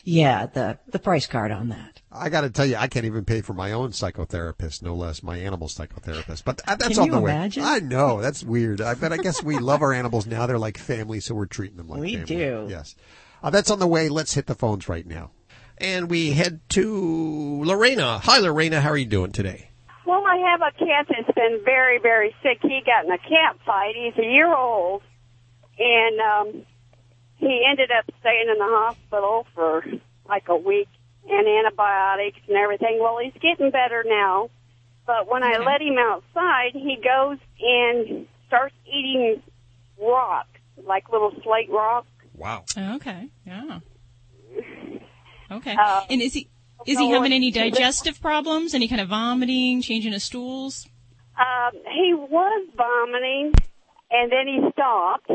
yeah, 0.04 0.46
the 0.48 0.78
the 0.88 1.00
price 1.00 1.28
card 1.28 1.52
on 1.52 1.70
that. 1.70 2.02
I 2.12 2.30
got 2.30 2.42
to 2.42 2.50
tell 2.50 2.66
you, 2.66 2.76
I 2.76 2.88
can't 2.88 3.06
even 3.06 3.24
pay 3.24 3.42
for 3.42 3.54
my 3.54 3.72
own 3.72 3.92
psychotherapist, 3.92 4.82
no 4.82 4.96
less 4.96 5.22
my 5.22 5.38
animal 5.38 5.68
psychotherapist. 5.68 6.44
But 6.44 6.62
uh, 6.68 6.76
that's 6.76 6.96
Can 6.96 7.04
on 7.04 7.10
the 7.12 7.20
way. 7.22 7.32
imagine? 7.32 7.64
I 7.64 7.80
know 7.80 8.20
that's 8.20 8.44
weird. 8.44 8.82
I, 8.82 8.96
but 8.96 9.14
I 9.14 9.18
guess 9.18 9.44
we 9.44 9.60
love 9.60 9.84
our 9.84 9.94
animals 9.94 10.26
now. 10.26 10.48
They're 10.48 10.58
like 10.58 10.80
family, 10.80 11.20
so 11.20 11.36
we're 11.36 11.46
treating 11.46 11.78
them 11.78 11.88
like 11.88 12.00
We 12.02 12.14
family. 12.14 12.26
do. 12.26 12.68
Yes, 12.70 12.96
uh, 13.44 13.52
that's 13.52 13.70
on 13.70 13.78
the 13.80 13.88
way. 13.88 14.10
Let's 14.10 14.34
hit 14.34 14.48
the 14.48 14.56
phones 14.56 14.90
right 14.90 15.06
now, 15.06 15.32
and 15.78 16.10
we 16.10 16.32
head 16.32 16.62
to 16.70 17.62
Lorena. 17.64 18.18
Hi, 18.24 18.40
Lorena. 18.40 18.82
How 18.82 18.90
are 18.90 18.98
you 18.98 19.06
doing 19.06 19.32
today? 19.32 19.69
Well, 20.10 20.26
I 20.26 20.38
have 20.38 20.62
a 20.62 20.72
cat 20.72 21.06
that's 21.08 21.36
been 21.36 21.62
very, 21.64 22.00
very 22.00 22.36
sick. 22.42 22.58
He 22.64 22.82
got 22.84 23.06
in 23.06 23.12
a 23.12 23.20
cat 23.20 23.58
fight. 23.64 23.94
He's 23.96 24.18
a 24.18 24.28
year 24.28 24.52
old, 24.52 25.04
and 25.78 26.20
um, 26.20 26.66
he 27.38 27.64
ended 27.70 27.92
up 27.92 28.06
staying 28.20 28.48
in 28.52 28.58
the 28.58 28.66
hospital 28.66 29.46
for 29.54 29.86
like 30.28 30.50
a 30.50 30.56
week 30.56 30.88
and 31.30 31.48
antibiotics 31.48 32.40
and 32.48 32.58
everything. 32.58 32.98
Well, 33.00 33.20
he's 33.24 33.40
getting 33.40 33.70
better 33.70 34.04
now, 34.04 34.50
but 35.06 35.30
when 35.30 35.44
I 35.44 35.60
let 35.60 35.80
him 35.80 36.00
outside, 36.00 36.72
he 36.74 36.96
goes 36.96 37.38
and 37.62 38.26
starts 38.48 38.74
eating 38.88 39.44
rock, 40.02 40.48
like 40.88 41.10
little 41.10 41.34
slate 41.44 41.70
rock. 41.70 42.08
Wow. 42.36 42.66
Okay. 42.76 43.30
Yeah. 43.46 43.80
Okay. 45.52 45.76
Uh, 45.76 46.04
and 46.12 46.22
is 46.22 46.36
he 46.36 46.48
is 46.86 46.98
he 46.98 47.10
having 47.10 47.34
any 47.34 47.52
digestive 47.52 48.22
problems? 48.22 48.74
Any 48.74 48.88
kind 48.88 49.02
of 49.02 49.10
vomiting, 49.10 49.82
changing 49.82 50.14
of 50.14 50.22
stools? 50.22 50.88
Um, 51.38 51.72
he 51.94 52.14
was 52.14 52.68
vomiting, 52.76 53.54
and 54.12 54.32
then 54.32 54.48
he 54.48 54.60
stopped. 54.72 55.30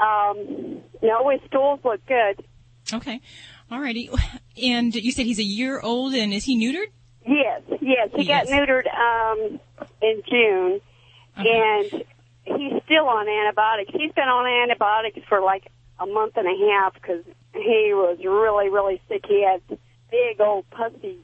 Um, 0.00 0.82
no, 1.02 1.28
his 1.30 1.40
stools 1.46 1.80
look 1.84 2.04
good. 2.06 2.44
Okay. 2.92 3.20
Alrighty. 3.70 4.08
And 4.62 4.94
you 4.94 5.12
said 5.12 5.26
he's 5.26 5.38
a 5.38 5.44
year 5.44 5.80
old, 5.80 6.14
and 6.14 6.32
is 6.34 6.44
he 6.44 6.58
neutered? 6.58 6.88
Yes, 7.26 7.62
yes. 7.80 8.08
He 8.14 8.24
got 8.24 8.46
neutered 8.46 8.86
um, 8.92 9.60
in 10.02 10.22
June, 10.28 10.80
and 11.36 12.04
he's 12.44 12.82
still 12.84 13.06
on 13.06 13.28
antibiotics. 13.28 13.90
He's 13.92 14.12
been 14.12 14.28
on 14.28 14.46
antibiotics 14.46 15.20
for 15.28 15.40
like 15.40 15.70
a 16.00 16.06
month 16.06 16.36
and 16.36 16.46
a 16.46 16.72
half 16.72 16.94
because 16.94 17.24
he 17.54 17.90
was 17.92 18.18
really, 18.24 18.68
really 18.70 19.00
sick. 19.08 19.24
He 19.28 19.44
had 19.44 19.78
big 20.10 20.40
old 20.40 20.64
pussy 20.70 21.18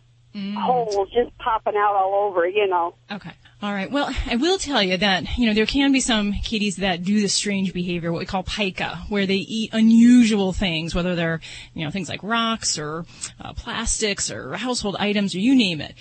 holes 0.56 1.10
just 1.12 1.36
popping 1.38 1.76
out 1.76 1.94
all 1.94 2.26
over, 2.26 2.46
you 2.48 2.66
know. 2.66 2.94
Okay. 3.10 3.30
All 3.62 3.72
right. 3.72 3.90
Well, 3.90 4.12
I 4.26 4.36
will 4.36 4.58
tell 4.58 4.82
you 4.82 4.96
that, 4.96 5.38
you 5.38 5.46
know, 5.46 5.54
there 5.54 5.64
can 5.64 5.92
be 5.92 6.00
some 6.00 6.32
kitties 6.32 6.76
that 6.76 7.04
do 7.04 7.20
this 7.20 7.32
strange 7.32 7.72
behavior, 7.72 8.12
what 8.12 8.18
we 8.18 8.26
call 8.26 8.42
pica, 8.42 9.04
where 9.08 9.26
they 9.26 9.36
eat 9.36 9.70
unusual 9.72 10.52
things, 10.52 10.94
whether 10.94 11.14
they're, 11.14 11.40
you 11.72 11.84
know, 11.84 11.90
things 11.90 12.08
like 12.08 12.22
rocks 12.22 12.78
or 12.78 13.06
uh, 13.40 13.52
plastics 13.54 14.30
or 14.30 14.56
household 14.56 14.96
items 14.98 15.34
or 15.34 15.38
you 15.38 15.54
name 15.54 15.80
it. 15.80 15.94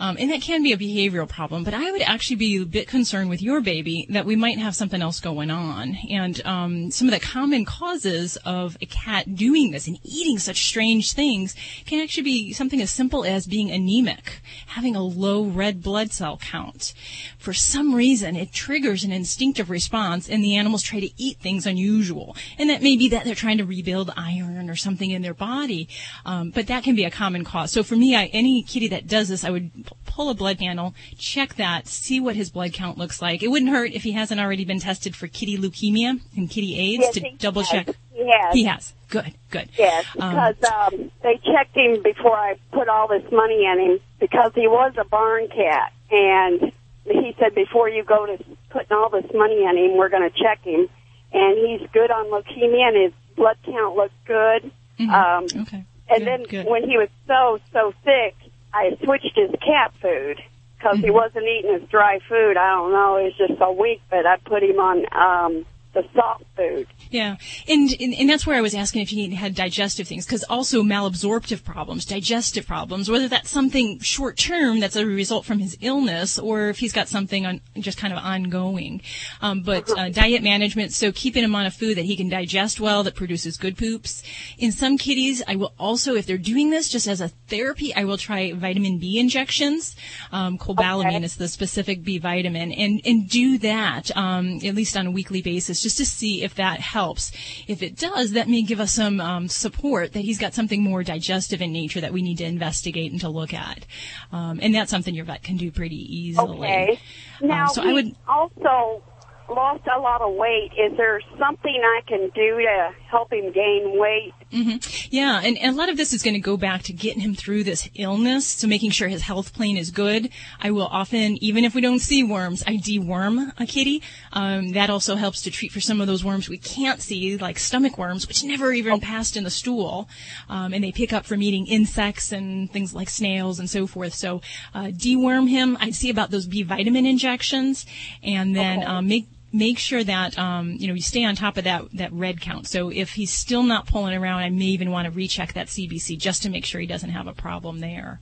Um, 0.00 0.16
and 0.18 0.30
that 0.30 0.40
can 0.40 0.62
be 0.62 0.72
a 0.72 0.78
behavioral 0.78 1.28
problem, 1.28 1.62
but 1.62 1.74
I 1.74 1.92
would 1.92 2.00
actually 2.00 2.36
be 2.36 2.56
a 2.56 2.64
bit 2.64 2.88
concerned 2.88 3.28
with 3.28 3.42
your 3.42 3.60
baby 3.60 4.06
that 4.08 4.24
we 4.24 4.34
might 4.34 4.58
have 4.58 4.74
something 4.74 5.02
else 5.02 5.20
going 5.20 5.50
on. 5.50 5.98
And 6.10 6.44
um, 6.46 6.90
some 6.90 7.06
of 7.06 7.12
the 7.12 7.20
common 7.20 7.66
causes 7.66 8.36
of 8.38 8.78
a 8.80 8.86
cat 8.86 9.34
doing 9.34 9.72
this 9.72 9.86
and 9.86 9.98
eating 10.02 10.38
such 10.38 10.64
strange 10.64 11.12
things 11.12 11.54
can 11.84 12.00
actually 12.00 12.22
be 12.22 12.52
something 12.54 12.80
as 12.80 12.90
simple 12.90 13.26
as 13.26 13.46
being 13.46 13.70
anemic, 13.70 14.40
having 14.68 14.96
a 14.96 15.02
low 15.02 15.44
red 15.44 15.82
blood 15.82 16.12
cell 16.12 16.38
count. 16.38 16.94
For 17.38 17.52
some 17.52 17.94
reason, 17.94 18.36
it 18.36 18.52
triggers 18.52 19.04
an 19.04 19.12
instinctive 19.12 19.68
response, 19.68 20.30
and 20.30 20.42
the 20.42 20.56
animals 20.56 20.82
try 20.82 21.00
to 21.00 21.10
eat 21.22 21.40
things 21.40 21.66
unusual. 21.66 22.36
And 22.58 22.70
that 22.70 22.82
may 22.82 22.96
be 22.96 23.10
that 23.10 23.24
they're 23.24 23.34
trying 23.34 23.58
to 23.58 23.66
rebuild 23.66 24.10
iron 24.16 24.70
or 24.70 24.76
something 24.76 25.10
in 25.10 25.20
their 25.20 25.34
body, 25.34 25.88
um, 26.24 26.52
but 26.52 26.68
that 26.68 26.84
can 26.84 26.94
be 26.94 27.04
a 27.04 27.10
common 27.10 27.44
cause. 27.44 27.70
So 27.70 27.82
for 27.82 27.96
me, 27.96 28.16
I, 28.16 28.26
any 28.26 28.62
kitty 28.62 28.88
that 28.88 29.06
does 29.06 29.28
this, 29.28 29.44
I 29.44 29.50
would 29.50 29.89
pull 30.06 30.30
a 30.30 30.34
blood 30.34 30.58
panel, 30.58 30.94
check 31.18 31.54
that, 31.56 31.86
see 31.86 32.20
what 32.20 32.36
his 32.36 32.50
blood 32.50 32.72
count 32.72 32.98
looks 32.98 33.20
like. 33.22 33.42
It 33.42 33.48
wouldn't 33.48 33.70
hurt 33.70 33.92
if 33.92 34.02
he 34.02 34.12
hasn't 34.12 34.40
already 34.40 34.64
been 34.64 34.80
tested 34.80 35.14
for 35.16 35.26
kitty 35.26 35.56
leukemia 35.56 36.20
and 36.36 36.48
kitty 36.50 36.78
AIDS 36.78 37.02
Yes, 37.02 37.14
to 37.14 37.30
double 37.38 37.62
has. 37.62 37.70
check. 37.70 37.96
He 38.12 38.30
has. 38.30 38.54
He 38.54 38.64
has. 38.64 38.94
Good, 39.08 39.34
good. 39.50 39.68
Yes, 39.76 40.04
Um, 40.18 40.30
because 40.54 40.72
um, 40.92 41.10
they 41.22 41.40
checked 41.44 41.76
him 41.76 42.02
before 42.02 42.36
I 42.36 42.54
put 42.72 42.88
all 42.88 43.08
this 43.08 43.24
money 43.32 43.64
in 43.64 43.80
him 43.92 44.00
because 44.20 44.52
he 44.54 44.68
was 44.68 44.94
a 44.98 45.04
barn 45.04 45.48
cat, 45.48 45.92
and 46.10 46.72
he 47.04 47.34
said 47.40 47.54
before 47.54 47.88
you 47.88 48.04
go 48.04 48.26
to 48.26 48.38
putting 48.70 48.92
all 48.92 49.08
this 49.10 49.24
money 49.34 49.64
in 49.64 49.76
him, 49.76 49.96
we're 49.96 50.10
going 50.10 50.30
to 50.30 50.38
check 50.38 50.62
him, 50.62 50.88
and 51.32 51.58
he's 51.58 51.88
good 51.92 52.10
on 52.12 52.26
leukemia, 52.26 52.88
and 52.88 52.96
his 53.04 53.12
blood 53.36 53.56
count 53.64 53.96
looks 53.96 54.14
good. 54.26 54.70
Um, 55.00 55.46
okay. 55.62 55.84
and 56.10 56.26
then 56.26 56.44
when 56.66 56.88
he 56.88 56.98
was 56.98 57.08
so 57.26 57.58
so 57.72 57.94
sick, 58.04 58.36
I 58.72 58.96
switched 59.02 59.36
his 59.36 59.50
cat 59.60 59.92
food 60.00 60.40
because 60.78 60.98
he 60.98 61.10
wasn't 61.10 61.46
eating 61.46 61.72
his 61.78 61.88
dry 61.88 62.18
food. 62.28 62.56
I 62.56 62.74
don't 62.74 62.92
know, 62.92 63.18
he 63.18 63.24
was 63.24 63.36
just 63.36 63.58
so 63.58 63.72
weak, 63.72 64.00
but 64.10 64.26
I 64.26 64.36
put 64.38 64.62
him 64.62 64.78
on 64.78 65.04
um, 65.12 65.66
the 65.92 66.06
soft 66.14 66.44
food. 66.56 66.86
Yeah, 67.10 67.36
and, 67.68 67.90
and 68.00 68.14
and 68.14 68.30
that's 68.30 68.46
where 68.46 68.56
I 68.56 68.60
was 68.60 68.74
asking 68.74 69.02
if 69.02 69.08
he 69.08 69.34
had 69.34 69.54
digestive 69.54 70.06
things, 70.06 70.24
because 70.24 70.44
also 70.44 70.82
malabsorptive 70.82 71.64
problems, 71.64 72.04
digestive 72.04 72.66
problems, 72.66 73.10
whether 73.10 73.28
that's 73.28 73.50
something 73.50 73.98
short 73.98 74.36
term 74.36 74.80
that's 74.80 74.96
a 74.96 75.04
result 75.04 75.44
from 75.44 75.58
his 75.58 75.76
illness, 75.80 76.38
or 76.38 76.68
if 76.68 76.78
he's 76.78 76.92
got 76.92 77.08
something 77.08 77.44
on 77.44 77.60
just 77.78 77.98
kind 77.98 78.12
of 78.12 78.20
ongoing. 78.20 79.02
Um, 79.42 79.62
but 79.62 79.90
uh, 79.98 80.10
diet 80.10 80.42
management, 80.42 80.92
so 80.92 81.10
keeping 81.10 81.42
him 81.42 81.54
on 81.54 81.66
a 81.66 81.70
food 81.70 81.96
that 81.96 82.04
he 82.04 82.16
can 82.16 82.28
digest 82.28 82.78
well, 82.78 83.02
that 83.02 83.16
produces 83.16 83.56
good 83.56 83.76
poops. 83.76 84.22
In 84.58 84.70
some 84.70 84.96
kitties, 84.96 85.42
I 85.48 85.56
will 85.56 85.74
also, 85.78 86.14
if 86.14 86.26
they're 86.26 86.38
doing 86.38 86.70
this 86.70 86.88
just 86.88 87.08
as 87.08 87.20
a 87.20 87.28
therapy, 87.48 87.94
I 87.94 88.04
will 88.04 88.18
try 88.18 88.52
vitamin 88.52 88.98
B 88.98 89.18
injections. 89.18 89.96
Um, 90.30 90.56
cobalamin 90.56 91.24
is 91.24 91.36
the 91.36 91.48
specific 91.48 92.04
B 92.04 92.18
vitamin, 92.18 92.70
and 92.72 93.00
and 93.04 93.28
do 93.28 93.58
that 93.58 94.16
um, 94.16 94.60
at 94.64 94.74
least 94.74 94.96
on 94.96 95.06
a 95.06 95.10
weekly 95.10 95.42
basis 95.42 95.79
just 95.82 95.98
to 95.98 96.04
see 96.04 96.42
if 96.42 96.54
that 96.56 96.80
helps. 96.80 97.32
If 97.66 97.82
it 97.82 97.96
does, 97.96 98.32
that 98.32 98.48
may 98.48 98.62
give 98.62 98.80
us 98.80 98.92
some 98.92 99.20
um, 99.20 99.48
support 99.48 100.12
that 100.12 100.20
he's 100.20 100.38
got 100.38 100.54
something 100.54 100.82
more 100.82 101.02
digestive 101.02 101.60
in 101.60 101.72
nature 101.72 102.00
that 102.00 102.12
we 102.12 102.22
need 102.22 102.38
to 102.38 102.44
investigate 102.44 103.12
and 103.12 103.20
to 103.20 103.28
look 103.28 103.54
at. 103.54 103.86
Um, 104.32 104.60
and 104.62 104.74
that's 104.74 104.90
something 104.90 105.14
your 105.14 105.24
vet 105.24 105.42
can 105.42 105.56
do 105.56 105.70
pretty 105.70 105.96
easily. 105.96 106.68
Okay. 106.68 107.00
Now, 107.40 107.64
Um, 107.64 107.74
so 107.74 107.82
he 107.82 107.90
I 107.90 107.92
would 107.92 108.16
also 108.28 109.02
lost 109.50 109.82
a 109.86 109.98
lot 109.98 110.22
of 110.22 110.34
weight. 110.34 110.72
Is 110.78 110.96
there 110.96 111.20
something 111.38 111.80
I 111.82 112.00
can 112.06 112.30
do 112.34 112.58
to 112.58 112.90
help 113.08 113.32
him 113.32 113.52
gain 113.52 113.98
weight? 113.98 114.32
hmm 114.52 114.76
Yeah, 115.10 115.40
and, 115.44 115.58
and 115.58 115.74
a 115.74 115.78
lot 115.78 115.88
of 115.88 115.96
this 115.96 116.12
is 116.12 116.22
going 116.22 116.34
to 116.34 116.40
go 116.40 116.56
back 116.56 116.82
to 116.84 116.92
getting 116.92 117.20
him 117.20 117.34
through 117.34 117.64
this 117.64 117.88
illness, 117.94 118.46
so 118.46 118.66
making 118.66 118.90
sure 118.90 119.08
his 119.08 119.22
health 119.22 119.52
plane 119.52 119.76
is 119.76 119.90
good. 119.90 120.30
I 120.60 120.70
will 120.70 120.86
often, 120.86 121.42
even 121.42 121.64
if 121.64 121.74
we 121.74 121.80
don't 121.80 121.98
see 122.00 122.22
worms, 122.22 122.62
I 122.66 122.76
deworm 122.76 123.52
a 123.58 123.66
kitty. 123.66 124.02
Um, 124.32 124.72
that 124.72 124.90
also 124.90 125.16
helps 125.16 125.42
to 125.42 125.50
treat 125.50 125.72
for 125.72 125.80
some 125.80 126.00
of 126.00 126.06
those 126.06 126.24
worms 126.24 126.48
we 126.48 126.58
can't 126.58 127.00
see, 127.00 127.36
like 127.36 127.58
stomach 127.58 127.98
worms, 127.98 128.26
which 128.26 128.44
never 128.44 128.72
even 128.72 129.00
passed 129.00 129.36
in 129.36 129.44
the 129.44 129.50
stool, 129.50 130.08
um, 130.48 130.72
and 130.72 130.82
they 130.82 130.92
pick 130.92 131.12
up 131.12 131.26
from 131.26 131.42
eating 131.42 131.66
insects 131.66 132.32
and 132.32 132.70
things 132.70 132.94
like 132.94 133.08
snails 133.08 133.58
and 133.58 133.68
so 133.68 133.86
forth. 133.86 134.14
So 134.14 134.40
uh, 134.74 134.86
deworm 134.86 135.48
him. 135.48 135.76
I'd 135.80 135.94
see 135.94 136.10
about 136.10 136.30
those 136.30 136.46
B 136.46 136.62
vitamin 136.62 137.06
injections, 137.06 137.86
and 138.22 138.54
then 138.54 138.86
um, 138.86 139.08
make 139.08 139.26
make 139.52 139.78
sure 139.78 140.04
that 140.04 140.38
um, 140.38 140.76
you 140.78 140.86
know 140.86 140.94
you 140.94 141.02
stay 141.02 141.24
on 141.24 141.34
top 141.34 141.56
of 141.56 141.64
that 141.64 141.82
that 141.94 142.12
red 142.12 142.40
count. 142.40 142.66
So 142.68 142.90
if 142.90 143.14
he's 143.14 143.32
still 143.32 143.62
not 143.62 143.86
pulling 143.86 144.16
around, 144.16 144.40
I 144.40 144.50
may 144.50 144.66
even 144.66 144.90
want 144.90 145.06
to 145.06 145.10
recheck 145.10 145.54
that 145.54 145.66
CBC 145.66 146.18
just 146.18 146.42
to 146.44 146.50
make 146.50 146.64
sure 146.64 146.80
he 146.80 146.86
doesn't 146.86 147.10
have 147.10 147.26
a 147.26 147.32
problem 147.32 147.80
there. 147.80 148.20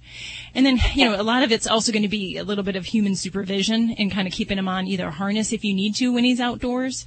And 0.54 0.64
then 0.64 0.78
you 0.94 1.04
know 1.04 1.20
a 1.20 1.22
lot 1.22 1.42
of 1.42 1.52
it's 1.52 1.66
also 1.66 1.92
going 1.92 2.02
to 2.02 2.08
be 2.08 2.36
a 2.38 2.44
little 2.44 2.64
bit 2.64 2.76
of 2.76 2.86
human 2.86 3.14
supervision 3.16 3.90
and 3.98 4.10
kind 4.10 4.26
of 4.26 4.32
keeping 4.32 4.58
him 4.58 4.68
on 4.68 4.86
either 4.86 5.10
harness 5.10 5.52
if 5.52 5.64
you 5.64 5.74
need 5.74 5.94
to 5.96 6.12
when 6.12 6.24
he's 6.24 6.40
outdoors. 6.40 7.04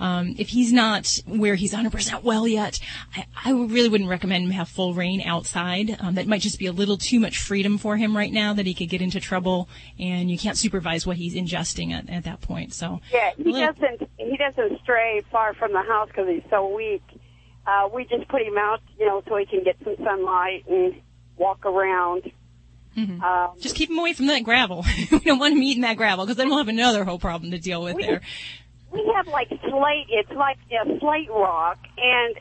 Um, 0.00 0.34
if 0.38 0.48
he's 0.50 0.72
not 0.72 1.18
where 1.26 1.54
he's 1.54 1.72
100% 1.72 2.22
well 2.22 2.48
yet, 2.48 2.80
I, 3.16 3.26
I 3.44 3.50
really 3.52 3.88
wouldn't 3.88 4.10
recommend 4.10 4.44
him 4.44 4.50
have 4.50 4.68
full 4.68 4.92
rein 4.94 5.20
outside. 5.22 5.96
Um, 6.00 6.14
that 6.16 6.26
might 6.26 6.40
just 6.40 6.58
be 6.58 6.66
a 6.66 6.72
little 6.72 6.96
too 6.96 7.20
much 7.20 7.38
freedom 7.38 7.78
for 7.78 7.96
him 7.96 8.16
right 8.16 8.32
now 8.32 8.52
that 8.54 8.66
he 8.66 8.74
could 8.74 8.88
get 8.88 9.00
into 9.02 9.20
trouble, 9.20 9.68
and 9.98 10.30
you 10.30 10.38
can't 10.38 10.56
supervise 10.56 11.06
what 11.06 11.16
he's 11.16 11.34
ingesting 11.34 11.92
at, 11.92 12.08
at 12.10 12.24
that 12.24 12.40
point. 12.40 12.74
So 12.74 13.00
Yeah, 13.12 13.30
he 13.36 13.42
a 13.42 13.46
little- 13.46 13.63
doesn't. 13.72 14.10
He 14.18 14.36
doesn't 14.36 14.80
stray 14.82 15.22
far 15.30 15.54
from 15.54 15.72
the 15.72 15.82
house 15.82 16.08
because 16.08 16.28
he's 16.28 16.42
so 16.50 16.74
weak. 16.74 17.02
Uh, 17.66 17.88
we 17.92 18.04
just 18.04 18.28
put 18.28 18.42
him 18.42 18.58
out, 18.58 18.80
you 18.98 19.06
know, 19.06 19.22
so 19.28 19.36
he 19.36 19.46
can 19.46 19.64
get 19.64 19.76
some 19.84 19.96
sunlight 20.04 20.64
and 20.68 20.94
walk 21.36 21.64
around. 21.64 22.30
Mhm. 22.96 23.20
Um, 23.22 23.58
Just 23.60 23.74
keep 23.74 23.90
him 23.90 23.98
away 23.98 24.12
from 24.12 24.26
that 24.26 24.44
gravel. 24.44 24.84
we 25.10 25.18
don't 25.20 25.38
want 25.38 25.52
him 25.54 25.62
eating 25.62 25.82
that 25.82 25.96
gravel 25.96 26.24
because 26.24 26.36
then 26.36 26.48
we'll 26.48 26.58
have 26.58 26.68
another 26.68 27.04
whole 27.04 27.18
problem 27.18 27.50
to 27.50 27.58
deal 27.58 27.82
with 27.82 27.96
there. 27.98 28.20
we 28.92 29.12
have 29.16 29.26
like 29.28 29.48
slate. 29.48 30.06
It's 30.10 30.30
like 30.30 30.58
a 30.70 30.98
slate 31.00 31.30
rock, 31.30 31.78
and 31.98 32.36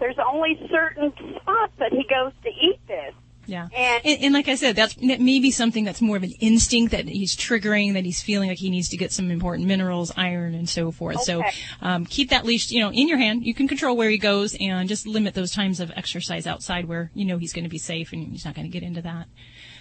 there's 0.00 0.18
only 0.18 0.58
certain 0.70 1.12
spots 1.40 1.72
that 1.78 1.92
he 1.92 2.04
goes 2.10 2.32
to 2.42 2.50
eat 2.50 2.80
this. 2.86 3.14
Yeah. 3.46 3.68
And, 3.74 4.04
And, 4.04 4.22
and 4.22 4.34
like 4.34 4.48
I 4.48 4.54
said, 4.54 4.76
that's 4.76 4.94
that 4.94 5.20
may 5.20 5.40
be 5.40 5.50
something 5.50 5.84
that's 5.84 6.00
more 6.00 6.16
of 6.16 6.22
an 6.22 6.32
instinct 6.40 6.92
that 6.92 7.08
he's 7.08 7.36
triggering, 7.36 7.94
that 7.94 8.04
he's 8.04 8.22
feeling 8.22 8.48
like 8.48 8.58
he 8.58 8.70
needs 8.70 8.88
to 8.90 8.96
get 8.96 9.12
some 9.12 9.30
important 9.30 9.66
minerals, 9.66 10.12
iron, 10.16 10.54
and 10.54 10.68
so 10.68 10.90
forth. 10.90 11.22
So 11.22 11.42
um, 11.80 12.06
keep 12.06 12.30
that 12.30 12.44
leash, 12.44 12.70
you 12.70 12.80
know, 12.80 12.90
in 12.90 13.08
your 13.08 13.18
hand. 13.18 13.44
You 13.44 13.54
can 13.54 13.68
control 13.68 13.96
where 13.96 14.10
he 14.10 14.18
goes, 14.18 14.56
and 14.60 14.88
just 14.88 15.06
limit 15.06 15.34
those 15.34 15.50
times 15.52 15.80
of 15.80 15.90
exercise 15.96 16.46
outside 16.46 16.86
where 16.86 17.10
you 17.14 17.24
know 17.24 17.38
he's 17.38 17.52
going 17.52 17.64
to 17.64 17.70
be 17.70 17.78
safe 17.78 18.12
and 18.12 18.32
he's 18.32 18.44
not 18.44 18.54
going 18.54 18.66
to 18.66 18.72
get 18.72 18.82
into 18.82 19.02
that. 19.02 19.26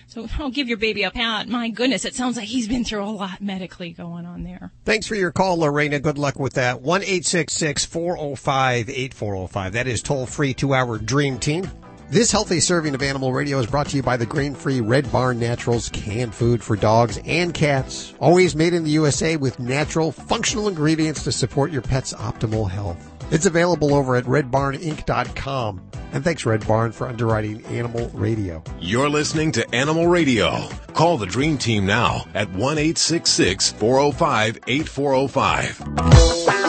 So 0.08 0.28
I'll 0.38 0.50
give 0.50 0.68
your 0.68 0.78
baby 0.78 1.04
a 1.04 1.12
pat. 1.12 1.48
My 1.48 1.70
goodness, 1.70 2.06
it 2.06 2.16
sounds 2.16 2.38
like 2.38 2.48
he's 2.48 2.68
been 2.68 2.84
through 2.84 3.04
a 3.04 3.06
lot 3.06 3.42
medically 3.42 3.92
going 3.92 4.26
on 4.26 4.44
there. 4.44 4.72
Thanks 4.86 5.08
for 5.08 5.16
your 5.16 5.32
call, 5.32 5.58
Lorena. 5.58 6.00
Good 6.00 6.18
luck 6.18 6.40
with 6.40 6.54
that. 6.54 6.82
1 6.82 7.02
405 7.02 8.90
8405. 8.90 9.74
That 9.74 9.88
is 9.88 10.02
toll 10.02 10.26
free 10.26 10.54
to 10.56 10.74
our 10.74 10.98
dream 10.98 11.40
team. 11.40 11.70
This 12.14 12.32
healthy 12.32 12.60
serving 12.60 12.94
of 12.94 13.02
animal 13.02 13.34
radio 13.34 13.58
is 13.58 13.66
brought 13.66 13.88
to 13.88 13.96
you 13.96 14.04
by 14.04 14.18
the 14.18 14.28
grain 14.28 14.54
free 14.54 14.82
Red 14.82 15.12
Barn 15.12 15.40
Naturals 15.40 15.90
canned 15.90 16.36
food 16.36 16.64
for 16.64 16.76
dogs 16.76 17.20
and 17.26 17.52
cats. 17.56 18.14
Always 18.20 18.56
made 18.56 18.76
in 18.76 18.84
the 18.84 18.92
USA 18.92 19.36
with 19.36 19.58
natural, 19.58 20.12
functional 20.12 20.68
ingredients 20.68 21.24
to 21.24 21.32
support 21.32 21.72
your 21.72 21.82
pet's 21.82 22.14
optimal 22.14 22.70
health. 22.70 23.04
It's 23.32 23.48
available 23.48 23.96
over 23.96 24.16
at 24.16 24.26
redbarninc.com. 24.26 25.82
And 26.12 26.24
thanks, 26.24 26.46
Red 26.46 26.68
Barn, 26.68 26.92
for 26.92 27.08
underwriting 27.08 27.66
Animal 27.66 28.08
Radio. 28.10 28.64
You're 28.80 29.10
listening 29.10 29.52
to 29.54 29.68
Animal 29.74 30.06
Radio. 30.06 30.68
Call 30.94 31.18
the 31.18 31.26
Dream 31.26 31.58
Team 31.58 31.88
now 31.88 32.28
at 32.36 32.48
1 32.52 32.78
405 32.94 34.60
8405. 34.68 36.63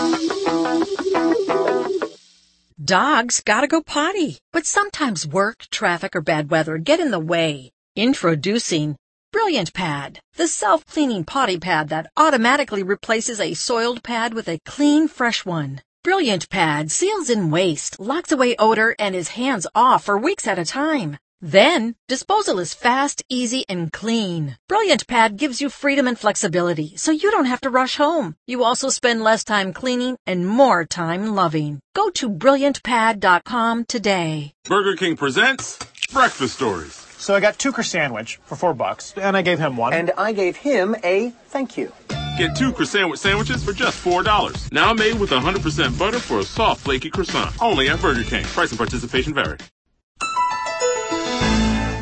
Dogs 2.85 3.41
gotta 3.41 3.67
go 3.67 3.81
potty, 3.81 4.37
but 4.53 4.67
sometimes 4.67 5.27
work, 5.27 5.65
traffic, 5.71 6.15
or 6.15 6.21
bad 6.21 6.51
weather 6.51 6.77
get 6.77 7.01
in 7.01 7.11
the 7.11 7.19
way. 7.19 7.71
Introducing 7.97 8.97
Brilliant 9.33 9.73
Pad, 9.73 10.21
the 10.35 10.47
self-cleaning 10.47 11.25
potty 11.25 11.59
pad 11.59 11.89
that 11.89 12.11
automatically 12.15 12.83
replaces 12.83 13.41
a 13.41 13.55
soiled 13.55 14.03
pad 14.03 14.35
with 14.35 14.49
a 14.49 14.61
clean, 14.67 15.09
fresh 15.09 15.47
one. 15.47 15.81
Brilliant 16.03 16.51
Pad 16.51 16.91
seals 16.91 17.31
in 17.31 17.51
waste, 17.51 17.99
locks 17.99 18.31
away 18.31 18.55
odor, 18.59 18.95
and 18.99 19.15
is 19.15 19.29
hands 19.29 19.67
off 19.75 20.05
for 20.05 20.19
weeks 20.19 20.47
at 20.47 20.59
a 20.59 20.65
time. 20.67 21.17
Then, 21.45 21.95
disposal 22.09 22.59
is 22.59 22.73
fast, 22.73 23.23
easy, 23.29 23.67
and 23.69 23.93
clean. 23.93 24.57
Brilliant 24.67 25.07
Pad 25.07 25.37
gives 25.37 25.61
you 25.61 25.69
freedom 25.69 26.09
and 26.09 26.19
flexibility, 26.19 26.97
so 26.97 27.11
you 27.11 27.31
don't 27.31 27.45
have 27.45 27.61
to 27.61 27.71
rush 27.71 27.99
home. 27.99 28.35
You 28.47 28.65
also 28.65 28.89
spend 28.89 29.23
less 29.23 29.45
time 29.45 29.75
cleaning 29.75 30.17
and 30.27 30.49
more 30.49 30.87
time 30.87 31.35
loving. 31.35 31.81
Go 31.93 32.09
to 32.13 32.31
brilliantpad.com 32.31 33.85
today. 33.85 34.55
Burger 34.65 34.97
King 34.97 35.17
presents 35.17 35.79
Breakfast 36.11 36.55
Stories. 36.55 36.95
So 37.19 37.35
I 37.35 37.41
got 37.41 37.59
two 37.59 37.75
sandwich 37.83 38.41
for 38.47 38.57
four 38.57 38.73
bucks, 38.73 39.13
and 39.19 39.37
I 39.37 39.43
gave 39.43 39.59
him 39.59 39.77
one. 39.77 39.93
And 39.93 40.13
I 40.17 40.33
gave 40.33 40.57
him 40.57 40.97
a 41.05 41.29
thank 41.49 41.77
you. 41.77 41.93
Get 42.39 42.57
two 42.57 42.73
croissant 42.73 43.19
sandwiches 43.19 43.63
for 43.63 43.75
just 43.75 44.03
$4. 44.03 44.73
Now 44.73 44.95
made 44.95 45.21
with 45.21 45.29
100% 45.29 45.99
butter 45.99 46.19
for 46.19 46.39
a 46.39 46.43
soft, 46.45 46.81
flaky 46.81 47.11
croissant. 47.11 47.55
Only 47.63 47.91
at 47.91 48.01
Burger 48.01 48.25
King. 48.25 48.45
Price 48.45 48.71
and 48.71 48.79
participation 48.79 49.35
vary. 49.35 49.59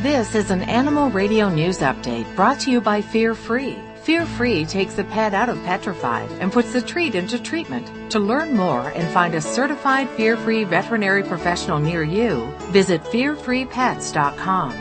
This 0.03 0.35
is 0.35 0.51
an 0.51 0.63
Animal 0.63 1.11
Radio 1.11 1.49
News 1.49 1.79
Update 1.79 2.35
brought 2.35 2.59
to 2.63 2.73
you 2.73 2.81
by 2.81 3.01
Fear 3.01 3.37
Free. 3.37 3.79
Fear 4.03 4.27
Free 4.27 4.65
takes 4.65 4.95
the 4.95 5.05
pet 5.05 5.33
out 5.33 5.49
of 5.49 5.63
petrified 5.63 6.29
and 6.41 6.53
puts 6.53 6.73
the 6.73 6.83
treat 6.83 7.15
into 7.15 7.41
treatment. 7.41 8.11
To 8.11 8.19
learn 8.19 8.57
more 8.57 8.89
and 8.89 9.09
find 9.15 9.33
a 9.37 9.41
certified 9.41 10.11
Fear 10.11 10.39
Free 10.39 10.65
veterinary 10.65 11.23
professional 11.23 11.79
near 11.79 12.03
you, 12.03 12.53
visit 12.73 13.01
fearfreepets.com. 13.05 14.73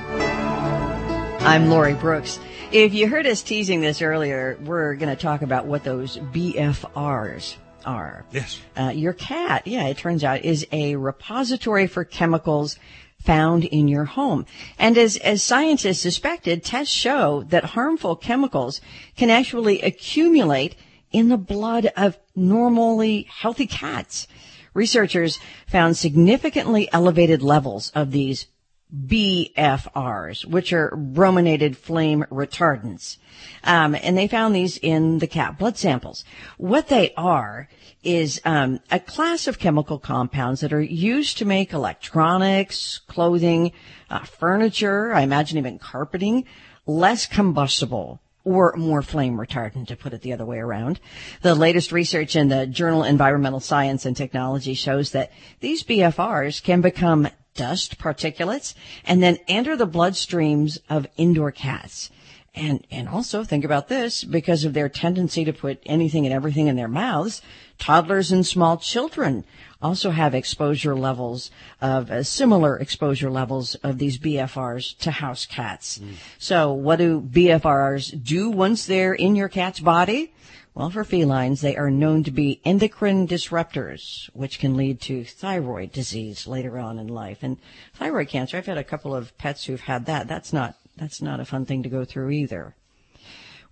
I'm 1.45 1.69
Lori 1.69 1.93
Brooks. 1.93 2.39
If 2.71 2.95
you 2.95 3.07
heard 3.07 3.27
us 3.27 3.43
teasing 3.43 3.81
this 3.81 4.01
earlier, 4.01 4.57
we're 4.63 4.95
going 4.95 5.15
to 5.15 5.21
talk 5.21 5.43
about 5.43 5.67
what 5.67 5.83
those 5.83 6.17
BFRs 6.17 7.57
are. 7.85 8.25
Yes. 8.31 8.59
Uh, 8.75 8.89
your 8.89 9.13
cat, 9.13 9.67
yeah, 9.67 9.85
it 9.85 9.97
turns 9.97 10.23
out, 10.23 10.43
is 10.43 10.65
a 10.71 10.95
repository 10.95 11.85
for 11.85 12.05
chemicals 12.05 12.79
found 13.23 13.65
in 13.65 13.87
your 13.87 14.05
home. 14.05 14.45
And 14.77 14.97
as, 14.97 15.17
as 15.17 15.43
scientists 15.43 15.99
suspected, 15.99 16.63
tests 16.63 16.93
show 16.93 17.43
that 17.49 17.63
harmful 17.63 18.15
chemicals 18.15 18.81
can 19.15 19.29
actually 19.29 19.81
accumulate 19.81 20.75
in 21.11 21.29
the 21.29 21.37
blood 21.37 21.91
of 21.97 22.17
normally 22.35 23.27
healthy 23.29 23.67
cats. 23.67 24.27
Researchers 24.73 25.39
found 25.67 25.97
significantly 25.97 26.87
elevated 26.93 27.41
levels 27.41 27.89
of 27.93 28.11
these 28.11 28.47
BFRs, 28.93 30.45
which 30.45 30.73
are 30.73 30.95
brominated 30.95 31.77
flame 31.77 32.25
retardants. 32.29 33.17
Um, 33.63 33.95
and 33.95 34.17
they 34.17 34.27
found 34.27 34.55
these 34.55 34.77
in 34.77 35.19
the 35.19 35.27
cat 35.27 35.57
blood 35.57 35.77
samples. 35.77 36.25
What 36.57 36.87
they 36.87 37.13
are 37.15 37.69
is 38.03 38.41
um, 38.45 38.79
a 38.89 38.99
class 38.99 39.47
of 39.47 39.59
chemical 39.59 39.99
compounds 39.99 40.61
that 40.61 40.73
are 40.73 40.81
used 40.81 41.37
to 41.37 41.45
make 41.45 41.73
electronics, 41.73 42.99
clothing, 43.07 43.71
uh, 44.09 44.19
furniture, 44.19 45.13
I 45.13 45.21
imagine 45.21 45.57
even 45.57 45.77
carpeting, 45.77 46.45
less 46.85 47.25
combustible 47.25 48.21
or 48.43 48.73
more 48.75 49.03
flame 49.03 49.37
retardant, 49.37 49.87
to 49.87 49.95
put 49.95 50.13
it 50.13 50.21
the 50.21 50.33
other 50.33 50.45
way 50.45 50.57
around. 50.57 50.99
The 51.43 51.53
latest 51.53 51.91
research 51.91 52.35
in 52.35 52.47
the 52.47 52.65
journal 52.65 53.03
Environmental 53.03 53.59
Science 53.59 54.05
and 54.05 54.17
Technology 54.17 54.73
shows 54.73 55.11
that 55.11 55.31
these 55.59 55.83
BFRs 55.83 56.63
can 56.63 56.81
become 56.81 57.27
dust 57.53 57.99
particulates 57.99 58.73
and 59.05 59.21
then 59.21 59.37
enter 59.47 59.75
the 59.75 59.87
bloodstreams 59.87 60.79
of 60.89 61.05
indoor 61.17 61.51
cats. 61.51 62.09
And, 62.53 62.85
and 62.91 63.07
also 63.07 63.45
think 63.45 63.63
about 63.63 63.87
this 63.87 64.25
because 64.25 64.65
of 64.65 64.73
their 64.73 64.89
tendency 64.89 65.45
to 65.45 65.53
put 65.53 65.81
anything 65.85 66.25
and 66.25 66.33
everything 66.33 66.67
in 66.67 66.75
their 66.75 66.89
mouths. 66.89 67.41
Toddlers 67.77 68.31
and 68.31 68.45
small 68.45 68.77
children 68.77 69.45
also 69.81 70.11
have 70.11 70.35
exposure 70.35 70.93
levels 70.93 71.49
of 71.79 72.11
uh, 72.11 72.23
similar 72.23 72.77
exposure 72.77 73.29
levels 73.29 73.75
of 73.75 73.97
these 73.97 74.19
BFRs 74.19 74.97
to 74.99 75.11
house 75.11 75.45
cats. 75.45 76.01
So 76.37 76.73
what 76.73 76.97
do 76.97 77.21
BFRs 77.21 78.21
do 78.21 78.49
once 78.49 78.85
they're 78.85 79.13
in 79.13 79.35
your 79.35 79.49
cat's 79.49 79.79
body? 79.79 80.33
Well, 80.73 80.89
for 80.89 81.03
felines, 81.03 81.59
they 81.59 81.75
are 81.75 81.91
known 81.91 82.23
to 82.23 82.31
be 82.31 82.61
endocrine 82.63 83.27
disruptors, 83.27 84.29
which 84.33 84.57
can 84.57 84.77
lead 84.77 85.01
to 85.01 85.25
thyroid 85.25 85.91
disease 85.91 86.47
later 86.47 86.79
on 86.79 86.97
in 86.97 87.07
life. 87.07 87.39
And 87.41 87.57
thyroid 87.93 88.29
cancer, 88.29 88.55
I've 88.57 88.65
had 88.67 88.77
a 88.77 88.83
couple 88.83 89.13
of 89.13 89.37
pets 89.37 89.65
who've 89.65 89.81
had 89.81 90.05
that. 90.05 90.29
That's 90.29 90.53
not, 90.53 90.75
that's 90.97 91.21
not 91.21 91.39
a 91.39 91.45
fun 91.45 91.65
thing 91.65 91.83
to 91.83 91.89
go 91.89 92.05
through 92.05 92.31
either. 92.31 92.75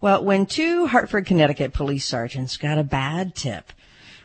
Well, 0.02 0.24
when 0.24 0.46
two 0.46 0.88
Hartford, 0.88 1.26
Connecticut 1.26 1.74
police 1.74 2.06
sergeants 2.06 2.58
got 2.58 2.78
a 2.78 2.84
bad 2.84 3.36
tip 3.36 3.74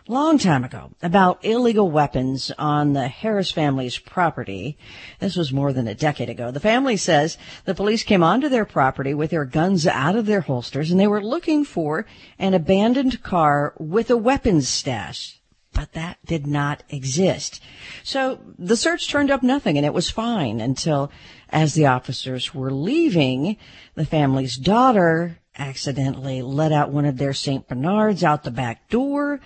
long 0.07 0.37
time 0.37 0.65
ago 0.65 0.91
about 1.03 1.43
illegal 1.43 1.91
weapons 1.91 2.53
on 2.59 2.93
the 2.93 3.09
Harris 3.09 3.51
family's 3.51 3.99
property. 3.99 4.77
This 5.19 5.35
was 5.35 5.51
more 5.51 5.73
than 5.73 5.89
a 5.89 5.95
decade 5.95 6.29
ago. 6.29 6.51
The 6.51 6.61
family 6.61 6.99
says 6.99 7.39
the 7.65 7.75
police 7.75 8.03
came 8.03 8.23
onto 8.23 8.51
their 8.51 8.67
property 8.67 9.15
with 9.15 9.31
their 9.31 9.47
guns 9.47 9.87
out 9.87 10.15
of 10.15 10.27
their 10.27 10.43
holsters 10.43 10.91
and 10.91 11.01
they 11.01 11.07
were 11.07 11.25
looking 11.25 11.65
for 11.65 12.05
an 12.39 12.53
abandoned 12.53 13.23
car 13.23 13.73
with 13.79 14.11
a 14.11 14.17
weapons 14.17 14.69
stash. 14.69 15.41
But 15.75 15.93
that 15.93 16.19
did 16.25 16.47
not 16.47 16.83
exist. 16.89 17.61
So 18.03 18.39
the 18.59 18.77
search 18.77 19.09
turned 19.09 19.31
up 19.31 19.43
nothing 19.43 19.77
and 19.77 19.85
it 19.85 19.93
was 19.93 20.09
fine 20.09 20.61
until 20.61 21.11
as 21.51 21.75
the 21.75 21.87
officers 21.87 22.55
were 22.55 22.73
leaving, 22.73 23.57
the 23.95 24.07
family's 24.07 24.57
daughter 24.57 25.39
accidentally 25.59 26.43
let 26.43 26.73
out 26.73 26.91
one 26.91 27.05
of 27.05 27.19
their 27.19 27.35
St. 27.35 27.69
Bernards 27.69 28.25
out 28.25 28.45
the 28.45 28.51
back 28.51 28.89
door 28.89 29.41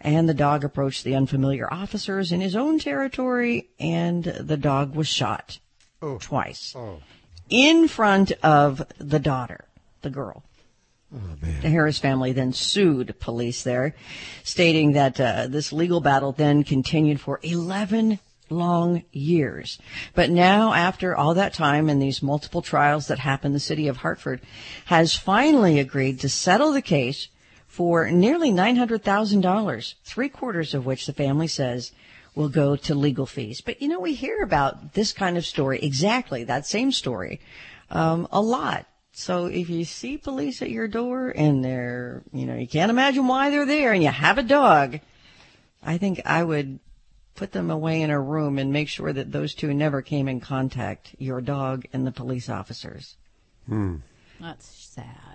and 0.00 0.28
the 0.28 0.34
dog 0.34 0.64
approached 0.64 1.04
the 1.04 1.14
unfamiliar 1.14 1.72
officers 1.72 2.32
in 2.32 2.40
his 2.40 2.56
own 2.56 2.78
territory 2.78 3.68
and 3.78 4.24
the 4.24 4.56
dog 4.56 4.94
was 4.94 5.08
shot 5.08 5.58
Oh. 6.02 6.18
twice 6.18 6.74
oh. 6.76 6.98
in 7.48 7.88
front 7.88 8.32
of 8.42 8.82
the 8.98 9.18
daughter, 9.18 9.64
the 10.02 10.10
girl. 10.10 10.42
The 11.10 11.68
Harris 11.68 11.98
family 11.98 12.32
then 12.32 12.52
sued 12.52 13.18
police 13.20 13.62
there, 13.62 13.94
stating 14.42 14.92
that 14.92 15.20
uh, 15.20 15.46
this 15.46 15.72
legal 15.72 16.00
battle 16.00 16.32
then 16.32 16.64
continued 16.64 17.20
for 17.20 17.38
11 17.42 18.18
long 18.50 19.04
years. 19.12 19.78
But 20.14 20.30
now, 20.30 20.72
after 20.72 21.16
all 21.16 21.34
that 21.34 21.54
time 21.54 21.88
and 21.88 22.00
these 22.00 22.22
multiple 22.22 22.62
trials 22.62 23.06
that 23.08 23.18
happened, 23.18 23.54
the 23.54 23.60
city 23.60 23.88
of 23.88 23.98
Hartford 23.98 24.40
has 24.86 25.16
finally 25.16 25.78
agreed 25.78 26.20
to 26.20 26.28
settle 26.28 26.72
the 26.72 26.82
case 26.82 27.28
for 27.66 28.10
nearly 28.10 28.50
$900,000, 28.50 29.94
three 30.04 30.28
quarters 30.28 30.74
of 30.74 30.86
which 30.86 31.06
the 31.06 31.12
family 31.12 31.48
says 31.48 31.92
will 32.34 32.48
go 32.48 32.76
to 32.76 32.94
legal 32.94 33.26
fees. 33.26 33.60
But 33.60 33.80
you 33.80 33.88
know, 33.88 34.00
we 34.00 34.14
hear 34.14 34.42
about 34.42 34.94
this 34.94 35.12
kind 35.12 35.36
of 35.36 35.46
story, 35.46 35.80
exactly 35.80 36.44
that 36.44 36.66
same 36.66 36.92
story, 36.92 37.40
um, 37.90 38.28
a 38.30 38.40
lot. 38.40 38.86
So 39.16 39.46
if 39.46 39.70
you 39.70 39.84
see 39.84 40.18
police 40.18 40.60
at 40.60 40.70
your 40.70 40.88
door 40.88 41.28
and 41.28 41.64
they're, 41.64 42.24
you 42.32 42.46
know, 42.46 42.56
you 42.56 42.66
can't 42.66 42.90
imagine 42.90 43.28
why 43.28 43.48
they're 43.48 43.64
there 43.64 43.92
and 43.92 44.02
you 44.02 44.10
have 44.10 44.38
a 44.38 44.42
dog, 44.42 44.98
I 45.80 45.98
think 45.98 46.20
I 46.24 46.42
would 46.42 46.80
put 47.36 47.52
them 47.52 47.70
away 47.70 48.02
in 48.02 48.10
a 48.10 48.20
room 48.20 48.58
and 48.58 48.72
make 48.72 48.88
sure 48.88 49.12
that 49.12 49.30
those 49.30 49.54
two 49.54 49.72
never 49.72 50.02
came 50.02 50.26
in 50.26 50.40
contact, 50.40 51.14
your 51.18 51.40
dog 51.40 51.84
and 51.92 52.04
the 52.04 52.10
police 52.10 52.48
officers. 52.48 53.16
Hmm. 53.68 53.98
That's 54.40 54.66
sad. 54.66 55.33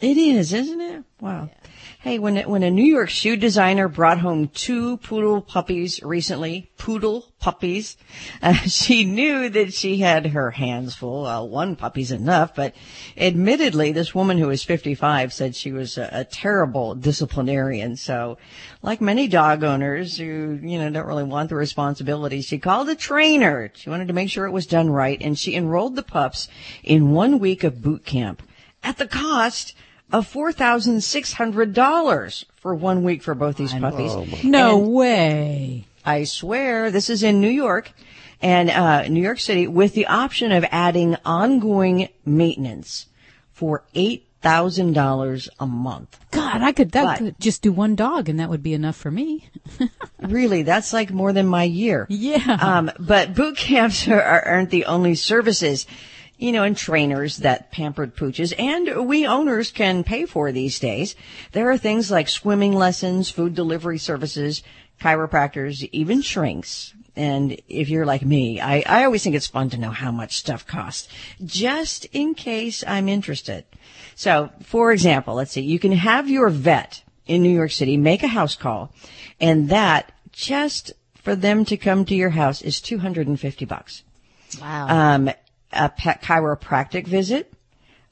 It 0.00 0.16
is, 0.16 0.52
isn't 0.52 0.80
it? 0.80 1.02
Wow. 1.20 1.50
Hey, 1.98 2.20
when 2.20 2.36
when 2.48 2.62
a 2.62 2.70
New 2.70 2.84
York 2.84 3.08
shoe 3.08 3.36
designer 3.36 3.88
brought 3.88 4.20
home 4.20 4.46
two 4.46 4.98
poodle 4.98 5.42
puppies 5.42 6.00
recently, 6.04 6.70
poodle 6.78 7.24
puppies, 7.40 7.96
uh, 8.40 8.52
she 8.66 9.04
knew 9.04 9.48
that 9.48 9.74
she 9.74 9.98
had 9.98 10.26
her 10.26 10.52
hands 10.52 10.94
full. 10.94 11.48
One 11.48 11.74
puppy's 11.74 12.12
enough, 12.12 12.54
but 12.54 12.76
admittedly, 13.16 13.90
this 13.90 14.14
woman 14.14 14.38
who 14.38 14.46
was 14.46 14.62
55 14.62 15.32
said 15.32 15.56
she 15.56 15.72
was 15.72 15.98
a, 15.98 16.08
a 16.12 16.24
terrible 16.24 16.94
disciplinarian. 16.94 17.96
So, 17.96 18.38
like 18.82 19.00
many 19.00 19.26
dog 19.26 19.64
owners 19.64 20.16
who, 20.16 20.60
you 20.62 20.78
know, 20.78 20.90
don't 20.90 21.08
really 21.08 21.24
want 21.24 21.48
the 21.48 21.56
responsibility, 21.56 22.40
she 22.40 22.58
called 22.58 22.88
a 22.88 22.94
trainer. 22.94 23.72
She 23.74 23.90
wanted 23.90 24.06
to 24.06 24.14
make 24.14 24.30
sure 24.30 24.46
it 24.46 24.52
was 24.52 24.66
done 24.66 24.90
right, 24.90 25.20
and 25.20 25.36
she 25.36 25.56
enrolled 25.56 25.96
the 25.96 26.04
pups 26.04 26.46
in 26.84 27.10
one 27.10 27.40
week 27.40 27.64
of 27.64 27.82
boot 27.82 28.04
camp 28.04 28.44
at 28.84 28.98
the 28.98 29.08
cost 29.08 29.74
of 30.12 30.26
four 30.26 30.52
thousand 30.52 31.02
six 31.02 31.32
hundred 31.34 31.72
dollars 31.74 32.44
for 32.56 32.74
one 32.74 33.04
week 33.04 33.22
for 33.22 33.34
both 33.34 33.56
these 33.56 33.72
puppies. 33.74 34.44
No 34.44 34.78
And 34.78 34.92
way. 34.92 35.84
I 36.04 36.24
swear 36.24 36.90
this 36.90 37.10
is 37.10 37.22
in 37.22 37.40
New 37.40 37.50
York 37.50 37.92
and 38.40 38.70
uh, 38.70 39.06
New 39.08 39.22
York 39.22 39.40
City 39.40 39.66
with 39.66 39.94
the 39.94 40.06
option 40.06 40.52
of 40.52 40.64
adding 40.70 41.16
ongoing 41.24 42.08
maintenance 42.24 43.06
for 43.52 43.84
eight 43.94 44.24
thousand 44.40 44.92
dollars 44.92 45.48
a 45.58 45.66
month. 45.66 46.18
God, 46.30 46.62
I 46.62 46.70
could 46.72 46.92
that 46.92 47.04
But- 47.04 47.18
could 47.18 47.40
just 47.40 47.60
do 47.62 47.72
one 47.72 47.96
dog 47.96 48.28
and 48.28 48.38
that 48.40 48.48
would 48.48 48.62
be 48.62 48.72
enough 48.72 48.96
for 48.96 49.10
me. 49.10 49.50
really, 50.22 50.62
that's 50.62 50.92
like 50.92 51.10
more 51.10 51.32
than 51.32 51.46
my 51.46 51.64
year. 51.64 52.06
Yeah. 52.08 52.56
Um, 52.60 52.90
but 53.00 53.34
boot 53.34 53.56
camps 53.56 54.06
are, 54.08 54.22
are, 54.32 54.46
aren't 54.46 54.70
the 54.70 54.84
only 54.86 55.16
services, 55.16 55.86
you 56.38 56.52
know, 56.52 56.62
and 56.62 56.76
trainers 56.76 57.38
that 57.38 57.70
pampered 57.72 58.16
pooches 58.16 58.52
and 58.58 59.06
we 59.08 59.26
owners 59.26 59.70
can 59.72 60.04
pay 60.04 60.24
for 60.24 60.52
these 60.52 60.78
days. 60.78 61.16
There 61.52 61.70
are 61.70 61.78
things 61.78 62.10
like 62.10 62.28
swimming 62.28 62.72
lessons, 62.72 63.28
food 63.28 63.54
delivery 63.54 63.98
services, 63.98 64.62
chiropractors, 65.00 65.88
even 65.92 66.22
shrinks. 66.22 66.94
And 67.16 67.60
if 67.68 67.88
you're 67.88 68.06
like 68.06 68.24
me, 68.24 68.60
I, 68.60 68.84
I 68.86 69.04
always 69.04 69.24
think 69.24 69.34
it's 69.34 69.48
fun 69.48 69.70
to 69.70 69.78
know 69.78 69.90
how 69.90 70.12
much 70.12 70.36
stuff 70.36 70.64
costs, 70.64 71.08
just 71.44 72.04
in 72.06 72.34
case 72.34 72.84
I'm 72.86 73.08
interested. 73.08 73.64
So, 74.14 74.50
for 74.62 74.92
example, 74.92 75.34
let's 75.34 75.50
see, 75.50 75.62
you 75.62 75.80
can 75.80 75.92
have 75.92 76.30
your 76.30 76.48
vet 76.48 77.02
in 77.26 77.42
New 77.42 77.54
York 77.54 77.72
City 77.72 77.96
make 77.96 78.22
a 78.22 78.28
house 78.28 78.54
call, 78.54 78.92
and 79.40 79.68
that 79.70 80.12
just 80.30 80.92
for 81.14 81.34
them 81.34 81.64
to 81.64 81.76
come 81.76 82.04
to 82.04 82.14
your 82.14 82.30
house 82.30 82.62
is 82.62 82.80
250 82.80 83.64
bucks. 83.64 84.04
Wow. 84.60 84.86
Um, 84.88 85.30
a 85.72 85.88
pet 85.88 86.22
chiropractic 86.22 87.06
visit, 87.06 87.52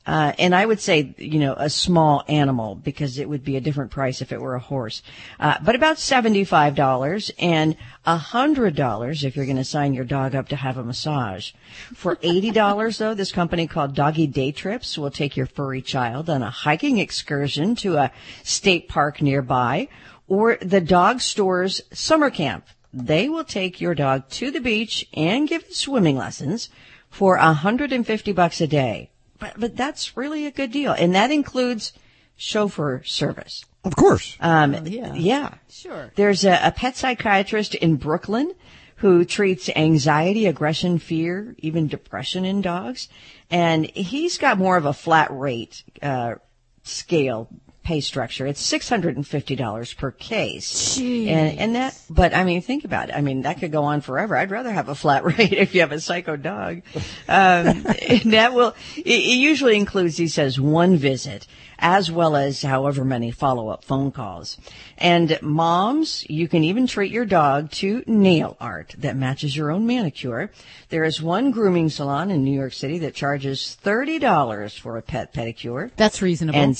uh, 0.06 0.32
and 0.38 0.54
I 0.54 0.64
would 0.64 0.80
say, 0.80 1.14
you 1.18 1.40
know, 1.40 1.54
a 1.54 1.68
small 1.68 2.22
animal 2.28 2.76
because 2.76 3.18
it 3.18 3.28
would 3.28 3.44
be 3.44 3.56
a 3.56 3.60
different 3.60 3.90
price 3.90 4.22
if 4.22 4.30
it 4.30 4.40
were 4.40 4.54
a 4.54 4.60
horse. 4.60 5.02
Uh, 5.40 5.56
but 5.60 5.74
about 5.74 5.96
$75 5.96 7.32
and 7.40 7.76
$100 8.06 9.24
if 9.24 9.34
you're 9.34 9.44
going 9.46 9.56
to 9.56 9.64
sign 9.64 9.94
your 9.94 10.04
dog 10.04 10.36
up 10.36 10.48
to 10.48 10.56
have 10.56 10.76
a 10.76 10.84
massage. 10.84 11.50
For 11.92 12.14
$80 12.22 12.98
though, 12.98 13.14
this 13.14 13.32
company 13.32 13.66
called 13.66 13.96
Doggy 13.96 14.28
Day 14.28 14.52
Trips 14.52 14.96
will 14.96 15.10
take 15.10 15.36
your 15.36 15.46
furry 15.46 15.82
child 15.82 16.30
on 16.30 16.42
a 16.42 16.50
hiking 16.50 16.98
excursion 16.98 17.74
to 17.76 17.96
a 17.96 18.12
state 18.44 18.88
park 18.88 19.20
nearby 19.20 19.88
or 20.28 20.56
the 20.62 20.80
dog 20.80 21.20
store's 21.20 21.82
summer 21.92 22.30
camp. 22.30 22.64
They 22.94 23.28
will 23.28 23.44
take 23.44 23.80
your 23.80 23.94
dog 23.94 24.28
to 24.30 24.52
the 24.52 24.60
beach 24.60 25.06
and 25.12 25.48
give 25.48 25.62
it 25.64 25.74
swimming 25.74 26.16
lessons 26.16 26.70
for 27.16 27.38
150 27.38 28.32
bucks 28.32 28.60
a 28.60 28.66
day. 28.66 29.10
But, 29.38 29.54
but 29.58 29.76
that's 29.76 30.18
really 30.18 30.46
a 30.46 30.50
good 30.50 30.70
deal. 30.70 30.92
And 30.92 31.14
that 31.14 31.30
includes 31.30 31.94
chauffeur 32.36 33.02
service. 33.04 33.64
Of 33.84 33.96
course. 33.96 34.36
Um, 34.38 34.86
yeah. 34.86 35.14
yeah. 35.14 35.54
Sure. 35.70 36.12
There's 36.14 36.44
a, 36.44 36.60
a 36.62 36.72
pet 36.72 36.94
psychiatrist 36.94 37.74
in 37.74 37.96
Brooklyn 37.96 38.52
who 38.96 39.24
treats 39.24 39.70
anxiety, 39.70 40.44
aggression, 40.46 40.98
fear, 40.98 41.54
even 41.58 41.86
depression 41.86 42.44
in 42.44 42.60
dogs. 42.60 43.08
And 43.50 43.86
he's 43.90 44.36
got 44.36 44.58
more 44.58 44.76
of 44.76 44.84
a 44.84 44.92
flat 44.92 45.28
rate, 45.30 45.84
uh, 46.02 46.34
scale 46.82 47.48
pay 47.86 48.00
structure. 48.00 48.48
It's 48.48 48.60
$650 48.60 49.96
per 49.96 50.10
case. 50.10 50.98
Jeez. 50.98 51.28
And, 51.28 51.58
and 51.58 51.74
that, 51.76 51.96
but 52.10 52.34
I 52.34 52.42
mean, 52.42 52.60
think 52.60 52.84
about 52.84 53.10
it. 53.10 53.14
I 53.14 53.20
mean, 53.20 53.42
that 53.42 53.60
could 53.60 53.70
go 53.70 53.84
on 53.84 54.00
forever. 54.00 54.36
I'd 54.36 54.50
rather 54.50 54.72
have 54.72 54.88
a 54.88 54.94
flat 54.96 55.24
rate 55.38 55.52
if 55.52 55.72
you 55.72 55.82
have 55.82 55.92
a 55.92 56.00
psycho 56.00 56.34
dog. 56.36 56.82
Um, 57.28 57.86
and 58.08 58.32
that 58.32 58.54
will, 58.54 58.74
it, 58.96 59.06
it 59.06 59.36
usually 59.38 59.76
includes, 59.76 60.16
he 60.16 60.26
says, 60.26 60.60
one 60.60 60.96
visit 60.96 61.46
as 61.78 62.10
well 62.10 62.36
as 62.36 62.62
however 62.62 63.04
many 63.04 63.30
follow-up 63.30 63.84
phone 63.84 64.10
calls. 64.10 64.56
And 64.98 65.38
moms, 65.42 66.28
you 66.28 66.48
can 66.48 66.64
even 66.64 66.86
treat 66.86 67.12
your 67.12 67.26
dog 67.26 67.70
to 67.72 68.02
nail 68.06 68.56
art 68.60 68.94
that 68.98 69.16
matches 69.16 69.56
your 69.56 69.70
own 69.70 69.86
manicure. 69.86 70.50
There 70.88 71.04
is 71.04 71.20
one 71.20 71.50
grooming 71.50 71.90
salon 71.90 72.30
in 72.30 72.44
New 72.44 72.58
York 72.58 72.72
City 72.72 72.98
that 73.00 73.14
charges 73.14 73.76
$30 73.84 74.78
for 74.78 74.96
a 74.96 75.02
pet 75.02 75.34
pedicure. 75.34 75.90
That's 75.96 76.22
reasonable. 76.22 76.58
And 76.58 76.76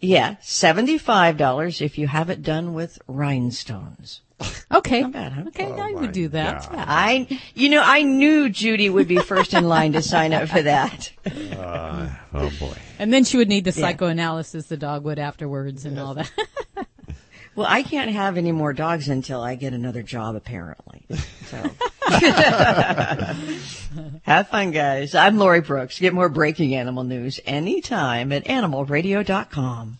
yeah, 0.00 0.36
$75 0.42 1.80
if 1.80 1.98
you 1.98 2.06
have 2.08 2.30
it 2.30 2.42
done 2.42 2.74
with 2.74 2.98
rhinestones. 3.06 4.22
okay. 4.72 5.02
Not 5.02 5.12
bad, 5.12 5.32
huh? 5.32 5.42
Okay, 5.48 5.70
I 5.70 5.92
would 5.92 6.12
do 6.12 6.28
that. 6.28 6.66
Yeah. 6.72 6.84
I, 6.88 7.40
you 7.54 7.68
know, 7.68 7.82
I 7.84 8.02
knew 8.02 8.48
Judy 8.48 8.88
would 8.88 9.06
be 9.06 9.18
first 9.18 9.52
in 9.52 9.64
line 9.68 9.92
to 9.92 10.00
sign 10.02 10.32
up 10.32 10.48
for 10.48 10.62
that. 10.62 11.12
Uh, 11.60 12.08
oh 12.32 12.50
boy. 12.58 12.74
And 12.98 13.12
then 13.12 13.22
she 13.24 13.36
would 13.36 13.48
need 13.48 13.64
the 13.64 13.70
Yeah. 13.70 13.88
psychoanalysis 13.88 14.66
the 14.66 14.76
dog 14.78 15.04
would 15.04 15.18
afterwards 15.18 15.84
and 15.84 15.98
all 15.98 16.14
that. 16.14 16.30
Well, 17.60 17.68
I 17.70 17.82
can't 17.82 18.10
have 18.10 18.38
any 18.38 18.52
more 18.52 18.72
dogs 18.72 19.10
until 19.10 19.42
I 19.42 19.54
get 19.54 19.74
another 19.74 20.02
job, 20.02 20.34
apparently. 20.34 21.04
So. 21.44 21.58
have 24.22 24.48
fun, 24.48 24.70
guys. 24.70 25.14
I'm 25.14 25.36
Lori 25.36 25.60
Brooks. 25.60 25.98
Get 25.98 26.14
more 26.14 26.30
breaking 26.30 26.74
animal 26.74 27.04
news 27.04 27.38
anytime 27.44 28.32
at 28.32 28.46
animalradio.com. 28.46 29.98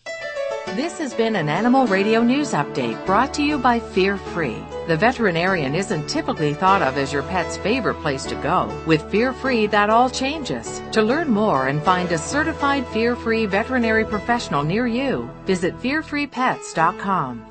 This 0.69 0.97
has 1.01 1.13
been 1.13 1.37
an 1.37 1.51
Animal 1.51 1.87
Radio 1.87 2.23
News 2.23 2.53
Update 2.53 3.05
brought 3.05 3.35
to 3.35 3.43
you 3.43 3.59
by 3.59 3.79
Fear 3.79 4.17
Free. 4.17 4.57
The 4.87 4.97
veterinarian 4.97 5.75
isn't 5.75 6.09
typically 6.09 6.55
thought 6.55 6.81
of 6.81 6.97
as 6.97 7.13
your 7.13 7.25
pet's 7.25 7.59
favorite 7.59 8.01
place 8.01 8.25
to 8.25 8.37
go. 8.37 8.75
With 8.87 9.03
Fear 9.11 9.35
Free, 9.35 9.67
that 9.67 9.91
all 9.91 10.09
changes. 10.09 10.81
To 10.93 11.03
learn 11.03 11.29
more 11.29 11.69
and 11.69 11.83
find 11.83 12.11
a 12.11 12.17
certified 12.17 12.87
Fear 12.87 13.17
Free 13.17 13.45
veterinary 13.45 14.07
professional 14.07 14.63
near 14.63 14.87
you, 14.87 15.29
visit 15.45 15.77
fearfreepets.com. 15.81 17.50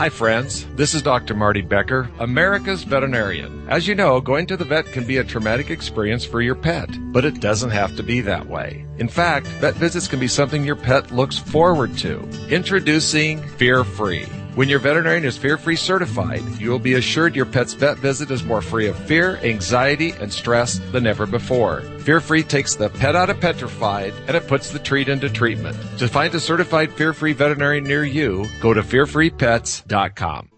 Hi, 0.00 0.08
friends. 0.08 0.64
This 0.76 0.94
is 0.94 1.02
Dr. 1.02 1.34
Marty 1.34 1.60
Becker, 1.60 2.10
America's 2.20 2.84
veterinarian. 2.84 3.66
As 3.68 3.86
you 3.86 3.94
know, 3.94 4.18
going 4.18 4.46
to 4.46 4.56
the 4.56 4.64
vet 4.64 4.86
can 4.86 5.06
be 5.06 5.18
a 5.18 5.24
traumatic 5.24 5.68
experience 5.68 6.24
for 6.24 6.40
your 6.40 6.54
pet, 6.54 6.88
but 7.12 7.26
it 7.26 7.42
doesn't 7.42 7.68
have 7.68 7.94
to 7.96 8.02
be 8.02 8.22
that 8.22 8.48
way. 8.48 8.86
In 8.96 9.08
fact, 9.08 9.46
vet 9.60 9.74
visits 9.74 10.08
can 10.08 10.18
be 10.18 10.26
something 10.26 10.64
your 10.64 10.74
pet 10.74 11.10
looks 11.10 11.36
forward 11.38 11.98
to. 11.98 12.18
Introducing 12.48 13.42
Fear 13.58 13.84
Free. 13.84 14.26
When 14.60 14.68
your 14.68 14.78
veterinarian 14.78 15.24
is 15.24 15.38
fear 15.38 15.56
free 15.56 15.74
certified, 15.74 16.42
you 16.60 16.68
will 16.68 16.78
be 16.78 16.92
assured 16.92 17.34
your 17.34 17.46
pet's 17.46 17.72
vet 17.72 17.96
visit 17.96 18.30
is 18.30 18.44
more 18.44 18.60
free 18.60 18.88
of 18.88 18.96
fear, 19.06 19.38
anxiety, 19.38 20.10
and 20.10 20.30
stress 20.30 20.78
than 20.92 21.06
ever 21.06 21.24
before. 21.24 21.80
Fear 22.00 22.20
Free 22.20 22.42
takes 22.42 22.74
the 22.74 22.90
pet 22.90 23.16
out 23.16 23.30
of 23.30 23.40
petrified 23.40 24.12
and 24.26 24.36
it 24.36 24.46
puts 24.46 24.68
the 24.68 24.78
treat 24.78 25.08
into 25.08 25.30
treatment. 25.30 25.78
To 25.96 26.08
find 26.08 26.34
a 26.34 26.40
certified 26.40 26.92
fear 26.92 27.14
free 27.14 27.32
veterinarian 27.32 27.84
near 27.84 28.04
you, 28.04 28.44
go 28.60 28.74
to 28.74 28.82
fearfreepets.com. 28.82 30.50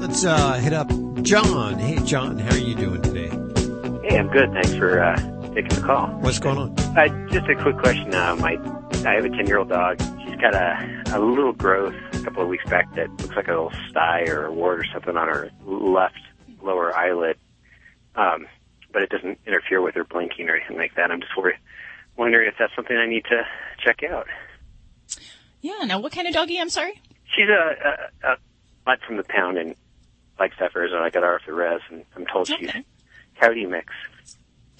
Let's 0.00 0.24
uh, 0.24 0.54
hit 0.54 0.72
up 0.72 0.88
John. 1.22 1.78
Hey, 1.78 2.04
John, 2.04 2.40
how 2.40 2.52
are 2.52 2.58
you 2.58 2.74
doing 2.74 3.00
today? 3.00 3.28
Hey, 4.08 4.18
I'm 4.18 4.26
good. 4.26 4.50
Thanks 4.54 4.74
for 4.74 5.00
uh, 5.00 5.14
taking 5.54 5.68
the 5.68 5.82
call. 5.86 6.08
What's 6.18 6.40
going 6.40 6.58
on? 6.58 6.76
Uh, 6.98 7.28
just 7.28 7.48
a 7.48 7.54
quick 7.62 7.78
question. 7.78 8.12
Uh, 8.12 8.34
my, 8.40 8.58
I 9.08 9.14
have 9.14 9.24
a 9.24 9.28
10 9.28 9.46
year 9.46 9.58
old 9.58 9.68
dog. 9.68 10.00
Got 10.40 10.54
a, 10.54 11.02
a 11.14 11.18
little 11.18 11.52
growth 11.52 11.94
a 12.12 12.22
couple 12.22 12.42
of 12.42 12.48
weeks 12.48 12.68
back 12.68 12.94
that 12.94 13.10
looks 13.20 13.34
like 13.34 13.48
a 13.48 13.52
little 13.52 13.72
sty 13.88 14.24
or 14.28 14.44
a 14.44 14.52
wart 14.52 14.78
or 14.78 14.84
something 14.92 15.16
on 15.16 15.28
her 15.28 15.50
left 15.64 16.18
lower 16.62 16.96
eyelid. 16.96 17.36
Um, 18.14 18.46
but 18.92 19.02
it 19.02 19.10
doesn't 19.10 19.40
interfere 19.46 19.80
with 19.80 19.94
her 19.94 20.04
blinking 20.04 20.48
or 20.48 20.56
anything 20.56 20.76
like 20.76 20.94
that. 20.96 21.10
I'm 21.10 21.20
just 21.20 21.36
worried, 21.36 21.58
wondering 22.16 22.48
if 22.48 22.54
that's 22.58 22.74
something 22.76 22.96
I 22.96 23.06
need 23.06 23.24
to 23.24 23.42
check 23.84 24.02
out. 24.08 24.26
Yeah. 25.62 25.84
Now, 25.84 26.00
what 26.00 26.12
kind 26.12 26.28
of 26.28 26.34
doggy? 26.34 26.60
I'm 26.60 26.70
sorry. 26.70 27.00
She's 27.34 27.48
a, 27.48 28.26
a, 28.26 28.32
a 28.32 28.36
mutt 28.86 29.00
from 29.06 29.16
the 29.16 29.24
pound 29.24 29.58
in 29.58 29.74
Flagstaff, 30.36 30.76
Arizona. 30.76 31.02
I 31.02 31.10
got 31.10 31.22
her 31.22 31.34
off 31.34 31.42
the 31.46 31.54
res, 31.54 31.80
and 31.90 32.04
I'm 32.14 32.26
told 32.26 32.46
she's 32.46 32.70
coyote 33.40 33.66
mix. 33.66 33.92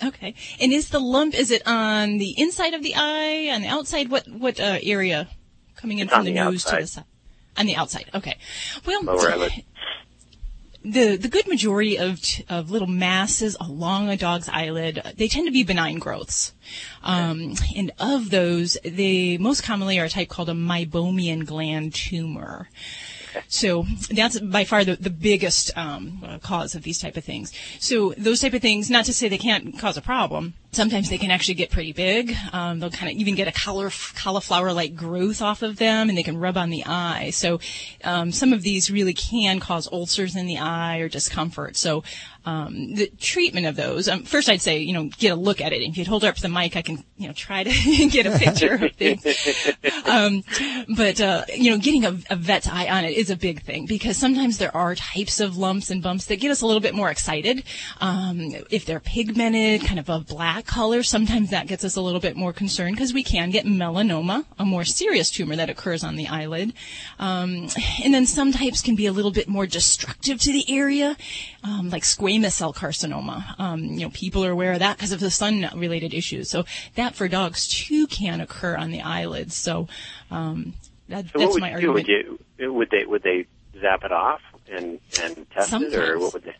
Okay. 0.04 0.34
And 0.60 0.72
is 0.72 0.90
the 0.90 1.00
lump? 1.00 1.34
Is 1.34 1.50
it 1.50 1.66
on 1.66 2.18
the 2.18 2.34
inside 2.36 2.74
of 2.74 2.82
the 2.82 2.94
eye, 2.94 3.50
on 3.52 3.62
the 3.62 3.68
outside? 3.68 4.10
What 4.10 4.28
what 4.28 4.60
uh, 4.60 4.78
area? 4.82 5.28
Coming 5.76 5.98
in 5.98 6.08
It's 6.08 6.14
from 6.14 6.24
the, 6.24 6.32
the 6.32 6.36
nose 6.36 6.64
to 6.64 6.76
the 6.76 6.86
side. 6.86 7.04
On 7.58 7.66
the 7.66 7.76
outside. 7.76 8.10
Okay. 8.14 8.36
Well, 8.84 9.02
the 10.86 11.16
the 11.16 11.28
good 11.28 11.48
majority 11.48 11.98
of 11.98 12.20
of 12.48 12.70
little 12.70 12.88
masses 12.88 13.56
along 13.60 14.08
a 14.08 14.16
dog's 14.16 14.48
eyelid, 14.48 15.02
they 15.16 15.28
tend 15.28 15.46
to 15.46 15.52
be 15.52 15.64
benign 15.64 15.98
growths. 15.98 16.52
Um, 17.02 17.54
and 17.74 17.92
of 17.98 18.30
those, 18.30 18.76
they 18.84 19.36
most 19.38 19.62
commonly 19.64 19.98
are 19.98 20.04
a 20.04 20.08
type 20.08 20.28
called 20.28 20.48
a 20.48 20.54
meibomian 20.54 21.44
gland 21.44 21.94
tumor. 21.94 22.68
So 23.48 23.86
that's 24.10 24.38
by 24.40 24.64
far 24.64 24.84
the, 24.84 24.96
the 24.96 25.10
biggest 25.10 25.76
um, 25.76 26.38
cause 26.42 26.74
of 26.74 26.82
these 26.82 26.98
type 26.98 27.16
of 27.16 27.24
things. 27.24 27.52
So 27.80 28.14
those 28.16 28.40
type 28.40 28.54
of 28.54 28.62
things, 28.62 28.90
not 28.90 29.04
to 29.06 29.12
say 29.12 29.28
they 29.28 29.38
can't 29.38 29.78
cause 29.78 29.96
a 29.96 30.02
problem. 30.02 30.54
Sometimes 30.72 31.08
they 31.08 31.16
can 31.16 31.30
actually 31.30 31.54
get 31.54 31.70
pretty 31.70 31.92
big. 31.92 32.36
Um, 32.52 32.80
they'll 32.80 32.90
kind 32.90 33.10
of 33.10 33.16
even 33.16 33.34
get 33.34 33.48
a 33.48 33.52
color, 33.52 33.90
cauliflower-like 34.14 34.94
growth 34.94 35.40
off 35.40 35.62
of 35.62 35.76
them, 35.76 36.08
and 36.08 36.18
they 36.18 36.22
can 36.22 36.36
rub 36.36 36.58
on 36.58 36.68
the 36.68 36.84
eye. 36.84 37.30
So 37.30 37.60
um, 38.04 38.30
some 38.30 38.52
of 38.52 38.62
these 38.62 38.90
really 38.90 39.14
can 39.14 39.58
cause 39.58 39.88
ulcers 39.90 40.36
in 40.36 40.46
the 40.46 40.58
eye 40.58 40.98
or 40.98 41.08
discomfort. 41.08 41.76
So 41.76 42.04
um, 42.46 42.94
the 42.94 43.08
treatment 43.18 43.66
of 43.66 43.74
those, 43.74 44.08
um, 44.08 44.22
first 44.22 44.48
I'd 44.48 44.60
say, 44.60 44.78
you 44.78 44.92
know, 44.92 45.10
get 45.18 45.32
a 45.32 45.34
look 45.34 45.60
at 45.60 45.72
it. 45.72 45.82
If 45.82 45.98
you'd 45.98 46.06
hold 46.06 46.24
up 46.24 46.36
to 46.36 46.42
the 46.42 46.48
mic, 46.48 46.76
I 46.76 46.82
can, 46.82 47.02
you 47.16 47.26
know, 47.26 47.32
try 47.32 47.64
to 47.64 47.70
get 48.08 48.24
a 48.26 48.38
picture 48.38 48.74
of 48.86 48.92
things. 48.92 49.24
Um, 50.06 50.44
but, 50.96 51.20
uh, 51.20 51.44
you 51.52 51.72
know, 51.72 51.78
getting 51.78 52.04
a, 52.04 52.16
a 52.30 52.36
vet's 52.36 52.68
eye 52.68 52.86
on 52.86 53.04
it 53.04 53.16
is 53.16 53.28
a 53.28 53.36
big 53.36 53.62
thing 53.62 53.86
because 53.86 54.16
sometimes 54.16 54.58
there 54.58 54.74
are 54.76 54.94
types 54.94 55.40
of 55.40 55.56
lumps 55.56 55.90
and 55.90 56.00
bumps 56.00 56.26
that 56.26 56.36
get 56.36 56.52
us 56.52 56.60
a 56.60 56.66
little 56.66 56.80
bit 56.80 56.94
more 56.94 57.10
excited. 57.10 57.64
Um, 58.00 58.54
if 58.70 58.86
they're 58.86 59.00
pigmented, 59.00 59.84
kind 59.84 59.98
of 59.98 60.08
a 60.08 60.20
black 60.20 60.64
color, 60.66 61.02
sometimes 61.02 61.50
that 61.50 61.66
gets 61.66 61.84
us 61.84 61.96
a 61.96 62.00
little 62.00 62.20
bit 62.20 62.36
more 62.36 62.52
concerned 62.52 62.94
because 62.94 63.12
we 63.12 63.24
can 63.24 63.50
get 63.50 63.66
melanoma, 63.66 64.44
a 64.60 64.64
more 64.64 64.84
serious 64.84 65.28
tumor 65.28 65.56
that 65.56 65.70
occurs 65.70 66.04
on 66.04 66.14
the 66.14 66.28
eyelid. 66.28 66.72
Um, 67.18 67.68
and 68.04 68.14
then 68.14 68.26
some 68.26 68.52
types 68.52 68.80
can 68.80 68.94
be 68.94 69.06
a 69.06 69.12
little 69.12 69.32
bit 69.32 69.48
more 69.48 69.66
destructive 69.66 70.40
to 70.40 70.52
the 70.52 70.64
area, 70.72 71.16
um, 71.64 71.90
like 71.90 72.04
squamous 72.04 72.35
cell 72.44 72.72
carcinoma. 72.72 73.58
Um, 73.58 73.84
you 73.84 74.00
know, 74.00 74.10
people 74.10 74.44
are 74.44 74.50
aware 74.50 74.72
of 74.72 74.80
that 74.80 74.96
because 74.96 75.12
of 75.12 75.20
the 75.20 75.30
sun-related 75.30 76.14
issues. 76.14 76.50
So 76.50 76.64
that 76.94 77.14
for 77.14 77.28
dogs 77.28 77.66
too 77.68 78.06
can 78.06 78.40
occur 78.40 78.76
on 78.76 78.90
the 78.90 79.02
eyelids. 79.02 79.54
So 79.54 79.88
um, 80.30 80.74
that, 81.08 81.26
So 81.32 81.38
that's 81.38 81.58
my 81.58 81.72
argument. 81.72 81.94
Would 81.94 82.08
you 82.08 82.72
would 82.72 82.90
they 82.90 83.04
would 83.04 83.22
they 83.22 83.46
zap 83.80 84.04
it 84.04 84.12
off 84.12 84.40
and 84.70 85.00
and 85.22 85.50
test 85.50 85.72
it, 85.72 85.94
or 85.94 86.18
what 86.18 86.32
would 86.34 86.44
they? 86.44 86.54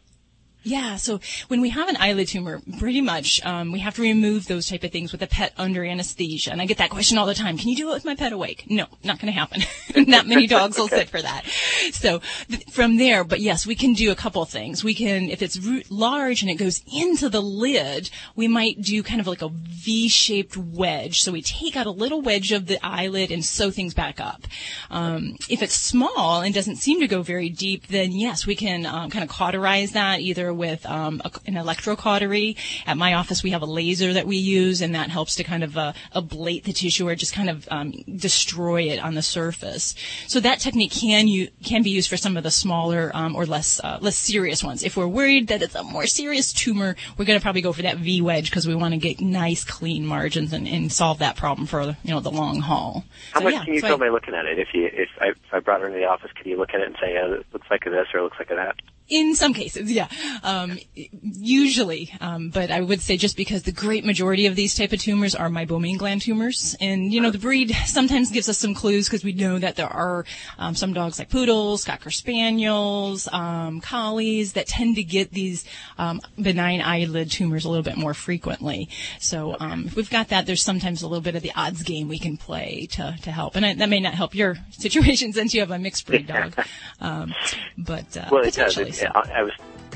Yeah, 0.67 0.97
so 0.97 1.21
when 1.47 1.61
we 1.61 1.71
have 1.71 1.89
an 1.89 1.97
eyelid 2.01 2.27
tumor, 2.27 2.61
pretty 2.81 3.01
much 3.01 3.41
um, 3.47 3.71
we 3.71 3.79
have 3.79 3.95
to 3.95 4.03
remove 4.03 4.49
those 4.49 4.69
type 4.69 4.83
of 4.83 4.91
things 4.91 5.13
with 5.13 5.23
a 5.23 5.29
pet 5.29 5.53
under 5.57 5.85
anesthesia. 5.85 6.51
And 6.51 6.61
I 6.61 6.67
get 6.67 6.79
that 6.79 6.91
question 6.91 7.19
all 7.19 7.27
the 7.27 7.35
time. 7.35 7.57
Can 7.57 7.69
you 7.69 7.77
do 7.77 7.91
it 7.91 7.95
with 7.95 8.05
my 8.05 8.17
pet 8.17 8.33
awake? 8.33 8.65
No, 8.69 8.87
not 9.05 9.21
going 9.21 9.33
to 9.33 9.39
happen. 9.39 9.63
not 10.09 10.27
many 10.27 10.47
dogs 10.49 10.77
will 10.77 10.89
sit 10.89 11.09
for 11.09 11.23
that. 11.23 11.45
So 11.93 12.21
th- 12.49 12.65
from 12.65 12.97
there, 12.97 13.23
but 13.23 13.39
yes, 13.39 13.65
we 13.65 13.77
can 13.77 13.93
do 13.93 14.11
a 14.11 14.17
couple 14.17 14.45
things. 14.45 14.83
We 14.83 14.93
can, 14.93 15.31
if 15.31 15.41
it's 15.41 15.57
ru- 15.57 15.83
large 15.89 16.43
and 16.43 16.51
it 16.51 16.57
goes 16.57 16.83
into 16.93 17.29
the 17.29 17.41
lid, 17.41 18.11
we 18.35 18.49
might 18.49 18.83
do 18.83 19.05
kind 19.05 19.21
of 19.21 19.29
like 19.29 19.43
a 19.43 19.51
V-shaped 19.51 20.57
wedge. 20.57 21.21
So 21.21 21.31
we 21.31 21.43
take 21.43 21.77
out 21.77 21.87
a 21.87 21.93
little 21.93 22.23
wedge 22.23 22.51
of 22.51 22.67
the 22.67 22.85
eyelid 22.85 23.31
and 23.31 23.45
sew 23.45 23.71
things 23.71 23.95
back 23.95 24.19
up. 24.19 24.49
Um, 24.91 25.37
if 25.49 25.63
it's 25.63 25.75
small 25.75 26.41
and 26.41 26.53
doesn't 26.53 26.77
seem 26.77 26.99
to 27.03 27.07
go 27.07 27.23
very 27.23 27.51
deep, 27.51 27.87
then 27.87 28.11
yes, 28.11 28.49
we 28.49 28.57
can 28.57 28.85
um, 28.85 29.11
kind 29.11 29.23
of 29.23 29.31
cauterize 29.31 29.93
that 29.93 30.19
either 30.19 30.56
with 30.57 30.85
um, 30.87 31.21
a, 31.25 31.31
an 31.47 31.55
electrocautery. 31.55 32.57
At 32.87 32.97
my 32.97 33.15
office, 33.15 33.43
we 33.43 33.51
have 33.51 33.63
a 33.63 33.67
laser 33.67 34.13
that 34.13 34.27
we 34.27 34.37
use, 34.37 34.81
and 34.81 34.95
that 34.95 35.11
helps 35.11 35.37
to 35.37 35.45
kind 35.45 35.63
of 35.65 35.77
uh, 35.77 35.93
ablate 36.15 36.65
the 36.65 36.73
tissue 36.73 37.07
or 37.09 37.15
just 37.15 37.33
kind 37.35 37.49
of 37.51 37.69
um, 37.71 37.93
destroy 38.17 38.83
it 38.85 38.99
on 38.99 39.15
the 39.15 39.23
surface. 39.23 39.95
So 40.27 40.41
that 40.41 40.61
technique 40.61 40.93
can 40.93 41.29
you 41.29 41.49
can 41.65 41.83
be 41.83 41.91
used 41.91 42.09
for 42.09 42.17
some 42.17 42.37
of 42.37 42.43
the 42.43 42.51
smaller 42.51 43.11
um, 43.15 43.37
or 43.37 43.47
less 43.47 43.81
uh, 43.83 43.99
less 44.01 44.17
serious 44.17 44.63
ones. 44.65 44.83
If 44.83 44.97
we're 44.97 45.07
worried 45.07 45.49
that 45.49 45.63
it's 45.63 45.75
a 45.75 45.83
more 45.83 46.07
serious 46.07 46.53
tumor, 46.53 46.97
we're 47.17 47.25
going 47.25 47.39
to 47.39 47.43
probably 47.43 47.63
go 47.63 47.73
for 47.73 47.83
that 47.83 47.99
V 47.99 48.21
wedge 48.23 48.51
because 48.51 48.67
we 48.67 48.75
want 48.75 48.93
to 48.95 48.99
get 48.99 49.21
nice 49.21 49.65
clean 49.65 50.07
margins 50.07 50.53
and, 50.53 50.67
and 50.67 50.91
solve 50.93 51.19
that 51.19 51.37
problem 51.37 51.67
for 51.67 51.83
you 51.83 52.11
know 52.11 52.21
the 52.21 52.31
long 52.31 52.61
haul. 52.61 53.05
How 53.33 53.41
So, 53.41 53.45
much 53.45 53.55
yeah, 53.55 53.65
can 53.65 53.75
you 53.75 53.81
so 53.81 53.87
I- 53.87 53.91
tell 53.91 53.99
by 53.99 54.09
looking 54.09 54.35
at 54.35 54.47
it? 54.47 54.59
If 54.59 54.69
you 54.75 54.89
if 54.93 55.09
I, 55.21 55.29
if 55.29 55.37
I 55.53 55.61
brought 55.61 55.81
her 55.81 55.87
into 55.87 55.99
the 55.99 56.07
office, 56.07 56.31
could 56.37 56.47
you 56.47 56.57
look 56.57 56.71
at 56.75 56.81
it 56.81 56.87
and 56.87 56.97
say, 57.01 57.15
yeah, 57.15 57.27
it 57.27 57.47
looks 57.53 57.67
like 57.71 57.85
this 57.85 58.07
or 58.15 58.21
it 58.21 58.23
looks 58.23 58.39
like 58.39 58.49
that? 58.49 58.77
In 59.09 59.37
some 59.37 59.55
cases, 59.55 59.91
yeah. 59.93 60.09
Um, 60.43 60.79
usually, 61.23 62.13
um, 62.21 62.51
but 62.51 62.73
I 62.73 62.81
would 62.81 63.01
say 63.01 63.17
just 63.17 63.37
because 63.37 63.63
the 63.63 63.71
great 63.71 64.05
majority 64.05 64.47
of 64.47 64.57
these 64.57 64.75
type 64.75 64.93
of 64.93 65.01
tumors 65.01 65.37
are 65.37 65.49
meibomian 65.49 65.97
gland 65.97 66.23
tumors, 66.23 66.75
and 66.81 67.13
you 67.13 67.21
know 67.21 67.31
the 67.31 67.39
breed 67.39 67.71
sometimes 67.87 68.33
gives 68.33 68.49
us 68.49 68.59
some 68.59 68.75
clues 68.75 69.09
because 69.09 69.23
we 69.23 69.33
know 69.33 69.61
that 69.61 69.77
there 69.77 69.87
are 69.87 70.25
um, 70.59 70.75
some 70.75 70.93
dogs 70.93 71.21
like 71.21 71.31
poodles, 71.31 71.85
cocker 71.85 72.11
spaniels, 72.11 73.29
um, 73.33 73.81
collies 73.81 74.55
that 74.55 74.67
tend 74.67 74.97
to 74.97 75.05
get 75.05 75.31
these 75.31 75.65
um, 75.99 76.21
benign 76.41 76.81
eyelid 76.81 77.31
tumors 77.31 77.65
a 77.65 77.69
little 77.69 77.85
bit 77.85 77.97
more 77.97 78.15
frequently. 78.15 78.89
So 79.21 79.57
um, 79.61 79.85
if 79.87 79.95
we've 79.95 80.11
got 80.11 80.29
that, 80.29 80.47
there's 80.47 80.63
sometimes 80.63 81.03
a 81.03 81.07
little 81.07 81.23
bit 81.23 81.37
of 81.37 81.43
the 81.43 81.53
odds 81.55 81.85
game 81.85 82.09
we 82.09 82.19
can 82.19 82.37
play 82.37 82.89
to 82.93 83.17
to 83.23 83.31
help, 83.31 83.55
and 83.55 83.65
I, 83.65 83.75
that 83.75 83.89
may 83.89 84.01
not 84.01 84.15
help 84.15 84.35
your 84.35 84.57
situation 84.71 85.33
since 85.33 85.55
you 85.55 85.61
have 85.61 85.71
a 85.71 85.79
mixed 85.79 86.07
breed 86.09 86.27
dog, 86.27 86.59
um, 87.01 87.33
but 87.79 88.17
uh, 88.17 88.27
well, 88.33 88.43
potentially. 88.43 88.96
It, 89.01 89.11
I, 89.15 89.41
I 89.41 89.43
was 89.43 89.53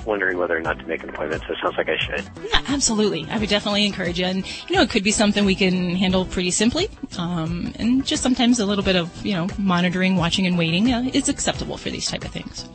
wondering 0.06 0.38
whether 0.38 0.56
or 0.56 0.60
not 0.60 0.78
to 0.78 0.86
make 0.86 1.02
an 1.02 1.10
appointment, 1.10 1.42
so 1.46 1.52
it 1.52 1.58
sounds 1.62 1.76
like 1.76 1.88
I 1.88 1.96
should. 1.98 2.24
Yeah, 2.50 2.62
absolutely. 2.68 3.26
I 3.30 3.38
would 3.38 3.48
definitely 3.48 3.86
encourage 3.86 4.18
you. 4.18 4.26
And, 4.26 4.46
you 4.68 4.76
know, 4.76 4.82
it 4.82 4.90
could 4.90 5.04
be 5.04 5.10
something 5.10 5.44
we 5.44 5.54
can 5.54 5.94
handle 5.96 6.24
pretty 6.24 6.50
simply. 6.50 6.88
Um, 7.18 7.72
and 7.78 8.04
just 8.06 8.22
sometimes 8.22 8.58
a 8.60 8.66
little 8.66 8.84
bit 8.84 8.96
of, 8.96 9.24
you 9.24 9.34
know, 9.34 9.48
monitoring, 9.58 10.16
watching, 10.16 10.46
and 10.46 10.58
waiting 10.58 10.92
uh, 10.92 11.10
is 11.12 11.28
acceptable 11.28 11.76
for 11.76 11.90
these 11.90 12.08
type 12.08 12.24
of 12.24 12.30
things. 12.30 12.68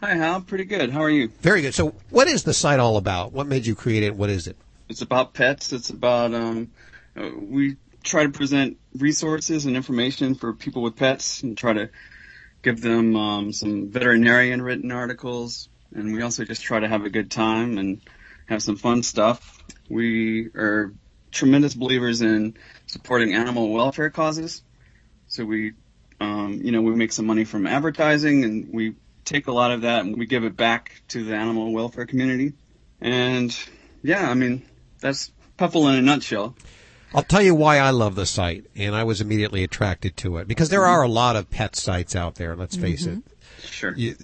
Hi, 0.00 0.14
Hal. 0.14 0.42
Pretty 0.42 0.64
good. 0.64 0.90
How 0.90 1.02
are 1.02 1.10
you? 1.10 1.28
Very 1.40 1.62
good. 1.62 1.74
So 1.74 1.94
what 2.10 2.28
is 2.28 2.44
the 2.44 2.54
site 2.54 2.78
all 2.78 2.98
about? 2.98 3.32
What 3.32 3.46
made 3.46 3.66
you 3.66 3.74
create 3.74 4.02
it? 4.02 4.14
What 4.14 4.30
is 4.30 4.46
it? 4.46 4.56
It's 4.88 5.02
about 5.02 5.34
pets. 5.34 5.72
It's 5.72 5.90
about, 5.90 6.34
um, 6.34 6.70
we 7.16 7.76
try 8.04 8.24
to 8.24 8.28
present 8.28 8.76
resources 8.96 9.66
and 9.66 9.74
information 9.74 10.34
for 10.34 10.52
people 10.52 10.82
with 10.82 10.96
pets 10.96 11.42
and 11.42 11.56
try 11.56 11.72
to 11.72 11.90
give 12.62 12.80
them 12.80 13.16
um, 13.16 13.52
some 13.52 13.88
veterinarian 13.88 14.62
written 14.62 14.92
articles. 14.92 15.68
And 15.94 16.12
we 16.12 16.22
also 16.22 16.44
just 16.44 16.62
try 16.62 16.80
to 16.80 16.88
have 16.88 17.04
a 17.04 17.10
good 17.10 17.30
time 17.30 17.78
and 17.78 18.00
have 18.46 18.62
some 18.62 18.76
fun 18.76 19.02
stuff. 19.02 19.64
We 19.88 20.46
are 20.54 20.92
tremendous 21.30 21.74
believers 21.74 22.22
in 22.22 22.56
supporting 22.86 23.34
animal 23.34 23.72
welfare 23.72 24.10
causes. 24.10 24.62
So 25.28 25.44
we, 25.44 25.72
um, 26.20 26.60
you 26.62 26.72
know, 26.72 26.82
we 26.82 26.94
make 26.94 27.12
some 27.12 27.26
money 27.26 27.44
from 27.44 27.66
advertising 27.66 28.44
and 28.44 28.72
we 28.72 28.94
take 29.24 29.48
a 29.48 29.52
lot 29.52 29.72
of 29.72 29.82
that 29.82 30.04
and 30.04 30.16
we 30.16 30.26
give 30.26 30.44
it 30.44 30.56
back 30.56 31.02
to 31.08 31.24
the 31.24 31.34
animal 31.34 31.72
welfare 31.72 32.06
community. 32.06 32.52
And 33.00 33.56
yeah, 34.02 34.30
I 34.30 34.34
mean, 34.34 34.62
that's 35.00 35.30
Petful 35.58 35.88
in 35.88 35.96
a 35.96 36.02
nutshell. 36.02 36.54
I'll 37.14 37.22
tell 37.22 37.42
you 37.42 37.54
why 37.54 37.78
I 37.78 37.90
love 37.90 38.14
the 38.14 38.26
site, 38.26 38.66
and 38.74 38.94
I 38.94 39.04
was 39.04 39.20
immediately 39.20 39.64
attracted 39.64 40.16
to 40.18 40.36
it 40.38 40.48
because 40.48 40.68
there 40.68 40.84
are 40.84 41.02
a 41.02 41.08
lot 41.08 41.36
of 41.36 41.48
pet 41.48 41.76
sites 41.76 42.14
out 42.14 42.34
there. 42.34 42.54
Let's 42.56 42.76
face 42.76 43.06
mm-hmm. 43.06 43.20
it. 43.20 43.66
Sure. 43.66 43.94
You, 43.96 44.16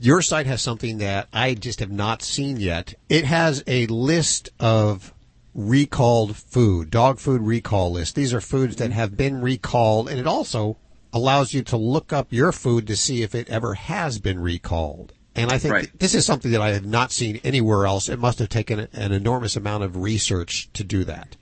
your 0.00 0.22
site 0.22 0.46
has 0.46 0.62
something 0.62 0.98
that 0.98 1.28
I 1.32 1.54
just 1.54 1.80
have 1.80 1.90
not 1.90 2.22
seen 2.22 2.58
yet. 2.58 2.94
It 3.08 3.24
has 3.24 3.62
a 3.66 3.86
list 3.86 4.50
of 4.58 5.12
recalled 5.54 6.36
food, 6.36 6.90
dog 6.90 7.18
food 7.18 7.42
recall 7.42 7.92
list. 7.92 8.14
These 8.14 8.34
are 8.34 8.40
foods 8.40 8.76
that 8.76 8.92
have 8.92 9.16
been 9.16 9.40
recalled, 9.40 10.08
and 10.08 10.18
it 10.18 10.26
also 10.26 10.76
allows 11.12 11.54
you 11.54 11.62
to 11.62 11.76
look 11.76 12.12
up 12.12 12.32
your 12.32 12.52
food 12.52 12.86
to 12.86 12.96
see 12.96 13.22
if 13.22 13.34
it 13.34 13.48
ever 13.48 13.74
has 13.74 14.18
been 14.18 14.38
recalled. 14.38 15.12
And 15.34 15.50
I 15.50 15.58
think 15.58 15.74
right. 15.74 15.98
this 15.98 16.14
is 16.14 16.24
something 16.24 16.52
that 16.52 16.62
I 16.62 16.70
have 16.70 16.86
not 16.86 17.12
seen 17.12 17.40
anywhere 17.44 17.86
else. 17.86 18.08
It 18.08 18.18
must 18.18 18.38
have 18.38 18.48
taken 18.48 18.80
an 18.80 19.12
enormous 19.12 19.56
amount 19.56 19.84
of 19.84 19.96
research 19.96 20.70
to 20.72 20.84
do 20.84 21.04
that. 21.04 21.36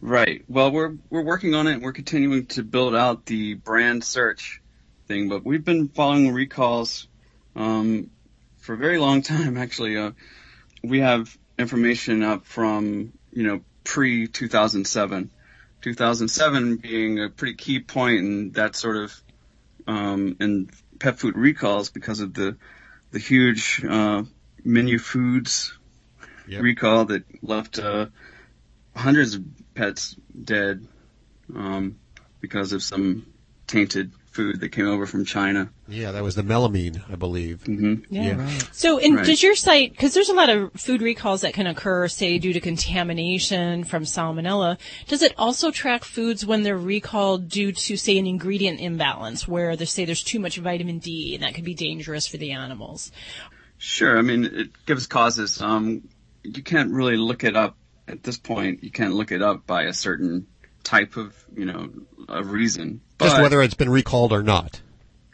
Right. 0.00 0.44
Well, 0.48 0.70
we're 0.70 0.94
we're 1.10 1.22
working 1.22 1.54
on 1.54 1.66
it. 1.66 1.80
We're 1.80 1.92
continuing 1.92 2.46
to 2.46 2.62
build 2.62 2.94
out 2.94 3.26
the 3.26 3.54
brand 3.54 4.04
search 4.04 4.60
thing, 5.08 5.28
but 5.28 5.44
we've 5.44 5.64
been 5.64 5.88
following 5.88 6.32
recalls 6.32 7.08
um, 7.56 8.10
for 8.58 8.74
a 8.74 8.76
very 8.76 8.98
long 8.98 9.22
time. 9.34 9.56
Actually, 9.56 9.96
uh, 9.96 10.12
we 10.82 11.00
have 11.00 11.36
information 11.58 12.22
up 12.22 12.46
from 12.46 13.12
you 13.32 13.44
know 13.44 13.60
pre 13.84 14.26
2007, 14.26 15.30
2007 15.82 16.76
being 16.76 17.22
a 17.22 17.28
pretty 17.28 17.54
key 17.54 17.80
point 17.80 18.18
in 18.18 18.50
that 18.52 18.76
sort 18.76 18.96
of 18.96 19.22
um, 19.86 20.36
in 20.40 20.68
pet 20.98 21.18
food 21.18 21.36
recalls 21.36 21.90
because 21.90 22.20
of 22.20 22.34
the 22.34 22.56
the 23.10 23.18
huge 23.18 23.84
uh, 23.88 24.22
menu 24.64 24.98
foods 24.98 25.78
yep. 26.46 26.62
recall 26.62 27.06
that 27.06 27.24
left 27.42 27.78
uh, 27.78 28.06
hundreds 28.94 29.34
of 29.34 29.44
pets 29.74 30.16
dead 30.44 30.86
um, 31.54 31.98
because 32.40 32.72
of 32.72 32.82
some 32.82 33.26
tainted 33.66 34.12
food 34.30 34.60
that 34.60 34.70
came 34.70 34.86
over 34.86 35.06
from 35.06 35.24
China. 35.24 35.70
Yeah, 35.88 36.12
that 36.12 36.22
was 36.22 36.34
the 36.34 36.42
melamine, 36.42 37.02
I 37.10 37.16
believe. 37.16 37.64
Mm-hmm. 37.64 38.14
Yeah. 38.14 38.22
yeah. 38.22 38.44
Right. 38.44 38.68
So, 38.72 38.98
and 38.98 39.16
right. 39.16 39.24
does 39.26 39.42
your 39.42 39.54
site, 39.54 39.92
because 39.92 40.12
there's 40.12 40.28
a 40.28 40.34
lot 40.34 40.50
of 40.50 40.72
food 40.74 41.00
recalls 41.00 41.40
that 41.40 41.54
can 41.54 41.66
occur, 41.66 42.08
say, 42.08 42.38
due 42.38 42.52
to 42.52 42.60
contamination 42.60 43.84
from 43.84 44.04
salmonella, 44.04 44.78
does 45.06 45.22
it 45.22 45.34
also 45.38 45.70
track 45.70 46.04
foods 46.04 46.44
when 46.44 46.62
they're 46.62 46.76
recalled 46.76 47.48
due 47.48 47.72
to, 47.72 47.96
say, 47.96 48.18
an 48.18 48.26
ingredient 48.26 48.80
imbalance, 48.80 49.48
where 49.48 49.76
they 49.76 49.86
say 49.86 50.04
there's 50.04 50.22
too 50.22 50.38
much 50.38 50.58
vitamin 50.58 50.98
D 50.98 51.34
and 51.34 51.42
that 51.42 51.54
could 51.54 51.64
be 51.64 51.74
dangerous 51.74 52.26
for 52.26 52.36
the 52.36 52.52
animals? 52.52 53.10
Sure. 53.78 54.18
I 54.18 54.22
mean, 54.22 54.44
it 54.44 54.86
gives 54.86 55.06
causes. 55.06 55.62
Um, 55.62 56.08
you 56.42 56.62
can't 56.62 56.92
really 56.92 57.16
look 57.16 57.44
it 57.44 57.56
up 57.56 57.76
at 58.08 58.22
this 58.22 58.38
point, 58.38 58.82
you 58.82 58.90
can't 58.90 59.14
look 59.14 59.32
it 59.32 59.42
up 59.42 59.66
by 59.66 59.84
a 59.84 59.92
certain 59.92 60.46
type 60.82 61.16
of, 61.16 61.34
you 61.54 61.66
know, 61.66 61.90
a 62.28 62.42
reason. 62.42 63.00
But, 63.18 63.26
Just 63.26 63.42
whether 63.42 63.62
it's 63.62 63.74
been 63.74 63.90
recalled 63.90 64.32
or 64.32 64.42
not. 64.42 64.80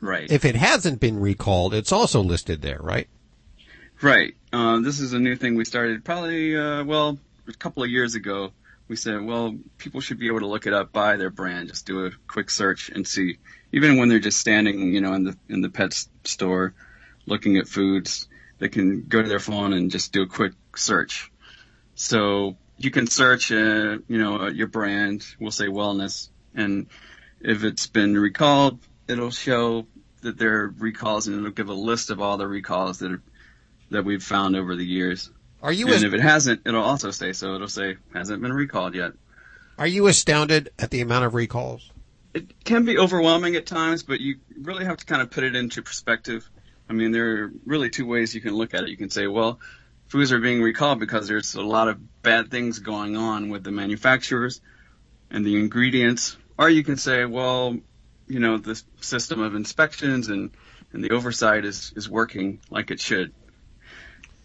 Right. 0.05 0.31
If 0.31 0.44
it 0.44 0.55
hasn't 0.55 1.01
been 1.01 1.18
recalled, 1.18 1.72
it's 1.72 1.90
also 1.90 2.22
listed 2.22 2.60
there, 2.60 2.78
right? 2.78 3.09
Right. 4.02 4.35
Uh, 4.52 4.81
this 4.81 5.01
is 5.01 5.14
a 5.14 5.18
new 5.18 5.35
thing 5.35 5.55
we 5.55 5.64
started 5.64 6.05
probably, 6.05 6.55
uh, 6.55 6.85
well, 6.85 7.18
a 7.48 7.52
couple 7.55 7.82
of 7.82 7.89
years 7.89 8.14
ago. 8.14 8.52
We 8.86 8.97
said, 8.97 9.24
well, 9.24 9.56
people 9.78 10.02
should 10.02 10.18
be 10.18 10.26
able 10.26 10.40
to 10.40 10.47
look 10.47 10.66
it 10.66 10.74
up 10.74 10.93
by 10.93 11.16
their 11.16 11.31
brand. 11.31 11.68
Just 11.68 11.86
do 11.86 12.05
a 12.05 12.10
quick 12.28 12.51
search 12.51 12.90
and 12.90 13.06
see, 13.06 13.39
even 13.72 13.97
when 13.97 14.10
they're 14.10 14.18
just 14.18 14.39
standing, 14.39 14.93
you 14.93 15.01
know, 15.01 15.14
in 15.14 15.24
the 15.24 15.39
in 15.48 15.62
the 15.62 15.70
pet 15.70 15.94
store, 16.24 16.74
looking 17.24 17.56
at 17.56 17.66
foods, 17.66 18.28
they 18.59 18.68
can 18.68 19.05
go 19.09 19.22
to 19.22 19.28
their 19.28 19.40
phone 19.40 19.72
and 19.72 19.90
just 19.90 20.12
do 20.12 20.20
a 20.20 20.26
quick 20.26 20.52
search. 20.76 21.32
So 21.94 22.59
you 22.76 22.90
can 22.90 23.06
search, 23.06 23.51
uh, 23.51 23.98
you 24.06 24.18
know, 24.18 24.43
uh, 24.43 24.51
your 24.51 24.66
brand. 24.66 25.24
We'll 25.40 25.51
say 25.51 25.68
wellness, 25.68 26.28
and 26.55 26.89
if 27.40 27.64
it's 27.64 27.86
been 27.86 28.18
recalled, 28.18 28.81
it'll 29.09 29.31
show 29.31 29.86
that 30.24 30.36
there 30.38 30.62
are 30.62 30.74
recalls, 30.78 31.26
and 31.26 31.38
it'll 31.38 31.51
give 31.51 31.68
a 31.68 31.74
list 31.74 32.10
of 32.10 32.20
all 32.20 32.36
the 32.36 32.46
recalls 32.46 32.98
that 32.98 33.12
are, 33.12 33.22
that 33.90 34.05
we've 34.05 34.22
found 34.22 34.56
over 34.56 34.74
the 34.76 34.84
years. 34.84 35.30
Are 35.62 35.72
you? 35.72 35.86
And 35.86 35.94
as- 35.94 36.02
if 36.02 36.12
it 36.12 36.20
hasn't, 36.20 36.62
it'll 36.66 36.82
also 36.82 37.10
say 37.10 37.32
so. 37.32 37.55
It'll 37.55 37.68
say 37.68 37.96
hasn't 38.12 38.42
been 38.42 38.52
recalled 38.52 38.94
yet. 38.94 39.12
Are 39.78 39.86
you 39.86 40.06
astounded 40.06 40.70
at 40.78 40.90
the 40.90 41.01
amount 41.01 41.24
of 41.24 41.34
recalls? 41.34 41.90
It 42.34 42.64
can 42.64 42.84
be 42.84 42.98
overwhelming 42.98 43.55
at 43.56 43.64
times, 43.66 44.02
but 44.02 44.20
you 44.20 44.36
really 44.60 44.84
have 44.84 44.98
to 44.98 45.06
kind 45.06 45.22
of 45.22 45.30
put 45.30 45.44
it 45.44 45.55
into 45.55 45.82
perspective. 45.82 46.48
I 46.88 46.92
mean, 46.92 47.12
there 47.12 47.44
are 47.44 47.52
really 47.64 47.90
two 47.90 48.06
ways 48.06 48.34
you 48.34 48.40
can 48.40 48.55
look 48.55 48.74
at 48.74 48.82
it. 48.82 48.88
You 48.88 48.96
can 48.96 49.10
say, 49.10 49.26
well, 49.26 49.60
foods 50.09 50.32
are 50.32 50.40
being 50.40 50.60
recalled 50.60 51.01
because 51.01 51.28
there's 51.28 51.55
a 51.55 51.62
lot 51.62 51.88
of 51.88 52.22
bad 52.22 52.51
things 52.51 52.78
going 52.80 53.16
on 53.16 53.48
with 53.48 53.64
the 53.64 53.70
manufacturers 53.70 54.60
and 55.30 55.44
the 55.44 55.59
ingredients. 55.59 56.36
Or 56.59 56.68
you 56.68 56.84
can 56.84 56.96
say, 56.96 57.24
well, 57.24 57.78
you 58.26 58.40
know, 58.40 58.59
the 58.59 58.80
system 59.01 59.40
of 59.40 59.55
inspections 59.55 60.28
and, 60.28 60.51
and 60.92 61.02
the 61.02 61.10
oversight 61.10 61.64
is, 61.64 61.92
is 61.96 62.09
working 62.09 62.60
like 62.70 62.90
it 62.90 63.01
should. 63.01 63.32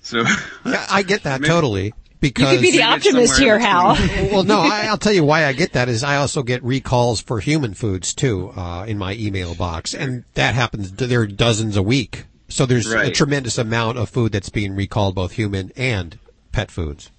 So 0.02 0.24
yeah, 0.66 0.86
I 0.90 1.04
get 1.08 1.24
that 1.24 1.44
totally. 1.44 1.94
Because 2.22 2.52
you 2.52 2.58
could 2.58 2.62
be 2.62 2.72
the 2.72 2.84
optimist 2.84 3.40
here, 3.40 3.58
Hal. 3.58 3.94
well, 4.32 4.44
no, 4.44 4.60
I, 4.60 4.90
will 4.90 4.98
tell 4.98 5.14
you 5.14 5.24
why 5.24 5.46
I 5.46 5.54
get 5.54 5.74
that 5.74 5.88
is 5.88 6.04
I 6.04 6.18
also 6.18 6.44
get 6.44 6.62
recalls 6.64 7.22
for 7.22 7.40
human 7.40 7.74
foods 7.74 8.14
too 8.14 8.52
uh, 8.58 8.84
in 8.86 8.98
my 8.98 9.14
email 9.14 9.56
box, 9.56 9.94
and 9.94 10.26
that 10.34 10.54
happens. 10.54 10.92
There 10.92 11.22
are 11.22 11.28
dozens 11.28 11.78
a 11.78 11.84
week. 11.84 12.26
So 12.50 12.66
there's 12.66 12.94
right. 12.94 13.08
a 13.08 13.12
tremendous 13.12 13.58
amount 13.58 14.00
of 14.00 14.10
food 14.10 14.32
that's 14.32 14.50
being 14.50 14.76
recalled, 14.76 15.16
both 15.16 15.34
human 15.34 15.72
and 15.78 16.18
pet 16.52 16.72
foods. 16.72 17.10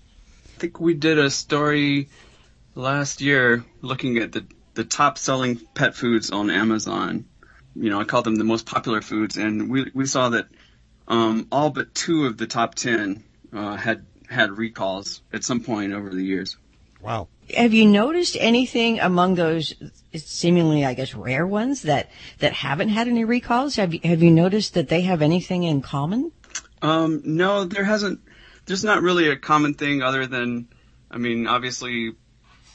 I 0.57 0.61
think 0.61 0.81
we 0.81 0.93
did 0.93 1.19
a 1.19 1.31
story 1.31 2.09
last 2.75 3.21
year 3.21 3.65
looking 3.81 4.19
at 4.19 4.33
the 4.33 4.45
the 4.75 4.85
top 4.85 5.19
selling 5.19 5.61
pet 5.75 5.95
foods 5.95 6.31
on 6.31 6.51
Amazon. 6.51 7.27
You 7.75 7.91
know, 7.91 8.01
I 8.01 8.05
call 8.05 8.23
them 8.23 8.37
the 8.37 8.45
most 8.45 8.67
popular 8.67 9.01
foods, 9.01 9.37
and 9.37 9.71
we 9.71 9.91
we 9.95 10.07
saw 10.07 10.31
that 10.31 10.49
um, 11.09 11.47
all 11.53 11.71
but 11.71 11.95
two 11.95 12.27
of 12.27 12.37
the 12.37 12.47
top 12.47 12.75
ten 12.75 13.23
uh, 13.53 13.77
had 13.77 14.07
had 14.29 14.57
recalls 14.57 15.23
at 15.33 15.45
some 15.45 15.61
point 15.61 15.93
over 15.93 16.11
the 16.11 16.23
years. 16.23 16.57
Wow. 17.01 17.29
Have 17.57 17.73
you 17.73 17.87
noticed 17.87 18.37
anything 18.39 19.01
among 19.01 19.35
those 19.35 19.75
seemingly, 20.15 20.85
I 20.85 20.95
guess, 20.95 21.15
rare 21.15 21.47
ones 21.47 21.83
that, 21.83 22.11
that 22.39 22.53
haven't 22.53 22.91
had 22.91 23.09
any 23.09 23.25
recalls? 23.25 23.77
Have 23.77 23.95
you, 23.95 24.01
have 24.05 24.23
you 24.23 24.31
noticed 24.31 24.75
that 24.75 24.89
they 24.89 25.01
have 25.03 25.23
anything 25.23 25.65
in 25.65 25.83
common? 25.83 26.31
Um, 26.83 27.23
no, 27.25 27.65
there 27.65 27.85
hasn't. 27.85 28.21
There's 28.67 28.85
not 28.85 29.03
really 29.03 29.29
a 29.29 29.37
common 29.37 29.75
thing 29.75 30.03
other 30.03 30.27
than, 30.27 30.69
I 31.11 31.19
mean, 31.19 31.47
obviously, 31.47 32.13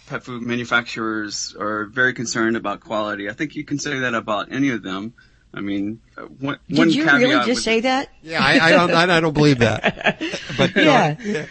pet 0.07 0.23
food 0.23 0.41
manufacturers 0.43 1.55
are 1.59 1.85
very 1.85 2.13
concerned 2.13 2.55
about 2.57 2.79
quality. 2.81 3.29
I 3.29 3.33
think 3.33 3.55
you 3.55 3.63
can 3.63 3.79
say 3.79 3.99
that 3.99 4.13
about 4.13 4.51
any 4.51 4.69
of 4.69 4.83
them. 4.83 5.13
I 5.53 5.61
mean, 5.61 6.01
uh, 6.17 6.23
one, 6.23 6.59
Did 6.67 6.77
one 6.77 6.89
you 6.89 7.05
caveat 7.05 7.21
really 7.21 7.35
just 7.45 7.47
would- 7.47 7.57
say 7.59 7.79
that? 7.81 8.09
Yeah, 8.21 8.43
I, 8.43 8.59
I 8.59 8.71
don't, 8.71 8.91
I 8.91 9.19
don't 9.21 9.33
believe 9.33 9.59
that. 9.59 10.21
But 10.57 10.75
yeah. 10.75 11.45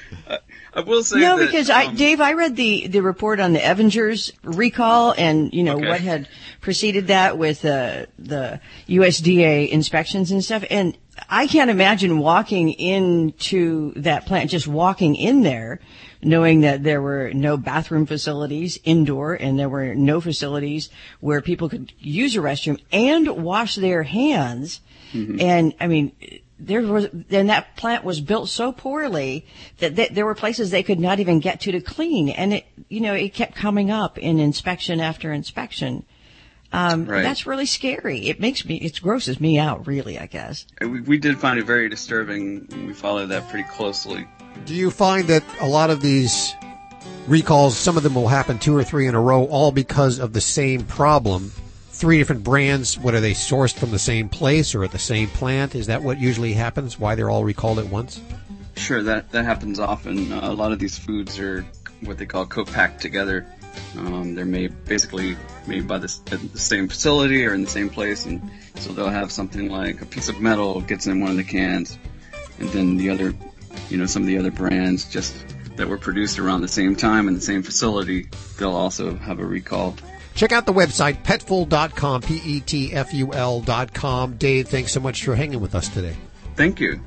I 0.77 0.81
will 0.81 1.03
say 1.05 1.21
no, 1.21 1.39
that, 1.39 1.47
because 1.47 1.71
I, 1.71 1.87
um, 1.87 1.95
Dave, 1.95 2.21
I 2.21 2.33
read 2.33 2.57
the, 2.57 2.89
the 2.89 3.01
report 3.01 3.39
on 3.41 3.53
the 3.53 3.65
Evanger's 3.65 4.33
recall 4.43 5.15
and, 5.17 5.55
you 5.55 5.63
know, 5.63 5.77
Okay. 5.77 5.89
what 5.89 6.01
had 6.01 6.29
preceded 6.61 7.07
that 7.07 7.39
with, 7.39 7.65
uh, 7.65 8.07
the 8.19 8.61
USDA 8.89 9.69
inspections 9.71 10.33
and 10.33 10.45
stuff. 10.45 10.65
And 10.69 10.99
I 11.31 11.47
can't 11.47 11.71
imagine 11.71 12.19
walking 12.19 12.71
into 12.73 13.93
that 13.97 14.27
plant, 14.27 14.51
just 14.51 14.67
walking 14.67 15.15
in 15.15 15.43
there, 15.43 15.79
knowing 16.25 16.61
that 16.63 16.83
there 16.83 17.01
were 17.03 17.33
no 17.35 17.57
bathroom 17.57 18.07
facilities 18.07 18.79
indoor 18.85 19.35
and 19.35 19.59
there 19.59 19.69
were 19.69 19.95
no 19.95 20.21
facilities 20.21 20.89
where 21.21 21.41
people 21.41 21.69
could 21.69 21.93
use 21.99 22.35
a 22.37 22.41
restroom 22.41 22.81
and 22.93 23.29
wash 23.45 23.75
their 23.77 24.03
hands. 24.03 24.81
And 25.39 25.75
I 25.79 25.87
mean, 25.87 26.11
there 26.59 26.83
was, 26.83 27.07
and 27.31 27.49
that 27.49 27.77
plant 27.77 28.03
was 28.03 28.21
built 28.21 28.49
so 28.49 28.73
poorly 28.73 29.47
that 29.79 29.95
th- 29.95 30.11
there 30.11 30.25
were 30.27 30.35
places 30.35 30.71
they 30.73 30.83
could 30.83 30.99
not 30.99 31.21
even 31.21 31.39
get 31.39 31.61
to 31.61 31.73
to 31.73 31.81
clean. 31.81 32.31
And 32.31 32.55
it, 32.55 32.67
you 32.89 33.01
know, 33.01 33.15
it 33.15 33.33
kept 33.33 33.55
coming 33.55 33.93
up 33.93 34.19
in 34.19 34.41
inspection 34.41 34.99
after 35.01 35.33
inspection. 35.33 36.05
Um, 36.73 37.05
Right. 37.05 37.23
that's 37.23 37.47
really 37.47 37.67
scary. 37.67 38.27
It 38.29 38.41
makes 38.41 38.65
me, 38.65 38.75
it 38.79 39.01
grosses 39.01 39.39
me 39.39 39.57
out, 39.61 39.87
really, 39.87 40.19
I 40.19 40.27
guess. 40.27 40.67
we, 40.81 41.01
we 41.03 41.19
did 41.19 41.39
find 41.39 41.61
it 41.61 41.65
very 41.67 41.89
disturbing. 41.89 42.67
We 42.89 42.93
followed 42.93 43.27
that 43.27 43.49
pretty 43.49 43.69
closely. 43.69 44.27
Do 44.65 44.75
you 44.75 44.91
find 44.91 45.29
that 45.29 45.45
a 45.61 45.67
lot 45.67 45.91
of 45.91 46.01
these 46.01 46.55
recalls, 47.27 47.77
some 47.77 47.97
of 47.97 48.03
them 48.03 48.15
will 48.15 48.29
happen 48.29 48.59
two 48.59 48.77
or 48.77 48.85
three 48.85 49.07
in 49.07 49.15
a 49.15 49.21
row, 49.21 49.45
all 49.45 49.73
because 49.73 50.19
of 50.19 50.33
the 50.33 50.41
same 50.41 50.85
problem? 50.85 51.53
Three 51.91 52.19
different 52.19 52.43
brands, 52.43 52.99
what 52.99 53.15
are 53.15 53.21
they 53.21 53.33
sourced 53.33 53.75
from 53.75 53.91
the 53.91 53.99
same 53.99 54.29
place 54.29 54.75
or 54.75 54.83
at 54.85 54.93
the 54.93 54.99
same 54.99 55.29
plant? 55.29 55.75
Is 55.75 55.87
that 55.87 56.03
what 56.03 56.19
usually 56.19 56.55
happens? 56.55 56.99
Why 56.99 57.15
they're 57.15 57.31
all 57.31 57.45
recalled 57.45 57.79
at 57.79 57.87
once? 57.87 58.21
Sure, 58.77 59.03
that 59.03 59.31
that 59.31 59.45
happens 59.45 59.79
often. 59.79 60.33
Uh, 60.33 60.41
a 60.43 60.53
lot 60.53 60.73
of 60.73 60.79
these 60.79 60.99
foods 60.99 61.39
are 61.39 61.65
what 62.01 62.19
they 62.19 62.27
call 62.27 62.47
co-packed 62.47 63.01
together. 63.01 63.47
Um, 63.97 64.35
they're 64.35 64.45
made 64.45 64.85
basically 64.85 65.37
made 65.67 65.87
by 65.87 65.99
the, 65.99 66.09
the 66.53 66.59
same 66.59 66.89
facility 66.89 67.47
or 67.47 67.55
in 67.55 67.63
the 67.63 67.71
same 67.71 67.89
place, 67.89 68.27
and 68.27 68.51
so 68.77 68.93
they'll 68.93 69.09
have 69.09 69.31
something 69.31 69.69
like 69.69 70.03
a 70.03 70.07
piece 70.07 70.29
of 70.29 70.41
metal 70.41 70.81
gets 70.81 71.07
in 71.07 71.21
one 71.21 71.31
of 71.31 71.37
the 71.37 71.45
cans, 71.45 71.99
and 72.59 72.69
then 72.71 72.97
the 72.97 73.11
other, 73.11 73.35
you 73.91 73.97
know, 73.97 74.07
some 74.07 74.23
of 74.23 74.27
the 74.27 74.39
other 74.39 74.51
brands 74.51 75.05
just 75.09 75.35
that 75.77 75.89
were 75.89 75.99
produced 75.99 76.39
around 76.39 76.61
the 76.61 76.69
same 76.69 76.95
time 76.95 77.29
in 77.29 77.35
the 77.35 77.41
same 77.41 77.63
facility, 77.63 78.29
they'll 78.59 78.77
also 78.77 79.17
have 79.17 79.41
a 79.41 79.45
recall. 79.45 79.95
Check 80.35 80.53
out 80.53 80.67
the 80.67 80.73
website, 80.73 81.23
petful.com, 81.23 82.23
P 82.23 82.41
E 82.45 82.61
T 82.61 82.93
F 82.93 83.15
U 83.15 83.33
L.com. 83.33 84.37
Dave, 84.37 84.69
thanks 84.69 84.93
so 84.93 85.01
much 85.01 85.25
for 85.25 85.35
hanging 85.35 85.61
with 85.61 85.75
us 85.75 85.89
today. 85.89 86.17
Thank 86.57 86.81
you. 86.81 87.01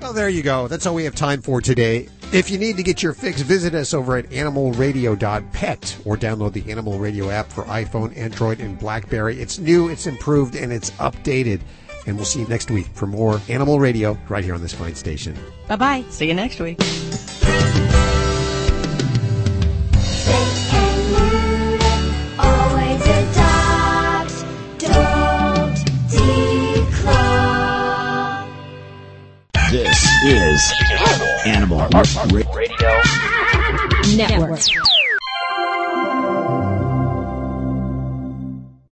Well, 0.00 0.12
there 0.12 0.28
you 0.28 0.42
go. 0.42 0.68
That's 0.68 0.84
all 0.84 0.94
we 0.94 1.04
have 1.04 1.14
time 1.14 1.40
for 1.40 1.62
today. 1.62 2.08
If 2.32 2.50
you 2.50 2.58
need 2.58 2.76
to 2.76 2.82
get 2.82 3.02
your 3.02 3.14
fix, 3.14 3.40
visit 3.40 3.74
us 3.74 3.94
over 3.94 4.16
at 4.16 4.28
animalradio.pet 4.30 5.98
or 6.04 6.16
download 6.16 6.52
the 6.52 6.70
Animal 6.70 6.98
Radio 6.98 7.30
app 7.30 7.50
for 7.50 7.64
iPhone, 7.64 8.14
Android, 8.16 8.60
and 8.60 8.78
Blackberry. 8.78 9.40
It's 9.40 9.58
new, 9.58 9.88
it's 9.88 10.06
improved, 10.06 10.56
and 10.56 10.72
it's 10.72 10.90
updated. 10.92 11.60
And 12.06 12.16
we'll 12.16 12.26
see 12.26 12.40
you 12.40 12.48
next 12.48 12.70
week 12.70 12.86
for 12.94 13.06
more 13.06 13.40
Animal 13.48 13.80
Radio 13.80 14.18
right 14.28 14.44
here 14.44 14.54
on 14.54 14.60
this 14.60 14.74
fine 14.74 14.94
station. 14.94 15.36
Bye 15.68 15.76
bye. 15.76 16.04
See 16.10 16.28
you 16.28 16.34
next 16.34 16.60
week. 16.60 16.78
Always 22.38 23.02
adopt, 23.02 24.34
don't 24.78 25.76
declaw. 26.10 27.24
This 29.70 30.08
is 30.26 30.72
Animal 31.46 31.88
Radio 31.90 33.00
Network. 34.16 34.60